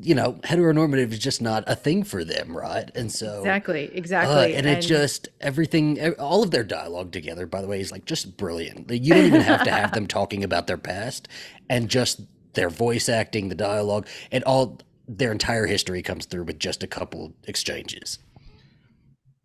you 0.03 0.15
know, 0.15 0.35
heteronormative 0.45 1.13
is 1.13 1.19
just 1.19 1.41
not 1.41 1.65
a 1.67 1.75
thing 1.77 2.03
for 2.05 2.25
them, 2.25 2.57
right? 2.57 2.91
And 2.95 3.11
so, 3.13 3.39
Exactly. 3.39 3.89
uh, 3.89 3.93
Exactly. 3.95 4.55
and 4.55 4.67
it 4.67 4.81
just 4.81 5.29
everything, 5.41 6.15
all 6.19 6.43
of 6.43 6.51
their 6.51 6.65
dialogue 6.65 7.13
together, 7.13 7.47
by 7.47 7.63
the 7.63 7.69
way, 7.69 7.81
is 7.81 7.93
like 7.93 8.05
just 8.05 8.37
brilliant. 8.37 8.91
You 8.91 9.15
don't 9.15 9.27
even 9.27 9.41
have 9.43 9.65
to 9.65 9.71
have 9.71 9.93
them 9.93 10.07
talking 10.19 10.43
about 10.45 10.67
their 10.67 10.79
past, 10.79 11.29
and 11.69 11.89
just 11.89 12.23
their 12.55 12.69
voice 12.69 13.09
acting, 13.09 13.49
the 13.49 13.55
dialogue, 13.55 14.07
and 14.33 14.43
all 14.45 14.79
their 15.07 15.33
entire 15.33 15.67
history 15.67 16.03
comes 16.03 16.25
through 16.27 16.45
with 16.45 16.59
just 16.59 16.83
a 16.83 16.87
couple 16.87 17.33
exchanges. 17.47 18.19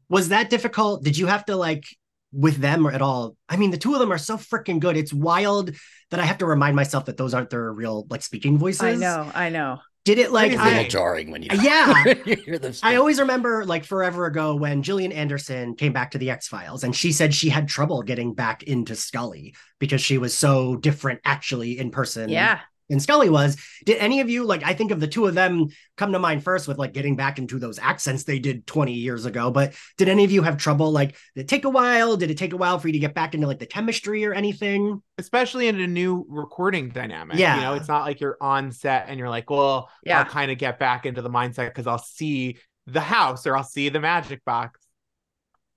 Was 0.09 0.29
that 0.29 0.49
difficult? 0.49 1.03
Did 1.03 1.17
you 1.17 1.27
have 1.27 1.45
to 1.45 1.55
like 1.55 1.85
with 2.31 2.57
them 2.57 2.87
or 2.87 2.91
at 2.91 3.01
all? 3.01 3.35
I 3.49 3.57
mean, 3.57 3.71
the 3.71 3.77
two 3.77 3.93
of 3.93 3.99
them 3.99 4.11
are 4.11 4.17
so 4.17 4.37
freaking 4.37 4.79
good. 4.79 4.97
It's 4.97 5.13
wild 5.13 5.71
that 6.11 6.19
I 6.19 6.25
have 6.25 6.39
to 6.39 6.45
remind 6.45 6.75
myself 6.75 7.05
that 7.05 7.17
those 7.17 7.33
aren't 7.33 7.49
their 7.49 7.71
real 7.71 8.05
like 8.09 8.21
speaking 8.21 8.57
voices. 8.57 8.81
I 8.81 8.95
know. 8.95 9.31
I 9.33 9.49
know. 9.49 9.79
Did 10.05 10.19
it 10.19 10.31
like 10.31 10.51
It's 10.51 10.61
a 10.61 10.63
I, 10.63 10.69
little 10.69 10.89
jarring 10.89 11.31
when 11.31 11.41
you 11.41 11.49
Yeah. 11.51 12.13
you 12.25 12.35
hear 12.35 12.59
them. 12.59 12.73
I 12.83 12.95
always 12.97 13.19
remember 13.19 13.65
like 13.65 13.85
forever 13.85 14.27
ago 14.27 14.55
when 14.55 14.83
Gillian 14.83 15.11
Anderson 15.11 15.75
came 15.75 15.93
back 15.93 16.11
to 16.11 16.19
the 16.19 16.29
X 16.29 16.47
Files 16.47 16.83
and 16.83 16.95
she 16.95 17.11
said 17.11 17.33
she 17.33 17.49
had 17.49 17.67
trouble 17.67 18.03
getting 18.03 18.35
back 18.35 18.61
into 18.61 18.95
Scully 18.95 19.55
because 19.79 20.01
she 20.01 20.19
was 20.19 20.37
so 20.37 20.75
different 20.75 21.21
actually 21.25 21.79
in 21.79 21.89
person. 21.89 22.29
Yeah. 22.29 22.59
And 22.89 23.01
Scully 23.01 23.29
was. 23.29 23.57
Did 23.85 23.97
any 23.97 24.19
of 24.19 24.29
you 24.29 24.43
like? 24.45 24.63
I 24.63 24.73
think 24.73 24.91
of 24.91 24.99
the 24.99 25.07
two 25.07 25.25
of 25.25 25.33
them 25.33 25.67
come 25.97 26.11
to 26.11 26.19
mind 26.19 26.43
first 26.43 26.67
with 26.67 26.77
like 26.77 26.93
getting 26.93 27.15
back 27.15 27.39
into 27.39 27.57
those 27.57 27.79
accents 27.79 28.23
they 28.23 28.37
did 28.39 28.67
20 28.67 28.93
years 28.93 29.25
ago. 29.25 29.49
But 29.49 29.73
did 29.97 30.07
any 30.07 30.23
of 30.23 30.31
you 30.31 30.43
have 30.43 30.57
trouble? 30.57 30.91
Like, 30.91 31.15
did 31.35 31.41
it 31.41 31.47
take 31.47 31.65
a 31.65 31.69
while? 31.69 32.15
Did 32.15 32.29
it 32.29 32.37
take 32.37 32.53
a 32.53 32.57
while 32.57 32.77
for 32.77 32.87
you 32.87 32.93
to 32.93 32.99
get 32.99 33.15
back 33.15 33.33
into 33.33 33.47
like 33.47 33.59
the 33.59 33.65
chemistry 33.65 34.25
or 34.25 34.33
anything? 34.33 35.01
especially 35.17 35.69
in 35.69 35.79
a 35.79 35.87
new 35.87 36.25
recording 36.27 36.89
dynamic. 36.89 37.37
Yeah. 37.37 37.55
You 37.55 37.61
know, 37.61 37.73
it's 37.75 37.87
not 37.87 38.03
like 38.03 38.19
you're 38.19 38.37
on 38.41 38.73
set 38.73 39.05
and 39.07 39.17
you're 39.17 39.29
like, 39.29 39.49
well, 39.49 39.89
Yeah. 40.03 40.19
I'll 40.19 40.25
kind 40.25 40.51
of 40.51 40.57
get 40.57 40.77
back 40.77 41.05
into 41.05 41.21
the 41.21 41.29
mindset 41.29 41.67
because 41.69 41.87
I'll 41.87 41.97
see 41.97 42.57
the 42.85 42.99
house 42.99 43.47
or 43.47 43.55
I'll 43.55 43.63
see 43.63 43.87
the 43.89 44.01
magic 44.01 44.43
box. 44.43 44.81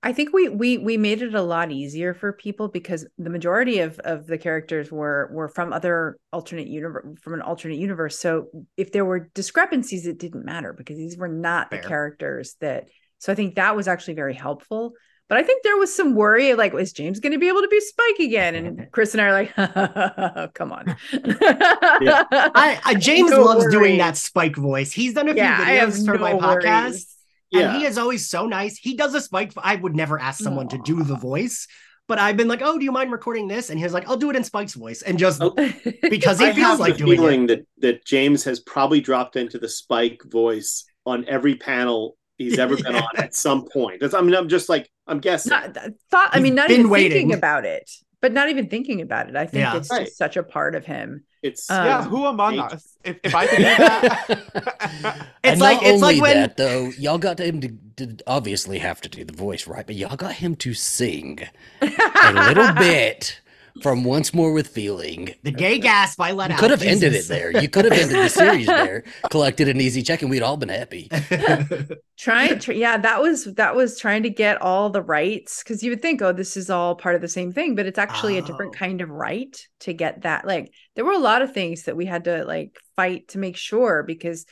I 0.02 0.12
think 0.12 0.32
we 0.32 0.48
we 0.48 0.78
we 0.78 0.96
made 0.96 1.22
it 1.22 1.34
a 1.34 1.42
lot 1.42 1.72
easier 1.72 2.14
for 2.14 2.32
people 2.32 2.68
because 2.68 3.04
the 3.18 3.30
majority 3.30 3.80
of 3.80 3.98
of 4.00 4.26
the 4.26 4.38
characters 4.38 4.92
were 4.92 5.28
were 5.32 5.48
from 5.48 5.72
other 5.72 6.18
alternate 6.32 6.68
universe 6.68 7.18
from 7.20 7.34
an 7.34 7.42
alternate 7.42 7.78
universe. 7.78 8.18
So 8.18 8.46
if 8.76 8.92
there 8.92 9.04
were 9.04 9.28
discrepancies, 9.34 10.06
it 10.06 10.18
didn't 10.18 10.44
matter 10.44 10.72
because 10.72 10.96
these 10.96 11.16
were 11.16 11.28
not 11.28 11.70
Fair. 11.70 11.82
the 11.82 11.88
characters 11.88 12.54
that. 12.60 12.88
So 13.18 13.32
I 13.32 13.34
think 13.34 13.56
that 13.56 13.74
was 13.74 13.88
actually 13.88 14.14
very 14.14 14.34
helpful. 14.34 14.92
But 15.28 15.36
I 15.36 15.42
think 15.42 15.62
there 15.62 15.76
was 15.76 15.94
some 15.94 16.14
worry 16.14 16.54
like, 16.54 16.72
is 16.74 16.92
James 16.92 17.20
going 17.20 17.32
to 17.32 17.38
be 17.38 17.48
able 17.48 17.60
to 17.60 17.68
be 17.68 17.80
Spike 17.80 18.18
again? 18.20 18.54
And 18.54 18.86
Chris 18.92 19.14
and 19.14 19.20
I 19.20 19.26
are 19.26 19.32
like, 19.32 20.54
come 20.54 20.72
on. 20.72 20.96
yeah. 21.12 22.24
I, 22.32 22.80
I, 22.84 22.94
James 22.94 23.32
No 23.32 23.42
loves 23.42 23.64
worries. 23.64 23.74
doing 23.74 23.98
that 23.98 24.16
Spike 24.16 24.56
voice. 24.56 24.90
He's 24.92 25.12
done 25.12 25.28
a 25.28 25.34
few 25.34 25.42
yeah, 25.42 25.86
videos 25.86 26.06
for 26.06 26.14
no 26.14 26.20
my 26.20 26.32
podcast. 26.34 27.12
Worries. 27.52 27.66
And 27.66 27.76
he 27.78 27.84
is 27.86 27.98
always 27.98 28.28
so 28.28 28.46
nice. 28.46 28.76
He 28.78 28.96
does 28.96 29.14
a 29.14 29.20
spike. 29.20 29.52
I 29.56 29.76
would 29.76 29.94
never 29.96 30.18
ask 30.18 30.42
someone 30.42 30.68
to 30.68 30.78
do 30.78 31.02
the 31.02 31.16
voice, 31.16 31.66
but 32.06 32.18
I've 32.18 32.36
been 32.36 32.48
like, 32.48 32.60
"Oh, 32.62 32.78
do 32.78 32.84
you 32.84 32.92
mind 32.92 33.12
recording 33.12 33.48
this?" 33.48 33.70
And 33.70 33.78
he 33.78 33.84
was 33.84 33.92
like, 33.92 34.08
"I'll 34.08 34.16
do 34.16 34.30
it 34.30 34.36
in 34.36 34.44
Spike's 34.44 34.74
voice," 34.74 35.02
and 35.02 35.18
just 35.18 35.42
Oh, 35.42 35.50
because 36.10 36.38
he 36.40 36.46
I 36.46 36.52
feels 36.52 36.78
have 36.78 36.80
like 36.80 36.96
the 36.98 36.98
doing 36.98 37.12
it. 37.12 37.16
feeling 37.16 37.46
that 37.48 37.66
that 37.78 38.04
James 38.04 38.44
has 38.44 38.60
probably 38.60 39.00
dropped 39.00 39.36
into 39.36 39.58
the 39.58 39.68
Spike 39.68 40.20
voice 40.26 40.84
on 41.06 41.24
every 41.28 41.54
panel 41.54 42.16
he's 42.36 42.58
ever 42.58 42.76
been 42.76 42.94
on 42.96 43.16
at 43.16 43.34
some 43.34 43.66
point. 43.72 44.00
That's, 44.00 44.14
I 44.14 44.20
mean, 44.20 44.34
I'm 44.34 44.48
just 44.48 44.68
like 44.68 44.90
I'm 45.06 45.20
guessing. 45.20 45.50
not 45.50 45.76
thought. 46.10 46.30
I 46.32 46.40
mean, 46.40 46.54
not 46.54 46.68
been 46.68 46.80
even 46.80 46.90
waiting. 46.90 47.12
thinking 47.12 47.34
about 47.34 47.64
it, 47.64 47.90
but 48.20 48.32
not 48.32 48.48
even 48.48 48.68
thinking 48.68 49.00
about 49.00 49.28
it. 49.28 49.36
I 49.36 49.46
think 49.46 49.62
Yeah. 49.62 49.76
it's 49.76 49.90
Right. 49.90 50.06
just 50.06 50.16
such 50.18 50.36
a 50.36 50.42
part 50.42 50.74
of 50.74 50.84
him. 50.84 51.24
It's 51.42 51.70
Um, 51.70 51.86
yeah, 51.86 52.02
who 52.04 52.26
among 52.26 52.54
Eight. 52.54 52.60
us? 52.60 52.96
If, 53.04 53.16
if 53.22 53.34
I 53.34 53.46
could 53.46 53.58
do 53.58 53.62
that. 53.62 54.28
It's 55.44 55.52
and 55.52 55.60
like- 55.60 55.80
not 55.82 55.86
it's 55.90 56.02
like 56.02 56.20
when- 56.20 56.36
that 56.36 56.56
though, 56.56 56.90
y'all 56.98 57.18
got 57.18 57.38
him 57.40 57.60
to, 57.60 57.68
to 58.04 58.16
obviously 58.26 58.78
have 58.80 59.00
to 59.02 59.08
do 59.08 59.24
the 59.24 59.32
voice, 59.32 59.66
right? 59.66 59.86
But 59.86 59.94
y'all 59.96 60.16
got 60.16 60.34
him 60.34 60.56
to 60.56 60.74
sing 60.74 61.40
a 61.80 62.32
little 62.32 62.72
bit 62.78 63.40
from 63.82 64.04
Once 64.04 64.32
More 64.34 64.52
with 64.52 64.68
Feeling. 64.68 65.34
The 65.42 65.50
gay 65.52 65.78
gasp 65.78 66.20
I 66.20 66.32
let 66.32 66.46
out. 66.46 66.48
You 66.50 66.54
out. 66.54 66.60
could 66.60 66.70
have 66.70 66.82
ended 66.82 67.14
it 67.14 67.28
there. 67.28 67.50
You 67.62 67.68
could 67.68 67.84
have 67.84 67.94
ended 67.94 68.16
the 68.16 68.28
series 68.28 68.66
there, 68.66 69.04
collected 69.30 69.68
an 69.68 69.80
easy 69.80 70.02
check, 70.02 70.22
and 70.22 70.30
we'd 70.30 70.42
all 70.42 70.56
been 70.56 70.68
happy. 70.68 71.08
trying 72.18 72.58
tr- 72.58 72.72
yeah 72.72 72.96
that 72.96 73.20
was 73.22 73.44
that 73.54 73.74
was 73.76 73.98
trying 73.98 74.22
to 74.24 74.30
get 74.30 74.60
all 74.60 74.90
the 74.90 75.02
rights 75.02 75.62
because 75.62 75.82
you 75.82 75.90
would 75.90 76.02
think 76.02 76.20
oh 76.20 76.32
this 76.32 76.56
is 76.56 76.68
all 76.70 76.94
part 76.96 77.14
of 77.14 77.20
the 77.20 77.28
same 77.28 77.52
thing 77.52 77.74
but 77.76 77.86
it's 77.86 77.98
actually 77.98 78.38
a 78.38 78.42
different 78.42 78.74
Oh. 78.74 78.78
kind 78.78 79.00
of 79.00 79.08
right 79.08 79.56
to 79.80 79.92
get 79.92 80.22
that 80.22 80.44
like 80.46 80.72
there 80.96 81.04
were 81.04 81.12
a 81.12 81.18
lot 81.18 81.42
of 81.42 81.52
things 81.52 81.84
that 81.84 81.96
we 81.96 82.06
had 82.06 82.24
to 82.24 82.44
like 82.44 82.76
fight 82.96 83.28
to 83.28 83.38
make 83.38 83.56
sure 83.56 84.02
because 84.02 84.46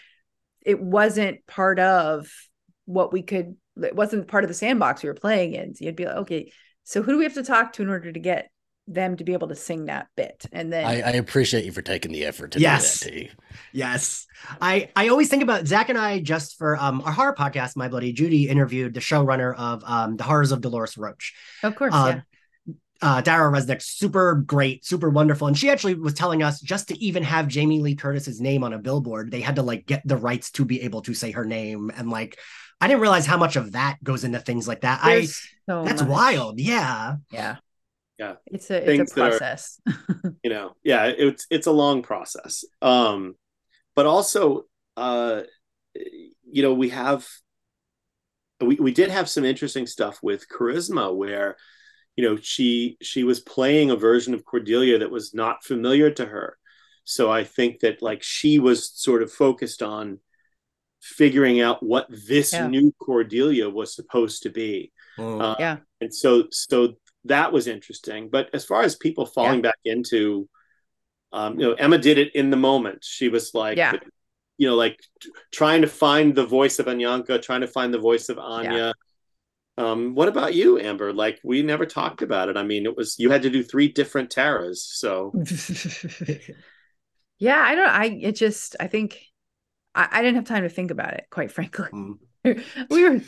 it 0.64 0.81
wasn't 0.81 1.45
part 1.47 1.79
of 1.81 2.29
what 2.85 3.12
we 3.12 3.22
could 3.22 3.57
it 3.83 3.95
wasn't 3.97 4.29
part 4.29 4.45
of 4.45 4.49
the 4.49 4.55
sandbox 4.55 5.03
we 5.03 5.09
were 5.09 5.14
playing 5.14 5.55
in 5.55 5.74
so 5.74 5.85
you'd 5.85 5.97
be 5.97 6.07
like 6.07 6.16
okay 6.16 6.53
so 6.85 7.03
who 7.03 7.12
do 7.12 7.18
we 7.18 7.24
have 7.24 7.35
to 7.35 7.43
talk 7.43 7.72
to 7.72 7.83
in 7.83 7.89
order 7.89 8.12
to 8.12 8.20
get 8.20 8.49
them 8.89 9.16
to 9.16 9.24
be 9.24 9.32
able 9.32 9.49
to 9.49 9.57
sing 9.57 9.87
that 9.87 10.07
bit 10.16 10.47
and 10.53 10.72
then 10.72 10.84
I, 10.84 11.01
I 11.01 11.11
appreciate 11.12 11.64
you 11.64 11.72
for 11.72 11.82
taking 11.82 12.12
the 12.12 12.24
effort 12.24 12.53
to 12.53 12.61
Yes. 12.61 13.01
do 13.01 13.11
that 13.11 13.12
too. 13.12 13.28
Yes. 13.72 14.26
I 14.61 14.91
I 14.95 15.09
always 15.09 15.28
think 15.28 15.43
about 15.43 15.66
Zach 15.66 15.89
and 15.89 15.99
I 15.99 16.20
just 16.20 16.57
for 16.57 16.76
um 16.76 17.03
our 17.05 17.12
horror 17.12 17.34
podcast, 17.34 17.76
My 17.76 17.89
Bloody 17.89 18.12
Judy 18.12 18.49
interviewed 18.49 18.95
the 18.95 19.01
showrunner 19.01 19.55
of 19.57 19.82
um 19.84 20.16
The 20.16 20.24
Horrors 20.24 20.53
of 20.53 20.61
Dolores 20.61 20.97
Roach. 20.97 21.34
of 21.64 21.74
course 21.74 21.93
Uh, 21.95 22.12
yeah 22.16 22.20
Uh 23.03 23.20
Dara 23.20 23.51
Resnik, 23.53 23.82
super 23.82 24.37
great, 24.37 24.84
super 24.84 25.11
wonderful. 25.11 25.49
And 25.49 25.59
she 25.59 25.68
actually 25.68 25.95
was 25.95 26.14
telling 26.14 26.43
us 26.43 26.61
just 26.61 26.89
to 26.89 26.99
even 27.05 27.22
have 27.24 27.49
Jamie 27.49 27.80
Lee 27.80 27.95
Curtis's 27.97 28.41
name 28.41 28.62
on 28.64 28.72
a 28.72 28.78
billboard, 28.78 29.30
they 29.30 29.41
had 29.43 29.57
to 29.57 29.62
like 29.62 29.84
get 29.87 30.03
the 30.07 30.16
rights 30.16 30.51
to 30.53 30.64
be 30.64 30.80
able 30.82 31.03
to 31.03 31.12
say 31.12 31.32
her 31.32 31.45
name. 31.45 31.91
And 31.95 32.09
like 32.09 32.39
I 32.80 32.87
didn't 32.89 33.01
realize 33.03 33.26
how 33.26 33.37
much 33.37 33.57
of 33.57 33.72
that 33.72 33.97
goes 34.05 34.22
into 34.24 34.39
things 34.39 34.68
like 34.68 34.82
that. 34.82 35.01
There's 35.05 35.43
so 35.68 35.80
I 35.82 35.84
that's 35.87 36.03
much. 36.03 36.11
wild. 36.11 36.61
Yeah. 36.61 37.16
yeah 37.32 37.57
Yeah. 38.18 38.34
it's 38.46 38.70
a 38.70 38.80
Things 38.80 39.00
it's 39.02 39.12
a 39.12 39.14
that 39.16 39.24
are- 39.24 39.38
process. 39.38 39.80
you 40.42 40.50
know 40.50 40.72
yeah 40.84 41.06
it's 41.06 41.46
it's 41.50 41.66
a 41.66 41.72
long 41.72 42.02
process. 42.02 42.64
Um 42.82 43.34
but 43.94 44.06
also 44.06 44.64
uh 44.96 45.42
you 45.94 46.62
know 46.62 46.74
we 46.74 46.88
have 46.90 47.26
we, 48.60 48.76
we 48.76 48.92
did 48.92 49.10
have 49.10 49.28
some 49.28 49.44
interesting 49.44 49.86
stuff 49.86 50.18
with 50.22 50.46
charisma 50.48 51.14
where 51.14 51.56
you 52.16 52.24
know 52.26 52.36
she 52.40 52.96
she 53.02 53.22
was 53.24 53.40
playing 53.40 53.90
a 53.90 53.96
version 53.96 54.32
of 54.32 54.44
cordelia 54.44 54.98
that 55.00 55.10
was 55.10 55.34
not 55.34 55.62
familiar 55.64 56.10
to 56.10 56.24
her. 56.24 56.56
So 57.04 57.30
i 57.30 57.44
think 57.44 57.80
that 57.80 58.00
like 58.02 58.22
she 58.22 58.58
was 58.58 58.90
sort 58.98 59.22
of 59.22 59.30
focused 59.30 59.82
on 59.82 60.18
figuring 61.02 61.60
out 61.60 61.82
what 61.82 62.06
this 62.10 62.52
Yeah. 62.52 62.66
new 62.66 62.92
cordelia 62.98 63.68
was 63.70 63.94
supposed 63.94 64.42
to 64.44 64.50
be. 64.50 64.92
Uh, 65.18 65.54
yeah. 65.58 65.76
and 66.00 66.12
so 66.14 66.48
so 66.50 66.94
that 67.29 67.53
was 67.53 67.66
interesting. 67.66 68.29
But 68.29 68.51
as 68.55 68.64
far 68.64 68.83
as 68.83 68.97
people 68.97 69.27
falling 69.27 69.62
back 69.62 69.79
into 69.85 70.49
um 71.33 71.59
you 71.59 71.66
know 71.66 71.74
emma 71.74 71.99
did 71.99 72.18
it 72.18 72.35
in 72.35 72.51
the 72.51 72.57
moment. 72.57 73.05
She 73.05 73.29
was 73.29 73.53
like 73.55 73.77
Yeah. 73.77 73.95
you 74.59 74.68
know 74.68 74.77
like 74.77 75.01
trying 75.53 75.83
to 75.83 75.89
find 75.89 76.35
the 76.35 76.47
voice 76.47 76.79
of 76.79 76.87
anyanka 76.87 77.43
trying 77.43 77.62
to 77.62 77.66
find 77.68 77.93
the 77.93 77.99
voice 77.99 78.29
of 78.29 78.39
anya. 78.39 78.95
Um 79.79 80.14
what 80.14 80.29
about 80.29 80.55
you 80.55 80.79
amber? 80.79 81.12
Like 81.12 81.41
we 81.45 81.62
never 81.62 81.87
talked 81.87 82.22
about 82.22 82.49
it. 82.49 82.57
I 82.57 82.62
mean 82.62 82.87
it 82.87 82.97
was 82.97 83.18
you 83.18 83.31
had 83.31 83.43
to 83.43 83.51
do 83.51 83.62
three 83.62 83.89
different 83.89 84.31
taras 84.31 84.83
so. 84.83 85.33
Yeah 87.39 87.61
i 87.61 87.74
don't 87.74 87.89
i 87.89 88.07
it 88.07 88.33
just 88.33 88.77
i 88.81 88.87
think 88.87 89.20
I, 89.95 90.09
I 90.11 90.22
didn't 90.22 90.37
have 90.37 90.45
time 90.47 90.62
to 90.62 90.68
think 90.68 90.91
about 90.91 91.14
it 91.14 91.27
quite 91.31 91.51
frankly. 91.51 91.89
Mm. 91.93 92.18
we 92.90 93.09
were 93.09 93.20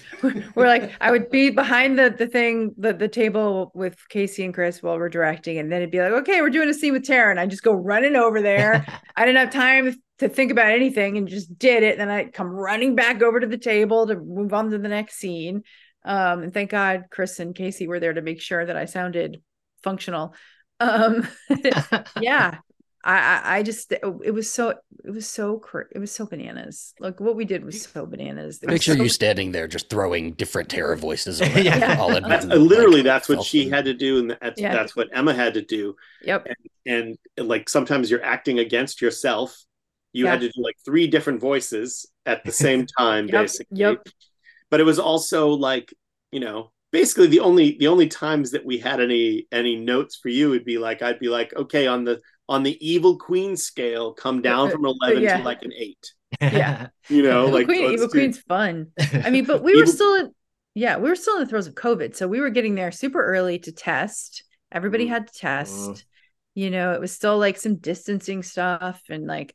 we're, 0.55 0.67
like 0.67 0.93
i 1.01 1.11
would 1.11 1.31
be 1.31 1.51
behind 1.51 1.99
the 1.99 2.15
the 2.17 2.27
thing 2.27 2.75
the, 2.79 2.93
the 2.93 3.09
table 3.09 3.71
with 3.75 3.97
casey 4.09 4.45
and 4.45 4.55
chris 4.55 4.83
while 4.83 4.97
we're 4.97 5.09
directing 5.09 5.59
and 5.59 5.71
then 5.73 5.79
it'd 5.79 5.91
be 5.91 6.01
like 6.01 6.13
okay 6.13 6.41
we're 6.41 6.51
doing 6.51 6.69
a 6.69 6.75
scene 6.75 6.93
with 6.93 7.05
tara 7.05 7.31
and 7.31 7.41
i 7.41 7.47
just 7.47 7.63
go 7.63 7.73
running 7.73 8.17
over 8.17 8.41
there. 8.43 8.87
I 9.17 9.25
didn't 9.25 9.39
have 9.39 9.53
time 9.53 9.97
to 10.19 10.29
think 10.29 10.51
about 10.51 10.71
anything 10.71 11.17
and 11.17 11.29
just 11.29 11.59
did 11.59 11.83
it. 11.83 11.99
And 11.99 12.01
then 12.01 12.11
i'd 12.11 12.33
come 12.33 12.49
running 12.49 12.95
back 12.95 13.23
over 13.23 13.41
to 13.41 13.47
the 13.47 13.59
table 13.59 14.07
to 14.07 14.17
move 14.17 14.53
on 14.55 14.71
to 14.71 14.79
the 14.79 14.89
next 14.89 15.17
scene. 15.17 15.63
Um 16.05 16.43
and 16.43 16.55
thank 16.55 16.71
god 16.71 17.05
chris 17.11 17.41
and 17.41 17.55
casey 17.55 17.89
were 17.89 18.01
there 18.01 18.15
to 18.15 18.23
make 18.23 18.41
sure 18.41 18.65
that 18.65 18.77
i 18.77 18.85
sounded 18.85 19.43
functional. 19.83 20.35
Um 20.81 21.27
yeah 22.21 22.59
I, 23.05 23.17
I 23.17 23.57
i 23.59 23.63
just 23.63 23.93
it 23.93 24.33
was 24.35 24.51
so 24.51 24.71
it 25.05 25.11
was 25.11 25.27
so 25.29 25.59
cr- 25.59 25.83
it 25.93 25.99
was 25.99 26.11
so 26.11 26.27
bananas. 26.27 26.95
Like 26.99 27.21
what 27.21 27.37
we 27.37 27.45
did 27.45 27.65
was 27.65 27.83
so 27.83 28.07
bananas. 28.07 28.59
It 28.63 28.67
was 28.67 28.75
Picture 28.75 28.97
so- 28.97 29.03
you 29.03 29.09
standing 29.09 29.53
there 29.53 29.69
just 29.69 29.89
throwing 29.89 30.33
different 30.33 30.69
Tara 30.69 30.97
voices 30.97 31.41
around. 31.43 31.65
Yeah. 31.65 31.97
all 32.01 32.15
in 32.17 32.25
that's, 32.25 32.45
literally 32.47 32.97
like, 32.97 33.05
that's 33.05 33.29
what 33.29 33.45
she 33.45 33.65
felt- 33.65 33.75
had 33.75 33.85
to 33.87 33.95
do 33.95 34.19
and 34.19 34.37
that's, 34.41 34.61
Yeah. 34.61 34.73
that's 34.73 34.97
what 34.97 35.09
emma 35.13 35.33
had 35.33 35.55
to 35.55 35.63
do. 35.63 35.95
Yep. 36.25 36.49
And 36.87 37.17
like 37.37 37.69
sometimes 37.69 38.11
you're 38.11 38.25
acting 38.25 38.59
against 38.59 39.01
yourself. 39.01 39.57
You 40.13 40.27
had 40.27 40.41
to 40.41 40.49
do 40.49 40.63
like 40.63 40.77
three 40.85 41.07
different 41.07 41.41
voices 41.41 42.07
at 42.27 42.45
the 42.45 42.53
same 42.53 42.87
time 42.99 43.27
Yep, 43.29 43.33
basically. 43.43 43.79
Yep. 43.79 44.09
but 44.71 44.81
it 44.81 44.85
was 44.85 44.99
also 44.99 45.49
like 45.51 45.95
you 46.33 46.41
know 46.41 46.73
basically 46.91 47.27
the 47.29 47.41
only 47.41 47.77
the 47.79 47.87
only 47.87 48.09
times 48.09 48.51
that 48.51 48.65
we 48.67 48.79
had 48.79 49.01
any 49.01 49.47
any 49.53 49.77
notes 49.77 50.17
for 50.17 50.29
you 50.31 50.51
would 50.51 50.65
be 50.65 50.79
like 50.79 51.01
i'd 51.03 51.19
be 51.19 51.29
like 51.29 51.55
okay 51.55 51.87
on 51.87 52.05
the 52.05 52.21
on 52.49 52.63
the 52.63 52.77
evil 52.87 53.17
queen 53.19 53.57
scale 53.57 54.13
come 54.13 54.41
down 54.43 54.71
from 54.71 54.85
11 54.87 55.23
yeah. 55.23 55.37
to 55.39 55.43
like 55.45 55.63
an 55.63 55.73
8 55.77 56.13
Yeah. 56.41 56.89
you 57.09 57.23
know 57.23 57.43
evil 57.47 57.55
like 57.55 57.67
queen 57.67 57.93
evil 57.93 58.07
do- 58.07 58.13
queen's 58.13 58.39
fun 58.39 58.89
i 59.25 59.31
mean 59.31 59.45
but 59.45 59.63
we 59.63 59.77
were 59.79 59.87
still 59.87 60.15
in 60.17 60.33
yeah 60.75 60.97
we 60.99 61.09
were 61.09 61.17
still 61.17 61.37
in 61.37 61.41
the 61.45 61.49
throes 61.49 61.67
of 61.67 61.75
covid 61.75 62.15
so 62.17 62.27
we 62.29 62.41
were 62.41 62.51
getting 62.51 62.75
there 62.75 62.91
super 62.93 63.25
early 63.25 63.59
to 63.61 63.73
test 63.73 64.45
everybody 64.73 65.07
Mm. 65.07 65.11
had 65.11 65.27
to 65.29 65.33
test 65.39 65.75
Mm. 65.91 66.03
you 66.55 66.71
know 66.71 66.93
it 66.93 67.01
was 67.01 67.13
still 67.13 67.39
like 67.39 67.57
some 67.59 67.77
distancing 67.77 68.43
stuff 68.43 69.01
and 69.09 69.27
like 69.27 69.55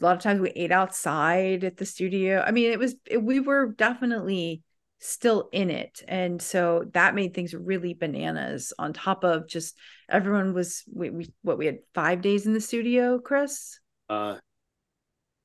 a 0.00 0.04
lot 0.04 0.16
of 0.16 0.22
times 0.22 0.40
we 0.40 0.50
ate 0.50 0.70
outside 0.72 1.64
at 1.64 1.76
the 1.76 1.86
studio 1.86 2.42
i 2.46 2.50
mean 2.52 2.70
it 2.70 2.78
was 2.78 2.94
it, 3.06 3.22
we 3.22 3.40
were 3.40 3.66
definitely 3.76 4.62
still 4.98 5.48
in 5.52 5.70
it. 5.70 6.02
And 6.08 6.40
so 6.42 6.84
that 6.92 7.14
made 7.14 7.34
things 7.34 7.54
really 7.54 7.94
bananas 7.94 8.72
on 8.78 8.92
top 8.92 9.24
of 9.24 9.48
just 9.48 9.76
everyone 10.10 10.54
was 10.54 10.82
we, 10.92 11.10
we 11.10 11.32
what 11.42 11.58
we 11.58 11.66
had 11.66 11.78
five 11.94 12.20
days 12.20 12.46
in 12.46 12.52
the 12.52 12.60
studio 12.60 13.18
chris? 13.18 13.78
Uh 14.08 14.36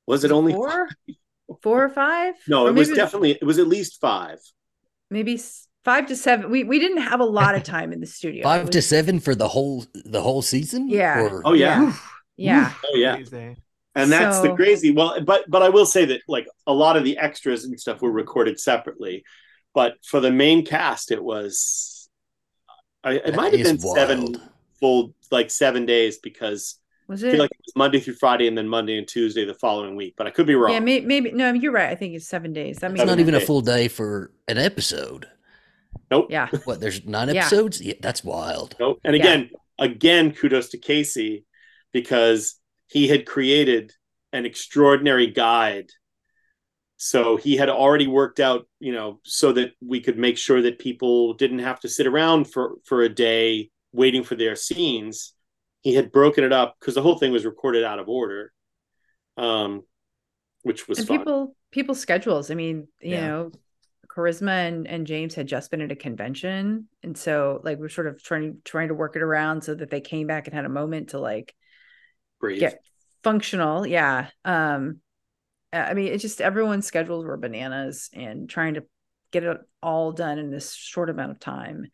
was 0.06 0.24
it 0.24 0.32
only 0.32 0.52
four? 0.52 0.88
four 1.62 1.84
or 1.84 1.88
five? 1.88 2.34
No 2.48 2.66
Or 2.66 2.68
it 2.70 2.74
was 2.74 2.90
definitely 2.90 3.32
it 3.32 3.44
was 3.44 3.58
at 3.58 3.68
least 3.68 4.00
five. 4.00 4.38
Maybe 5.10 5.40
five 5.84 6.06
to 6.06 6.16
seven. 6.16 6.50
We 6.50 6.64
we 6.64 6.78
didn't 6.78 7.02
have 7.02 7.20
a 7.20 7.24
lot 7.24 7.54
of 7.54 7.62
time 7.74 7.92
in 7.92 8.00
the 8.00 8.06
studio. 8.06 8.40
It 8.40 8.44
Five 8.44 8.70
to 8.70 8.82
seven 8.82 9.20
for 9.20 9.34
the 9.34 9.48
whole 9.48 9.84
the 10.04 10.20
whole 10.20 10.42
season. 10.42 10.88
Yeah. 10.88 11.20
Or- 11.22 11.42
oh 11.44 11.52
yeah. 11.52 11.94
Yeah, 12.36 12.72
oh 12.84 12.96
yeah. 12.96 13.14
Crazy. 13.14 13.56
and 13.94 14.10
that's 14.10 14.40
the 14.40 14.52
crazy 14.56 14.90
well 14.90 15.20
but 15.24 15.48
but 15.48 15.62
i 15.62 15.68
will 15.68 15.86
say 15.86 16.04
that 16.04 16.20
like 16.26 16.48
a 16.66 16.72
lot 16.72 16.96
of 16.96 17.04
the 17.04 17.16
extras 17.16 17.64
and 17.64 17.78
stuff 17.78 18.02
were 18.02 18.10
recorded 18.10 18.58
separately 18.58 19.22
but 19.74 19.94
for 20.04 20.20
the 20.20 20.30
main 20.30 20.64
cast 20.64 21.10
it 21.10 21.22
was 21.22 22.08
I, 23.02 23.12
it 23.14 23.24
That 23.26 23.36
might 23.36 23.52
have 23.52 23.60
is 23.60 23.68
been 23.72 23.80
seven 23.80 24.36
full 24.80 25.14
like 25.30 25.50
seven 25.50 25.86
days 25.86 26.18
because 26.18 26.78
was 27.08 27.22
i 27.22 27.28
it? 27.28 27.30
feel 27.32 27.40
like 27.40 27.50
it 27.50 27.60
was 27.66 27.76
monday 27.76 28.00
through 28.00 28.14
friday 28.14 28.46
and 28.48 28.56
then 28.56 28.68
monday 28.68 28.96
and 28.98 29.06
tuesday 29.06 29.44
the 29.44 29.54
following 29.54 29.94
week 29.96 30.14
but 30.16 30.26
i 30.26 30.30
could 30.30 30.46
be 30.46 30.54
wrong 30.54 30.72
yeah, 30.72 30.80
may, 30.80 31.00
maybe 31.00 31.32
no. 31.32 31.52
You're 31.52 31.72
right. 31.72 31.90
I 31.90 31.94
think 31.94 32.14
it's 32.14 32.26
seven 32.26 32.52
days. 32.52 32.78
That 32.78 32.90
It's 32.90 32.94
makes 32.94 33.06
not 33.06 33.08
Seven 33.12 33.20
even 33.20 33.34
a 33.34 33.40
full 33.40 33.60
day 33.60 33.88
for 33.88 34.30
an 34.48 34.58
episode. 34.58 35.26
nope 36.10 36.28
Yeah, 36.30 36.48
What? 36.64 36.80
There's 36.80 37.04
nine 37.04 37.28
episodes. 37.28 37.80
Yeah, 37.80 37.94
that's 38.00 38.24
wild. 38.24 38.76
nope 38.80 39.00
and 39.04 39.14
Yeah. 39.16 39.22
again 39.22 39.50
again 39.78 40.32
kudos 40.32 40.70
to 40.70 40.78
casey 40.78 41.44
because 41.92 42.56
he 42.88 43.08
had 43.08 43.26
created 43.26 43.92
an 44.32 44.46
extraordinary 44.46 45.26
guide 45.28 45.90
so 46.96 47.36
he 47.36 47.56
had 47.56 47.68
already 47.68 48.06
worked 48.06 48.40
out, 48.40 48.66
you 48.80 48.92
know, 48.92 49.20
so 49.24 49.52
that 49.52 49.72
we 49.84 50.00
could 50.00 50.18
make 50.18 50.38
sure 50.38 50.62
that 50.62 50.78
people 50.78 51.34
didn't 51.34 51.58
have 51.60 51.80
to 51.80 51.88
sit 51.88 52.06
around 52.06 52.46
for 52.50 52.76
for 52.84 53.02
a 53.02 53.08
day 53.08 53.70
waiting 53.92 54.22
for 54.24 54.36
their 54.36 54.56
scenes. 54.56 55.34
He 55.82 55.94
had 55.94 56.12
broken 56.12 56.44
it 56.44 56.52
up 56.52 56.76
because 56.80 56.94
the 56.94 57.02
whole 57.02 57.18
thing 57.18 57.32
was 57.32 57.44
recorded 57.44 57.84
out 57.84 57.98
of 57.98 58.08
order, 58.08 58.52
um, 59.36 59.82
which 60.62 60.88
was 60.88 60.98
and 60.98 61.06
fun. 61.06 61.18
people 61.18 61.56
people's 61.70 62.00
schedules. 62.00 62.50
I 62.50 62.54
mean, 62.54 62.88
you 63.00 63.10
Yeah. 63.10 63.26
know, 63.26 63.52
Charisma 64.08 64.68
and, 64.68 64.86
and 64.86 65.06
James 65.06 65.34
had 65.34 65.46
just 65.48 65.70
been 65.70 65.80
at 65.80 65.92
a 65.92 65.96
convention, 65.96 66.88
and 67.02 67.18
so 67.18 67.60
like 67.64 67.78
we're 67.78 67.88
sort 67.88 68.06
of 68.06 68.22
trying 68.22 68.58
trying 68.64 68.88
to 68.88 68.94
work 68.94 69.16
it 69.16 69.22
around 69.22 69.62
so 69.62 69.74
that 69.74 69.90
they 69.90 70.00
came 70.00 70.26
back 70.26 70.46
and 70.46 70.54
had 70.54 70.64
a 70.64 70.68
moment 70.70 71.10
to 71.10 71.18
like 71.18 71.54
Breathe. 72.40 72.60
get 72.60 72.80
functional. 73.22 73.86
Yeah. 73.86 74.28
Um, 74.44 75.00
I 75.74 75.94
mean, 75.94 76.12
it's 76.12 76.22
just 76.22 76.40
everyone's 76.40 76.86
schedules 76.86 77.24
were 77.24 77.36
bananas 77.36 78.10
and 78.12 78.48
trying 78.48 78.74
to 78.74 78.84
get 79.32 79.42
it 79.44 79.58
all 79.82 80.12
done 80.12 80.38
in 80.38 80.50
this 80.50 80.74
short 80.74 81.10
amount 81.10 81.32
of 81.32 81.40
time. 81.40 81.86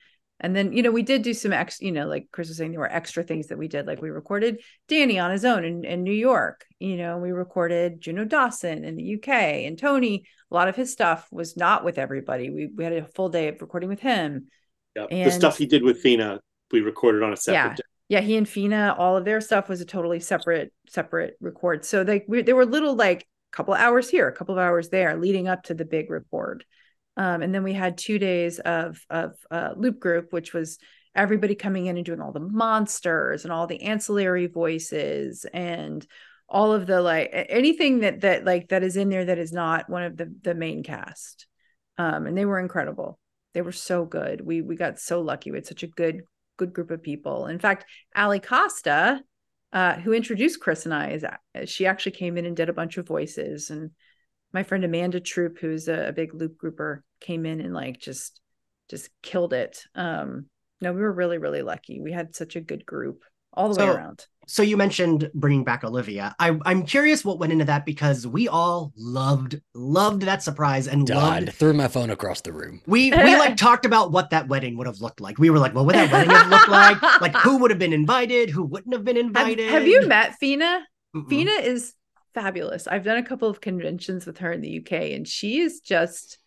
And 0.42 0.56
then, 0.56 0.72
you 0.72 0.82
know, 0.82 0.90
we 0.90 1.02
did 1.02 1.22
do 1.22 1.34
some 1.34 1.52
ex, 1.52 1.80
you 1.82 1.92
know, 1.92 2.06
like 2.06 2.28
Chris 2.32 2.48
was 2.48 2.56
saying, 2.56 2.70
there 2.70 2.80
were 2.80 2.90
extra 2.90 3.22
things 3.22 3.48
that 3.48 3.58
we 3.58 3.68
did. 3.68 3.86
Like 3.86 4.00
we 4.00 4.08
recorded 4.08 4.62
Danny 4.88 5.18
on 5.18 5.30
his 5.30 5.44
own 5.44 5.64
in, 5.64 5.84
in 5.84 6.02
New 6.02 6.14
York. 6.14 6.64
You 6.78 6.96
know, 6.96 7.18
we 7.18 7.30
recorded 7.32 8.00
Juno 8.00 8.24
Dawson 8.24 8.84
in 8.84 8.96
the 8.96 9.16
UK 9.16 9.28
and 9.28 9.78
Tony. 9.78 10.24
A 10.50 10.54
lot 10.54 10.68
of 10.68 10.76
his 10.76 10.90
stuff 10.92 11.28
was 11.30 11.56
not 11.58 11.84
with 11.84 11.98
everybody. 11.98 12.48
We, 12.48 12.70
we 12.74 12.84
had 12.84 12.94
a 12.94 13.04
full 13.04 13.28
day 13.28 13.48
of 13.48 13.60
recording 13.60 13.90
with 13.90 14.00
him. 14.00 14.46
Yep. 14.96 15.10
the 15.10 15.30
stuff 15.30 15.58
he 15.58 15.66
did 15.66 15.82
with 15.82 16.02
Phina, 16.02 16.38
we 16.72 16.80
recorded 16.80 17.22
on 17.22 17.32
a 17.32 17.36
separate 17.36 17.54
Yeah. 17.70 17.74
day. 17.74 17.82
yeah 18.08 18.20
he 18.20 18.36
and 18.36 18.46
phina 18.46 18.98
all 18.98 19.16
of 19.16 19.24
their 19.24 19.40
stuff 19.40 19.68
was 19.68 19.80
a 19.80 19.84
totally 19.84 20.18
separate 20.20 20.72
separate 20.88 21.36
record 21.40 21.84
so 21.84 22.02
like 22.02 22.24
we, 22.28 22.42
there 22.42 22.56
were 22.56 22.66
little 22.66 22.94
like 22.96 23.26
couple 23.52 23.74
hours 23.74 24.08
here 24.08 24.28
a 24.28 24.32
couple 24.32 24.54
of 24.54 24.60
hours 24.60 24.88
there 24.88 25.16
leading 25.16 25.48
up 25.48 25.62
to 25.64 25.74
the 25.74 25.84
big 25.84 26.10
report. 26.10 26.64
um, 27.16 27.42
and 27.42 27.54
then 27.54 27.62
we 27.62 27.72
had 27.72 27.98
two 27.98 28.18
days 28.18 28.58
of 28.60 29.04
of 29.10 29.32
uh, 29.50 29.70
loop 29.76 29.98
group 30.00 30.32
which 30.32 30.52
was 30.52 30.78
everybody 31.14 31.54
coming 31.54 31.86
in 31.86 31.96
and 31.96 32.06
doing 32.06 32.20
all 32.20 32.32
the 32.32 32.40
monsters 32.40 33.44
and 33.44 33.52
all 33.52 33.66
the 33.66 33.82
ancillary 33.82 34.46
voices 34.46 35.44
and 35.52 36.06
all 36.48 36.72
of 36.72 36.86
the 36.86 37.00
like 37.00 37.30
anything 37.32 38.00
that 38.00 38.20
that 38.20 38.44
like 38.44 38.68
that 38.68 38.82
is 38.82 38.96
in 38.96 39.08
there 39.08 39.24
that 39.24 39.38
is 39.38 39.52
not 39.52 39.88
one 39.88 40.02
of 40.02 40.16
the 40.16 40.32
the 40.42 40.54
main 40.54 40.82
cast 40.82 41.46
um, 41.98 42.26
and 42.26 42.36
they 42.36 42.44
were 42.44 42.60
incredible 42.60 43.18
they 43.54 43.62
were 43.62 43.72
so 43.72 44.04
good 44.04 44.40
we 44.40 44.62
we 44.62 44.76
got 44.76 44.98
so 44.98 45.20
lucky 45.20 45.50
had 45.50 45.66
such 45.66 45.82
a 45.82 45.88
good 45.88 46.22
good 46.60 46.72
group 46.74 46.90
of 46.90 47.02
people. 47.02 47.46
In 47.46 47.58
fact, 47.58 47.86
Ali 48.14 48.38
Costa, 48.38 49.20
uh, 49.72 49.94
who 49.94 50.12
introduced 50.12 50.60
Chris 50.60 50.84
and 50.84 50.94
I, 50.94 51.20
is 51.54 51.70
she 51.70 51.86
actually 51.86 52.12
came 52.12 52.36
in 52.36 52.46
and 52.46 52.56
did 52.56 52.68
a 52.68 52.74
bunch 52.74 52.96
of 52.96 53.06
voices. 53.06 53.70
And 53.70 53.90
my 54.52 54.62
friend 54.62 54.84
Amanda 54.84 55.20
Troop, 55.20 55.58
who's 55.58 55.88
a, 55.88 56.08
a 56.08 56.12
big 56.12 56.34
loop 56.34 56.56
grouper, 56.56 57.04
came 57.20 57.46
in 57.46 57.60
and 57.60 57.74
like 57.74 58.00
just 58.00 58.40
just 58.88 59.10
killed 59.22 59.52
it. 59.52 59.84
Um, 59.94 60.46
no, 60.80 60.92
we 60.92 61.00
were 61.00 61.12
really 61.12 61.38
really 61.38 61.62
lucky. 61.62 62.00
We 62.00 62.12
had 62.12 62.34
such 62.34 62.56
a 62.56 62.60
good 62.60 62.84
group 62.84 63.22
all 63.52 63.72
the 63.72 63.80
way 63.80 63.88
around. 63.88 64.26
So 64.50 64.64
you 64.64 64.76
mentioned 64.76 65.30
bringing 65.32 65.62
back 65.62 65.84
Olivia. 65.84 66.34
I, 66.40 66.58
I'm 66.64 66.82
curious 66.82 67.24
what 67.24 67.38
went 67.38 67.52
into 67.52 67.66
that 67.66 67.86
because 67.86 68.26
we 68.26 68.48
all 68.48 68.92
loved 68.96 69.60
loved 69.76 70.22
that 70.22 70.42
surprise 70.42 70.88
and 70.88 71.06
Died. 71.06 71.44
loved. 71.44 71.56
Threw 71.56 71.72
my 71.72 71.86
phone 71.86 72.10
across 72.10 72.40
the 72.40 72.52
room. 72.52 72.82
We 72.84 73.12
we 73.12 73.36
like 73.36 73.56
talked 73.68 73.86
about 73.86 74.10
what 74.10 74.30
that 74.30 74.48
wedding 74.48 74.76
would 74.76 74.88
have 74.88 75.00
looked 75.00 75.20
like. 75.20 75.38
We 75.38 75.50
were 75.50 75.60
like, 75.60 75.72
well, 75.72 75.86
what 75.86 75.94
would 75.94 76.10
that 76.10 76.12
wedding 76.12 76.30
have 76.30 76.48
looked 76.48 76.68
like? 76.68 76.96
Like 77.20 77.36
who 77.36 77.58
would 77.58 77.70
have 77.70 77.78
been 77.78 77.92
invited? 77.92 78.50
Who 78.50 78.64
wouldn't 78.64 78.92
have 78.92 79.04
been 79.04 79.16
Have, 79.16 79.26
invited? 79.26 79.70
have 79.70 79.86
you 79.86 80.08
met 80.08 80.34
Phina? 80.42 80.80
Mm-mm. 81.14 81.28
Phina 81.28 81.62
is 81.62 81.94
fabulous. 82.34 82.88
I've 82.88 83.04
done 83.04 83.18
a 83.18 83.22
couple 83.24 83.48
of 83.48 83.60
conventions 83.60 84.26
with 84.26 84.38
her 84.38 84.50
in 84.50 84.62
the 84.62 84.78
UK, 84.78 85.12
and 85.12 85.28
she 85.28 85.60
is 85.60 85.78
just 85.80 86.38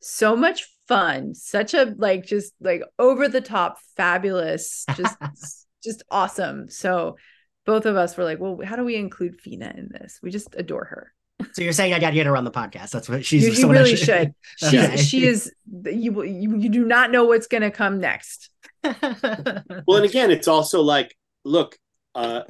so 0.00 0.34
much 0.34 0.68
fun. 0.88 1.36
Such 1.36 1.74
a 1.74 1.94
like 1.96 2.26
just 2.26 2.54
like 2.60 2.82
over 2.98 3.28
the 3.28 3.40
top, 3.40 3.78
fabulous, 3.96 4.84
just 4.96 5.16
just 5.84 6.02
awesome. 6.10 6.68
So 6.68 7.16
both 7.64 7.86
of 7.86 7.96
us 7.96 8.16
were 8.16 8.24
like, 8.24 8.38
well, 8.40 8.58
how 8.64 8.76
do 8.76 8.84
we 8.84 8.96
include 8.96 9.40
Phina 9.40 9.76
in 9.76 9.88
this? 9.92 10.18
We 10.22 10.30
just 10.30 10.54
adore 10.56 10.84
her. 10.84 11.12
So 11.54 11.62
you're 11.62 11.72
saying 11.72 11.92
I 11.92 11.98
got 11.98 12.10
to 12.10 12.14
get 12.14 12.26
her 12.26 12.36
on 12.36 12.44
the 12.44 12.50
podcast? 12.52 12.90
That's 12.90 13.08
what 13.08 13.24
she's. 13.24 13.44
You, 13.58 13.66
you 13.66 13.72
really 13.72 13.96
should. 14.08 14.34
She's 14.58 14.74
Okay. 14.74 14.96
she 14.96 15.26
is 15.26 15.52
you, 15.84 16.12
will- 16.12 16.24
you 16.24 16.56
you 16.56 16.68
do 16.68 16.84
not 16.84 17.10
know 17.10 17.24
what's 17.24 17.46
going 17.48 17.62
to 17.62 17.70
come 17.70 17.98
next. 18.00 18.50
Well, 18.84 19.96
and 19.96 20.04
again, 20.04 20.30
it's 20.30 20.48
also 20.48 20.82
like, 20.82 21.16
look, 21.44 21.76
uh, 22.14 22.42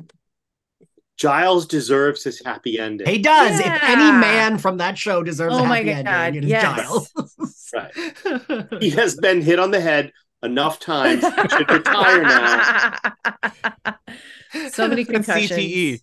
Giles 1.17 1.67
deserves 1.67 2.25
his 2.25 2.43
happy 2.45 2.79
ending. 2.79 3.07
he 3.07 3.19
does. 3.19 3.61
If 3.61 3.67
any 3.67 4.11
man 4.19 4.59
from 4.59 4.79
that 4.79 4.99
show 4.99 5.23
deserves 5.23 5.55
Oh 5.55 5.65
a 5.65 5.67
my 5.69 5.79
happy 5.83 6.03
God, 6.03 6.07
ending, 6.09 6.43
it 6.43 6.45
is 6.47 6.51
yes. 6.51 6.63
Giles. 6.77 7.13
Right. 7.75 8.83
He 8.83 8.91
has 8.91 9.17
been 9.17 9.41
hit 9.41 9.59
on 9.59 9.71
the 9.71 9.81
head 9.81 10.13
enough 10.43 10.79
times. 10.81 11.23
He 11.25 11.49
should 11.49 11.71
retire 11.71 12.23
now. 12.23 12.95
so 14.71 14.89
many 14.89 15.05
concussions. 15.05 15.51
CTE. 15.51 16.01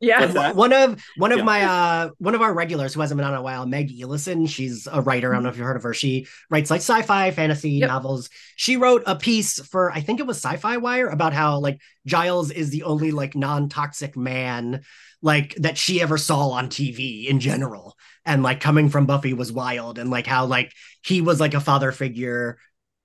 Yeah. 0.00 0.52
One 0.52 0.72
of 0.72 1.02
one 1.16 1.32
of 1.32 1.38
Yeah. 1.38 1.44
my 1.44 1.62
uh 1.62 2.10
one 2.18 2.34
of 2.34 2.42
our 2.42 2.52
regulars 2.52 2.92
who 2.92 3.00
hasn't 3.00 3.16
been 3.16 3.24
on 3.24 3.32
in 3.32 3.38
a 3.38 3.42
while 3.42 3.64
meg 3.64 3.90
elison 3.90 4.46
she's 4.46 4.86
a 4.90 5.00
writer 5.00 5.32
i 5.32 5.36
don't 5.36 5.44
know 5.44 5.48
if 5.48 5.56
you've 5.56 5.64
heard 5.64 5.76
of 5.76 5.82
her 5.84 5.94
she 5.94 6.26
writes 6.50 6.70
like 6.70 6.80
sci-fi 6.80 7.30
fantasy 7.30 7.70
Yep. 7.70 7.88
novels 7.88 8.28
she 8.56 8.76
wrote 8.76 9.02
a 9.06 9.16
piece 9.16 9.60
for 9.66 9.90
i 9.92 10.00
think 10.00 10.20
it 10.20 10.26
was 10.26 10.36
sci-fi 10.36 10.76
wire 10.76 11.08
about 11.08 11.32
how 11.32 11.58
like 11.60 11.80
giles 12.04 12.50
is 12.50 12.68
the 12.70 12.82
only 12.82 13.12
like 13.12 13.34
non-toxic 13.34 14.14
man 14.14 14.82
like 15.22 15.54
that 15.54 15.78
she 15.78 16.02
ever 16.02 16.18
saw 16.18 16.50
on 16.50 16.68
tv 16.68 17.26
in 17.26 17.40
general 17.40 17.96
and 18.26 18.42
like 18.42 18.60
coming 18.60 18.90
from 18.90 19.06
buffy 19.06 19.32
was 19.32 19.52
wild 19.52 19.98
and 19.98 20.10
like 20.10 20.26
how 20.26 20.44
like 20.44 20.70
he 21.02 21.22
was 21.22 21.40
like 21.40 21.54
a 21.54 21.60
father 21.60 21.92
figure 21.92 22.58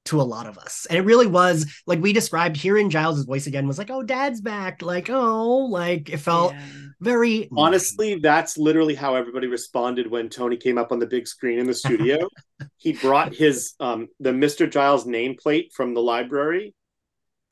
to 0.10 0.22
a 0.22 0.23
lot 0.23 0.48
of 0.48 0.57
us. 0.57 0.86
And 0.90 0.98
it 0.98 1.02
really 1.02 1.27
was 1.27 1.65
like 1.88 1.99
we 1.99 2.14
described 2.14 2.57
hearing 2.57 2.90
Giles' 2.90 3.26
voice 3.26 3.48
again 3.48 3.68
was 3.68 3.77
like, 3.77 3.90
oh, 3.90 4.03
dad's 4.03 4.41
back. 4.41 4.81
Like, 4.81 5.10
oh, 5.10 5.57
like 5.65 6.10
it 6.10 6.18
felt 6.18 6.53
Yeah. 6.53 6.68
very 6.99 7.49
Honestly, 7.56 8.15
that's 8.15 8.57
literally 8.57 8.95
how 8.95 9.15
everybody 9.15 9.48
responded 9.48 10.10
when 10.10 10.30
Tony 10.30 10.57
came 10.57 10.77
up 10.77 10.91
on 10.91 10.99
the 10.99 11.07
big 11.07 11.27
screen 11.27 11.60
in 11.60 11.68
the 11.68 11.73
studio. 11.73 12.18
he 12.77 12.94
brought 12.94 13.34
his 13.34 13.73
um 13.80 14.07
the 14.19 14.31
Mr. 14.31 14.69
Giles 14.69 15.06
nameplate 15.06 15.72
from 15.73 15.94
the 15.94 16.02
library 16.02 16.73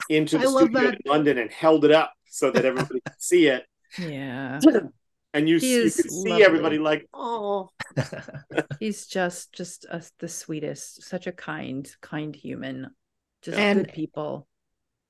into 0.09 0.37
the 0.37 0.47
I 0.47 0.51
studio 0.51 0.81
that. 0.81 0.93
in 0.95 0.99
London 1.05 1.37
and 1.37 1.51
held 1.51 1.85
it 1.85 1.91
up 1.91 2.13
so 2.29 2.51
that 2.51 2.65
everybody 2.65 2.99
could 3.05 3.21
see 3.21 3.47
it. 3.47 3.65
Yeah. 3.97 4.59
And 5.33 5.47
you, 5.47 5.57
you 5.57 5.83
is 5.83 5.95
see 5.95 6.29
lovely. 6.29 6.43
everybody 6.43 6.79
like, 6.79 7.07
oh, 7.13 7.69
He's 8.79 9.07
just 9.07 9.53
just 9.53 9.85
a, 9.85 10.03
the 10.19 10.27
sweetest, 10.27 11.03
such 11.03 11.27
a 11.27 11.31
kind, 11.31 11.89
kind 12.01 12.35
human. 12.35 12.91
Just 13.41 13.57
And- 13.57 13.85
good 13.85 13.93
people. 13.93 14.47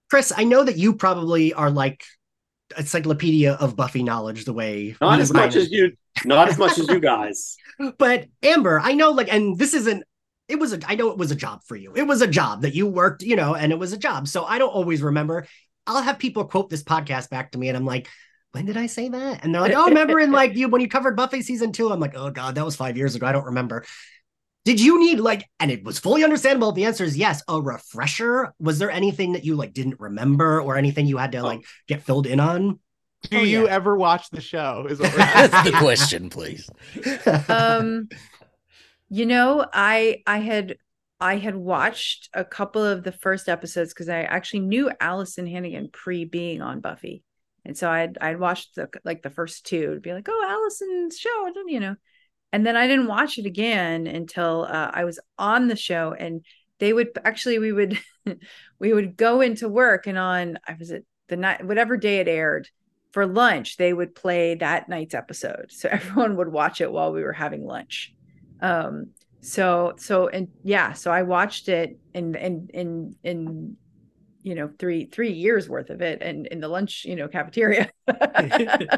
Chris, 0.10 0.31
I 0.35 0.45
know 0.45 0.64
that 0.64 0.77
you 0.77 0.94
probably 0.95 1.53
are 1.53 1.69
like 1.69 2.03
encyclopedia 2.77 3.53
of 3.53 3.76
Buffy 3.76 4.03
knowledge 4.03 4.45
the 4.45 4.53
way 4.53 4.95
not 5.02 5.19
as 5.19 5.31
much 5.31 5.52
kind 5.52 5.56
as 5.56 5.72
you, 5.72 5.94
not 6.26 6.49
as 6.49 6.57
much 6.57 6.77
as 6.77 6.88
you 6.88 6.99
guys. 6.99 7.57
but 7.98 8.27
Amber, 8.41 8.80
I 8.80 8.94
know 8.94 9.11
like 9.11 9.31
and 9.31 9.57
this 9.57 9.73
isn't 9.73 10.03
it 10.48 10.60
was 10.60 10.73
a 10.73 10.80
I 10.88 10.95
know 10.95 11.10
it 11.11 11.18
was 11.18 11.31
a 11.31 11.35
job 11.35 11.61
for 11.65 11.76
you. 11.76 11.94
It 11.95 12.03
was 12.03 12.22
a 12.22 12.27
job 12.27 12.61
that 12.61 12.73
you 12.73 12.88
worked, 12.88 13.22
you 13.22 13.35
know, 13.35 13.56
and 13.56 13.72
it 13.72 13.80
was 13.80 13.94
a 13.94 13.98
job. 13.98 14.27
So 14.27 14.45
I 14.45 14.57
don't 14.57 14.69
always 14.69 15.02
remember. 15.02 15.45
I'll 15.85 16.02
have 16.02 16.19
people 16.19 16.45
quote 16.45 16.69
this 16.69 16.84
podcast 16.84 17.30
back 17.30 17.52
to 17.52 17.57
me 17.57 17.68
and 17.69 17.77
I'm 17.77 17.85
like, 17.85 18.10
when 18.51 18.65
did 18.65 18.77
I 18.77 18.87
say 18.87 19.09
that? 19.09 19.43
And 19.43 19.53
they're 19.53 19.61
like, 19.61 19.73
oh, 19.75 19.87
remember 19.87 20.19
in 20.19 20.31
like 20.31 20.55
you 20.55 20.67
when 20.69 20.81
you 20.81 20.87
covered 20.87 21.15
Buffy 21.15 21.41
season 21.41 21.71
two? 21.71 21.91
I'm 21.91 21.99
like, 21.99 22.15
oh 22.15 22.31
god, 22.31 22.55
that 22.55 22.65
was 22.65 22.75
five 22.75 22.97
years 22.97 23.15
ago. 23.15 23.27
I 23.27 23.31
don't 23.31 23.45
remember. 23.45 23.83
Did 24.65 24.81
you 24.81 24.99
need 24.99 25.19
like, 25.19 25.47
and 25.59 25.71
it 25.71 25.83
was 25.83 25.97
fully 25.99 26.23
understandable. 26.23 26.73
The 26.73 26.85
answer 26.85 27.05
is 27.05 27.17
yes, 27.17 27.41
a 27.47 27.61
refresher. 27.61 28.53
Was 28.59 28.79
there 28.79 28.91
anything 28.91 29.33
that 29.33 29.45
you 29.45 29.55
like 29.55 29.73
didn't 29.73 29.99
remember 29.99 30.61
or 30.61 30.75
anything 30.75 31.07
you 31.07 31.17
had 31.17 31.31
to 31.33 31.43
like 31.43 31.61
get 31.87 32.03
filled 32.03 32.27
in 32.27 32.39
on? 32.39 32.79
Do 33.29 33.37
Oh, 33.37 33.41
you 33.41 33.65
yeah. 33.65 33.67
ever 33.67 33.95
watch 33.97 34.29
the 34.29 34.41
show? 34.41 34.85
Is 34.89 34.99
what 34.99 35.11
we're 35.11 35.17
That's 35.33 35.63
the 35.63 35.77
question, 35.77 36.29
please. 36.29 36.69
um 37.49 38.09
you 39.09 39.25
know 39.25 39.65
i 39.73 40.21
i 40.27 40.39
had 40.39 40.77
i 41.19 41.37
had 41.37 41.55
watched 41.55 42.29
a 42.33 42.43
couple 42.43 42.83
of 42.83 43.03
the 43.03 43.11
first 43.11 43.49
episodes 43.49 43.93
because 43.93 44.09
i 44.09 44.21
actually 44.21 44.59
knew 44.61 44.91
alyson 45.01 45.47
hannigan 45.47 45.89
pre 45.91 46.25
being 46.25 46.61
on 46.61 46.79
buffy 46.79 47.23
and 47.68 47.77
so 47.77 47.89
i'd 47.89 48.18
i'd 48.22 48.39
watched 48.39 48.76
the 48.76 48.89
like 49.03 49.22
the 49.22 49.30
first 49.30 49.65
two 49.65 49.94
to 49.94 49.99
be 49.99 50.14
like 50.14 50.27
oh 50.30 50.69
alyson's 50.72 51.18
show 51.18 51.52
you 51.68 51.80
know. 51.80 51.95
And 52.53 52.65
then 52.65 52.76
i 52.76 52.88
didn't 52.88 53.07
watch 53.07 53.38
it 53.38 53.45
again 53.45 54.07
until 54.07 54.65
uh, 54.68 54.89
i 54.94 55.03
was 55.03 55.19
on 55.38 55.68
the 55.68 55.76
show 55.76 56.15
and 56.18 56.44
they 56.80 56.94
would 56.94 57.10
actually 57.23 57.60
we 57.60 57.72
would 57.72 57.99
we 58.80 58.94
would 58.94 59.18
go 59.18 59.41
into 59.41 59.68
work 59.68 60.07
and 60.07 60.18
on 60.18 60.57
i 60.68 60.76
was 60.80 60.91
at 60.91 61.03
the 61.27 61.35
night 61.35 61.65
whatever 61.65 61.98
day 61.98 62.19
it 62.19 62.27
aired 62.27 62.69
for 63.11 63.26
lunch 63.26 63.77
they 63.77 63.94
would 63.94 64.14
play 64.14 64.53
that 64.53 64.89
night's 64.89 65.15
episode. 65.15 65.72
So 65.72 65.89
everyone 65.91 66.38
would 66.38 66.49
watch 66.52 66.81
it 66.81 66.91
while 66.91 67.11
we 67.11 67.23
were 67.23 67.34
having 67.34 67.65
lunch. 67.65 68.14
Um 68.61 69.07
so 69.41 69.94
so 69.98 70.27
and 70.27 70.48
yeah 70.64 70.94
so 70.94 71.11
i 71.11 71.22
watched 71.22 71.69
it 71.69 71.99
and 72.15 72.35
and 72.35 72.72
and 72.73 73.15
and 73.23 73.77
you 74.47 74.55
know 74.55 74.69
three 74.79 75.07
three 75.07 75.33
years 75.33 75.67
worth 75.67 75.89
of 75.89 76.01
it 76.01 76.21
and 76.21 76.47
in 76.47 76.61
the 76.61 76.69
lunch 76.69 77.03
you 77.03 77.17
know 77.17 77.27
cafeteria. 77.27 77.89
I 78.07 78.93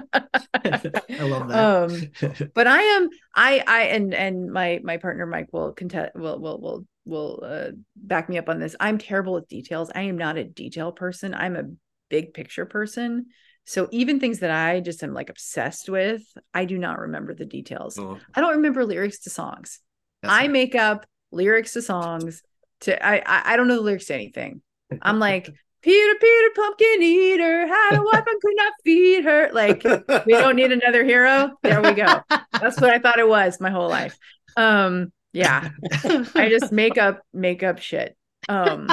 love 1.23 1.47
that. 1.49 2.11
um 2.21 2.51
but 2.53 2.67
i 2.67 2.79
am 2.79 3.09
i 3.33 3.63
i 3.65 3.81
and 3.85 4.13
and 4.13 4.51
my 4.51 4.79
my 4.83 4.97
partner 4.97 5.25
mike 5.25 5.47
will 5.51 5.73
contest 5.73 6.11
will 6.13 6.39
will 6.39 6.61
will 6.61 6.85
will 7.05 7.43
uh, 7.43 7.71
back 7.95 8.29
me 8.29 8.37
up 8.37 8.49
on 8.49 8.59
this. 8.59 8.75
I'm 8.79 8.99
terrible 8.99 9.33
with 9.33 9.47
details. 9.47 9.89
I 9.95 10.01
am 10.01 10.19
not 10.19 10.37
a 10.37 10.43
detail 10.43 10.91
person. 10.91 11.33
I'm 11.33 11.55
a 11.55 11.63
big 12.09 12.35
picture 12.35 12.67
person. 12.67 13.25
So 13.65 13.87
even 13.91 14.19
things 14.19 14.39
that 14.39 14.51
i 14.51 14.79
just 14.79 15.01
am 15.01 15.15
like 15.15 15.31
obsessed 15.31 15.89
with 15.89 16.21
i 16.53 16.65
do 16.65 16.77
not 16.77 16.99
remember 16.99 17.33
the 17.33 17.45
details. 17.45 17.97
Oh, 17.97 18.19
i 18.35 18.41
don't 18.41 18.57
remember 18.57 18.85
lyrics 18.85 19.19
to 19.21 19.31
songs. 19.31 19.79
That's 20.21 20.31
I 20.31 20.41
fine. 20.41 20.51
make 20.51 20.75
up 20.75 21.07
lyrics 21.31 21.73
to 21.73 21.81
songs 21.81 22.43
to 22.81 23.03
I, 23.03 23.15
I 23.25 23.53
I 23.53 23.57
don't 23.57 23.67
know 23.67 23.77
the 23.77 23.81
lyrics 23.81 24.05
to 24.05 24.13
anything. 24.13 24.61
I'm 25.01 25.19
like 25.19 25.49
Peter 25.81 26.15
Peter 26.19 26.49
pumpkin 26.55 27.01
eater 27.01 27.67
had 27.67 27.97
a 27.97 28.03
wife 28.03 28.25
and 28.27 28.41
could 28.41 28.55
not 28.55 28.73
feed 28.83 29.23
her. 29.23 29.49
Like 29.53 29.83
we 30.25 30.33
don't 30.33 30.55
need 30.55 30.71
another 30.71 31.05
hero. 31.05 31.51
There 31.63 31.81
we 31.81 31.93
go. 31.93 32.21
That's 32.59 32.79
what 32.81 32.89
I 32.89 32.99
thought 32.99 33.19
it 33.19 33.27
was 33.27 33.59
my 33.59 33.69
whole 33.69 33.89
life. 33.89 34.17
Um 34.57 35.11
yeah. 35.31 35.69
I 36.03 36.49
just 36.49 36.71
make 36.71 36.97
up 36.97 37.21
make 37.33 37.63
up 37.63 37.79
shit. 37.79 38.17
Um 38.47 38.89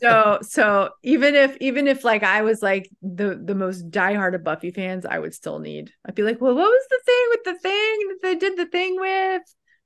so 0.00 0.38
so 0.42 0.90
even 1.02 1.34
if 1.34 1.56
even 1.60 1.88
if 1.88 2.04
like 2.04 2.22
I 2.22 2.42
was 2.42 2.62
like 2.62 2.88
the 3.02 3.40
the 3.42 3.54
most 3.54 3.90
diehard 3.90 4.34
of 4.34 4.44
Buffy 4.44 4.70
fans, 4.70 5.04
I 5.04 5.18
would 5.18 5.34
still 5.34 5.58
need. 5.58 5.90
I'd 6.06 6.14
be 6.14 6.22
like, 6.22 6.40
well, 6.40 6.54
what 6.54 6.70
was 6.70 6.86
the 6.88 7.00
thing 7.04 7.26
with 7.30 7.44
the 7.44 7.68
thing 7.68 8.08
that 8.08 8.18
they 8.22 8.34
did 8.36 8.56
the 8.56 8.66
thing 8.66 8.98
with? 8.98 9.42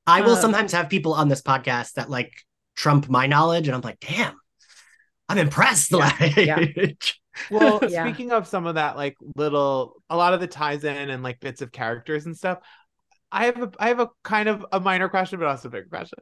I 0.06 0.20
will 0.20 0.34
Um, 0.34 0.40
sometimes 0.40 0.72
have 0.72 0.88
people 0.88 1.14
on 1.14 1.28
this 1.28 1.42
podcast 1.42 1.94
that 1.94 2.10
like 2.10 2.32
trump 2.76 3.08
my 3.08 3.26
knowledge, 3.26 3.66
and 3.68 3.74
I'm 3.74 3.80
like, 3.80 3.98
damn, 4.00 4.36
I'm 5.28 5.38
impressed. 5.38 5.92
Like, 5.92 6.18
Well, 7.50 7.80
Yeah. 7.88 8.04
speaking 8.04 8.32
of 8.32 8.46
some 8.46 8.66
of 8.66 8.76
that, 8.76 8.96
like 8.96 9.16
little, 9.36 10.02
a 10.08 10.16
lot 10.16 10.34
of 10.34 10.40
the 10.40 10.46
ties 10.46 10.84
in 10.84 11.10
and 11.10 11.22
like 11.22 11.40
bits 11.40 11.62
of 11.62 11.72
characters 11.72 12.26
and 12.26 12.36
stuff. 12.36 12.58
I 13.30 13.46
have 13.46 13.60
a, 13.62 13.70
I 13.78 13.88
have 13.88 14.00
a 14.00 14.08
kind 14.22 14.48
of 14.48 14.64
a 14.72 14.80
minor 14.80 15.08
question, 15.08 15.38
but 15.38 15.48
also 15.48 15.68
a 15.68 15.70
big 15.70 15.90
question. 15.90 16.18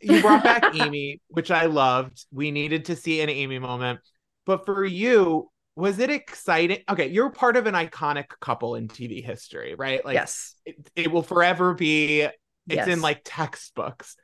You 0.00 0.20
brought 0.20 0.42
back 0.42 0.74
Amy, 0.74 1.20
which 1.28 1.50
I 1.50 1.66
loved. 1.66 2.26
We 2.32 2.50
needed 2.50 2.86
to 2.86 2.96
see 2.96 3.20
an 3.20 3.30
Amy 3.30 3.58
moment, 3.58 4.00
but 4.44 4.66
for 4.66 4.84
you, 4.84 5.50
was 5.76 5.98
it 6.00 6.10
exciting? 6.10 6.80
Okay, 6.88 7.08
you're 7.08 7.30
part 7.30 7.56
of 7.56 7.66
an 7.66 7.74
iconic 7.74 8.26
couple 8.40 8.74
in 8.74 8.88
TV 8.88 9.24
history, 9.24 9.74
right? 9.76 10.04
Like, 10.04 10.14
yes. 10.14 10.54
it, 10.66 10.76
it 10.96 11.12
will 11.12 11.22
forever 11.22 11.74
be. 11.74 12.22
It's 12.22 12.34
Yes. 12.76 12.88
in 12.88 13.00
like 13.00 13.22
textbooks. 13.24 14.16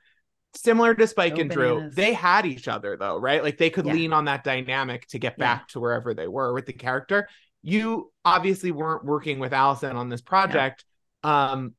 Similar 0.56 0.94
to 0.94 1.06
Spike 1.06 1.34
Oh, 1.36 1.40
and 1.40 1.50
Dru, 1.50 1.90
they 1.90 2.12
had 2.12 2.46
each 2.46 2.68
other 2.68 2.96
though, 2.96 3.18
right? 3.18 3.42
Like 3.42 3.58
they 3.58 3.70
could 3.70 3.86
Yeah. 3.86 3.94
lean 3.94 4.12
on 4.12 4.26
that 4.26 4.44
dynamic 4.44 5.06
to 5.08 5.18
get 5.18 5.34
Yeah. 5.38 5.44
back 5.44 5.68
to 5.68 5.80
wherever 5.80 6.14
they 6.14 6.28
were 6.28 6.52
with 6.52 6.66
the 6.66 6.72
character. 6.72 7.28
You 7.62 8.12
obviously 8.24 8.70
weren't 8.70 9.04
working 9.04 9.38
with 9.38 9.52
Alyson 9.52 9.96
on 9.96 10.08
this 10.08 10.20
project. 10.20 10.84
Um, 11.22 11.74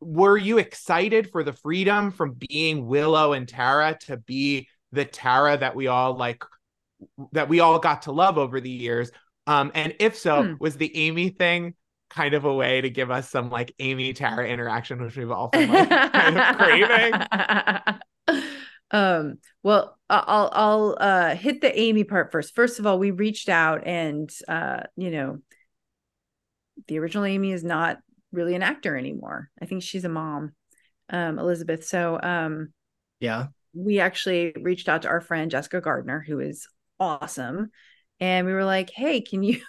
were 0.00 0.36
you 0.36 0.58
excited 0.58 1.30
for 1.30 1.42
the 1.42 1.52
freedom 1.52 2.10
from 2.10 2.32
being 2.34 2.86
Willow 2.86 3.32
and 3.32 3.48
Tara 3.48 3.98
to 4.06 4.16
be 4.16 4.68
the 4.92 5.04
Tara 5.04 5.56
that 5.58 5.74
we 5.74 5.88
all 5.88 6.14
like, 6.14 6.44
that 7.32 7.48
we 7.48 7.60
all 7.60 7.78
got 7.78 8.02
to 8.02 8.12
love 8.12 8.38
over 8.38 8.60
the 8.60 8.70
years? 8.70 9.10
Um, 9.46 9.72
and 9.74 9.94
if 10.00 10.16
so, 10.16 10.44
Hmm. 10.44 10.54
was 10.60 10.76
the 10.76 10.94
Amy 10.96 11.30
thing 11.30 11.74
kind 12.10 12.34
of 12.34 12.44
a 12.44 12.52
way 12.52 12.80
to 12.80 12.90
give 12.90 13.10
us 13.10 13.30
some 13.30 13.50
like 13.50 13.74
Amy 13.78 14.12
Tara 14.12 14.46
interaction, 14.46 15.02
which 15.02 15.16
we've 15.16 15.30
all 15.30 15.48
been 15.48 15.70
like 15.70 15.88
kind 16.12 16.38
of 16.38 16.56
craving? 16.56 17.98
um 18.92 19.38
well 19.62 19.96
I- 20.08 20.24
i'll 20.26 20.50
i'll 20.52 20.96
uh 20.98 21.36
hit 21.36 21.60
the 21.60 21.78
amy 21.78 22.02
part 22.02 22.32
first 22.32 22.56
first 22.56 22.80
of 22.80 22.88
all 22.88 22.98
we 22.98 23.12
reached 23.12 23.48
out 23.48 23.86
and 23.86 24.28
uh 24.48 24.80
you 24.96 25.12
know 25.12 25.38
the 26.88 26.98
original 26.98 27.24
amy 27.24 27.52
is 27.52 27.62
not 27.62 27.98
really 28.32 28.56
an 28.56 28.64
actor 28.64 28.96
anymore 28.96 29.48
i 29.62 29.66
think 29.66 29.84
she's 29.84 30.04
a 30.04 30.08
mom 30.08 30.54
um 31.08 31.38
elizabeth 31.38 31.84
so 31.84 32.18
um 32.20 32.72
yeah. 33.20 33.46
we 33.74 34.00
actually 34.00 34.52
reached 34.60 34.88
out 34.88 35.02
to 35.02 35.08
our 35.08 35.20
friend 35.20 35.50
Jessica 35.50 35.80
Gardner, 35.80 36.24
who 36.26 36.40
is 36.40 36.66
awesome. 36.98 37.70
And 38.18 38.46
we 38.46 38.52
were 38.52 38.64
like, 38.64 38.90
hey, 38.90 39.20
can 39.20 39.42
you 39.42 39.60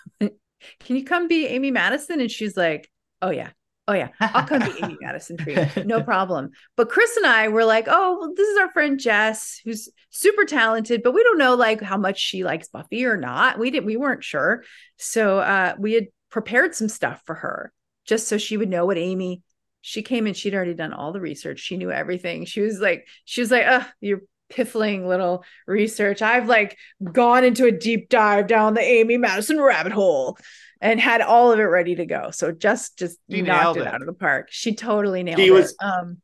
can 0.80 0.96
you 0.96 1.04
come 1.04 1.28
be 1.28 1.48
Amy 1.48 1.72
Madison? 1.72 2.20
And 2.22 2.32
she's 2.32 2.58
like, 2.58 2.90
Oh 3.22 3.30
yeah. 3.30 3.50
Oh 3.88 3.94
yeah. 3.94 4.10
I'll 4.20 4.48
come 4.48 4.60
be 4.60 4.84
Amy 4.84 4.98
Madison 5.02 5.38
for 5.38 5.50
you. 5.50 5.66
No 5.86 6.02
problem. 6.04 6.52
But 6.78 6.90
Chris 6.90 7.18
and 7.18 7.26
I 7.26 7.50
were 7.50 7.66
like, 7.66 7.88
oh, 7.90 8.20
well, 8.20 8.34
this 8.36 8.48
is 8.48 8.58
our 8.58 8.72
friend 8.72 9.00
Jess, 9.00 9.60
who's 9.66 9.90
super 10.12 10.46
talented, 10.46 11.04
but 11.04 11.14
we 11.14 11.24
don't 11.24 11.38
know 11.38 11.56
like 11.56 11.82
how 11.82 11.98
much 11.98 12.20
she 12.20 12.44
likes 12.44 12.70
Buffy 12.70 13.06
or 13.06 13.18
not. 13.18 13.60
We 13.60 13.72
didn't, 13.72 13.86
we 13.86 13.98
weren't 13.98 14.24
sure. 14.24 14.64
So 14.98 15.40
uh 15.40 15.76
we 15.78 15.94
had 15.94 16.08
prepared 16.30 16.76
some 16.76 16.90
stuff 16.90 17.22
for 17.26 17.36
her 17.36 17.74
just 18.06 18.28
so 18.28 18.38
she 18.38 18.58
would 18.58 18.70
know 18.70 18.86
what 18.86 18.98
Amy 18.98 19.44
she 19.82 20.04
came 20.04 20.28
in 20.28 20.34
she'd 20.34 20.54
already 20.54 20.76
done 20.76 20.94
all 20.94 21.12
the 21.12 21.20
research 21.20 21.60
she 21.60 21.76
knew 21.76 21.92
everything 21.92 22.46
she 22.46 22.62
was 22.62 22.80
like 22.80 23.08
she 23.26 23.42
was 23.42 23.52
like 23.52 23.66
oh, 23.68 23.86
you're 24.00 24.22
piffling 24.52 25.08
little 25.08 25.44
research 25.68 26.22
i've 26.22 26.48
like 26.48 26.78
gone 27.12 27.44
into 27.44 27.66
a 27.66 27.72
deep 27.72 28.10
dive 28.10 28.48
down 28.48 28.74
the 28.74 28.82
amy 28.82 29.18
madison 29.18 29.60
rabbit 29.60 29.92
hole 29.94 30.38
and 30.82 31.00
had 31.00 31.22
all 31.22 31.52
of 31.52 31.60
it 31.60 31.64
ready 31.64 31.96
to 31.96 32.06
go 32.06 32.30
so 32.32 32.52
just 32.52 32.98
just 33.00 33.18
She 33.30 33.42
knocked 33.42 33.64
nailed 33.64 33.78
it, 33.78 33.82
it. 33.82 33.88
out 33.88 34.02
of 34.02 34.08
the 34.08 34.14
park 34.14 34.48
she 34.52 34.76
totally 34.76 35.24
nailed 35.24 35.40
She 35.40 35.48
it 35.48 35.52
was- 35.52 35.76
um 35.82 36.22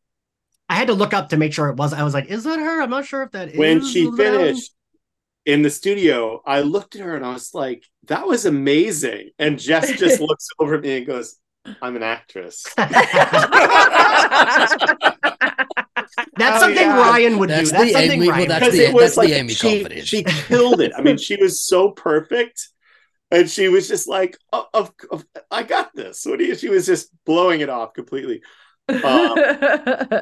I 0.69 0.75
had 0.75 0.87
to 0.87 0.93
look 0.93 1.13
up 1.13 1.29
to 1.29 1.37
make 1.37 1.53
sure 1.53 1.69
it 1.69 1.77
was. 1.77 1.93
I 1.93 2.03
was 2.03 2.13
like, 2.13 2.25
is 2.25 2.43
that 2.43 2.59
her? 2.59 2.81
I'm 2.81 2.89
not 2.89 3.05
sure 3.05 3.23
if 3.23 3.31
that 3.31 3.53
is. 3.53 3.57
when 3.57 3.81
she 3.81 4.01
Elizabeth 4.03 4.25
Allen. 4.27 4.39
finished 4.47 4.73
in 5.45 5.61
the 5.61 5.69
studio, 5.69 6.41
I 6.45 6.59
looked 6.59 6.95
at 6.97 7.01
her 7.03 7.15
and 7.15 7.25
I 7.25 7.31
was 7.31 7.53
like, 7.53 7.85
that 8.07 8.27
was 8.27 8.45
amazing. 8.45 9.29
And 9.39 9.57
Jess 9.57 9.97
just 9.97 10.19
looks 10.29 10.49
over 10.59 10.75
at 10.75 10.81
me 10.81 10.97
and 10.97 11.07
goes, 11.07 11.37
I'm 11.81 11.95
an 11.95 12.03
actress. 12.03 12.65
That's 16.37 16.57
Oh, 16.57 16.59
something 16.61 16.77
yeah. 16.81 16.97
Ryan 16.97 17.37
would 17.39 17.49
That's 17.49 17.69
do. 17.71 17.77
That's 17.77 17.85
the 17.85 17.91
something 17.93 18.11
Amy- 18.11 18.27
well, 18.27 18.35
Ryan. 18.37 18.49
that's 18.49 18.65
the- 18.71 18.77
do. 18.77 18.83
it 18.83 18.93
was 18.93 19.13
the 19.15 19.19
like 19.21 19.29
Amy 19.31 19.53
she, 19.53 19.79
confidence. 19.79 20.07
she 20.07 20.23
killed 20.23 20.81
it. 20.81 20.91
I 20.97 21.01
mean, 21.01 21.17
she 21.17 21.35
was 21.35 21.61
so 21.61 21.91
perfect. 21.91 22.69
And 23.29 23.49
she 23.49 23.67
was 23.67 23.87
just 23.89 24.07
like, 24.07 24.37
oh, 24.53 24.67
of, 24.73 24.93
of, 25.11 25.25
I 25.51 25.63
got 25.63 25.93
this. 25.93 26.25
What 26.25 26.39
do 26.39 26.45
you? 26.45 26.55
She 26.55 26.69
was 26.69 26.85
just 26.85 27.09
blowing 27.25 27.59
it 27.61 27.69
off 27.69 27.93
completely. 27.93 28.41
Um, 28.89 29.35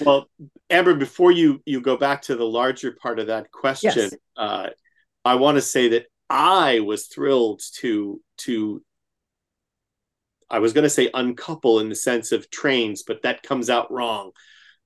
Well, 0.00 0.28
Amber, 0.70 0.94
before 0.94 1.30
you 1.30 1.62
you 1.64 1.80
go 1.80 1.96
back 1.96 2.22
to 2.22 2.34
the 2.34 2.44
larger 2.44 2.90
part 3.00 3.20
of 3.20 3.28
that 3.28 3.52
question, 3.52 3.92
Yes. 3.94 4.14
uh, 4.36 4.70
I 5.24 5.36
want 5.36 5.54
to 5.56 5.62
say 5.62 5.90
that 5.90 6.06
I 6.28 6.80
was 6.80 7.06
thrilled 7.06 7.62
to 7.76 8.20
to. 8.38 8.82
I 10.50 10.58
was 10.58 10.72
going 10.72 10.82
to 10.82 10.90
say 10.90 11.10
uncouple 11.14 11.78
in 11.78 11.88
the 11.90 11.94
sense 11.94 12.32
of 12.32 12.50
trains, 12.50 13.04
but 13.06 13.22
that 13.22 13.42
comes 13.44 13.70
out 13.70 13.92
wrong. 13.92 14.32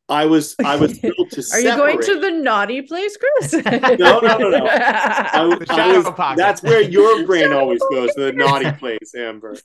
I 0.09 0.27
was 0.27 0.55
I 0.65 0.77
was 0.77 0.99
thrilled 1.01 1.31
to. 1.33 1.45
are 1.53 1.61
you 1.61 1.77
going 1.77 2.01
to 2.01 2.21
the 2.21 2.31
naughty 2.31 2.83
place 2.83 3.17
chris 3.17 3.53
No, 3.53 4.21
no, 4.21 4.37
no, 4.39 4.51
no. 4.51 4.67
I, 4.69 5.31
I 5.71 5.99
was- 5.99 6.37
that's 6.37 6.63
where 6.63 6.81
your 6.83 7.25
brain 7.27 7.45
Shadow 7.45 7.61
always 7.61 7.83
goes 7.91 8.15
to 8.15 8.23
the 8.25 8.33
naughty 8.33 8.71
place, 8.73 9.15
Amber. 9.17 9.57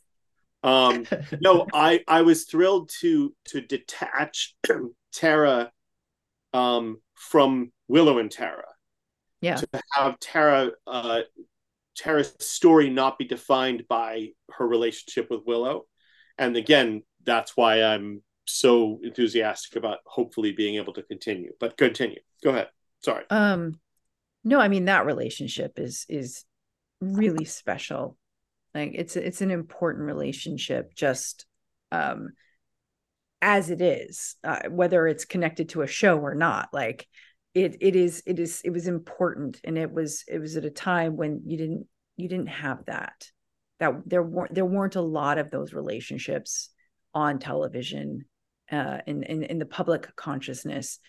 Um, 0.64 1.06
no, 1.42 1.68
I 1.74 2.04
I 2.08 2.22
was 2.24 2.46
thrilled 2.46 2.90
to 3.02 3.34
to 3.46 3.62
detach 3.62 4.56
Tara 5.14 5.72
um, 6.54 7.02
from 7.16 7.72
Willow 7.88 8.18
and 8.20 8.32
Tara. 8.32 8.66
Yeah. 9.42 9.56
To 9.56 9.68
have 9.92 10.20
Tara 10.20 10.72
uh, 10.88 11.22
Tara's 11.96 12.34
story 12.40 12.90
not 12.90 13.18
be 13.18 13.26
defined 13.26 13.84
by 13.88 14.30
her 14.54 14.68
relationship 14.68 15.30
with 15.30 15.42
Willow, 15.46 15.86
and 16.38 16.56
again, 16.58 17.04
that's 17.24 17.56
why 17.56 17.84
I'm 17.84 18.24
so 18.48 19.00
enthusiastic 19.04 19.76
about 19.76 20.00
hopefully 20.06 20.52
being 20.52 20.76
able 20.76 20.94
to 20.94 21.04
continue. 21.04 21.52
But 21.60 21.78
continue. 21.78 22.20
Go 22.44 22.52
ahead. 22.52 22.70
Sorry. 23.04 23.26
um 23.30 23.80
no 24.44 24.60
i 24.60 24.68
mean 24.68 24.86
that 24.86 25.06
relationship 25.06 25.78
is 25.78 26.06
is 26.10 26.46
really 27.00 27.46
special 27.46 28.18
like 28.74 28.92
it's 28.96 29.16
it's 29.16 29.42
an 29.42 29.52
important 29.52 30.06
relationship 30.06 30.96
just 30.96 31.46
um 31.92 32.30
as 33.42 33.70
it 33.70 33.82
is 33.82 34.36
uh, 34.44 34.62
whether 34.70 35.08
it's 35.08 35.26
connected 35.26 35.70
to 35.70 35.84
a 35.84 35.88
show 35.88 36.18
or 36.18 36.34
not 36.34 36.70
like 36.74 37.08
it 37.54 37.78
it 37.82 37.96
is 37.96 38.24
it 38.26 38.40
is 38.40 38.62
it 38.66 38.72
was 38.72 38.88
important 38.88 39.60
and 39.64 39.78
it 39.78 39.92
was 39.92 40.24
it 40.28 40.40
was 40.40 40.58
at 40.58 40.66
a 40.66 40.72
time 40.72 41.16
when 41.16 41.42
you 41.46 41.58
didn't 41.58 41.86
you 42.16 42.28
didn't 42.28 42.50
have 42.50 42.84
that 42.86 43.30
that 43.80 43.94
there 44.06 44.24
weren't 44.24 44.54
there 44.54 44.66
weren't 44.66 44.96
a 44.96 45.02
lot 45.02 45.38
of 45.38 45.52
those 45.52 45.74
relationships 45.74 46.70
on 47.14 47.38
television 47.38 48.26
uh 48.72 49.00
in 49.06 49.24
in, 49.24 49.44
in 49.44 49.60
the 49.60 49.66
public 49.66 50.16
consciousness. 50.16 51.00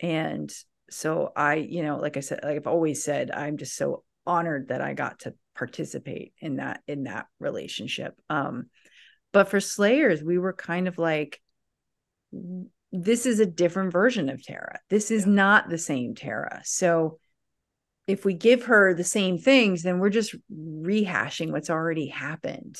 And 0.00 0.52
so 0.90 1.32
i 1.34 1.54
you 1.54 1.82
know 1.82 1.96
like 1.96 2.16
i 2.18 2.20
said 2.20 2.40
like 2.42 2.56
i've 2.56 2.66
always 2.66 3.02
said 3.02 3.30
i'm 3.30 3.56
just 3.56 3.76
so 3.76 4.04
honored 4.26 4.68
that 4.68 4.82
i 4.82 4.92
got 4.92 5.20
to 5.20 5.32
participate 5.56 6.34
in 6.38 6.56
that 6.56 6.80
in 6.86 7.04
that 7.04 7.26
relationship. 7.40 8.14
Um 8.28 8.66
but 9.32 9.48
for 9.48 9.60
slayers 9.60 10.22
we 10.22 10.38
were 10.38 10.52
kind 10.52 10.88
of 10.88 10.98
like 10.98 11.40
this 12.92 13.24
is 13.24 13.40
a 13.40 13.46
different 13.46 13.92
version 13.92 14.28
of 14.28 14.44
tara. 14.44 14.78
This 14.90 15.10
is 15.10 15.26
not 15.26 15.70
the 15.70 15.78
same 15.78 16.14
tara. 16.14 16.60
So 16.64 17.18
if 18.06 18.24
we 18.24 18.34
give 18.34 18.64
her 18.64 18.94
the 18.94 19.04
same 19.04 19.38
things, 19.38 19.82
then 19.82 19.98
we're 19.98 20.10
just 20.10 20.34
rehashing 20.52 21.52
what's 21.52 21.70
already 21.70 22.08
happened. 22.08 22.76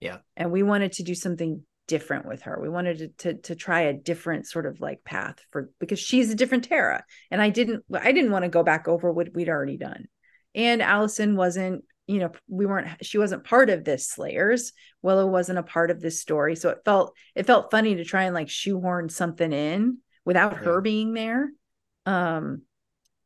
Yeah. 0.00 0.18
And 0.36 0.52
we 0.52 0.62
wanted 0.62 0.92
to 0.92 1.02
do 1.02 1.14
something 1.14 1.62
different 1.86 2.26
with 2.26 2.42
her. 2.42 2.58
We 2.60 2.68
wanted 2.68 2.98
to, 2.98 3.08
to 3.08 3.34
to 3.42 3.54
try 3.54 3.82
a 3.82 3.92
different 3.92 4.46
sort 4.46 4.66
of 4.66 4.80
like 4.80 5.04
path 5.04 5.38
for 5.50 5.70
because 5.78 5.98
she's 5.98 6.30
a 6.30 6.34
different 6.34 6.64
Tara. 6.64 7.04
And 7.30 7.40
I 7.40 7.50
didn't 7.50 7.84
I 7.92 8.12
didn't 8.12 8.32
want 8.32 8.44
to 8.44 8.48
go 8.48 8.62
back 8.62 8.88
over 8.88 9.12
what 9.12 9.34
we'd 9.34 9.48
already 9.48 9.76
done. 9.76 10.06
And 10.54 10.80
Alyson 10.80 11.36
wasn't, 11.36 11.84
you 12.06 12.18
know, 12.18 12.32
we 12.48 12.66
weren't 12.66 12.88
she 13.04 13.18
wasn't 13.18 13.44
part 13.44 13.70
of 13.70 13.84
this 13.84 14.08
Slayers. 14.08 14.72
Willow 15.02 15.26
wasn't 15.26 15.58
a 15.58 15.64
part 15.64 15.90
of 15.90 16.00
this 16.00 16.20
story. 16.20 16.56
So 16.56 16.70
it 16.70 16.78
felt 16.84 17.14
it 17.34 17.46
felt 17.46 17.70
funny 17.70 17.96
to 17.96 18.04
try 18.04 18.24
and 18.24 18.34
like 18.34 18.48
shoehorn 18.48 19.08
something 19.08 19.52
in 19.52 19.98
without 20.24 20.54
her 20.54 20.80
being 20.80 21.14
there. 21.14 21.50
Um 22.04 22.62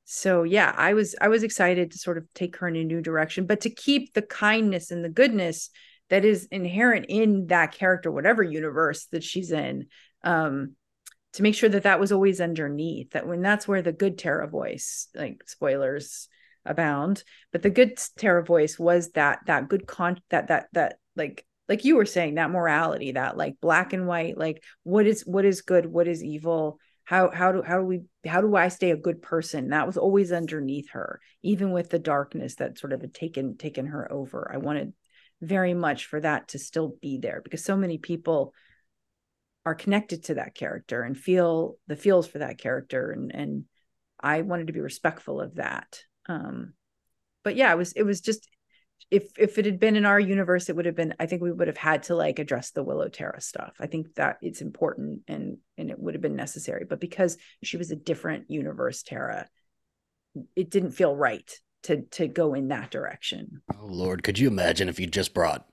so 0.04 0.42
yeah, 0.42 0.74
I 0.76 0.94
was 0.94 1.14
I 1.20 1.28
was 1.28 1.44
excited 1.44 1.92
to 1.92 1.98
sort 1.98 2.18
of 2.18 2.26
take 2.34 2.56
her 2.56 2.66
in 2.66 2.74
a 2.74 2.84
new 2.84 3.00
direction, 3.00 3.46
but 3.46 3.60
to 3.60 3.70
keep 3.70 4.12
the 4.12 4.22
kindness 4.22 4.90
and 4.90 5.04
the 5.04 5.08
goodness 5.08 5.70
that 6.10 6.24
is 6.24 6.46
inherent 6.50 7.06
in 7.08 7.46
that 7.46 7.72
character, 7.72 8.10
whatever 8.10 8.42
universe 8.42 9.06
that 9.06 9.24
she's 9.24 9.52
in, 9.52 9.86
um, 10.22 10.74
to 11.32 11.42
make 11.42 11.54
sure 11.54 11.68
that 11.68 11.84
that 11.84 12.00
was 12.00 12.12
always 12.12 12.40
underneath. 12.40 13.12
That 13.12 13.26
when 13.26 13.40
that's 13.40 13.66
where 13.66 13.82
the 13.82 13.92
good 13.92 14.18
Tara 14.18 14.48
voice, 14.48 15.08
like 15.14 15.42
spoilers 15.46 16.28
abound, 16.66 17.24
but 17.52 17.62
the 17.62 17.70
good 17.70 17.98
Tara 18.18 18.44
voice 18.44 18.78
was 18.78 19.10
that 19.12 19.40
that 19.46 19.68
good 19.68 19.86
con 19.86 20.20
that 20.30 20.48
that 20.48 20.66
that 20.72 20.96
like 21.16 21.46
like 21.68 21.84
you 21.84 21.96
were 21.96 22.06
saying 22.06 22.34
that 22.34 22.50
morality, 22.50 23.12
that 23.12 23.36
like 23.36 23.60
black 23.60 23.92
and 23.92 24.08
white, 24.08 24.36
like 24.36 24.62
what 24.82 25.06
is 25.06 25.22
what 25.22 25.44
is 25.44 25.62
good, 25.62 25.86
what 25.86 26.08
is 26.08 26.22
evil, 26.22 26.80
how 27.04 27.30
how 27.30 27.52
do 27.52 27.62
how 27.62 27.78
do 27.78 27.84
we 27.84 28.02
how 28.26 28.40
do 28.40 28.56
I 28.56 28.68
stay 28.68 28.90
a 28.90 28.96
good 28.96 29.22
person? 29.22 29.70
That 29.70 29.86
was 29.86 29.96
always 29.96 30.32
underneath 30.32 30.90
her, 30.90 31.20
even 31.42 31.70
with 31.70 31.90
the 31.90 31.98
darkness 32.00 32.56
that 32.56 32.78
sort 32.78 32.92
of 32.92 33.00
had 33.00 33.14
taken 33.14 33.56
taken 33.56 33.86
her 33.86 34.10
over. 34.12 34.50
I 34.52 34.58
wanted 34.58 34.92
very 35.40 35.74
much 35.74 36.06
for 36.06 36.20
that 36.20 36.48
to 36.48 36.58
still 36.58 36.96
be 37.00 37.18
there 37.18 37.40
because 37.42 37.64
so 37.64 37.76
many 37.76 37.98
people 37.98 38.52
are 39.64 39.74
connected 39.74 40.24
to 40.24 40.34
that 40.34 40.54
character 40.54 41.02
and 41.02 41.16
feel 41.16 41.76
the 41.86 41.96
feels 41.96 42.26
for 42.26 42.38
that 42.38 42.58
character 42.58 43.10
and 43.10 43.34
and 43.34 43.64
I 44.22 44.42
wanted 44.42 44.66
to 44.66 44.72
be 44.72 44.80
respectful 44.80 45.40
of 45.40 45.54
that. 45.56 46.00
Um 46.26 46.74
but 47.42 47.56
yeah, 47.56 47.72
it 47.72 47.76
was 47.76 47.92
it 47.92 48.02
was 48.02 48.20
just 48.20 48.48
if 49.10 49.30
if 49.38 49.58
it 49.58 49.64
had 49.64 49.80
been 49.80 49.96
in 49.96 50.04
our 50.04 50.20
universe, 50.20 50.68
it 50.68 50.76
would 50.76 50.86
have 50.86 50.94
been. 50.94 51.14
I 51.18 51.26
think 51.26 51.42
we 51.42 51.52
would 51.52 51.68
have 51.68 51.76
had 51.76 52.04
to 52.04 52.14
like 52.14 52.38
address 52.38 52.70
the 52.70 52.84
Willow 52.84 53.08
Tara 53.08 53.40
stuff. 53.40 53.74
I 53.80 53.86
think 53.86 54.14
that 54.14 54.38
it's 54.42 54.60
important 54.60 55.22
and 55.26 55.58
and 55.78 55.90
it 55.90 55.98
would 55.98 56.14
have 56.14 56.22
been 56.22 56.36
necessary. 56.36 56.84
But 56.88 57.00
because 57.00 57.36
she 57.62 57.76
was 57.76 57.90
a 57.90 57.96
different 57.96 58.50
universe 58.50 59.02
Tara, 59.02 59.48
it 60.54 60.70
didn't 60.70 60.92
feel 60.92 61.16
right 61.16 61.50
to 61.85 62.02
to 62.02 62.27
go 62.28 62.55
in 62.55 62.69
that 62.69 62.90
direction. 62.90 63.62
Oh 63.74 63.86
Lord, 63.86 64.23
could 64.23 64.39
you 64.39 64.48
imagine 64.48 64.89
if 64.89 64.98
you 65.01 65.07
just 65.07 65.35
brought 65.35 65.66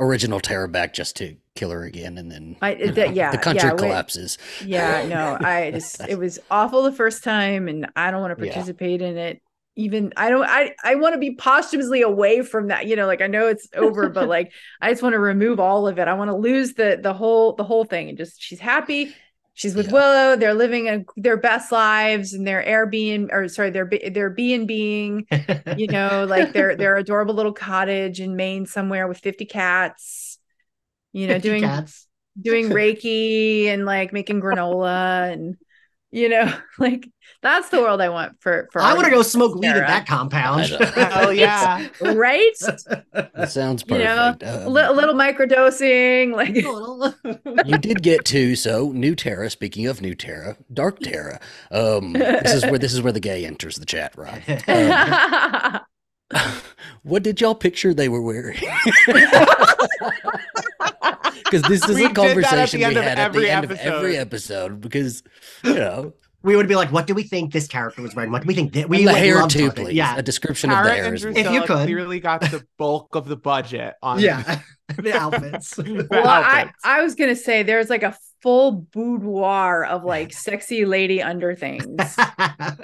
original 0.00 0.40
Tara 0.40 0.68
back 0.68 0.94
just 0.94 1.16
to 1.16 1.36
kill 1.54 1.70
her 1.70 1.84
again, 1.84 2.18
and 2.18 2.30
then 2.30 2.56
I- 2.62 2.74
that- 2.74 2.96
know, 2.96 3.04
yeah, 3.14 3.30
the 3.30 3.38
country 3.38 3.68
yeah, 3.68 3.72
we- 3.74 3.78
collapses. 3.78 4.38
Yeah, 4.64 5.06
no, 5.08 5.36
I 5.46 5.70
just 5.72 6.00
it 6.08 6.18
was 6.18 6.38
awful 6.50 6.82
the 6.82 6.92
first 6.92 7.22
time, 7.24 7.68
and 7.68 7.86
I 7.96 8.10
don't 8.10 8.20
want 8.20 8.36
to 8.38 8.44
Yeah. 8.46 8.52
participate 8.52 9.02
in 9.02 9.16
it. 9.16 9.40
Even 9.74 10.12
I 10.18 10.28
don't 10.28 10.44
I 10.46 10.74
I 10.84 10.96
want 10.96 11.14
to 11.14 11.18
be 11.18 11.34
posthumously 11.34 12.02
away 12.02 12.42
from 12.42 12.68
that. 12.68 12.86
You 12.86 12.94
know, 12.94 13.06
like 13.06 13.22
I 13.22 13.26
know 13.26 13.48
it's 13.48 13.68
over, 13.74 14.10
but 14.10 14.28
like 14.36 14.52
I 14.82 14.90
just 14.90 15.02
want 15.02 15.14
to 15.14 15.18
remove 15.18 15.60
all 15.60 15.88
of 15.88 15.98
it. 15.98 16.08
I 16.08 16.12
want 16.12 16.30
to 16.30 16.36
lose 16.36 16.74
the 16.74 16.98
the 17.02 17.14
whole 17.14 17.54
the 17.54 17.64
whole 17.64 17.84
thing 17.84 18.10
and 18.10 18.18
just 18.18 18.40
she's 18.42 18.60
happy. 18.60 19.14
She's 19.54 19.74
with 19.74 19.86
Yeah. 19.86 19.92
Willow. 19.92 20.36
They're 20.36 20.54
living 20.54 20.88
a, 20.88 21.04
their 21.16 21.36
best 21.36 21.72
lives 21.72 22.32
and 22.32 22.46
their 22.46 22.62
Airbnb 22.64 23.32
or 23.32 23.48
sorry, 23.48 23.70
their 23.70 23.88
their 24.10 24.30
B 24.30 24.54
and 24.54 24.66
being. 24.66 25.26
You 25.74 25.88
know, 25.88 26.26
like 26.28 26.52
their 26.52 26.76
their 26.76 26.96
adorable 26.96 27.34
little 27.34 27.52
cottage 27.54 28.20
in 28.20 28.36
Maine 28.36 28.66
somewhere 28.66 29.08
with 29.08 29.18
fifty 29.18 29.44
cats. 29.46 30.38
You 31.12 31.26
know, 31.28 31.38
doing 31.38 31.62
cats. 31.62 32.08
doing 32.40 32.66
Reiki 32.70 33.66
and 33.68 33.84
like 33.84 34.12
making 34.12 34.40
granola 34.40 35.32
and 35.32 35.56
you 36.12 36.28
know, 36.28 36.52
like 36.78 37.08
that's 37.42 37.70
the 37.70 37.80
world 37.80 38.00
I 38.00 38.08
want 38.10 38.40
for 38.40 38.68
for 38.70 38.80
I 38.80 38.92
want 38.94 39.06
to 39.06 39.10
go 39.10 39.22
smoke 39.22 39.56
weed 39.56 39.66
at 39.68 39.86
that 39.88 40.06
compound. 40.06 40.76
oh 41.16 41.30
yeah. 41.30 41.88
right? 42.00 42.52
That 43.34 43.50
sounds 43.50 43.82
perfect 43.82 44.08
You 44.08 44.14
know, 44.14 44.36
perfect. 44.38 44.42
a, 44.44 44.66
Um, 44.66 44.72
li- 44.72 44.82
a 44.84 44.92
little 44.92 45.14
microdosing, 45.14 46.32
like 46.34 46.54
you 47.66 47.78
did 47.78 48.02
get 48.02 48.24
to 48.26 48.54
so 48.54 48.92
new 48.92 49.14
Tara. 49.16 49.50
Speaking 49.50 49.86
of 49.86 50.00
new 50.00 50.14
Tara, 50.14 50.56
Dark 50.72 51.00
Tara. 51.00 51.40
Um, 51.70 52.12
this 52.12 52.54
is 52.54 52.64
where 52.66 52.78
this 52.78 52.92
is 52.94 53.02
where 53.02 53.12
the 53.12 53.20
gay 53.20 53.44
enters 53.44 53.76
the 53.76 53.86
chat, 53.86 54.14
right? 54.16 54.42
Um, 54.68 55.80
what 57.02 57.22
did 57.22 57.40
y'all 57.40 57.54
picture 57.54 57.92
they 57.92 58.08
were 58.08 58.22
wearing? 58.22 58.58
Because 61.34 61.62
this 61.62 61.88
is 61.88 61.94
We 61.96 62.04
a 62.06 62.08
did 62.08 62.18
at 62.18 62.34
the 62.36 62.42
conversation 62.42 62.78
we 62.78 62.84
had 62.84 62.96
at 62.96 63.14
the 63.16 63.20
every 63.22 63.50
end 63.50 63.64
of 63.64 63.72
every 63.72 64.16
episode. 64.16 64.80
Because 64.80 65.22
you 65.64 65.74
know, 65.74 66.12
we 66.42 66.56
would 66.56 66.68
be 66.68 66.74
like, 66.76 66.90
what 66.92 67.06
do 67.06 67.14
we 67.14 67.22
think 67.22 67.52
this 67.52 67.66
character 67.68 68.02
was 68.02 68.14
wearing? 68.14 68.32
What 68.32 68.42
do 68.42 68.46
we 68.48 68.54
think? 68.54 68.72
That 68.72 68.88
we 68.88 68.98
and 68.98 69.08
the 69.08 69.12
like, 69.12 69.22
hair 69.22 69.40
love 69.40 69.50
too, 69.50 69.68
talking. 69.68 69.84
please. 69.86 69.94
Yeah. 69.94 70.16
A 70.16 70.22
description 70.22 70.70
of 70.70 70.76
Tara 70.76 70.88
the 70.88 70.94
hair. 70.94 71.04
and 71.04 71.20
well. 71.22 71.30
If 71.32 71.36
you 71.38 71.42
Drusilla 71.44 71.66
could. 71.66 71.86
clearly 71.86 72.20
got 72.20 72.40
the 72.40 72.64
bulk 72.78 73.14
of 73.14 73.26
the 73.28 73.36
budget 73.36 73.94
on 74.02 74.18
Yeah. 74.20 74.60
the 74.98 75.12
outfits. 75.14 75.76
the 75.76 76.06
well, 76.10 76.26
I. 76.26 76.70
I 76.84 77.02
was 77.02 77.14
gonna 77.14 77.36
say 77.36 77.62
there's 77.62 77.88
like 77.88 78.02
a 78.02 78.16
full 78.42 78.72
boudoir 78.92 79.84
of 79.84 80.04
like 80.12 80.32
sexy 80.32 80.84
lady 80.84 81.22
underthings 81.22 81.86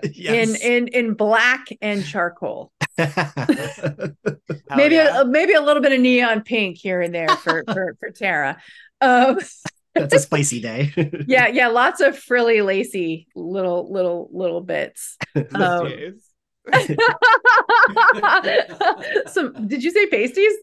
in 0.02 0.12
yes. 0.14 0.60
in 0.60 0.88
in 0.88 1.14
black 1.14 1.66
and 1.80 2.04
charcoal. 2.04 2.72
Maybe 4.76 4.96
yeah. 4.96 5.20
a, 5.20 5.24
maybe 5.24 5.54
a 5.54 5.60
little 5.60 5.82
bit 5.82 5.92
of 5.92 6.00
neon 6.00 6.42
pink 6.42 6.76
here 6.78 7.00
and 7.00 7.14
there 7.14 7.28
for 7.28 7.64
for 7.72 7.96
for 8.00 8.10
Tara. 8.10 8.60
Um, 9.00 9.38
That's 9.94 10.14
a 10.14 10.18
spicy 10.18 10.60
day. 10.60 10.92
yeah, 11.26 11.46
yeah, 11.46 11.68
lots 11.68 12.00
of 12.00 12.18
frilly, 12.18 12.60
lacy 12.60 13.28
little 13.34 13.90
little 13.92 14.28
little 14.32 14.60
bits. 14.60 15.16
Um, 15.54 16.18
Some 19.26 19.68
did 19.68 19.82
you 19.84 19.90
say 19.90 20.06
pasties? 20.06 20.54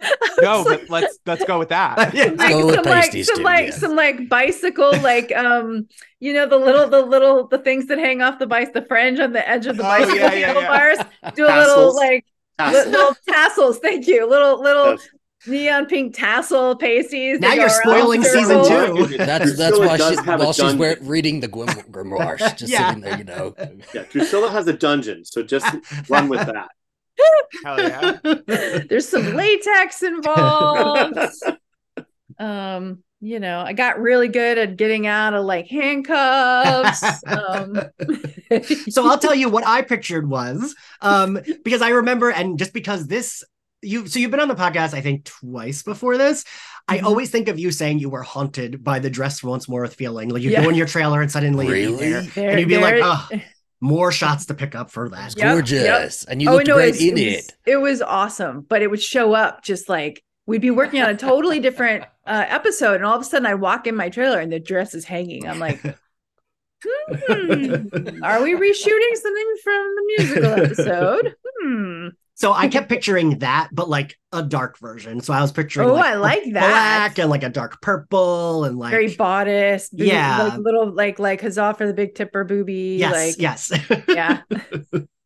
No, 0.42 0.62
like- 0.62 0.80
but 0.82 0.90
let's 0.90 1.18
let's 1.26 1.44
go 1.44 1.58
with 1.58 1.68
that. 1.70 2.12
Yeah. 2.14 2.24
like 2.36 2.50
Go 2.50 2.66
with 2.66 2.74
some 2.76 2.84
like 2.84 3.12
some 3.24 3.36
too, 3.36 3.42
like 3.42 3.66
yes. 3.66 3.80
some 3.80 3.96
like 3.96 4.28
bicycle 4.28 4.92
like 5.00 5.34
um 5.34 5.86
you 6.20 6.32
know 6.32 6.46
the 6.46 6.56
little 6.56 6.88
the 6.88 7.00
little 7.02 7.46
the 7.48 7.58
things 7.58 7.86
that 7.86 7.98
hang 7.98 8.20
off 8.20 8.38
the 8.38 8.46
bike 8.46 8.72
the 8.72 8.82
fringe 8.82 9.20
on 9.20 9.32
the 9.32 9.48
edge 9.48 9.66
of 9.66 9.76
the 9.76 9.82
Oh, 9.84 9.86
bicycle 9.86 10.16
yeah, 10.16 10.32
yeah, 10.34 10.46
handlebars 10.46 10.98
do 11.34 11.46
a 11.46 11.54
little 11.58 11.94
like 11.94 12.24
Tassels. 12.58 12.86
little 12.86 13.16
tassels 13.28 13.78
thank 13.78 14.06
you 14.06 14.28
little 14.28 14.60
little 14.60 14.92
Yes. 14.92 15.08
neon 15.46 15.86
pink 15.86 16.14
tassel 16.14 16.76
pasties 16.76 17.38
Now 17.40 17.52
you're 17.52 17.68
spoiling 17.68 18.20
the 18.22 18.28
season 18.28 18.64
two. 18.64 19.16
That's 19.18 19.56
that's 19.56 19.76
Drusilla 19.76 19.86
why 19.86 19.96
does 19.96 20.18
she 20.18 20.24
while 20.26 20.52
she's 20.52 20.74
wear, 20.74 20.96
reading 21.02 21.40
the 21.40 21.48
grimoire, 21.48 22.38
she's 22.38 22.52
just 22.54 22.72
Yeah. 22.72 22.88
sitting 22.88 23.02
there, 23.02 23.18
you 23.18 23.24
know. 23.24 23.54
Yeah, 23.92 24.04
Drusilla 24.10 24.50
has 24.50 24.66
a 24.68 24.72
dungeon, 24.72 25.24
so 25.24 25.42
just 25.42 25.66
run 26.08 26.28
with 26.28 26.46
that. 26.46 26.68
Hell 27.64 27.78
yeah. 27.78 28.18
there's 28.88 29.08
some 29.08 29.34
latex 29.34 30.02
involved 30.02 31.18
um 32.38 33.02
you 33.20 33.38
know 33.38 33.60
i 33.60 33.72
got 33.72 34.00
really 34.00 34.26
good 34.28 34.58
at 34.58 34.76
getting 34.76 35.06
out 35.06 35.34
of 35.34 35.44
like 35.44 35.66
handcuffs 35.68 37.02
um 37.26 37.80
so 38.88 39.06
I'll 39.08 39.18
tell 39.18 39.34
you 39.34 39.48
what 39.48 39.66
I 39.66 39.82
pictured 39.82 40.28
was 40.28 40.74
um 41.00 41.38
because 41.64 41.80
I 41.80 41.90
remember 41.90 42.30
and 42.30 42.58
just 42.58 42.72
because 42.74 43.06
this 43.06 43.44
you 43.82 44.06
so 44.08 44.18
you've 44.18 44.30
been 44.30 44.40
on 44.40 44.48
the 44.48 44.54
podcast 44.56 44.94
I 44.94 45.00
think 45.00 45.24
twice 45.24 45.82
before 45.82 46.16
this. 46.18 46.44
I 46.88 46.98
Mhm. 46.98 47.04
always 47.04 47.30
think 47.30 47.48
of 47.48 47.58
you 47.58 47.70
saying 47.70 47.98
you 47.98 48.10
were 48.10 48.22
haunted 48.22 48.82
by 48.84 48.98
the 48.98 49.08
dress 49.10 49.42
once 49.42 49.68
more 49.68 49.82
with 49.82 49.94
feeling 49.94 50.28
like 50.30 50.42
you 50.42 50.50
Yeah. 50.50 50.62
go 50.62 50.68
in 50.70 50.74
your 50.74 50.86
trailer 50.86 51.22
and 51.22 51.30
suddenly 51.30 51.66
you'd 51.66 51.72
be 51.74 51.86
Really? 51.86 52.10
there. 52.10 52.22
There- 52.22 52.50
and 52.50 52.60
you'd 52.60 52.68
be 52.68 52.78
like, 52.78 52.94
there- 52.96 53.02
oh, 53.04 53.28
more 53.84 54.10
shots 54.10 54.46
to 54.46 54.54
pick 54.54 54.74
up 54.74 54.90
for 54.90 55.10
that. 55.10 55.36
Yep, 55.36 55.38
yep. 55.38 55.52
Gorgeous. 55.52 56.24
And 56.24 56.40
you 56.40 56.48
oh 56.48 56.54
looked 56.54 56.68
no, 56.68 56.74
great 56.76 56.88
it 56.88 56.90
was, 56.92 57.02
in 57.02 57.18
it, 57.18 57.20
it. 57.20 57.36
was, 57.36 57.52
it 57.66 57.76
was 57.76 58.02
awesome, 58.02 58.62
but 58.62 58.80
it 58.80 58.90
would 58.90 59.02
show 59.02 59.34
up 59.34 59.62
just 59.62 59.90
like 59.90 60.24
we'd 60.46 60.62
be 60.62 60.70
working 60.70 61.02
on 61.02 61.10
a 61.10 61.16
totally 61.16 61.60
different 61.60 62.04
uh, 62.26 62.46
episode, 62.48 62.96
and 62.96 63.04
all 63.04 63.14
of 63.14 63.20
a 63.20 63.24
sudden 63.24 63.46
I 63.46 63.54
walk 63.54 63.86
in 63.86 63.94
my 63.94 64.08
trailer 64.08 64.40
and 64.40 64.50
the 64.50 64.58
dress 64.58 64.94
is 64.94 65.04
hanging. 65.04 65.46
I'm 65.46 65.58
like, 65.58 65.80
hmm, 66.82 68.22
are 68.22 68.42
we 68.42 68.54
reshooting 68.54 69.16
something 69.16 69.54
from 69.62 69.94
the 69.94 70.14
musical 70.16 70.64
episode? 70.64 71.34
Hmm. 71.60 72.08
So 72.34 72.52
I 72.52 72.68
kept 72.68 72.88
picturing 72.94 73.38
that, 73.38 73.68
but 73.72 73.88
like 73.88 74.18
a 74.32 74.42
dark 74.42 74.78
version. 74.78 75.20
So 75.20 75.32
I 75.32 75.40
was 75.40 75.52
picturing 75.52 75.88
Oh, 75.88 75.94
like, 75.94 76.04
I 76.04 76.12
a 76.14 76.18
like 76.18 76.42
that. 76.54 76.68
black 76.68 77.18
and 77.18 77.30
like 77.30 77.42
a 77.44 77.48
dark 77.48 77.80
purple 77.80 78.64
and 78.64 78.78
like 78.78 78.90
Very 78.90 79.14
bodice, 79.14 79.88
boob- 79.90 80.00
Yeah. 80.08 80.42
like 80.48 80.58
little 80.58 80.92
like 80.92 81.18
like 81.18 81.40
huzzah 81.40 81.74
for 81.78 81.86
the 81.86 81.94
big 81.94 82.14
tipper 82.14 82.44
booby, 82.44 82.96
yes, 82.98 83.12
like 83.12 83.36
yes. 83.40 83.72
yeah, 84.08 84.42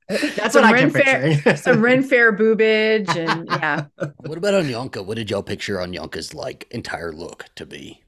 That's 0.09 0.55
Some 0.55 0.63
what 0.63 0.65
I 0.65 0.73
Ren 0.73 0.91
kept 0.91 1.05
Fair- 1.05 1.21
picturing. 1.35 1.57
some 1.57 1.83
Ren 1.83 2.03
Fair 2.03 2.33
boobage, 2.35 3.15
and 3.15 3.47
yeah, 3.51 3.85
What 4.21 4.39
about 4.39 4.55
Anyanka? 4.55 5.05
What 5.05 5.17
did 5.19 5.31
y'all 5.31 5.43
picture 5.43 5.77
Anyanka's 5.77 6.33
like 6.33 6.67
entire 6.71 7.13
look 7.13 7.45
to 7.57 7.67
be? 7.67 8.03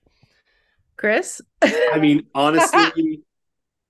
Chris. 0.96 1.40
I 1.62 1.98
mean, 1.98 2.26
honestly, 2.34 3.22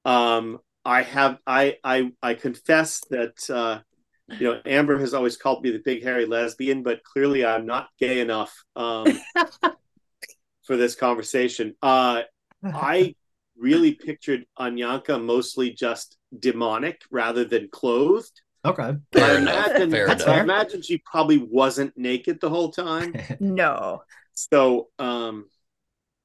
um, 0.05 0.59
I 0.85 1.03
have 1.03 1.39
I 1.47 1.78
I 1.85 2.12
I 2.23 2.35
confess 2.35 3.01
that 3.11 3.49
uh, 3.51 3.81
you 4.39 4.52
know 4.52 4.61
Amber 4.65 4.98
has 4.98 5.15
always 5.15 5.36
called 5.36 5.62
me 5.62 5.70
the 5.70 5.82
big 5.85 6.02
hairy 6.02 6.27
lesbian, 6.27 6.82
but 6.82 7.02
clearly 7.05 7.44
I'm 7.44 7.66
not 7.66 7.89
gay 7.98 8.20
enough 8.20 8.55
um, 8.77 9.07
for 10.65 10.77
this 10.77 10.94
conversation. 10.94 11.74
Uh, 11.82 12.23
I 12.65 13.15
really 13.57 13.93
pictured 14.07 14.44
Anyanka 14.59 15.23
mostly 15.23 15.73
just 15.73 16.16
demonic 16.39 17.02
rather 17.11 17.44
than 17.44 17.69
clothed. 17.70 18.40
Okay. 18.65 18.93
But 19.12 19.23
I 19.23 19.27
Fair 19.27 19.39
imagine, 19.39 19.90
Fair 19.90 20.07
That's 20.07 20.24
I 20.24 20.40
imagine 20.40 20.82
she 20.82 20.98
probably 20.98 21.39
wasn't 21.39 21.97
naked 21.97 22.40
the 22.40 22.51
whole 22.51 22.70
time. 22.70 23.15
No. 23.40 24.02
So, 24.35 24.89
um, 24.98 25.47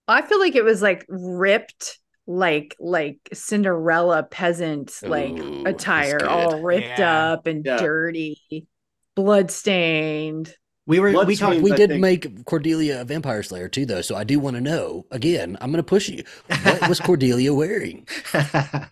I 0.08 0.22
feel 0.22 0.40
like 0.40 0.56
it 0.56 0.64
was 0.64 0.82
like 0.82 1.06
ripped, 1.10 2.00
like 2.28 2.76
like 2.80 3.18
Cinderella 3.34 4.24
peasant 4.24 4.94
like 5.04 5.38
Ooh, 5.38 5.64
attire, 5.66 6.26
all 6.26 6.62
ripped 6.62 7.00
Yeah. 7.00 7.32
up 7.34 7.48
and 7.48 7.64
Yeah. 7.66 7.78
dirty, 7.78 8.68
blood 9.16 9.52
stained. 9.52 10.54
We 10.88 11.00
were 11.00 11.26
we 11.26 11.36
talked 11.36 11.62
We 11.62 11.72
I 11.72 11.76
did 11.76 11.90
think- 11.90 12.02
make 12.02 12.46
Cordelia 12.46 13.02
a 13.02 13.06
vampire 13.06 13.42
slayer 13.42 13.68
too, 13.68 13.88
though. 13.88 14.02
So 14.04 14.16
I 14.16 14.24
do 14.24 14.40
want 14.40 14.56
to 14.56 14.62
know. 14.62 15.06
Again, 15.10 15.58
I'm 15.60 15.72
going 15.72 15.84
to 15.84 15.88
push 15.88 16.10
you. 16.10 16.24
What 16.64 16.88
was 16.90 17.00
Cordelia 17.10 17.54
wearing? 17.54 18.08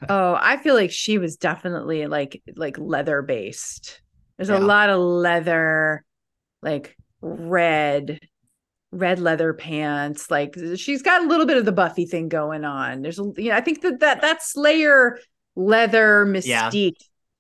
Oh, 0.10 0.36
I 0.40 0.58
feel 0.58 0.74
like 0.76 0.92
she 0.92 1.18
was 1.20 1.38
definitely 1.38 2.08
like 2.08 2.42
like 2.56 2.78
leather 2.80 3.22
based. 3.22 4.02
There's 4.38 4.50
Yeah. 4.50 4.58
a 4.58 4.60
lot 4.60 4.90
of 4.90 5.00
leather, 5.00 6.04
like 6.64 6.96
red, 7.22 8.20
red 8.94 9.20
leather 9.20 9.54
pants. 9.54 10.32
Like 10.32 10.56
she's 10.76 11.02
got 11.02 11.24
a 11.24 11.28
little 11.28 11.46
bit 11.46 11.58
of 11.58 11.66
the 11.66 11.72
Buffy 11.72 12.06
thing 12.06 12.30
going 12.30 12.66
on. 12.66 13.02
There's, 13.02 13.20
a 13.20 13.24
you 13.38 13.50
know, 13.50 13.56
I 13.58 13.62
think 13.62 13.82
that 13.82 14.00
that 14.02 14.22
that 14.22 14.44
Slayer 14.44 15.20
leather 15.56 16.26
Yeah. 16.44 16.72
mystique 16.72 16.98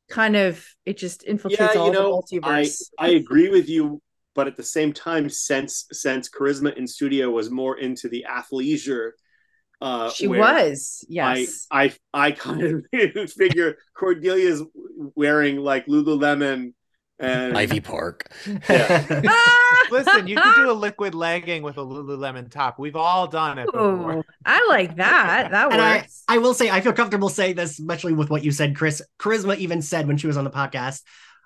kind 0.09 0.35
of 0.35 0.65
it 0.85 0.97
just 0.97 1.25
infiltrates 1.25 1.75
yeah, 1.75 1.79
all 1.79 1.85
you 1.87 1.91
know, 1.91 2.23
the 2.29 2.39
I 2.43 2.61
multiverse. 2.63 2.81
I 2.97 3.09
agree 3.09 3.49
with 3.49 3.69
you, 3.69 4.01
but 4.35 4.47
at 4.47 4.57
the 4.57 4.63
same 4.63 4.93
time, 4.93 5.29
since 5.29 5.85
since 5.91 6.29
Charisma 6.29 6.75
in 6.75 6.87
studio 6.87 7.29
was 7.31 7.49
more 7.49 7.77
into 7.77 8.09
the 8.09 8.25
athleisure, 8.29 9.11
uh, 9.81 10.09
she 10.09 10.27
was, 10.27 11.05
yes. 11.09 11.67
I 11.71 11.85
I 11.85 12.27
I 12.27 12.31
kind 12.31 12.61
of 12.61 13.31
figure 13.31 13.77
Cordelia's 13.97 14.63
wearing 15.15 15.57
like 15.57 15.87
Lululemon 15.87 16.73
and 17.19 17.57
Ivy 17.57 17.79
Park. 17.79 18.31
Ah! 18.69 19.85
Listen, 19.91 20.27
you 20.27 20.35
could 20.35 20.55
do 20.55 20.71
a 20.71 20.73
liquid 20.73 21.15
legging 21.15 21.63
with 21.63 21.77
a 21.77 21.81
Lululemon 21.81 22.49
top. 22.49 22.79
We've 22.79 22.95
all 22.95 23.27
done 23.27 23.59
it 23.59 23.65
before. 23.65 24.17
Ooh, 24.17 24.23
I 24.45 24.65
like 24.69 24.95
that. 24.97 25.51
That 25.51 25.71
And 25.71 25.81
I, 25.81 25.97
works. 25.97 26.23
I 26.27 26.37
will 26.39 26.53
say, 26.53 26.69
I 26.69 26.81
feel 26.81 26.93
comfortable 26.93 27.29
saying 27.29 27.55
this, 27.55 27.79
especially 27.79 28.13
with 28.13 28.29
what 28.29 28.43
you 28.43 28.51
said, 28.51 28.75
Chris. 28.75 29.01
Charisma 29.19 29.57
even 29.57 29.81
said 29.81 30.07
when 30.07 30.17
she 30.17 30.27
was 30.27 30.37
on 30.37 30.43
the 30.43 30.49
podcast, 30.49 31.01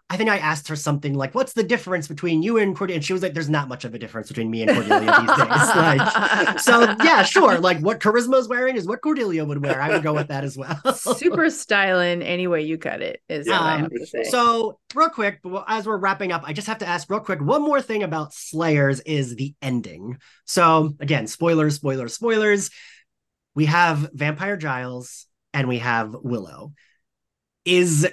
I 0.09 0.15
think 0.15 0.29
I 0.29 0.37
asked 0.37 0.69
her 0.69 0.77
something 0.77 1.13
like, 1.15 1.35
"What's 1.35 1.51
the 1.51 1.63
difference 1.63 2.07
between 2.07 2.41
you 2.41 2.57
and 2.57 2.75
Cordelia?" 2.75 2.95
And 2.97 3.05
she 3.05 3.11
was 3.11 3.21
like, 3.21 3.33
"There's 3.33 3.49
not 3.49 3.67
much 3.67 3.83
of 3.83 3.93
a 3.93 3.99
difference 3.99 4.29
between 4.29 4.49
me 4.49 4.61
and 4.63 4.71
Cordelia 4.71 4.99
these 5.19 5.35
days." 5.35 5.47
Like, 5.75 6.59
so 6.59 6.95
yeah, 7.03 7.23
sure. 7.23 7.59
Like 7.59 7.79
what 7.79 7.99
Charisma's 7.99 8.47
wearing 8.47 8.77
is 8.77 8.87
what 8.87 9.01
Cordelia 9.01 9.43
would 9.43 9.61
wear. 9.61 9.81
I 9.81 9.89
would 9.89 10.03
go 10.03 10.13
with 10.13 10.29
that 10.29 10.43
as 10.45 10.57
well. 10.57 10.79
super 10.93 11.49
styling 11.49 12.21
any 12.21 12.47
way 12.47 12.61
you 12.61 12.77
cut 12.77 13.01
it 13.01 13.21
is 13.27 13.49
what 13.49 13.61
I 13.61 13.75
Um, 13.75 13.81
have 13.81 13.91
to 13.91 14.05
say. 14.05 14.23
So, 14.23 14.79
real 14.95 15.09
quick, 15.09 15.41
as 15.67 15.85
we're 15.85 15.97
wrapping 15.97 16.31
up, 16.31 16.43
I 16.45 16.53
just 16.53 16.67
have 16.67 16.77
to 16.79 16.87
ask 16.87 17.09
real 17.09 17.19
quick 17.19 17.41
one 17.41 17.61
more 17.61 17.81
thing 17.81 18.03
about 18.03 18.33
Slayers 18.33 19.01
is 19.01 19.35
the 19.35 19.55
ending. 19.61 20.17
So, 20.45 20.95
again, 21.01 21.27
spoilers, 21.27 21.75
spoilers, 21.75 22.13
spoilers. 22.13 22.69
We 23.55 23.65
have 23.65 24.09
Vampire 24.13 24.55
Giles 24.55 25.25
and 25.53 25.67
we 25.67 25.79
have 25.79 26.13
Willow. 26.13 26.73
Is 27.65 28.07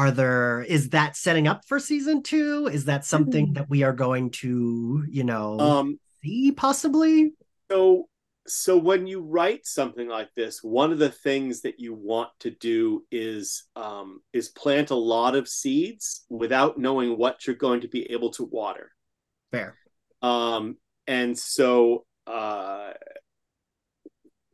are 0.00 0.10
there 0.10 0.62
is 0.62 0.88
that 0.90 1.14
setting 1.14 1.46
up 1.46 1.64
for 1.66 1.78
season 1.78 2.22
2? 2.22 2.70
Is 2.72 2.86
that 2.86 3.04
something 3.04 3.48
Hmm. 3.48 3.52
that 3.54 3.68
we 3.68 3.82
are 3.82 3.92
going 3.92 4.30
to, 4.42 5.04
you 5.08 5.24
know, 5.24 5.58
um 5.60 6.00
see 6.22 6.52
possibly? 6.52 7.32
so 7.70 8.08
so 8.46 8.76
when 8.78 9.06
you 9.06 9.20
write 9.20 9.64
something 9.66 10.08
like 10.08 10.30
this 10.34 10.62
one 10.62 10.90
of 10.90 10.98
the 10.98 11.10
things 11.10 11.60
that 11.60 11.78
you 11.78 11.92
want 11.94 12.30
to 12.40 12.50
do 12.50 13.04
is 13.12 13.64
um 13.76 14.20
is 14.32 14.48
plant 14.48 14.90
a 14.90 14.94
lot 14.94 15.36
of 15.36 15.46
seeds 15.46 16.24
without 16.30 16.78
knowing 16.78 17.16
what 17.18 17.46
you're 17.46 17.54
going 17.66 17.82
to 17.82 17.88
be 17.88 18.10
able 18.10 18.30
to 18.30 18.44
water 18.44 18.90
Fair. 19.52 19.76
um 20.22 20.76
and 21.06 21.38
so 21.38 22.04
uh 22.26 22.92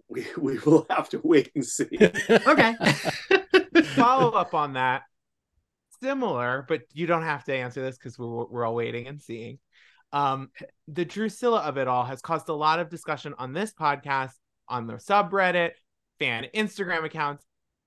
we 0.09 0.27
we 0.37 0.59
will 0.67 0.85
have 0.91 1.09
to 1.09 1.21
wait 1.23 1.51
and 1.55 1.65
see 1.65 1.89
Okay. 2.53 2.75
Follow 3.97 4.31
up 4.33 4.53
on 4.55 4.75
that. 4.75 5.03
Similar, 6.07 6.65
but 6.69 6.83
you 6.93 7.09
don't 7.09 7.25
have 7.25 7.43
to 7.47 7.53
answer 7.53 7.83
this 7.83 7.99
because 7.99 8.17
we're 8.17 8.45
we're 8.47 8.65
all 8.65 8.77
waiting 8.77 9.09
and 9.09 9.21
seeing. 9.21 9.59
Um, 10.13 10.51
the 10.87 11.05
Drusilla 11.05 11.63
of 11.63 11.79
it 11.79 11.89
all 11.89 12.05
has 12.05 12.21
caused 12.21 12.49
a 12.49 12.55
lot 12.55 12.79
of 12.79 12.89
discussion 12.89 13.35
on 13.39 13.53
this 13.53 13.73
podcast, 13.75 14.35
on 14.69 14.87
the 14.87 14.95
subreddit, 14.95 15.73
fan 16.21 16.47
Instagram 16.55 17.05
accounts. 17.05 17.45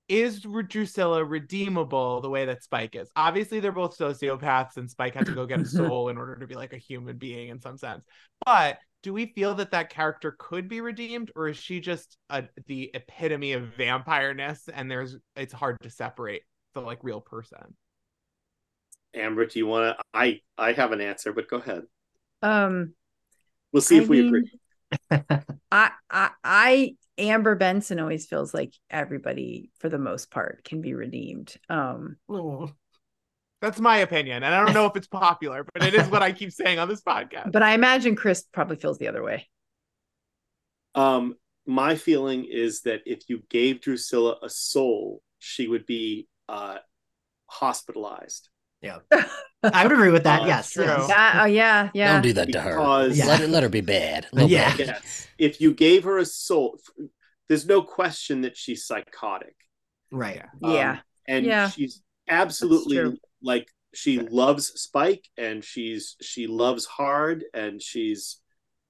Is 0.10 0.41
Drusilla 0.41 1.24
redeemable 1.24 2.20
the 2.20 2.30
way 2.30 2.44
that 2.44 2.62
Spike 2.62 2.98
is? 2.98 3.10
Obviously, 3.16 3.62
they're 3.62 3.72
both 3.72 3.98
sociopaths, 3.98 4.76
and 4.76 4.91
Spike 4.91 5.16
had 5.16 5.28
to 5.28 5.32
go 5.34 5.46
get 5.46 5.62
a 5.62 5.66
soul 5.80 6.10
in 6.10 6.18
order 6.18 6.36
to 6.36 6.46
be 6.46 6.56
like 6.56 6.74
a 6.74 6.78
human 6.78 7.18
being 7.18 7.48
in 7.48 7.62
some 7.62 7.78
sense. 7.78 8.04
But 8.46 8.80
do 9.02 9.14
we 9.14 9.28
feel 9.28 9.56
that 9.56 9.72
that 9.72 9.91
character 9.91 10.36
could 10.38 10.68
be 10.68 10.82
redeemed, 10.82 11.32
or 11.38 11.48
is 11.48 11.56
she 11.56 11.80
just 11.80 12.18
a, 12.30 12.44
the 12.68 12.91
epitome 12.94 13.54
of 13.54 13.70
vampireness, 13.80 14.68
and 14.74 14.91
there's 14.91 15.16
it's 15.38 15.54
hard 15.54 15.78
to 15.84 15.90
separate 15.90 16.41
the 16.74 16.82
like 16.82 17.00
real 17.02 17.22
person? 17.22 17.78
Amber 19.14 19.45
do 19.45 19.60
you 19.60 19.68
want 19.68 19.98
to 19.98 20.03
i 20.14 20.40
i 20.57 20.72
have 20.72 20.91
an 20.91 21.02
answer 21.02 21.34
but 21.34 21.49
go 21.49 21.57
ahead 21.57 21.84
um 22.41 22.94
we'll 23.73 23.81
see 23.81 23.98
I 23.98 24.02
if 24.02 24.07
we 24.07 24.22
mean, 24.22 24.27
agree 24.27 24.52
I, 25.72 25.91
I 26.10 26.30
I 26.44 26.95
Amber 27.19 27.56
Benson 27.56 27.99
always 27.99 28.26
feels 28.26 28.53
like 28.53 28.73
everybody 28.90 29.69
for 29.80 29.90
the 29.90 29.99
most 29.99 30.31
part 30.31 30.64
can 30.64 30.81
be 30.81 30.94
redeemed. 30.95 31.53
Um 31.69 32.15
Oh. 32.27 32.72
That's 33.61 33.80
my 33.80 33.98
opinion, 33.98 34.41
and 34.44 34.56
I 34.56 34.64
don't 34.65 34.73
know 34.73 34.86
if 34.86 34.95
it's 34.95 35.07
popular, 35.26 35.65
but 35.73 35.84
it 35.84 35.94
is 35.94 36.07
what 36.07 36.23
I 36.23 36.31
keep 36.31 36.52
saying 36.52 36.80
on 36.80 36.88
this 36.88 37.02
podcast. 37.02 37.52
but 37.52 37.61
I 37.61 37.73
imagine 37.73 38.15
Chris 38.15 38.44
probably 38.52 38.77
feels 38.77 38.98
the 38.98 39.10
other 39.10 39.22
way. 39.22 39.48
Um, 40.95 41.36
my 41.65 41.95
feeling 41.95 42.45
is 42.45 42.81
that 42.81 43.02
if 43.06 43.23
you 43.30 43.44
gave 43.49 43.81
Drusilla 43.81 44.38
a 44.41 44.49
soul, 44.49 45.22
she 45.40 45.68
would 45.68 45.86
be 45.86 46.27
uh, 46.48 46.77
hospitalized. 47.48 48.49
I 49.64 49.84
would 49.84 49.91
agree 49.91 50.11
with 50.11 50.23
that. 50.23 50.43
Oh, 50.43 50.45
yes. 50.45 50.72
true. 50.72 50.85
yes. 50.85 51.10
Yeah, 51.10 51.39
oh 51.41 51.45
yeah, 51.45 51.89
yeah. 51.93 52.14
Don't 52.14 52.22
do 52.22 52.34
that 52.34 52.51
to 52.53 52.61
her. 52.61 52.76
Because- 52.77 53.18
Yeah. 53.18 53.26
Let, 53.26 53.41
it, 53.41 53.49
let 53.49 53.64
her 53.64 53.69
be 53.69 53.81
bad. 53.81 54.26
A 54.31 54.35
little 54.35 54.49
Yeah. 54.49 54.76
bit. 54.77 54.88
Yes. 54.88 55.27
If 55.38 55.60
you 55.61 55.73
gave 55.73 56.06
her 56.06 56.18
a 56.18 56.26
soul, 56.26 56.80
there's 57.49 57.65
no 57.65 57.81
question 57.81 58.41
that 58.41 58.56
she's 58.56 58.85
psychotic. 58.85 59.56
Right. 60.11 60.41
Um, 60.64 60.72
Yeah. 60.72 60.99
and 61.27 61.45
Yeah. 61.45 61.69
she's 61.69 62.01
absolutely 62.30 63.19
like 63.41 63.68
she 63.93 64.19
loves 64.19 64.68
Spike 64.80 65.27
and 65.38 65.64
she's 65.64 66.15
she 66.22 66.45
loves 66.47 66.85
hard 66.85 67.43
and 67.53 67.81
she's 67.81 68.39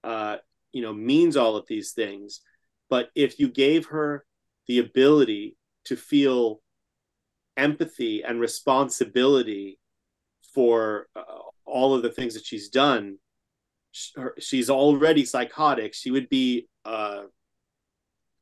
uh 0.04 0.38
you 0.74 0.82
know 0.82 0.94
means 0.94 1.36
all 1.38 1.56
of 1.56 1.66
these 1.68 1.94
things. 1.94 2.42
But 2.90 3.10
if 3.16 3.40
you 3.40 3.48
gave 3.50 3.88
her 3.88 4.26
the 4.68 4.80
ability 4.80 5.58
to 5.86 5.96
feel 5.96 6.62
empathy 7.60 8.24
and 8.24 8.40
responsibility 8.40 9.78
for 10.54 11.08
uh, 11.16 11.22
all 11.66 11.94
of 11.94 12.02
the 12.02 12.10
things 12.10 12.34
that 12.34 12.46
she's 12.46 12.70
done, 12.70 13.18
sh- 13.92 14.12
her- 14.16 14.36
she's 14.40 14.70
already 14.70 15.26
psychotic. 15.26 15.94
She 15.94 16.10
would 16.12 16.30
be 16.30 16.68
uh, 16.86 17.24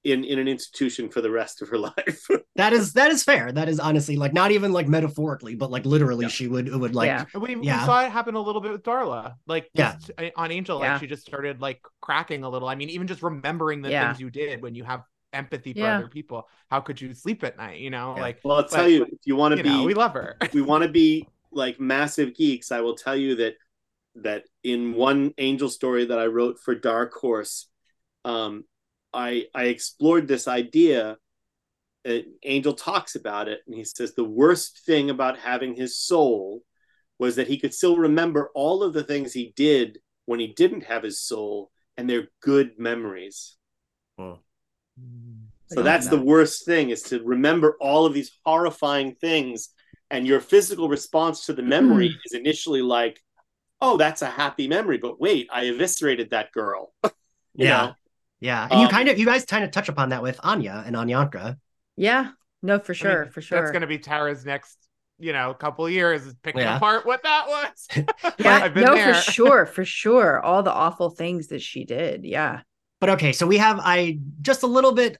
in 0.03 0.23
in 0.23 0.39
an 0.39 0.47
institution 0.47 1.09
for 1.09 1.19
the 1.21 1.29
rest 1.31 1.61
of 1.61 1.67
her 1.69 1.77
life. 1.89 2.27
That 2.55 2.71
is 2.71 2.93
that 2.93 3.11
is 3.11 3.23
fair. 3.23 3.51
That 3.51 3.67
is 3.67 3.79
honestly 3.79 4.15
like 4.15 4.33
not 4.33 4.51
even 4.51 4.71
like 4.71 4.87
metaphorically, 4.87 5.55
but 5.55 5.69
like 5.71 5.85
literally, 5.85 6.25
Yeah. 6.25 6.29
she 6.29 6.47
would 6.47 6.67
it 6.67 6.77
would 6.77 6.95
like 6.95 7.07
Yeah. 7.07 7.25
And 7.33 7.41
we, 7.43 7.55
Yeah. 7.61 7.79
we 7.81 7.85
saw 7.85 8.05
it 8.05 8.11
happen 8.11 8.35
a 8.35 8.41
little 8.41 8.61
bit 8.61 8.71
with 8.71 8.83
Darla. 8.83 9.33
Like 9.47 9.69
Yeah. 9.73 9.93
just, 9.95 10.11
uh, 10.17 10.29
on 10.37 10.51
Angel, 10.51 10.79
Yeah. 10.79 10.93
like 10.93 11.01
she 11.01 11.07
just 11.07 11.25
started 11.25 11.59
like 11.59 11.81
cracking 12.01 12.43
a 12.43 12.49
little. 12.49 12.69
I 12.69 12.75
mean, 12.75 12.89
even 12.91 13.07
just 13.07 13.21
remembering 13.21 13.81
the 13.81 13.89
Yeah. 13.89 14.07
things 14.07 14.21
you 14.21 14.29
did 14.29 14.61
when 14.61 14.75
you 14.75 14.85
have 14.85 15.01
empathy 15.33 15.73
for 15.73 15.79
Yeah. 15.79 15.99
other 15.99 16.07
people. 16.07 16.47
How 16.69 16.79
could 16.81 16.99
you 17.01 17.13
sleep 17.13 17.43
at 17.43 17.57
night? 17.57 17.79
You 17.79 17.89
know, 17.89 18.15
Yeah. 18.15 18.21
like 18.21 18.39
well, 18.43 18.57
I'll 18.57 18.63
But- 18.63 18.71
tell 18.71 18.87
you, 18.89 19.03
if 19.03 19.19
you 19.25 19.35
want 19.35 19.55
to 19.57 19.63
be 19.63 19.69
know, 19.69 19.83
we 19.83 19.93
love 19.93 20.13
her. 20.13 20.37
if 20.41 20.53
we 20.53 20.61
want 20.61 20.83
to 20.83 20.89
be 20.89 21.27
like 21.51 21.79
massive 21.79 22.35
geeks, 22.35 22.71
I 22.71 22.81
will 22.81 22.95
tell 22.95 23.15
you 23.15 23.35
that 23.35 23.55
that 24.15 24.45
in 24.63 24.93
one 24.95 25.33
angel 25.37 25.69
story 25.69 26.05
that 26.05 26.17
I 26.17 26.25
wrote 26.25 26.59
for 26.59 26.73
Dark 26.73 27.13
Horse, 27.13 27.69
um, 28.25 28.65
I 29.13 29.47
I 29.53 29.65
explored 29.65 30.27
this 30.27 30.47
idea. 30.47 31.17
Uh, 32.07 32.19
angel 32.43 32.73
talks 32.73 33.15
about 33.15 33.47
it, 33.49 33.61
and 33.67 33.75
he 33.75 33.83
says 33.83 34.13
the 34.15 34.23
worst 34.23 34.79
thing 34.85 35.09
about 35.09 35.37
having 35.39 35.75
his 35.75 35.97
soul 35.97 36.63
was 37.19 37.35
that 37.35 37.47
he 37.47 37.57
could 37.57 37.73
still 37.73 37.97
remember 37.97 38.49
all 38.55 38.81
of 38.83 38.93
the 38.93 39.03
things 39.03 39.33
he 39.33 39.51
did 39.55 39.99
when 40.25 40.39
he 40.39 40.47
didn't 40.47 40.81
have 40.85 41.03
his 41.03 41.19
soul, 41.19 41.71
and 41.97 42.09
they're 42.09 42.29
good 42.41 42.79
memories. 42.79 43.57
So 45.67 45.81
that's 45.81 46.07
the 46.07 46.19
worst 46.21 46.65
thing 46.65 46.91
is 46.91 47.01
to 47.03 47.21
remember 47.23 47.75
all 47.81 48.05
of 48.05 48.13
these 48.13 48.31
horrifying 48.45 49.15
things 49.15 49.69
and 50.09 50.25
your 50.25 50.39
physical 50.39 50.87
response 50.87 51.45
to 51.47 51.53
the 51.53 51.61
memory 51.61 52.15
is 52.25 52.33
initially 52.33 52.81
like, 52.81 53.21
"Oh, 53.81 53.97
that's 53.97 54.21
a 54.21 54.27
happy 54.27 54.69
memory," 54.69 54.97
but 54.97 55.19
wait, 55.19 55.49
I 55.51 55.63
eviscerated 55.65 56.29
that 56.29 56.53
girl. 56.53 56.93
yeah. 57.53 57.69
know? 57.87 57.93
Yeah. 58.39 58.67
And 58.71 58.79
you 58.79 58.85
Um, 58.85 58.91
kind 58.91 59.09
of 59.09 59.19
you 59.19 59.25
guys 59.25 59.43
kind 59.45 59.65
of 59.65 59.71
touch 59.71 59.89
upon 59.89 60.09
that 60.09 60.23
with 60.23 60.39
Anya 60.43 60.83
and 60.85 60.95
Anyanka. 60.95 61.57
Yeah. 61.97 62.29
No, 62.61 62.79
for 62.79 62.93
I 62.93 62.95
sure. 62.95 63.21
mean, 63.23 63.31
for 63.31 63.41
sure. 63.41 63.59
That's 63.59 63.71
going 63.71 63.81
to 63.81 63.87
be 63.87 63.97
Tara's 63.99 64.45
next, 64.45 64.77
you 65.19 65.33
know, 65.33 65.49
a 65.49 65.55
couple 65.55 65.85
of 65.85 65.91
years 65.91 66.25
is 66.25 66.35
picking 66.43 66.61
Yeah. 66.61 66.77
apart 66.77 67.05
what 67.05 67.23
that 67.23 67.47
was. 67.47 67.87
yeah. 68.39 68.59
I've 68.63 68.73
been 68.73 68.85
No, 68.85 68.95
there. 68.95 69.13
for 69.15 69.31
sure. 69.31 69.65
For 69.65 69.83
sure. 69.83 70.39
All 70.39 70.63
the 70.63 70.71
awful 70.71 71.09
things 71.09 71.47
that 71.47 71.61
she 71.61 71.83
did. 71.83 72.23
Yeah. 72.23 72.61
But 72.99 73.11
okay, 73.11 73.31
so 73.31 73.45
we 73.45 73.57
have 73.57 73.79
I 73.81 74.19
just 74.41 74.63
a 74.63 74.67
little 74.67 74.93
bit. 74.93 75.17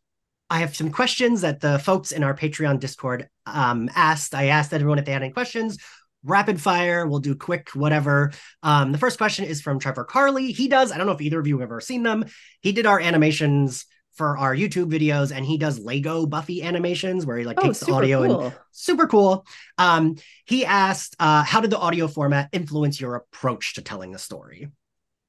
I 0.50 0.60
have 0.60 0.76
some 0.76 0.92
questions 0.92 1.42
that 1.42 1.60
the 1.60 1.78
folks 1.80 2.12
in 2.12 2.24
our 2.24 2.36
Patreon 2.36 2.80
Discord 2.80 3.30
um, 3.46 3.90
asked. 3.96 4.34
I 4.34 4.48
asked 4.48 4.74
everyone 4.74 4.98
if 4.98 5.06
they 5.06 5.12
had 5.12 5.24
any 5.24 5.34
questions. 5.34 5.78
Rapid 6.24 6.60
fire, 6.60 7.06
we'll 7.06 7.20
do 7.20 7.36
quick, 7.36 7.70
whatever. 7.74 8.32
Um, 8.64 8.92
the 8.92 8.98
first 8.98 9.18
question 9.18 9.46
is 9.46 9.62
from 9.62 9.80
Trevor 9.80 10.04
Carley. 10.04 10.52
He 10.52 10.68
does, 10.68 10.92
I 10.92 10.98
don't 10.98 11.06
know 11.06 11.14
if 11.14 11.22
either 11.22 11.40
of 11.40 11.48
you 11.48 11.60
have 11.60 11.68
ever 11.70 11.80
seen 11.80 12.04
them. 12.04 12.26
He 12.62 12.72
did 12.72 12.86
our 12.86 13.00
animations 13.00 13.86
for 14.14 14.38
our 14.38 14.56
YouTube 14.56 14.92
videos, 14.92 15.32
and 15.32 15.46
he 15.46 15.58
does 15.58 15.80
Lego 15.80 16.26
Buffy 16.26 16.64
animations 16.64 17.26
where 17.26 17.38
he 17.38 17.46
like 17.46 17.60
Oh, 17.60 17.68
takes 17.68 17.80
the 17.82 17.94
audio 17.94 18.24
and 18.24 18.54
super 18.72 19.06
cool. 19.08 19.46
Um, 19.78 20.16
he 20.46 20.66
asked, 20.66 21.16
uh, 21.20 21.44
how 21.44 21.62
did 21.62 21.70
the 21.70 21.78
audio 21.78 22.08
format 22.08 22.50
influence 22.52 23.00
your 23.00 23.16
approach 23.16 23.76
to 23.76 23.82
telling 23.82 24.12
the 24.12 24.20
story 24.20 24.70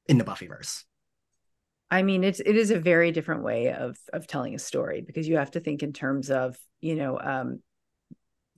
in 0.06 0.16
the 0.16 0.24
Buffyverse? 0.24 0.84
I 1.90 2.02
mean, 2.02 2.22
it's 2.22 2.40
it 2.40 2.56
is 2.56 2.70
a 2.70 2.78
very 2.78 3.12
different 3.12 3.42
way 3.42 3.72
of 3.72 3.96
of 4.12 4.26
telling 4.26 4.54
a 4.54 4.58
story 4.58 5.00
because 5.00 5.26
you 5.26 5.36
have 5.36 5.52
to 5.52 5.60
think 5.60 5.82
in 5.82 5.92
terms 5.92 6.30
of 6.30 6.56
you 6.80 6.94
know 6.96 7.18
um, 7.18 7.62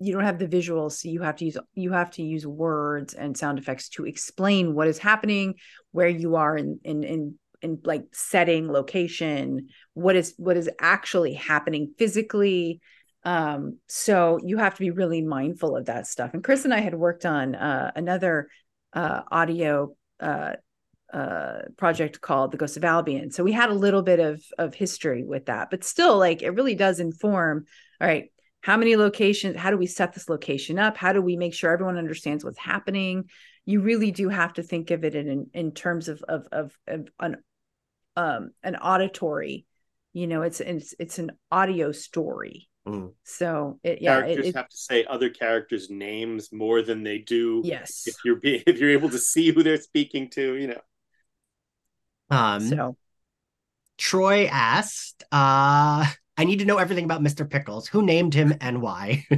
you 0.01 0.12
don't 0.12 0.24
have 0.24 0.39
the 0.39 0.48
visuals, 0.48 0.93
so 0.93 1.09
you 1.09 1.23
have 1.23 1.36
to 1.36 1.44
use 1.44 1.57
you 1.74 1.93
have 1.93 2.11
to 2.12 2.23
use 2.23 2.47
words 2.47 3.15
and 3.15 3.36
sound 3.36 3.59
effects 3.59 3.89
to 3.90 4.07
explain 4.07 4.74
what 4.74 4.89
is 4.89 4.98
happening, 4.98 5.55
where 5.93 6.09
you 6.09 6.36
are 6.36 6.57
in 6.57 6.81
in 6.82 7.05
in 7.05 7.39
in 7.62 7.78
like 7.85 8.05
setting, 8.12 8.73
location, 8.73 9.69
what 9.94 10.16
is 10.16 10.35
what 10.36 10.57
is 10.57 10.70
actually 10.81 11.35
happening 11.35 11.94
physically. 11.98 12.81
Um, 13.23 13.78
so 13.86 14.39
you 14.43 14.57
have 14.57 14.74
to 14.74 14.81
be 14.81 14.90
really 14.90 15.20
mindful 15.20 15.77
of 15.77 15.86
that 15.86 16.07
stuff. 16.07 16.32
And 16.32 16.43
Chris 16.43 16.65
and 16.65 16.73
I 16.73 16.81
had 16.81 16.94
worked 16.94 17.27
on 17.27 17.55
uh, 17.55 17.93
another 17.94 18.48
uh, 18.94 19.20
audio 19.31 19.94
uh, 20.19 20.55
uh 21.12 21.62
project 21.76 22.20
called 22.20 22.52
the 22.52 22.56
ghost 22.56 22.76
of 22.76 22.84
albion. 22.84 23.30
So 23.30 23.42
we 23.44 23.52
had 23.52 23.70
a 23.70 23.74
little 23.74 24.02
bit 24.02 24.20
of 24.20 24.42
of 24.58 24.74
history 24.74 25.24
with 25.24 25.46
that 25.46 25.70
but 25.70 25.84
still 25.84 26.18
like 26.18 26.42
it 26.42 26.50
really 26.50 26.74
does 26.74 27.00
inform 27.00 27.66
all 28.00 28.08
right 28.08 28.30
how 28.62 28.76
many 28.76 28.96
locations 28.96 29.56
how 29.56 29.70
do 29.70 29.76
we 29.76 29.86
set 29.86 30.12
this 30.12 30.28
location 30.28 30.78
up? 30.78 30.96
How 30.96 31.12
do 31.12 31.22
we 31.22 31.36
make 31.36 31.54
sure 31.54 31.72
everyone 31.72 31.96
understands 31.96 32.44
what's 32.44 32.58
happening? 32.58 33.30
You 33.64 33.80
really 33.80 34.10
do 34.10 34.28
have 34.28 34.54
to 34.54 34.62
think 34.62 34.90
of 34.90 35.04
it 35.04 35.14
in 35.14 35.48
in 35.54 35.72
terms 35.72 36.08
of 36.08 36.22
of 36.28 36.46
of, 36.52 36.78
of 36.86 37.08
an 37.18 37.36
um 38.16 38.50
an 38.62 38.76
auditory 38.76 39.66
you 40.12 40.26
know 40.26 40.42
it's 40.42 40.60
it's 40.60 40.94
it's 40.98 41.18
an 41.18 41.32
audio 41.50 41.92
story. 41.92 42.66
Mm. 42.88 43.12
so 43.24 43.78
it 43.84 44.00
yeah 44.00 44.20
it, 44.20 44.22
characters 44.22 44.46
it- 44.46 44.56
have 44.56 44.68
to 44.68 44.76
say 44.76 45.04
other 45.04 45.28
characters' 45.28 45.90
names 45.90 46.50
more 46.50 46.80
than 46.80 47.02
they 47.02 47.18
do 47.18 47.60
yes. 47.62 48.04
if 48.06 48.16
you're 48.24 48.36
be- 48.36 48.64
if 48.66 48.78
you're 48.78 48.90
able 48.90 49.10
to 49.10 49.18
see 49.18 49.50
who 49.50 49.62
they're 49.62 49.80
speaking 49.80 50.30
to. 50.30 50.56
You 50.56 50.68
know, 50.68 50.80
Um, 52.31 52.61
so 52.61 52.97
Troy 53.98 54.47
asked, 54.47 55.24
uh, 55.32 56.07
I 56.36 56.44
need 56.44 56.61
to 56.61 56.65
know 56.65 56.78
everything 56.78 57.05
about 57.05 57.23
Mr. 57.23 57.44
Pickles. 57.44 57.89
Who 57.89 58.02
named 58.02 58.35
him 58.35 58.55
and 58.61 58.81
why? 58.81 59.27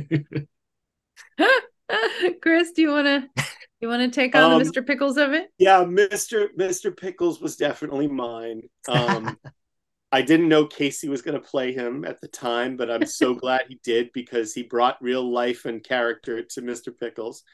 chris 2.40 2.72
do 2.72 2.82
you 2.82 2.90
want 2.90 3.06
to 3.06 3.44
you 3.80 3.88
want 3.88 4.00
to 4.00 4.08
take 4.14 4.34
on 4.34 4.52
Um, 4.52 4.62
the 4.62 4.70
mr 4.70 4.86
pickles 4.86 5.16
of 5.16 5.32
it 5.32 5.50
yeah, 5.58 5.84
Mister 5.84 6.50
Mister 6.56 6.90
Pickles 6.90 7.40
was 7.40 7.56
definitely 7.56 8.08
mine. 8.08 8.62
Um, 8.88 9.36
I 10.12 10.22
didn't 10.22 10.48
know 10.48 10.66
Casey 10.66 11.08
was 11.08 11.22
going 11.22 11.40
to 11.40 11.46
play 11.46 11.72
him 11.72 12.04
at 12.04 12.20
the 12.20 12.28
time, 12.28 12.76
but 12.76 12.90
I'm 12.90 13.06
so 13.06 13.34
glad 13.42 13.62
he 13.68 13.80
did 13.82 14.10
because 14.12 14.52
he 14.52 14.62
brought 14.62 15.02
real 15.02 15.30
life 15.30 15.64
and 15.64 15.82
character 15.82 16.42
to 16.42 16.62
Mr. 16.62 16.90
Pickles. 16.92 17.44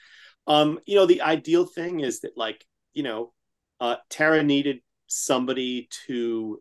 Um, 0.46 0.80
you 0.86 0.96
know, 0.96 1.06
the 1.06 1.22
ideal 1.22 1.66
thing 1.66 2.00
is 2.00 2.20
that, 2.20 2.36
like, 2.36 2.64
you 2.94 3.02
know, 3.02 3.32
uh, 3.80 3.96
Tara 4.10 4.42
needed 4.42 4.80
somebody 5.08 5.88
to 6.06 6.60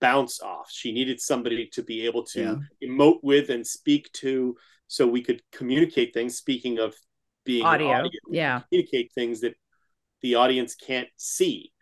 bounce 0.00 0.40
off. 0.40 0.70
She 0.70 0.92
needed 0.92 1.20
somebody 1.20 1.66
to 1.72 1.82
be 1.82 2.06
able 2.06 2.24
to 2.26 2.60
emote 2.82 3.20
with 3.22 3.50
and 3.50 3.66
speak 3.66 4.10
to, 4.14 4.56
so 4.86 5.06
we 5.06 5.22
could 5.22 5.42
communicate 5.52 6.14
things. 6.14 6.36
Speaking 6.36 6.78
of 6.78 6.94
being 7.44 7.62
an 7.66 7.68
audio 7.68 7.88
audio, 7.90 8.10
yeah 8.30 8.60
communicate 8.70 9.12
things 9.14 9.40
that 9.40 9.54
the 10.22 10.34
audience 10.36 10.74
can't 10.74 11.08
see 11.16 11.72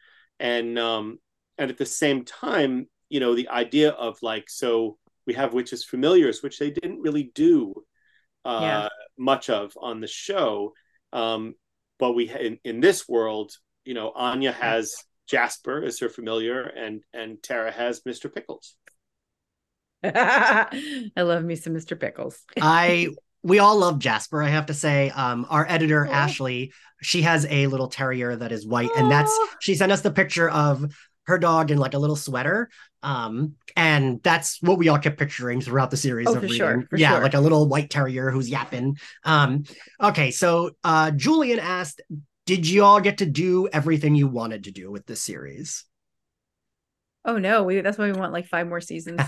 and 0.41 0.79
um 0.79 1.19
and 1.59 1.71
at 1.71 1.79
the 1.79 1.87
same 1.87 2.25
time 2.25 2.89
you 3.09 3.21
know 3.21 3.35
the 3.35 3.49
idea 3.49 3.91
of 3.91 4.19
like 4.23 4.51
so 4.51 4.99
we 5.27 5.35
have 5.35 5.55
witches 5.55 5.85
familiars 5.85 6.43
which 6.43 6.59
they 6.59 6.71
didn't 6.71 7.01
really 7.01 7.31
do 7.35 7.73
uh 8.45 8.61
Yeah. 8.61 8.89
much 9.19 9.51
of 9.51 9.73
on 9.81 10.01
the 10.01 10.07
show 10.09 10.73
um 11.13 11.55
but 11.99 12.13
we 12.15 12.29
in, 12.31 12.59
in 12.65 12.81
this 12.81 13.09
world 13.09 13.53
you 13.85 13.95
know 13.95 14.11
anya 14.17 14.51
has 14.51 14.95
jasper 15.33 15.83
is 15.83 15.99
her 15.99 16.09
familiar 16.09 16.61
and 16.63 17.03
and 17.13 17.43
tara 17.43 17.73
has 17.73 18.01
mr 18.03 18.33
pickles 18.33 18.77
I 20.05 21.11
love 21.17 21.45
me 21.45 21.55
some 21.55 21.75
Mr. 21.75 21.99
Pickles. 21.99 22.37
I 22.61 23.09
we 23.45 23.61
all 23.61 23.79
love 23.79 24.01
Jasper, 24.01 24.43
I 24.43 24.49
have 24.49 24.67
to 24.67 24.75
say. 24.75 25.11
Um, 25.11 25.47
our 25.49 25.65
editor, 25.69 26.05
Oh. 26.09 26.11
Ashley, 26.11 26.73
she 27.01 27.23
has 27.23 27.47
a 27.49 27.69
little 27.69 27.87
terrier 27.89 28.35
that 28.35 28.51
is 28.51 28.67
white, 28.67 28.91
and 28.97 29.09
that's 29.09 29.33
she 29.61 29.77
sent 29.77 29.93
us 29.93 30.01
the 30.01 30.11
picture 30.11 30.51
of 30.51 30.93
her 31.29 31.39
dog 31.39 31.71
in 31.71 31.79
like 31.79 31.95
a 31.95 31.99
little 32.01 32.17
sweater. 32.17 32.69
Um, 33.05 33.55
and 33.77 34.21
that's 34.25 34.61
what 34.61 34.77
we 34.79 34.89
all 34.89 34.99
kept 34.99 35.19
picturing 35.21 35.61
throughout 35.61 35.93
the 35.93 35.97
series 35.97 36.27
Oh, 36.27 36.33
of 36.35 36.39
for 36.39 36.43
reading. 36.43 36.57
sure, 36.59 36.87
for 36.91 36.97
yeah, 36.97 37.11
sure. 37.13 37.23
like 37.23 37.35
a 37.35 37.41
little 37.41 37.69
white 37.69 37.91
terrier 37.91 38.33
who's 38.33 38.51
yapping. 38.51 38.97
Um, 39.23 39.63
okay, 40.03 40.33
so 40.33 40.71
uh 40.83 41.13
Julian 41.13 41.61
asked, 41.61 42.01
Did 42.47 42.69
you 42.69 42.85
all 42.85 43.01
get 43.01 43.19
to 43.19 43.27
do 43.27 43.69
everything 43.69 44.14
you 44.14 44.27
wanted 44.28 44.64
to 44.64 44.73
do 44.73 44.90
with 44.90 45.06
this 45.06 45.20
series? 45.23 45.85
Oh 47.24 47.39
no, 47.39 47.62
we 47.62 47.81
that's 47.81 47.98
why 47.98 48.10
we 48.10 48.19
want 48.19 48.32
like 48.32 48.47
five 48.47 48.66
more 48.66 48.81
seasons. 48.81 49.20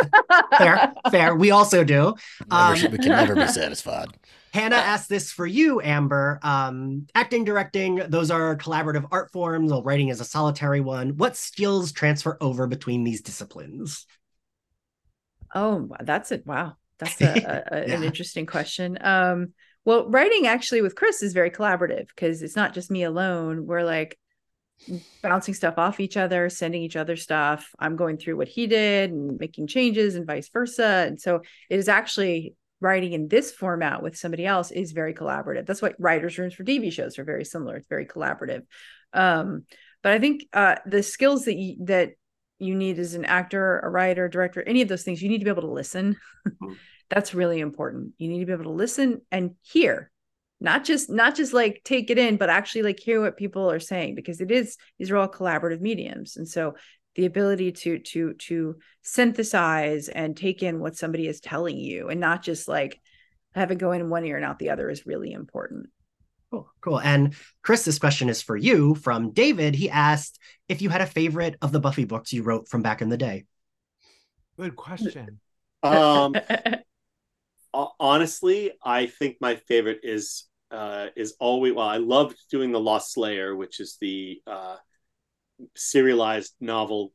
fair, 0.58 0.94
fair. 1.10 1.34
We 1.34 1.50
also 1.50 1.84
do. 1.84 2.14
Um, 2.50 2.76
should- 2.76 2.92
we 2.92 2.98
can 2.98 3.10
never 3.10 3.34
be 3.34 3.46
satisfied. 3.48 4.08
Hannah 4.54 4.76
asked 4.76 5.08
this 5.08 5.30
for 5.32 5.46
you, 5.46 5.80
Amber. 5.82 6.38
Um, 6.42 7.06
acting, 7.14 7.44
directing, 7.44 7.96
those 8.08 8.30
are 8.30 8.56
collaborative 8.56 9.06
art 9.10 9.30
forms, 9.32 9.70
while 9.70 9.82
writing 9.82 10.08
is 10.08 10.20
a 10.20 10.24
solitary 10.26 10.80
one. 10.80 11.16
What 11.16 11.36
skills 11.36 11.90
transfer 11.92 12.36
over 12.40 12.66
between 12.66 13.02
these 13.04 13.22
disciplines? 13.22 14.06
Oh, 15.54 15.88
that's 16.00 16.32
it. 16.32 16.46
Wow. 16.46 16.76
That's 16.98 17.20
a, 17.20 17.64
a, 17.70 17.74
a- 17.76 17.84
an 17.94 18.02
interesting 18.02 18.46
question. 18.46 18.98
Um, 19.00 19.54
well, 19.84 20.08
writing 20.08 20.46
actually 20.46 20.82
with 20.82 20.94
Chris 20.94 21.22
is 21.22 21.32
very 21.32 21.50
collaborative 21.50 22.08
because 22.08 22.42
it's 22.42 22.56
not 22.56 22.74
just 22.74 22.90
me 22.90 23.02
alone. 23.02 23.66
We're 23.66 23.84
like 23.84 24.18
bouncing 25.22 25.54
stuff 25.54 25.74
off 25.76 26.00
each 26.00 26.16
other, 26.16 26.48
sending 26.48 26.82
each 26.82 26.96
other 26.96 27.16
stuff. 27.16 27.68
I'm 27.78 27.96
going 27.96 28.18
through 28.18 28.36
what 28.36 28.48
he 28.48 28.66
did 28.66 29.10
and 29.10 29.38
making 29.38 29.66
changes 29.66 30.14
and 30.14 30.26
vice 30.26 30.48
versa. 30.48 31.04
And 31.06 31.20
so 31.20 31.42
it 31.68 31.78
is 31.78 31.88
actually 31.88 32.54
writing 32.80 33.12
in 33.12 33.28
this 33.28 33.52
format 33.52 34.02
with 34.02 34.16
somebody 34.16 34.44
else 34.44 34.70
is 34.70 34.92
very 34.92 35.14
collaborative. 35.14 35.66
That's 35.66 35.80
why 35.80 35.92
writers' 35.98 36.36
rooms 36.38 36.54
for 36.54 36.64
TV 36.64 36.92
shows 36.92 37.18
are 37.18 37.24
very 37.24 37.44
similar. 37.44 37.76
It's 37.76 37.86
very 37.88 38.06
collaborative. 38.06 38.62
Um, 39.12 39.64
but 40.02 40.12
I 40.12 40.18
think 40.18 40.42
uh, 40.52 40.76
the 40.84 41.02
skills 41.02 41.44
that 41.44 41.54
you, 41.54 41.76
that 41.86 42.12
you 42.58 42.74
need 42.74 42.98
as 42.98 43.14
an 43.14 43.24
actor, 43.24 43.78
a 43.80 43.88
writer, 43.88 44.28
director, 44.28 44.62
any 44.62 44.82
of 44.82 44.88
those 44.88 45.04
things, 45.04 45.22
you 45.22 45.28
need 45.28 45.38
to 45.38 45.44
be 45.44 45.50
able 45.50 45.62
to 45.62 45.70
listen. 45.70 46.16
That's 47.12 47.34
really 47.34 47.60
important. 47.60 48.14
You 48.16 48.28
need 48.28 48.40
to 48.40 48.46
be 48.46 48.52
able 48.52 48.64
to 48.64 48.70
listen 48.70 49.20
and 49.30 49.54
hear, 49.60 50.10
not 50.60 50.82
just 50.82 51.10
not 51.10 51.34
just 51.34 51.52
like 51.52 51.82
take 51.84 52.08
it 52.08 52.16
in, 52.16 52.38
but 52.38 52.48
actually 52.48 52.84
like 52.84 52.98
hear 52.98 53.20
what 53.20 53.36
people 53.36 53.70
are 53.70 53.80
saying 53.80 54.14
because 54.14 54.40
it 54.40 54.50
is 54.50 54.78
these 54.98 55.10
are 55.10 55.18
all 55.18 55.28
collaborative 55.28 55.80
mediums, 55.80 56.36
and 56.36 56.48
so 56.48 56.74
the 57.14 57.26
ability 57.26 57.72
to 57.72 57.98
to 57.98 58.32
to 58.34 58.76
synthesize 59.02 60.08
and 60.08 60.36
take 60.36 60.62
in 60.62 60.80
what 60.80 60.96
somebody 60.96 61.26
is 61.26 61.40
telling 61.40 61.76
you 61.76 62.08
and 62.08 62.18
not 62.18 62.42
just 62.42 62.66
like 62.66 62.98
have 63.54 63.70
it 63.70 63.76
go 63.76 63.92
in 63.92 64.08
one 64.08 64.24
ear 64.24 64.36
and 64.36 64.46
out 64.46 64.58
the 64.58 64.70
other 64.70 64.88
is 64.88 65.04
really 65.04 65.32
important. 65.32 65.90
Cool, 66.50 66.70
cool. 66.80 67.00
And 67.00 67.34
Chris, 67.62 67.84
this 67.84 67.98
question 67.98 68.30
is 68.30 68.40
for 68.40 68.56
you 68.56 68.94
from 68.94 69.32
David. 69.32 69.74
He 69.74 69.90
asked 69.90 70.38
if 70.68 70.80
you 70.80 70.88
had 70.88 71.02
a 71.02 71.06
favorite 71.06 71.56
of 71.60 71.72
the 71.72 71.80
Buffy 71.80 72.04
books 72.04 72.32
you 72.32 72.42
wrote 72.42 72.68
from 72.68 72.80
back 72.80 73.02
in 73.02 73.10
the 73.10 73.18
day. 73.18 73.44
Good 74.58 74.76
question. 74.76 75.40
um 75.82 76.34
ho- 76.34 76.76
honestly, 77.72 78.72
I 78.84 79.06
think 79.06 79.36
my 79.40 79.56
favorite 79.56 80.00
is 80.02 80.44
uh, 80.70 81.08
is 81.16 81.34
always 81.38 81.74
well. 81.74 81.86
I 81.86 81.98
loved 81.98 82.36
doing 82.50 82.72
the 82.72 82.80
Lost 82.80 83.12
Slayer, 83.12 83.54
which 83.54 83.80
is 83.80 83.98
the 84.00 84.40
uh, 84.46 84.76
serialized 85.76 86.54
novel 86.60 87.12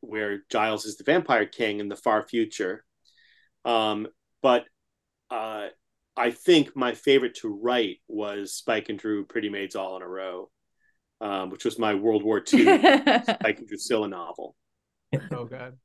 where 0.00 0.42
Giles 0.50 0.84
is 0.84 0.96
the 0.96 1.04
vampire 1.04 1.46
king 1.46 1.80
in 1.80 1.88
the 1.88 1.96
far 1.96 2.22
future. 2.22 2.84
Um, 3.64 4.06
but 4.42 4.64
uh, 5.30 5.68
I 6.16 6.30
think 6.30 6.76
my 6.76 6.94
favorite 6.94 7.34
to 7.36 7.48
write 7.48 7.98
was 8.08 8.54
Spike 8.54 8.88
and 8.88 8.98
Dru 8.98 9.24
Pretty 9.24 9.48
Maids 9.48 9.74
All 9.74 9.96
in 9.96 10.02
a 10.02 10.08
Row, 10.08 10.50
um, 11.20 11.50
which 11.50 11.64
was 11.64 11.78
my 11.78 11.94
World 11.94 12.22
War 12.22 12.38
II 12.38 12.64
Spike 12.78 13.58
and 13.58 13.66
Drusilla 13.66 14.08
novel. 14.08 14.54
Oh 15.32 15.44
God. 15.44 15.78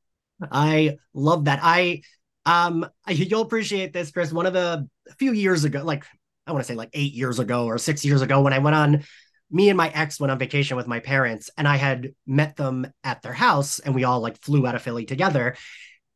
I 0.52 0.98
love 1.14 1.46
that. 1.46 1.60
I 1.62 2.02
um 2.46 2.86
you'll 3.08 3.42
appreciate 3.42 3.94
this, 3.94 4.12
Chris. 4.12 4.32
One 4.32 4.46
of 4.46 4.54
the 4.54 4.88
a 5.10 5.14
few 5.16 5.32
years 5.32 5.64
ago, 5.64 5.84
like 5.84 6.06
I 6.48 6.52
want 6.52 6.64
to 6.64 6.68
say 6.68 6.76
like 6.76 6.90
eight 6.94 7.14
years 7.14 7.40
ago 7.40 7.66
or 7.66 7.78
six 7.78 8.04
years 8.04 8.22
ago, 8.22 8.42
when 8.42 8.54
I 8.54 8.60
went 8.60 8.76
on 8.76 9.04
me 9.52 9.70
and 9.70 9.78
my 9.78 9.90
ex 9.90 10.20
went 10.20 10.32
on 10.32 10.40
vacation 10.40 10.78
with 10.78 10.88
my 10.88 11.00
parents 11.00 11.50
and 11.58 11.68
I 11.68 11.76
had 11.76 12.14
met 12.26 12.56
them 12.56 12.88
at 13.04 13.22
their 13.22 13.34
house 13.34 13.80
and 13.80 13.94
we 13.94 14.06
all 14.06 14.22
like 14.22 14.38
flew 14.38 14.66
out 14.66 14.76
of 14.76 14.82
Philly 14.82 15.06
together. 15.06 15.56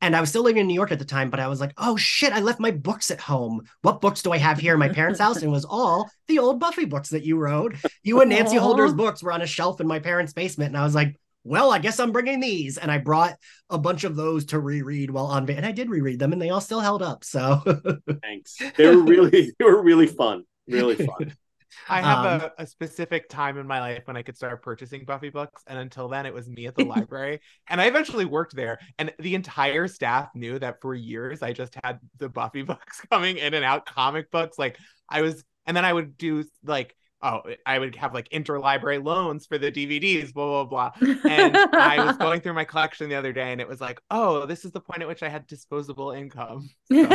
And 0.01 0.15
I 0.15 0.19
was 0.19 0.29
still 0.29 0.43
living 0.43 0.61
in 0.61 0.67
New 0.67 0.73
York 0.73 0.91
at 0.91 0.99
the 0.99 1.05
time, 1.05 1.29
but 1.29 1.39
I 1.39 1.47
was 1.47 1.59
like, 1.59 1.73
oh 1.77 1.95
shit, 1.95 2.33
I 2.33 2.39
left 2.39 2.59
my 2.59 2.71
books 2.71 3.11
at 3.11 3.19
home. 3.19 3.61
What 3.81 4.01
books 4.01 4.21
do 4.21 4.31
I 4.31 4.37
have 4.37 4.59
here 4.59 4.73
in 4.73 4.79
my 4.79 4.89
parents' 4.89 5.19
house? 5.19 5.37
And 5.37 5.45
it 5.45 5.49
was 5.49 5.65
all 5.65 6.09
the 6.27 6.39
old 6.39 6.59
Buffy 6.59 6.85
books 6.85 7.09
that 7.09 7.23
you 7.23 7.37
wrote. 7.37 7.75
You 8.03 8.21
and 8.21 8.29
Nancy 8.29 8.57
Aww. 8.57 8.59
Holder's 8.59 8.93
books 8.93 9.23
were 9.23 9.31
on 9.31 9.41
a 9.41 9.47
shelf 9.47 9.81
in 9.81 9.87
my 9.87 9.99
parents' 9.99 10.33
basement. 10.33 10.69
And 10.69 10.77
I 10.77 10.83
was 10.83 10.95
like, 10.95 11.15
well, 11.45 11.71
I 11.71 11.79
guess 11.79 11.99
I'm 11.99 12.11
bringing 12.11 12.41
these. 12.41 12.77
And 12.77 12.91
I 12.91 12.97
brought 12.97 13.35
a 13.69 13.77
bunch 13.77 14.03
of 14.03 14.15
those 14.17 14.45
to 14.47 14.59
reread 14.59 15.11
while 15.11 15.27
on, 15.27 15.45
va- 15.45 15.55
and 15.55 15.65
I 15.65 15.71
did 15.71 15.89
reread 15.89 16.19
them 16.19 16.33
and 16.33 16.41
they 16.41 16.49
all 16.49 16.59
still 16.61 16.81
held 16.81 17.01
up. 17.01 17.23
So 17.23 17.61
Thanks. 18.21 18.57
They 18.75 18.87
were 18.93 19.01
really 19.03 19.53
they 19.59 19.65
were 19.65 19.81
really 19.81 20.07
fun. 20.07 20.43
Really 20.67 20.95
fun. 20.95 21.33
I 21.89 22.01
have 22.01 22.25
Um, 22.25 22.41
a, 22.57 22.63
a 22.63 22.67
specific 22.67 23.27
time 23.29 23.57
in 23.57 23.67
my 23.67 23.79
life 23.79 24.03
when 24.05 24.15
I 24.17 24.21
could 24.23 24.37
start 24.37 24.63
purchasing 24.63 25.03
Buffy 25.03 25.29
books, 25.29 25.61
and 25.67 25.77
until 25.77 26.07
then, 26.07 26.25
it 26.25 26.33
was 26.33 26.47
me 26.47 26.67
at 26.67 26.75
the 26.75 26.85
library. 26.85 27.41
And 27.67 27.81
I 27.81 27.85
eventually 27.87 28.23
worked 28.25 28.55
there, 28.55 28.79
and 28.97 29.13
the 29.19 29.35
entire 29.35 29.87
staff 29.87 30.29
knew 30.35 30.57
that 30.59 30.81
for 30.81 30.95
years 30.95 31.41
I 31.43 31.53
just 31.53 31.75
had 31.83 31.99
the 32.17 32.29
Buffy 32.29 32.61
books 32.63 33.01
coming 33.11 33.37
in 33.37 33.53
and 33.53 33.65
out, 33.65 33.85
comic 33.85 34.31
books. 34.31 34.57
Like 34.57 34.77
I 35.09 35.21
was, 35.21 35.43
and 35.65 35.75
then 35.75 35.85
I 35.85 35.91
would 35.93 36.17
do 36.17 36.45
like, 36.63 36.95
oh, 37.21 37.41
I 37.65 37.79
would 37.79 37.95
have 37.95 38.13
like 38.13 38.29
interlibrary 38.29 39.03
loans 39.03 39.45
for 39.47 39.57
the 39.57 39.71
DVDs, 39.71 40.33
blah 40.33 40.63
blah 40.65 40.91
blah. 40.91 41.09
And 41.29 41.55
I 41.57 42.03
was 42.05 42.17
going 42.25 42.41
through 42.41 42.53
my 42.53 42.65
collection 42.65 43.09
the 43.09 43.15
other 43.15 43.33
day, 43.33 43.51
and 43.51 43.59
it 43.61 43.67
was 43.67 43.81
like, 43.81 43.99
oh, 44.11 44.45
this 44.45 44.65
is 44.65 44.71
the 44.71 44.81
point 44.81 45.01
at 45.01 45.07
which 45.07 45.23
I 45.23 45.29
had 45.29 45.47
disposable 45.47 46.11
income. 46.11 46.69
So- 46.91 46.97
and 46.97 47.07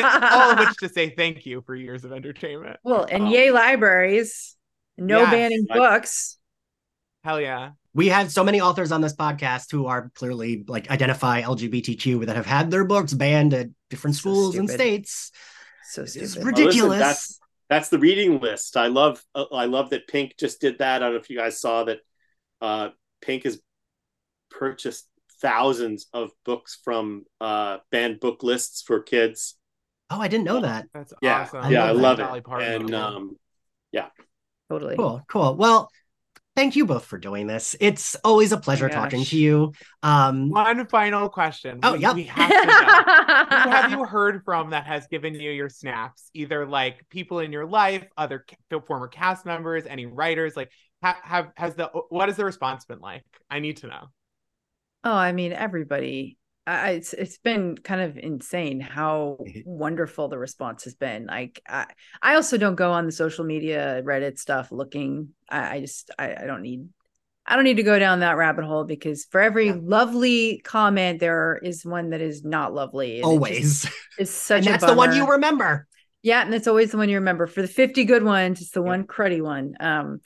it, 0.00 0.04
all 0.04 0.50
of 0.52 0.58
which 0.58 0.76
to 0.78 0.88
say 0.88 1.10
thank 1.10 1.46
you 1.46 1.62
for 1.62 1.74
years 1.74 2.04
of 2.04 2.12
entertainment. 2.12 2.78
well, 2.84 3.06
and 3.10 3.24
Um, 3.24 3.30
yay 3.30 3.50
libraries, 3.50 4.56
no 4.96 5.20
Yes. 5.20 5.30
banning 5.30 5.66
I- 5.70 5.74
books. 5.76 6.36
Hell 7.24 7.40
yeah. 7.40 7.70
we 7.94 8.08
have 8.08 8.30
so 8.30 8.44
many 8.44 8.60
authors 8.60 8.92
on 8.92 9.00
this 9.00 9.14
podcast 9.14 9.70
who 9.72 9.86
are 9.86 10.10
clearly 10.14 10.64
like 10.68 10.88
identify 10.90 11.42
LGBTQ 11.42 12.26
that 12.26 12.36
have 12.36 12.46
had 12.46 12.70
their 12.70 12.84
books 12.84 13.12
banned 13.12 13.52
at 13.54 13.68
different 13.90 14.14
So 14.16 14.20
schools 14.20 14.56
and 14.56 14.70
states. 14.70 15.32
So 15.90 16.02
It's 16.02 16.12
stupid. 16.12 16.36
Well, 16.36 16.46
ridiculous. 16.46 17.00
listen, 17.00 17.36
that's 17.68 17.88
that's 17.88 17.88
the 17.88 17.98
reading 17.98 18.40
list. 18.40 18.76
I 18.76 18.88
love 18.88 19.22
uh, 19.34 19.44
I 19.52 19.66
love 19.66 19.90
that 19.90 20.08
Pink 20.08 20.34
just 20.38 20.60
did 20.60 20.78
that. 20.78 20.96
I 21.02 21.06
don't 21.06 21.14
know 21.14 21.20
if 21.20 21.30
you 21.30 21.36
guys 21.38 21.60
saw 21.60 21.84
that. 21.84 21.98
Uh, 22.60 22.88
Pink 23.20 23.44
has 23.44 23.60
purchased 24.50 25.06
thousands 25.40 26.06
of 26.12 26.30
books 26.44 26.78
from 26.84 27.24
uh, 27.40 27.78
banned 27.90 28.20
book 28.20 28.42
lists 28.42 28.82
for 28.82 29.00
kids. 29.00 29.56
oh, 30.10 30.20
I 30.20 30.28
didn't 30.28 30.44
know 30.44 30.60
that. 30.60 30.86
That's 30.92 31.12
Yeah, 31.22 31.42
awesome. 31.42 31.72
yeah, 31.72 31.84
I 31.84 31.86
That's 31.88 31.98
love 31.98 32.18
Dolly 32.18 32.38
it. 32.38 32.44
Parton. 32.44 32.72
And 32.82 32.94
um, 32.94 33.36
totally. 34.70 34.96
Cool, 34.96 35.22
cool. 35.28 35.54
Well, 35.54 35.90
thank 36.58 36.74
you 36.74 36.84
both 36.84 37.04
for 37.04 37.18
doing 37.18 37.46
this. 37.46 37.76
It's 37.78 38.16
always 38.24 38.50
a 38.50 38.56
pleasure 38.56 38.88
gosh. 38.88 38.94
talking 38.94 39.24
to 39.24 39.36
you. 39.36 39.72
Um, 40.02 40.50
one 40.50 40.86
final 40.88 41.28
question. 41.28 41.78
Oh, 41.84 41.92
we, 41.92 42.00
yep. 42.00 42.16
we 42.16 42.24
have 42.24 42.50
to 42.50 42.66
know. 42.66 43.62
Who 43.62 43.70
have 43.70 43.90
you 43.92 44.04
heard 44.04 44.42
from 44.44 44.70
that 44.70 44.84
has 44.84 45.06
given 45.06 45.34
you 45.34 45.52
your 45.52 45.68
snaps? 45.68 46.30
Either 46.34 46.66
like 46.66 47.08
people 47.10 47.38
in 47.38 47.52
your 47.52 47.64
life, 47.64 48.04
other 48.16 48.44
ca- 48.48 48.80
former 48.80 49.06
cast 49.06 49.46
members, 49.46 49.84
any 49.86 50.06
writers. 50.06 50.56
Like, 50.56 50.72
ha- 51.00 51.20
have 51.22 51.52
has 51.56 51.76
the 51.76 51.90
what 52.08 52.28
has 52.28 52.36
the 52.36 52.44
response 52.44 52.84
been 52.84 52.98
like? 52.98 53.24
I 53.48 53.60
need 53.60 53.76
to 53.78 53.86
know. 53.86 54.06
Oh, 55.04 55.14
I 55.14 55.30
mean, 55.30 55.52
everybody. 55.52 56.38
I, 56.68 56.90
it's 56.90 57.12
it's 57.14 57.38
been 57.38 57.76
kind 57.78 58.00
of 58.00 58.18
insane 58.18 58.80
how 58.80 59.38
wonderful 59.64 60.28
the 60.28 60.38
response 60.38 60.84
has 60.84 60.94
been. 60.94 61.26
Like, 61.26 61.62
I, 61.68 61.86
I 62.22 62.34
also 62.34 62.58
don't 62.58 62.74
go 62.74 62.92
on 62.92 63.06
the 63.06 63.12
social 63.12 63.44
media 63.44 64.02
Reddit 64.04 64.38
stuff 64.38 64.70
looking. 64.70 65.30
I, 65.48 65.76
I 65.76 65.80
just 65.80 66.10
I, 66.18 66.34
I 66.34 66.46
don't 66.46 66.62
need 66.62 66.88
I 67.46 67.54
don't 67.56 67.64
need 67.64 67.78
to 67.78 67.82
go 67.82 67.98
down 67.98 68.20
that 68.20 68.36
rabbit 68.36 68.64
hole 68.64 68.84
because 68.84 69.24
for 69.24 69.40
every 69.40 69.66
Yeah. 69.68 69.76
lovely 69.82 70.60
comment, 70.64 71.20
there 71.20 71.58
is 71.62 71.84
one 71.84 72.10
that 72.10 72.20
is 72.20 72.44
not 72.44 72.74
lovely. 72.74 73.22
always. 73.22 73.86
it 73.86 73.92
is 74.18 74.30
such 74.30 74.66
that's 74.66 74.84
the 74.84 74.94
one 74.94 75.14
you 75.14 75.26
remember. 75.30 75.86
Yeah, 76.22 76.42
and 76.42 76.52
it's 76.54 76.66
always 76.66 76.90
the 76.90 76.98
one 76.98 77.08
you 77.08 77.16
remember. 77.16 77.46
For 77.46 77.62
the 77.62 77.68
50 77.68 78.04
good 78.04 78.22
ones, 78.22 78.60
it's 78.60 78.70
the 78.70 78.82
Yeah. 78.82 78.88
one 78.88 79.04
cruddy 79.04 79.40
one. 79.40 79.74
Um, 79.80 80.20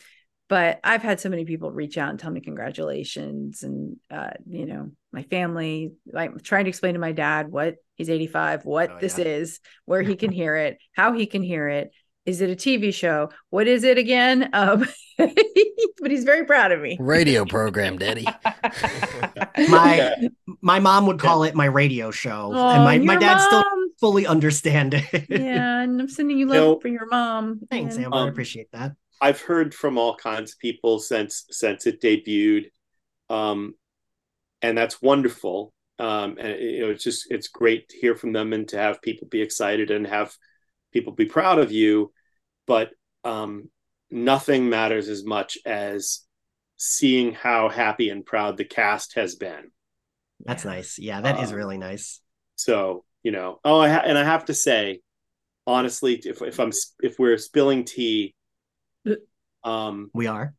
but 0.53 0.81
I've 0.85 1.01
had 1.01 1.19
so 1.19 1.31
many 1.31 1.47
people 1.47 1.71
reach 1.73 1.97
out 1.97 2.11
and 2.11 2.19
tell 2.19 2.31
me 2.31 2.43
congratulations 2.43 3.63
and 3.63 3.97
uh, 4.11 4.33
you 4.47 4.67
know, 4.67 4.91
my 5.11 5.23
family, 5.23 5.93
like 6.13 6.43
trying 6.43 6.67
to 6.67 6.69
explain 6.69 6.93
to 6.93 7.01
my 7.01 7.13
dad 7.13 7.51
what 7.51 7.77
he's 7.95 8.11
85, 8.11 8.67
what 8.67 8.91
Oh, 8.91 8.99
this 9.01 9.17
yeah. 9.17 9.25
is, 9.25 9.61
where 9.87 10.03
he 10.03 10.15
can 10.15 10.31
hear 10.41 10.55
it, 10.57 10.77
how 10.95 11.15
he 11.15 11.25
can 11.25 11.43
hear 11.43 11.69
it. 11.71 11.91
Is 12.27 12.43
it 12.43 12.51
a 12.51 12.55
TV 12.55 12.93
show? 12.93 13.31
What 13.49 13.67
is 13.67 13.83
it 13.83 13.97
again? 13.97 14.51
Um, 14.53 14.87
but 15.19 16.11
he's 16.11 16.25
very 16.25 16.45
proud 16.45 16.71
of 16.71 16.83
me. 16.83 16.99
Radio 17.01 17.47
program, 17.47 17.97
Daddy. 17.97 18.27
My 19.71 20.29
my 20.61 20.81
mom 20.81 21.07
would 21.07 21.19
call 21.19 21.45
it 21.45 21.55
my 21.55 21.65
radio 21.65 22.11
show, 22.11 22.53
and 22.53 22.85
my, 22.85 22.97
Oh, 22.99 23.05
my 23.05 23.13
your 23.15 23.21
dad 23.21 23.39
still 23.39 23.63
fully 23.99 24.27
understand 24.27 24.95
it. 24.95 25.27
yeah, 25.31 25.81
and 25.81 25.99
I'm 26.01 26.09
sending 26.09 26.37
you 26.39 26.47
love 26.47 26.57
know, 26.57 26.79
for 26.81 26.89
your 26.89 27.07
mom. 27.07 27.61
Thanks, 27.71 27.97
man. 27.97 28.05
Amber. 28.07 28.17
I 28.17 28.21
Um, 28.23 28.29
appreciate 28.29 28.71
that. 28.73 28.93
I've 29.23 29.43
heard 29.43 29.75
from 29.75 29.99
all 29.99 30.17
kinds 30.17 30.53
of 30.55 30.61
people 30.61 31.01
since 31.01 31.47
since 31.51 31.87
it 31.87 32.03
debuted, 32.03 32.67
um, 33.31 33.75
and 34.63 34.77
that's 34.79 35.03
wonderful. 35.03 35.73
Um, 35.99 36.39
and 36.39 36.61
you 36.61 36.81
know, 36.83 36.91
it's 36.91 37.05
just 37.05 37.27
it's 37.31 37.49
great 37.49 37.89
to 37.91 37.99
hear 37.99 38.15
from 38.17 38.33
them 38.33 38.53
and 38.53 38.69
to 38.69 38.79
have 38.79 39.03
people 39.03 39.29
be 39.29 39.43
excited 39.43 39.91
and 39.91 40.07
have 40.07 40.35
people 40.93 41.13
be 41.13 41.27
proud 41.27 41.59
of 41.59 41.73
you. 41.73 42.13
But 42.67 42.91
um, 43.25 43.71
nothing 44.11 44.69
matters 44.71 45.09
as 45.09 45.25
much 45.25 45.59
as 45.67 46.21
seeing 46.77 47.33
how 47.35 47.69
happy 47.69 48.11
and 48.11 48.27
proud 48.27 48.57
the 48.57 48.65
cast 48.65 49.15
has 49.15 49.37
been. 49.37 49.71
That's 50.45 50.65
nice. 50.65 50.99
Yeah, 50.99 51.21
that 51.21 51.41
is 51.41 51.51
Um, 51.51 51.57
really 51.57 51.79
nice. 51.79 52.21
So 52.57 53.05
you 53.23 53.31
know, 53.33 53.61
oh, 53.65 53.81
I 53.81 53.89
ha- 53.91 54.03
and 54.05 54.19
I 54.19 54.25
have 54.25 54.47
to 54.47 54.55
say, 54.55 55.01
honestly, 55.67 56.21
if 56.25 56.43
if 56.43 56.61
I'm 56.61 56.73
if 57.03 57.19
we're 57.19 57.39
spilling 57.39 57.85
tea, 57.85 58.35
um, 59.65 60.11
We 60.15 60.27
are. 60.27 60.55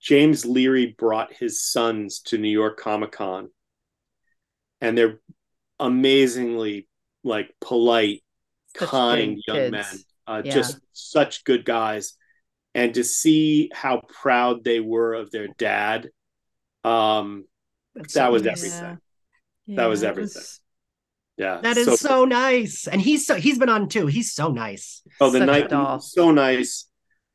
James 0.00 0.44
Leary 0.44 0.94
brought 0.98 1.32
his 1.32 1.62
sons 1.62 2.20
to 2.26 2.38
New 2.38 2.48
York 2.50 2.78
Comic 2.78 3.12
Con, 3.12 3.50
and 4.80 4.98
they're 4.98 5.20
amazingly 5.78 6.88
like 7.24 7.54
polite, 7.60 8.22
Such 8.76 8.88
kind 8.88 9.38
young 9.46 9.56
kids. 9.56 9.70
men, 9.70 9.84
uh, 10.26 10.42
Yeah. 10.44 10.52
just 10.54 10.78
such 10.92 11.44
good 11.44 11.64
guys. 11.64 12.14
And 12.74 12.94
to 12.94 13.04
see 13.04 13.70
how 13.72 14.00
proud 14.08 14.64
they 14.64 14.80
were 14.80 15.14
of 15.14 15.30
their 15.30 15.48
dad, 15.58 16.10
um, 16.84 17.44
That's 17.94 18.14
that 18.14 18.32
was 18.32 18.42
nice. 18.42 18.58
everything. 18.58 18.98
Yeah. 19.66 19.76
That 19.76 19.86
was 19.86 20.02
it 20.02 20.06
everything. 20.08 20.42
yeah, 21.36 21.60
That 21.60 21.76
is 21.76 22.00
so, 22.00 22.24
nice. 22.24 22.88
And 22.88 23.00
he's 23.00 23.24
so 23.26 23.36
he's 23.36 23.58
been 23.58 23.68
on 23.68 23.88
too. 23.88 24.06
He's 24.08 24.32
so 24.32 24.48
nice. 24.50 25.02
Oh, 25.20 25.30
the 25.30 25.38
such 25.38 25.46
night 25.46 25.68
doll. 25.68 26.00
so 26.00 26.30
nice. 26.32 26.88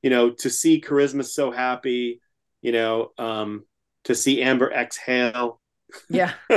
You 0.07 0.11
know, 0.11 0.29
to 0.29 0.49
see 0.49 0.79
Charisma 0.79 1.25
so 1.25 1.51
happy. 1.51 2.21
You 2.61 2.71
know, 2.71 3.11
um, 3.17 3.65
to 4.05 4.15
see 4.15 4.41
Amber 4.41 4.71
exhale. 4.71 5.59
Yeah. 6.09 6.31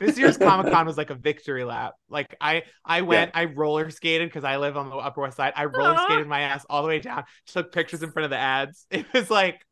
This 0.00 0.18
year's 0.18 0.36
Comic 0.36 0.72
Con 0.72 0.84
was 0.84 0.96
like 0.96 1.10
a 1.10 1.14
victory 1.14 1.62
lap. 1.62 1.94
Like 2.08 2.34
I, 2.40 2.64
I 2.84 3.02
went, 3.02 3.30
I 3.34 3.44
roller 3.44 3.88
skated 3.90 4.28
because 4.28 4.42
I 4.42 4.56
live 4.56 4.76
on 4.76 4.90
the 4.90 4.96
Upper 4.96 5.20
West 5.20 5.36
Side. 5.36 5.52
I 5.54 5.66
roller 5.66 5.94
Aw. 5.94 6.04
skated 6.06 6.26
my 6.26 6.40
ass 6.40 6.66
all 6.68 6.82
the 6.82 6.88
way 6.88 6.98
down. 6.98 7.22
Took 7.46 7.70
pictures 7.70 8.02
in 8.02 8.10
front 8.10 8.24
of 8.24 8.30
the 8.30 8.38
ads. 8.38 8.86
It 8.90 9.06
was 9.12 9.30
like 9.30 9.64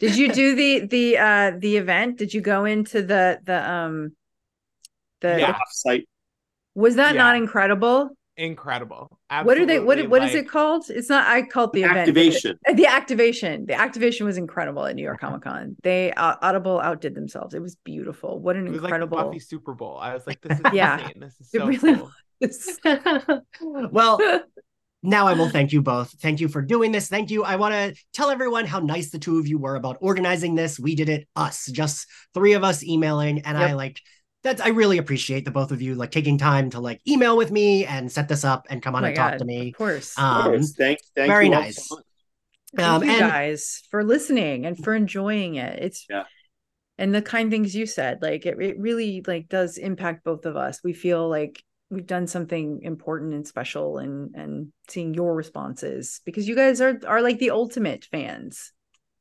Did 0.00 0.16
you 0.16 0.32
do 0.32 0.56
the 0.56 0.86
the 0.86 1.18
uh 1.18 1.52
the 1.56 1.76
event? 1.76 2.18
Did 2.18 2.34
you 2.34 2.40
go 2.40 2.64
into 2.64 3.02
the 3.02 3.38
the 3.44 3.70
um 3.70 4.16
the 5.20 5.38
Yeah. 5.38 5.52
Off-site. 5.52 6.08
was 6.74 6.96
that 6.96 7.14
not 7.14 7.36
Yeah. 7.36 7.42
Incredible? 8.42 9.18
incredible. 9.30 9.46
What 9.46 9.58
are 9.58 9.66
they 9.66 9.78
what 9.78 9.98
Absolutely, 9.98 10.06
what 10.08 10.22
is 10.24 10.34
like- 10.34 10.44
it 10.44 10.48
called? 10.48 10.84
It's 10.90 11.08
not 11.08 11.26
I 11.26 11.42
called 11.42 11.72
the 11.72 11.82
event. 11.82 11.98
Activation. 11.98 12.58
The, 12.66 12.74
the 12.74 12.86
activation. 12.86 13.66
The 13.66 13.74
activation 13.74 14.26
was 14.26 14.36
incredible 14.36 14.84
at 14.86 14.94
New 14.96 15.02
York 15.02 15.20
Comic 15.20 15.42
Con. 15.42 15.76
They 15.82 16.12
uh, 16.12 16.36
Audible 16.42 16.80
outdid 16.80 17.14
themselves. 17.14 17.54
It 17.54 17.62
was 17.62 17.76
beautiful. 17.76 18.38
What 18.40 18.56
an 18.56 18.66
It 18.66 18.70
was 18.70 18.82
incredible 18.82 19.16
like 19.18 19.26
Buffy 19.26 19.38
Super 19.38 19.74
Bowl. 19.74 19.98
I 19.98 20.12
was 20.14 20.26
like, 20.26 20.40
this 20.40 20.58
is 20.58 20.64
Yeah. 20.72 20.98
insane. 20.98 21.20
This 21.20 21.40
is 21.40 21.50
It 21.54 21.60
so 21.60 21.66
really 21.66 21.96
cool. 21.96 22.10
well, 23.90 24.20
now 25.02 25.26
I 25.26 25.32
will 25.34 25.48
thank 25.48 25.72
you 25.72 25.82
both. 25.82 26.12
Thank 26.20 26.40
you 26.40 26.48
for 26.48 26.62
doing 26.62 26.92
this. 26.92 27.08
Thank 27.08 27.30
you. 27.30 27.44
I 27.44 27.56
want 27.56 27.74
to 27.74 27.94
tell 28.12 28.30
everyone 28.30 28.66
how 28.66 28.78
nice 28.80 29.10
the 29.10 29.18
two 29.18 29.38
of 29.38 29.46
you 29.48 29.58
were 29.58 29.76
about 29.76 29.98
organizing 30.00 30.54
this. 30.54 30.78
We 30.78 30.94
did 30.94 31.08
it 31.08 31.28
us, 31.36 31.66
just 31.66 32.06
three 32.34 32.52
of 32.54 32.64
us 32.64 32.82
emailing, 32.84 33.40
and 33.40 33.58
Yep. 33.58 33.70
I 33.70 33.72
like 33.74 34.00
that's 34.42 34.60
I 34.60 34.68
really 34.68 34.98
appreciate 34.98 35.44
the 35.44 35.50
both 35.50 35.70
of 35.72 35.80
you 35.82 35.94
like 35.94 36.10
taking 36.10 36.36
time 36.38 36.70
to 36.70 36.80
like 36.80 37.00
email 37.06 37.36
with 37.36 37.50
me 37.50 37.84
and 37.86 38.10
set 38.10 38.28
this 38.28 38.44
up 38.44 38.66
and 38.70 38.82
come 38.82 38.94
on 38.94 39.02
Oh 39.02 39.06
my 39.06 39.08
and 39.08 39.16
talk 39.16 39.38
to 39.38 39.44
me. 39.44 39.68
Of 39.68 39.74
course. 39.76 40.16
Of 40.18 40.24
Um, 40.24 40.42
course. 40.44 40.72
thank, 40.72 40.98
thank 41.14 41.28
very 41.30 41.46
you 41.46 41.54
all 41.54 41.60
nice. 41.60 41.88
so 41.88 41.96
much. 41.96 42.04
Thank 42.74 42.88
um, 42.88 43.04
you 43.04 43.10
and- 43.10 43.20
guys 43.20 43.82
for 43.90 44.02
listening 44.04 44.66
and 44.66 44.76
for 44.82 44.94
enjoying 44.94 45.56
it. 45.56 45.78
It's 45.82 46.06
Yeah. 46.08 46.24
and 46.98 47.14
the 47.14 47.22
kind 47.22 47.50
things 47.50 47.74
you 47.74 47.86
said, 47.86 48.20
like 48.22 48.46
it, 48.46 48.60
it 48.60 48.78
really 48.78 49.22
like 49.26 49.48
does 49.48 49.76
impact 49.78 50.24
both 50.24 50.46
of 50.46 50.56
us. 50.56 50.80
We 50.82 50.92
feel 50.92 51.28
like 51.28 51.62
we've 51.90 52.06
done 52.06 52.26
something 52.26 52.80
important 52.82 53.34
and 53.34 53.46
special 53.46 53.98
and 53.98 54.34
and 54.34 54.72
seeing 54.88 55.12
your 55.12 55.34
responses 55.34 56.20
because 56.24 56.48
you 56.48 56.56
guys 56.56 56.80
are 56.80 56.98
are 57.06 57.20
like 57.22 57.38
the 57.38 57.50
ultimate 57.50 58.06
fans, 58.10 58.72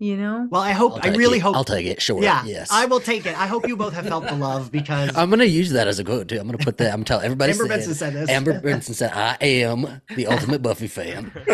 you 0.02 0.18
know? 0.18 0.48
Well, 0.50 0.62
I 0.62 0.72
hope 0.72 0.94
I'll 0.94 0.98
I 0.98 1.02
take 1.10 1.18
really 1.18 1.38
it. 1.38 1.42
hope 1.42 1.56
I'll 1.56 1.64
take 1.64 1.86
it. 1.86 2.02
Sure. 2.02 2.22
Yeah, 2.22 2.44
Yes. 2.44 2.70
I 2.72 2.86
will 2.88 3.00
take 3.00 3.26
it. 3.26 3.40
I 3.40 3.46
hope 3.48 3.68
you 3.68 3.78
both 3.78 3.94
have 3.94 4.08
felt 4.08 4.26
the 4.28 4.36
love 4.36 4.72
because 4.72 5.16
I'm 5.16 5.30
gonna 5.30 5.46
use 5.46 5.70
that 5.72 5.88
as 5.88 6.00
a 6.00 6.04
quote 6.04 6.28
too. 6.28 6.40
I'm 6.40 6.48
gonna 6.48 6.58
put 6.58 6.78
that. 6.80 6.92
I'm 6.94 7.04
telling 7.04 7.26
everybody. 7.26 7.52
Amber 7.52 7.64
said- 7.66 7.70
Benson 7.70 7.94
said 7.94 8.14
this. 8.14 8.30
Amber 8.30 8.60
Benson 8.64 8.94
said, 8.96 9.12
"I 9.14 9.38
am 9.42 10.02
the 10.16 10.28
ultimate 10.28 10.62
Buffy 10.62 10.88
fan." 10.88 11.32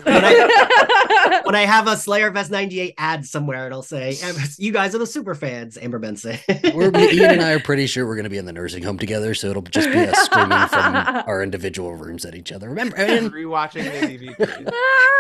when 1.44 1.56
I 1.56 1.66
have 1.66 1.88
a 1.88 1.92
Slayerfest 1.94 2.50
98 2.50 2.94
ad 2.98 3.26
somewhere, 3.26 3.68
it'll 3.68 3.82
say, 3.84 4.16
You 4.58 4.72
guys 4.72 4.96
are 4.96 5.00
the 5.00 5.06
super 5.08 5.36
fans, 5.36 5.78
Amber 5.78 6.00
Benson. 6.00 6.38
We're, 6.74 6.92
Ian 6.98 7.32
and 7.32 7.42
I 7.42 7.52
are 7.54 7.60
pretty 7.60 7.88
sure 7.88 8.06
we're 8.06 8.16
going 8.16 8.24
to 8.26 8.30
be 8.30 8.38
in 8.38 8.46
the 8.46 8.54
nursing 8.54 8.84
home 8.84 8.98
together, 8.98 9.34
so 9.34 9.48
it'll 9.50 9.62
just 9.62 9.92
be 9.92 10.00
us 10.00 10.18
screaming 10.26 10.68
from 10.70 10.96
our 10.96 11.42
individual 11.44 11.94
rooms 11.96 12.26
at 12.26 12.36
each 12.36 12.52
other. 12.52 12.70
Remember, 12.70 12.96
and 12.98 13.32
Rewatching 13.32 13.84
the 13.84 14.18
DVDs. 14.36 14.72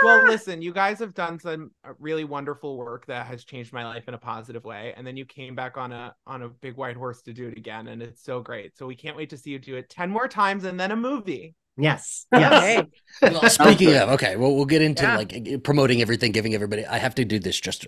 well, 0.04 0.24
listen, 0.26 0.62
you 0.62 0.72
guys 0.74 0.99
have 0.99 1.14
done 1.14 1.40
some 1.40 1.72
uh, 1.84 1.94
really 1.99 2.24
wonderful 2.24 2.78
work 2.78 3.06
that 3.08 3.16
has 3.26 3.44
changed 3.44 3.73
my 3.73 3.85
life 3.85 4.07
in 4.07 4.14
a 4.14 4.18
positive 4.18 4.64
way, 4.64 4.94
and 4.98 5.06
then 5.07 5.18
you 5.18 5.26
came 5.26 5.56
back 5.56 5.77
on 5.77 5.91
a 5.91 6.14
on 6.26 6.41
a 6.44 6.49
big 6.49 6.76
white 6.76 6.95
horse 6.98 7.22
to 7.23 7.34
do 7.34 7.48
it 7.48 7.57
again, 7.57 7.88
and 7.88 8.02
it's 8.02 8.23
so 8.23 8.41
great. 8.41 8.77
So 8.77 8.85
we 8.85 8.95
can't 8.95 9.15
wait 9.18 9.30
to 9.31 9.38
see 9.38 9.52
you 9.52 9.60
do 9.60 9.76
it 9.76 9.89
ten 9.89 10.10
more 10.10 10.27
times 10.27 10.64
and 10.65 10.80
then 10.80 10.91
a 10.91 10.95
movie. 10.95 11.56
yes. 11.77 12.26
Yes. 12.34 12.80
Okay. 13.23 13.34
well, 13.34 13.49
speaking 13.49 13.95
of, 13.95 14.10
okay, 14.10 14.35
well, 14.35 14.56
we'll 14.56 14.65
get 14.65 14.81
into 14.81 15.03
Yeah. 15.03 15.18
like 15.18 15.64
promoting 15.64 16.02
everything, 16.02 16.31
giving 16.31 16.53
everybody. 16.56 16.85
I 16.85 16.98
have 16.98 17.15
to 17.15 17.26
do 17.26 17.39
this 17.39 17.60
just 17.60 17.85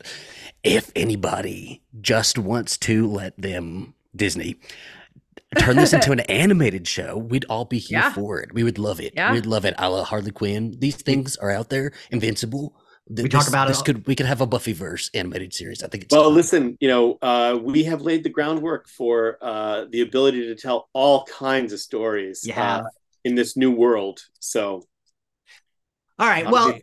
if 0.63 0.91
anybody 0.95 1.81
just 2.01 2.37
wants 2.37 2.77
to 2.79 3.07
let 3.07 3.35
them 3.37 3.93
Disney 4.15 4.55
turn 5.57 5.75
this 5.77 5.93
into 5.93 6.11
an 6.11 6.19
animated 6.29 6.87
show, 6.87 7.17
we'd 7.17 7.45
all 7.49 7.65
be 7.65 7.79
here 7.79 7.99
Yeah. 7.99 8.13
for 8.13 8.39
it. 8.39 8.53
We 8.53 8.63
would 8.63 8.77
love 8.77 8.99
it. 8.99 9.13
Yeah. 9.15 9.33
We'd 9.33 9.45
love 9.47 9.65
it. 9.65 9.73
A 9.79 9.89
la 9.89 10.03
Harley 10.03 10.31
Quinn. 10.31 10.75
These 10.77 10.97
things 10.97 11.35
are 11.37 11.49
out 11.51 11.69
there. 11.69 11.91
Invincible. 12.11 12.75
Th- 13.09 13.23
We 13.23 13.29
talk 13.29 13.47
about 13.47 13.65
it 13.65 13.69
this 13.69 13.77
all- 13.79 13.83
could 13.85 14.07
we 14.07 14.15
could 14.15 14.27
have 14.27 14.39
a 14.41 14.47
Buffyverse 14.47 15.09
animated 15.13 15.53
series. 15.53 15.81
I 15.81 15.87
think 15.87 16.03
it's 16.03 16.13
Well, 16.15 16.25
time. 16.25 16.35
listen, 16.35 16.77
you 16.79 16.87
know, 16.87 17.17
uh, 17.21 17.57
we 17.61 17.83
have 17.85 18.01
laid 18.01 18.23
the 18.23 18.29
groundwork 18.29 18.87
for 18.87 19.37
uh, 19.41 19.85
the 19.89 20.01
ability 20.01 20.45
to 20.47 20.55
tell 20.55 20.89
all 20.93 21.25
kinds 21.25 21.73
of 21.73 21.79
stories 21.79 22.45
You 22.45 22.53
uh, 22.53 22.83
in 23.25 23.33
this 23.35 23.57
new 23.57 23.71
world. 23.71 24.19
So, 24.39 24.87
All 26.19 26.27
right. 26.27 26.49
Well, 26.49 26.77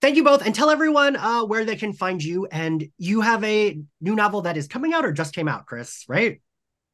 thank 0.00 0.16
you 0.16 0.22
both. 0.22 0.44
And 0.46 0.54
tell 0.54 0.70
everyone 0.70 1.16
uh, 1.16 1.44
where 1.44 1.64
they 1.64 1.76
can 1.76 1.92
find 1.92 2.22
you. 2.22 2.46
And 2.46 2.88
you 2.98 3.20
have 3.22 3.42
a 3.42 3.80
new 4.00 4.14
novel 4.14 4.42
that 4.42 4.56
is 4.56 4.68
coming 4.68 4.92
out 4.92 5.04
or 5.04 5.12
just 5.12 5.34
came 5.34 5.48
out, 5.48 5.66
Chris, 5.66 6.04
right? 6.08 6.40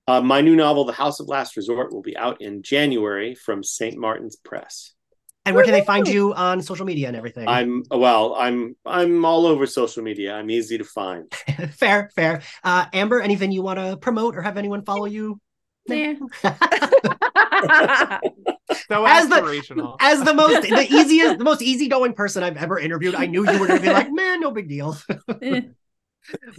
Uh, 0.08 0.20
my 0.20 0.40
new 0.40 0.56
novel, 0.56 0.84
The 0.84 0.92
House 0.92 1.20
of 1.20 1.28
Last 1.28 1.56
Resort, 1.56 1.92
will 1.92 2.02
be 2.02 2.16
out 2.16 2.40
in 2.40 2.62
January 2.62 3.34
from 3.34 3.62
St. 3.62 3.96
Martin's 3.98 4.36
Press. 4.36 4.94
And 5.44 5.56
where 5.56 5.64
can 5.64 5.72
they 5.72 5.84
find 5.84 6.06
you 6.06 6.32
on 6.34 6.62
social 6.62 6.86
media 6.86 7.08
and 7.08 7.16
everything? 7.16 7.48
I'm 7.48 7.82
well. 7.90 8.36
I'm 8.38 8.76
I'm 8.86 9.24
all 9.24 9.46
over 9.46 9.66
social 9.66 10.02
media. 10.02 10.34
I'm 10.34 10.50
easy 10.50 10.78
to 10.78 10.84
find. 10.84 11.32
fair, 11.72 12.10
fair. 12.14 12.42
Uh, 12.62 12.86
Amber, 12.92 13.20
anything 13.20 13.50
you 13.50 13.62
want 13.62 13.80
to 13.80 13.96
promote 13.96 14.36
or 14.36 14.42
have 14.42 14.56
anyone 14.56 14.84
follow 14.84 15.06
you? 15.06 15.40
Yeah. 15.86 16.14
So 18.88 19.04
As 19.06 19.28
the- 19.28 19.36
aspirational. 19.36 19.96
As 20.00 20.22
the 20.22 20.34
most, 20.34 20.62
the 20.62 20.86
easiest, 20.90 21.38
the 21.38 21.44
most 21.44 21.62
easygoing 21.62 22.14
person 22.14 22.42
I've 22.42 22.56
ever 22.56 22.78
interviewed, 22.78 23.14
I 23.14 23.26
knew 23.26 23.50
you 23.50 23.58
were 23.58 23.66
going 23.66 23.80
to 23.80 23.86
be 23.86 23.92
like, 23.92 24.10
man, 24.10 24.40
no 24.40 24.50
big 24.50 24.68
deal. 24.68 24.96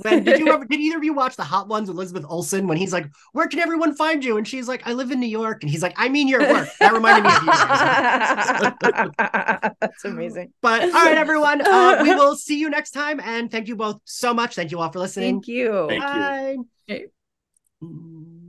When, 0.02 0.24
did 0.24 0.40
you 0.40 0.48
ever? 0.54 0.66
Did 0.66 0.80
either 0.80 0.98
of 0.98 1.04
you 1.04 1.14
watch 1.14 1.36
the 1.36 1.44
Hot 1.44 1.68
Ones 1.68 1.88
with 1.88 1.98
Elizabeth 1.98 2.26
Olsen 2.28 2.68
when 2.68 2.78
he's 2.78 2.94
like, 2.94 3.08
"Where 3.32 3.48
can 3.48 3.60
everyone 3.60 3.96
find 3.96 4.24
you?" 4.24 4.38
And 4.38 4.48
she's 4.48 4.68
like, 4.68 4.86
"I 4.88 4.94
live 4.94 5.10
in 5.12 5.20
New 5.20 5.28
York," 5.28 5.64
and 5.64 5.72
he's 5.72 5.82
like, 5.82 5.96
"I 5.98 6.10
mean 6.10 6.28
your 6.28 6.42
work." 6.42 6.70
That 6.80 6.94
reminded 6.94 7.24
me 7.24 7.32
of 7.36 7.44
you. 7.44 7.52
That's 9.80 10.06
amazing. 10.06 10.54
but 10.62 10.84
all 10.84 10.92
right, 10.92 11.18
everyone, 11.18 11.62
uh, 11.62 12.00
we 12.02 12.14
will 12.16 12.36
see 12.36 12.60
you 12.60 12.70
next 12.70 12.92
time, 12.92 13.20
and 13.20 13.52
thank 13.52 13.68
you 13.68 13.76
both 13.76 14.00
so 14.06 14.34
much. 14.34 14.56
Thank 14.56 14.72
you 14.72 14.80
all 14.80 14.92
for 14.92 15.00
listening. 15.00 15.36
Thank 15.36 15.48
you. 15.48 15.88
Thank 15.90 16.04
you. 16.04 16.10
Bye. 16.10 16.58
Hey. 16.88 17.06
Mm. 17.84 18.40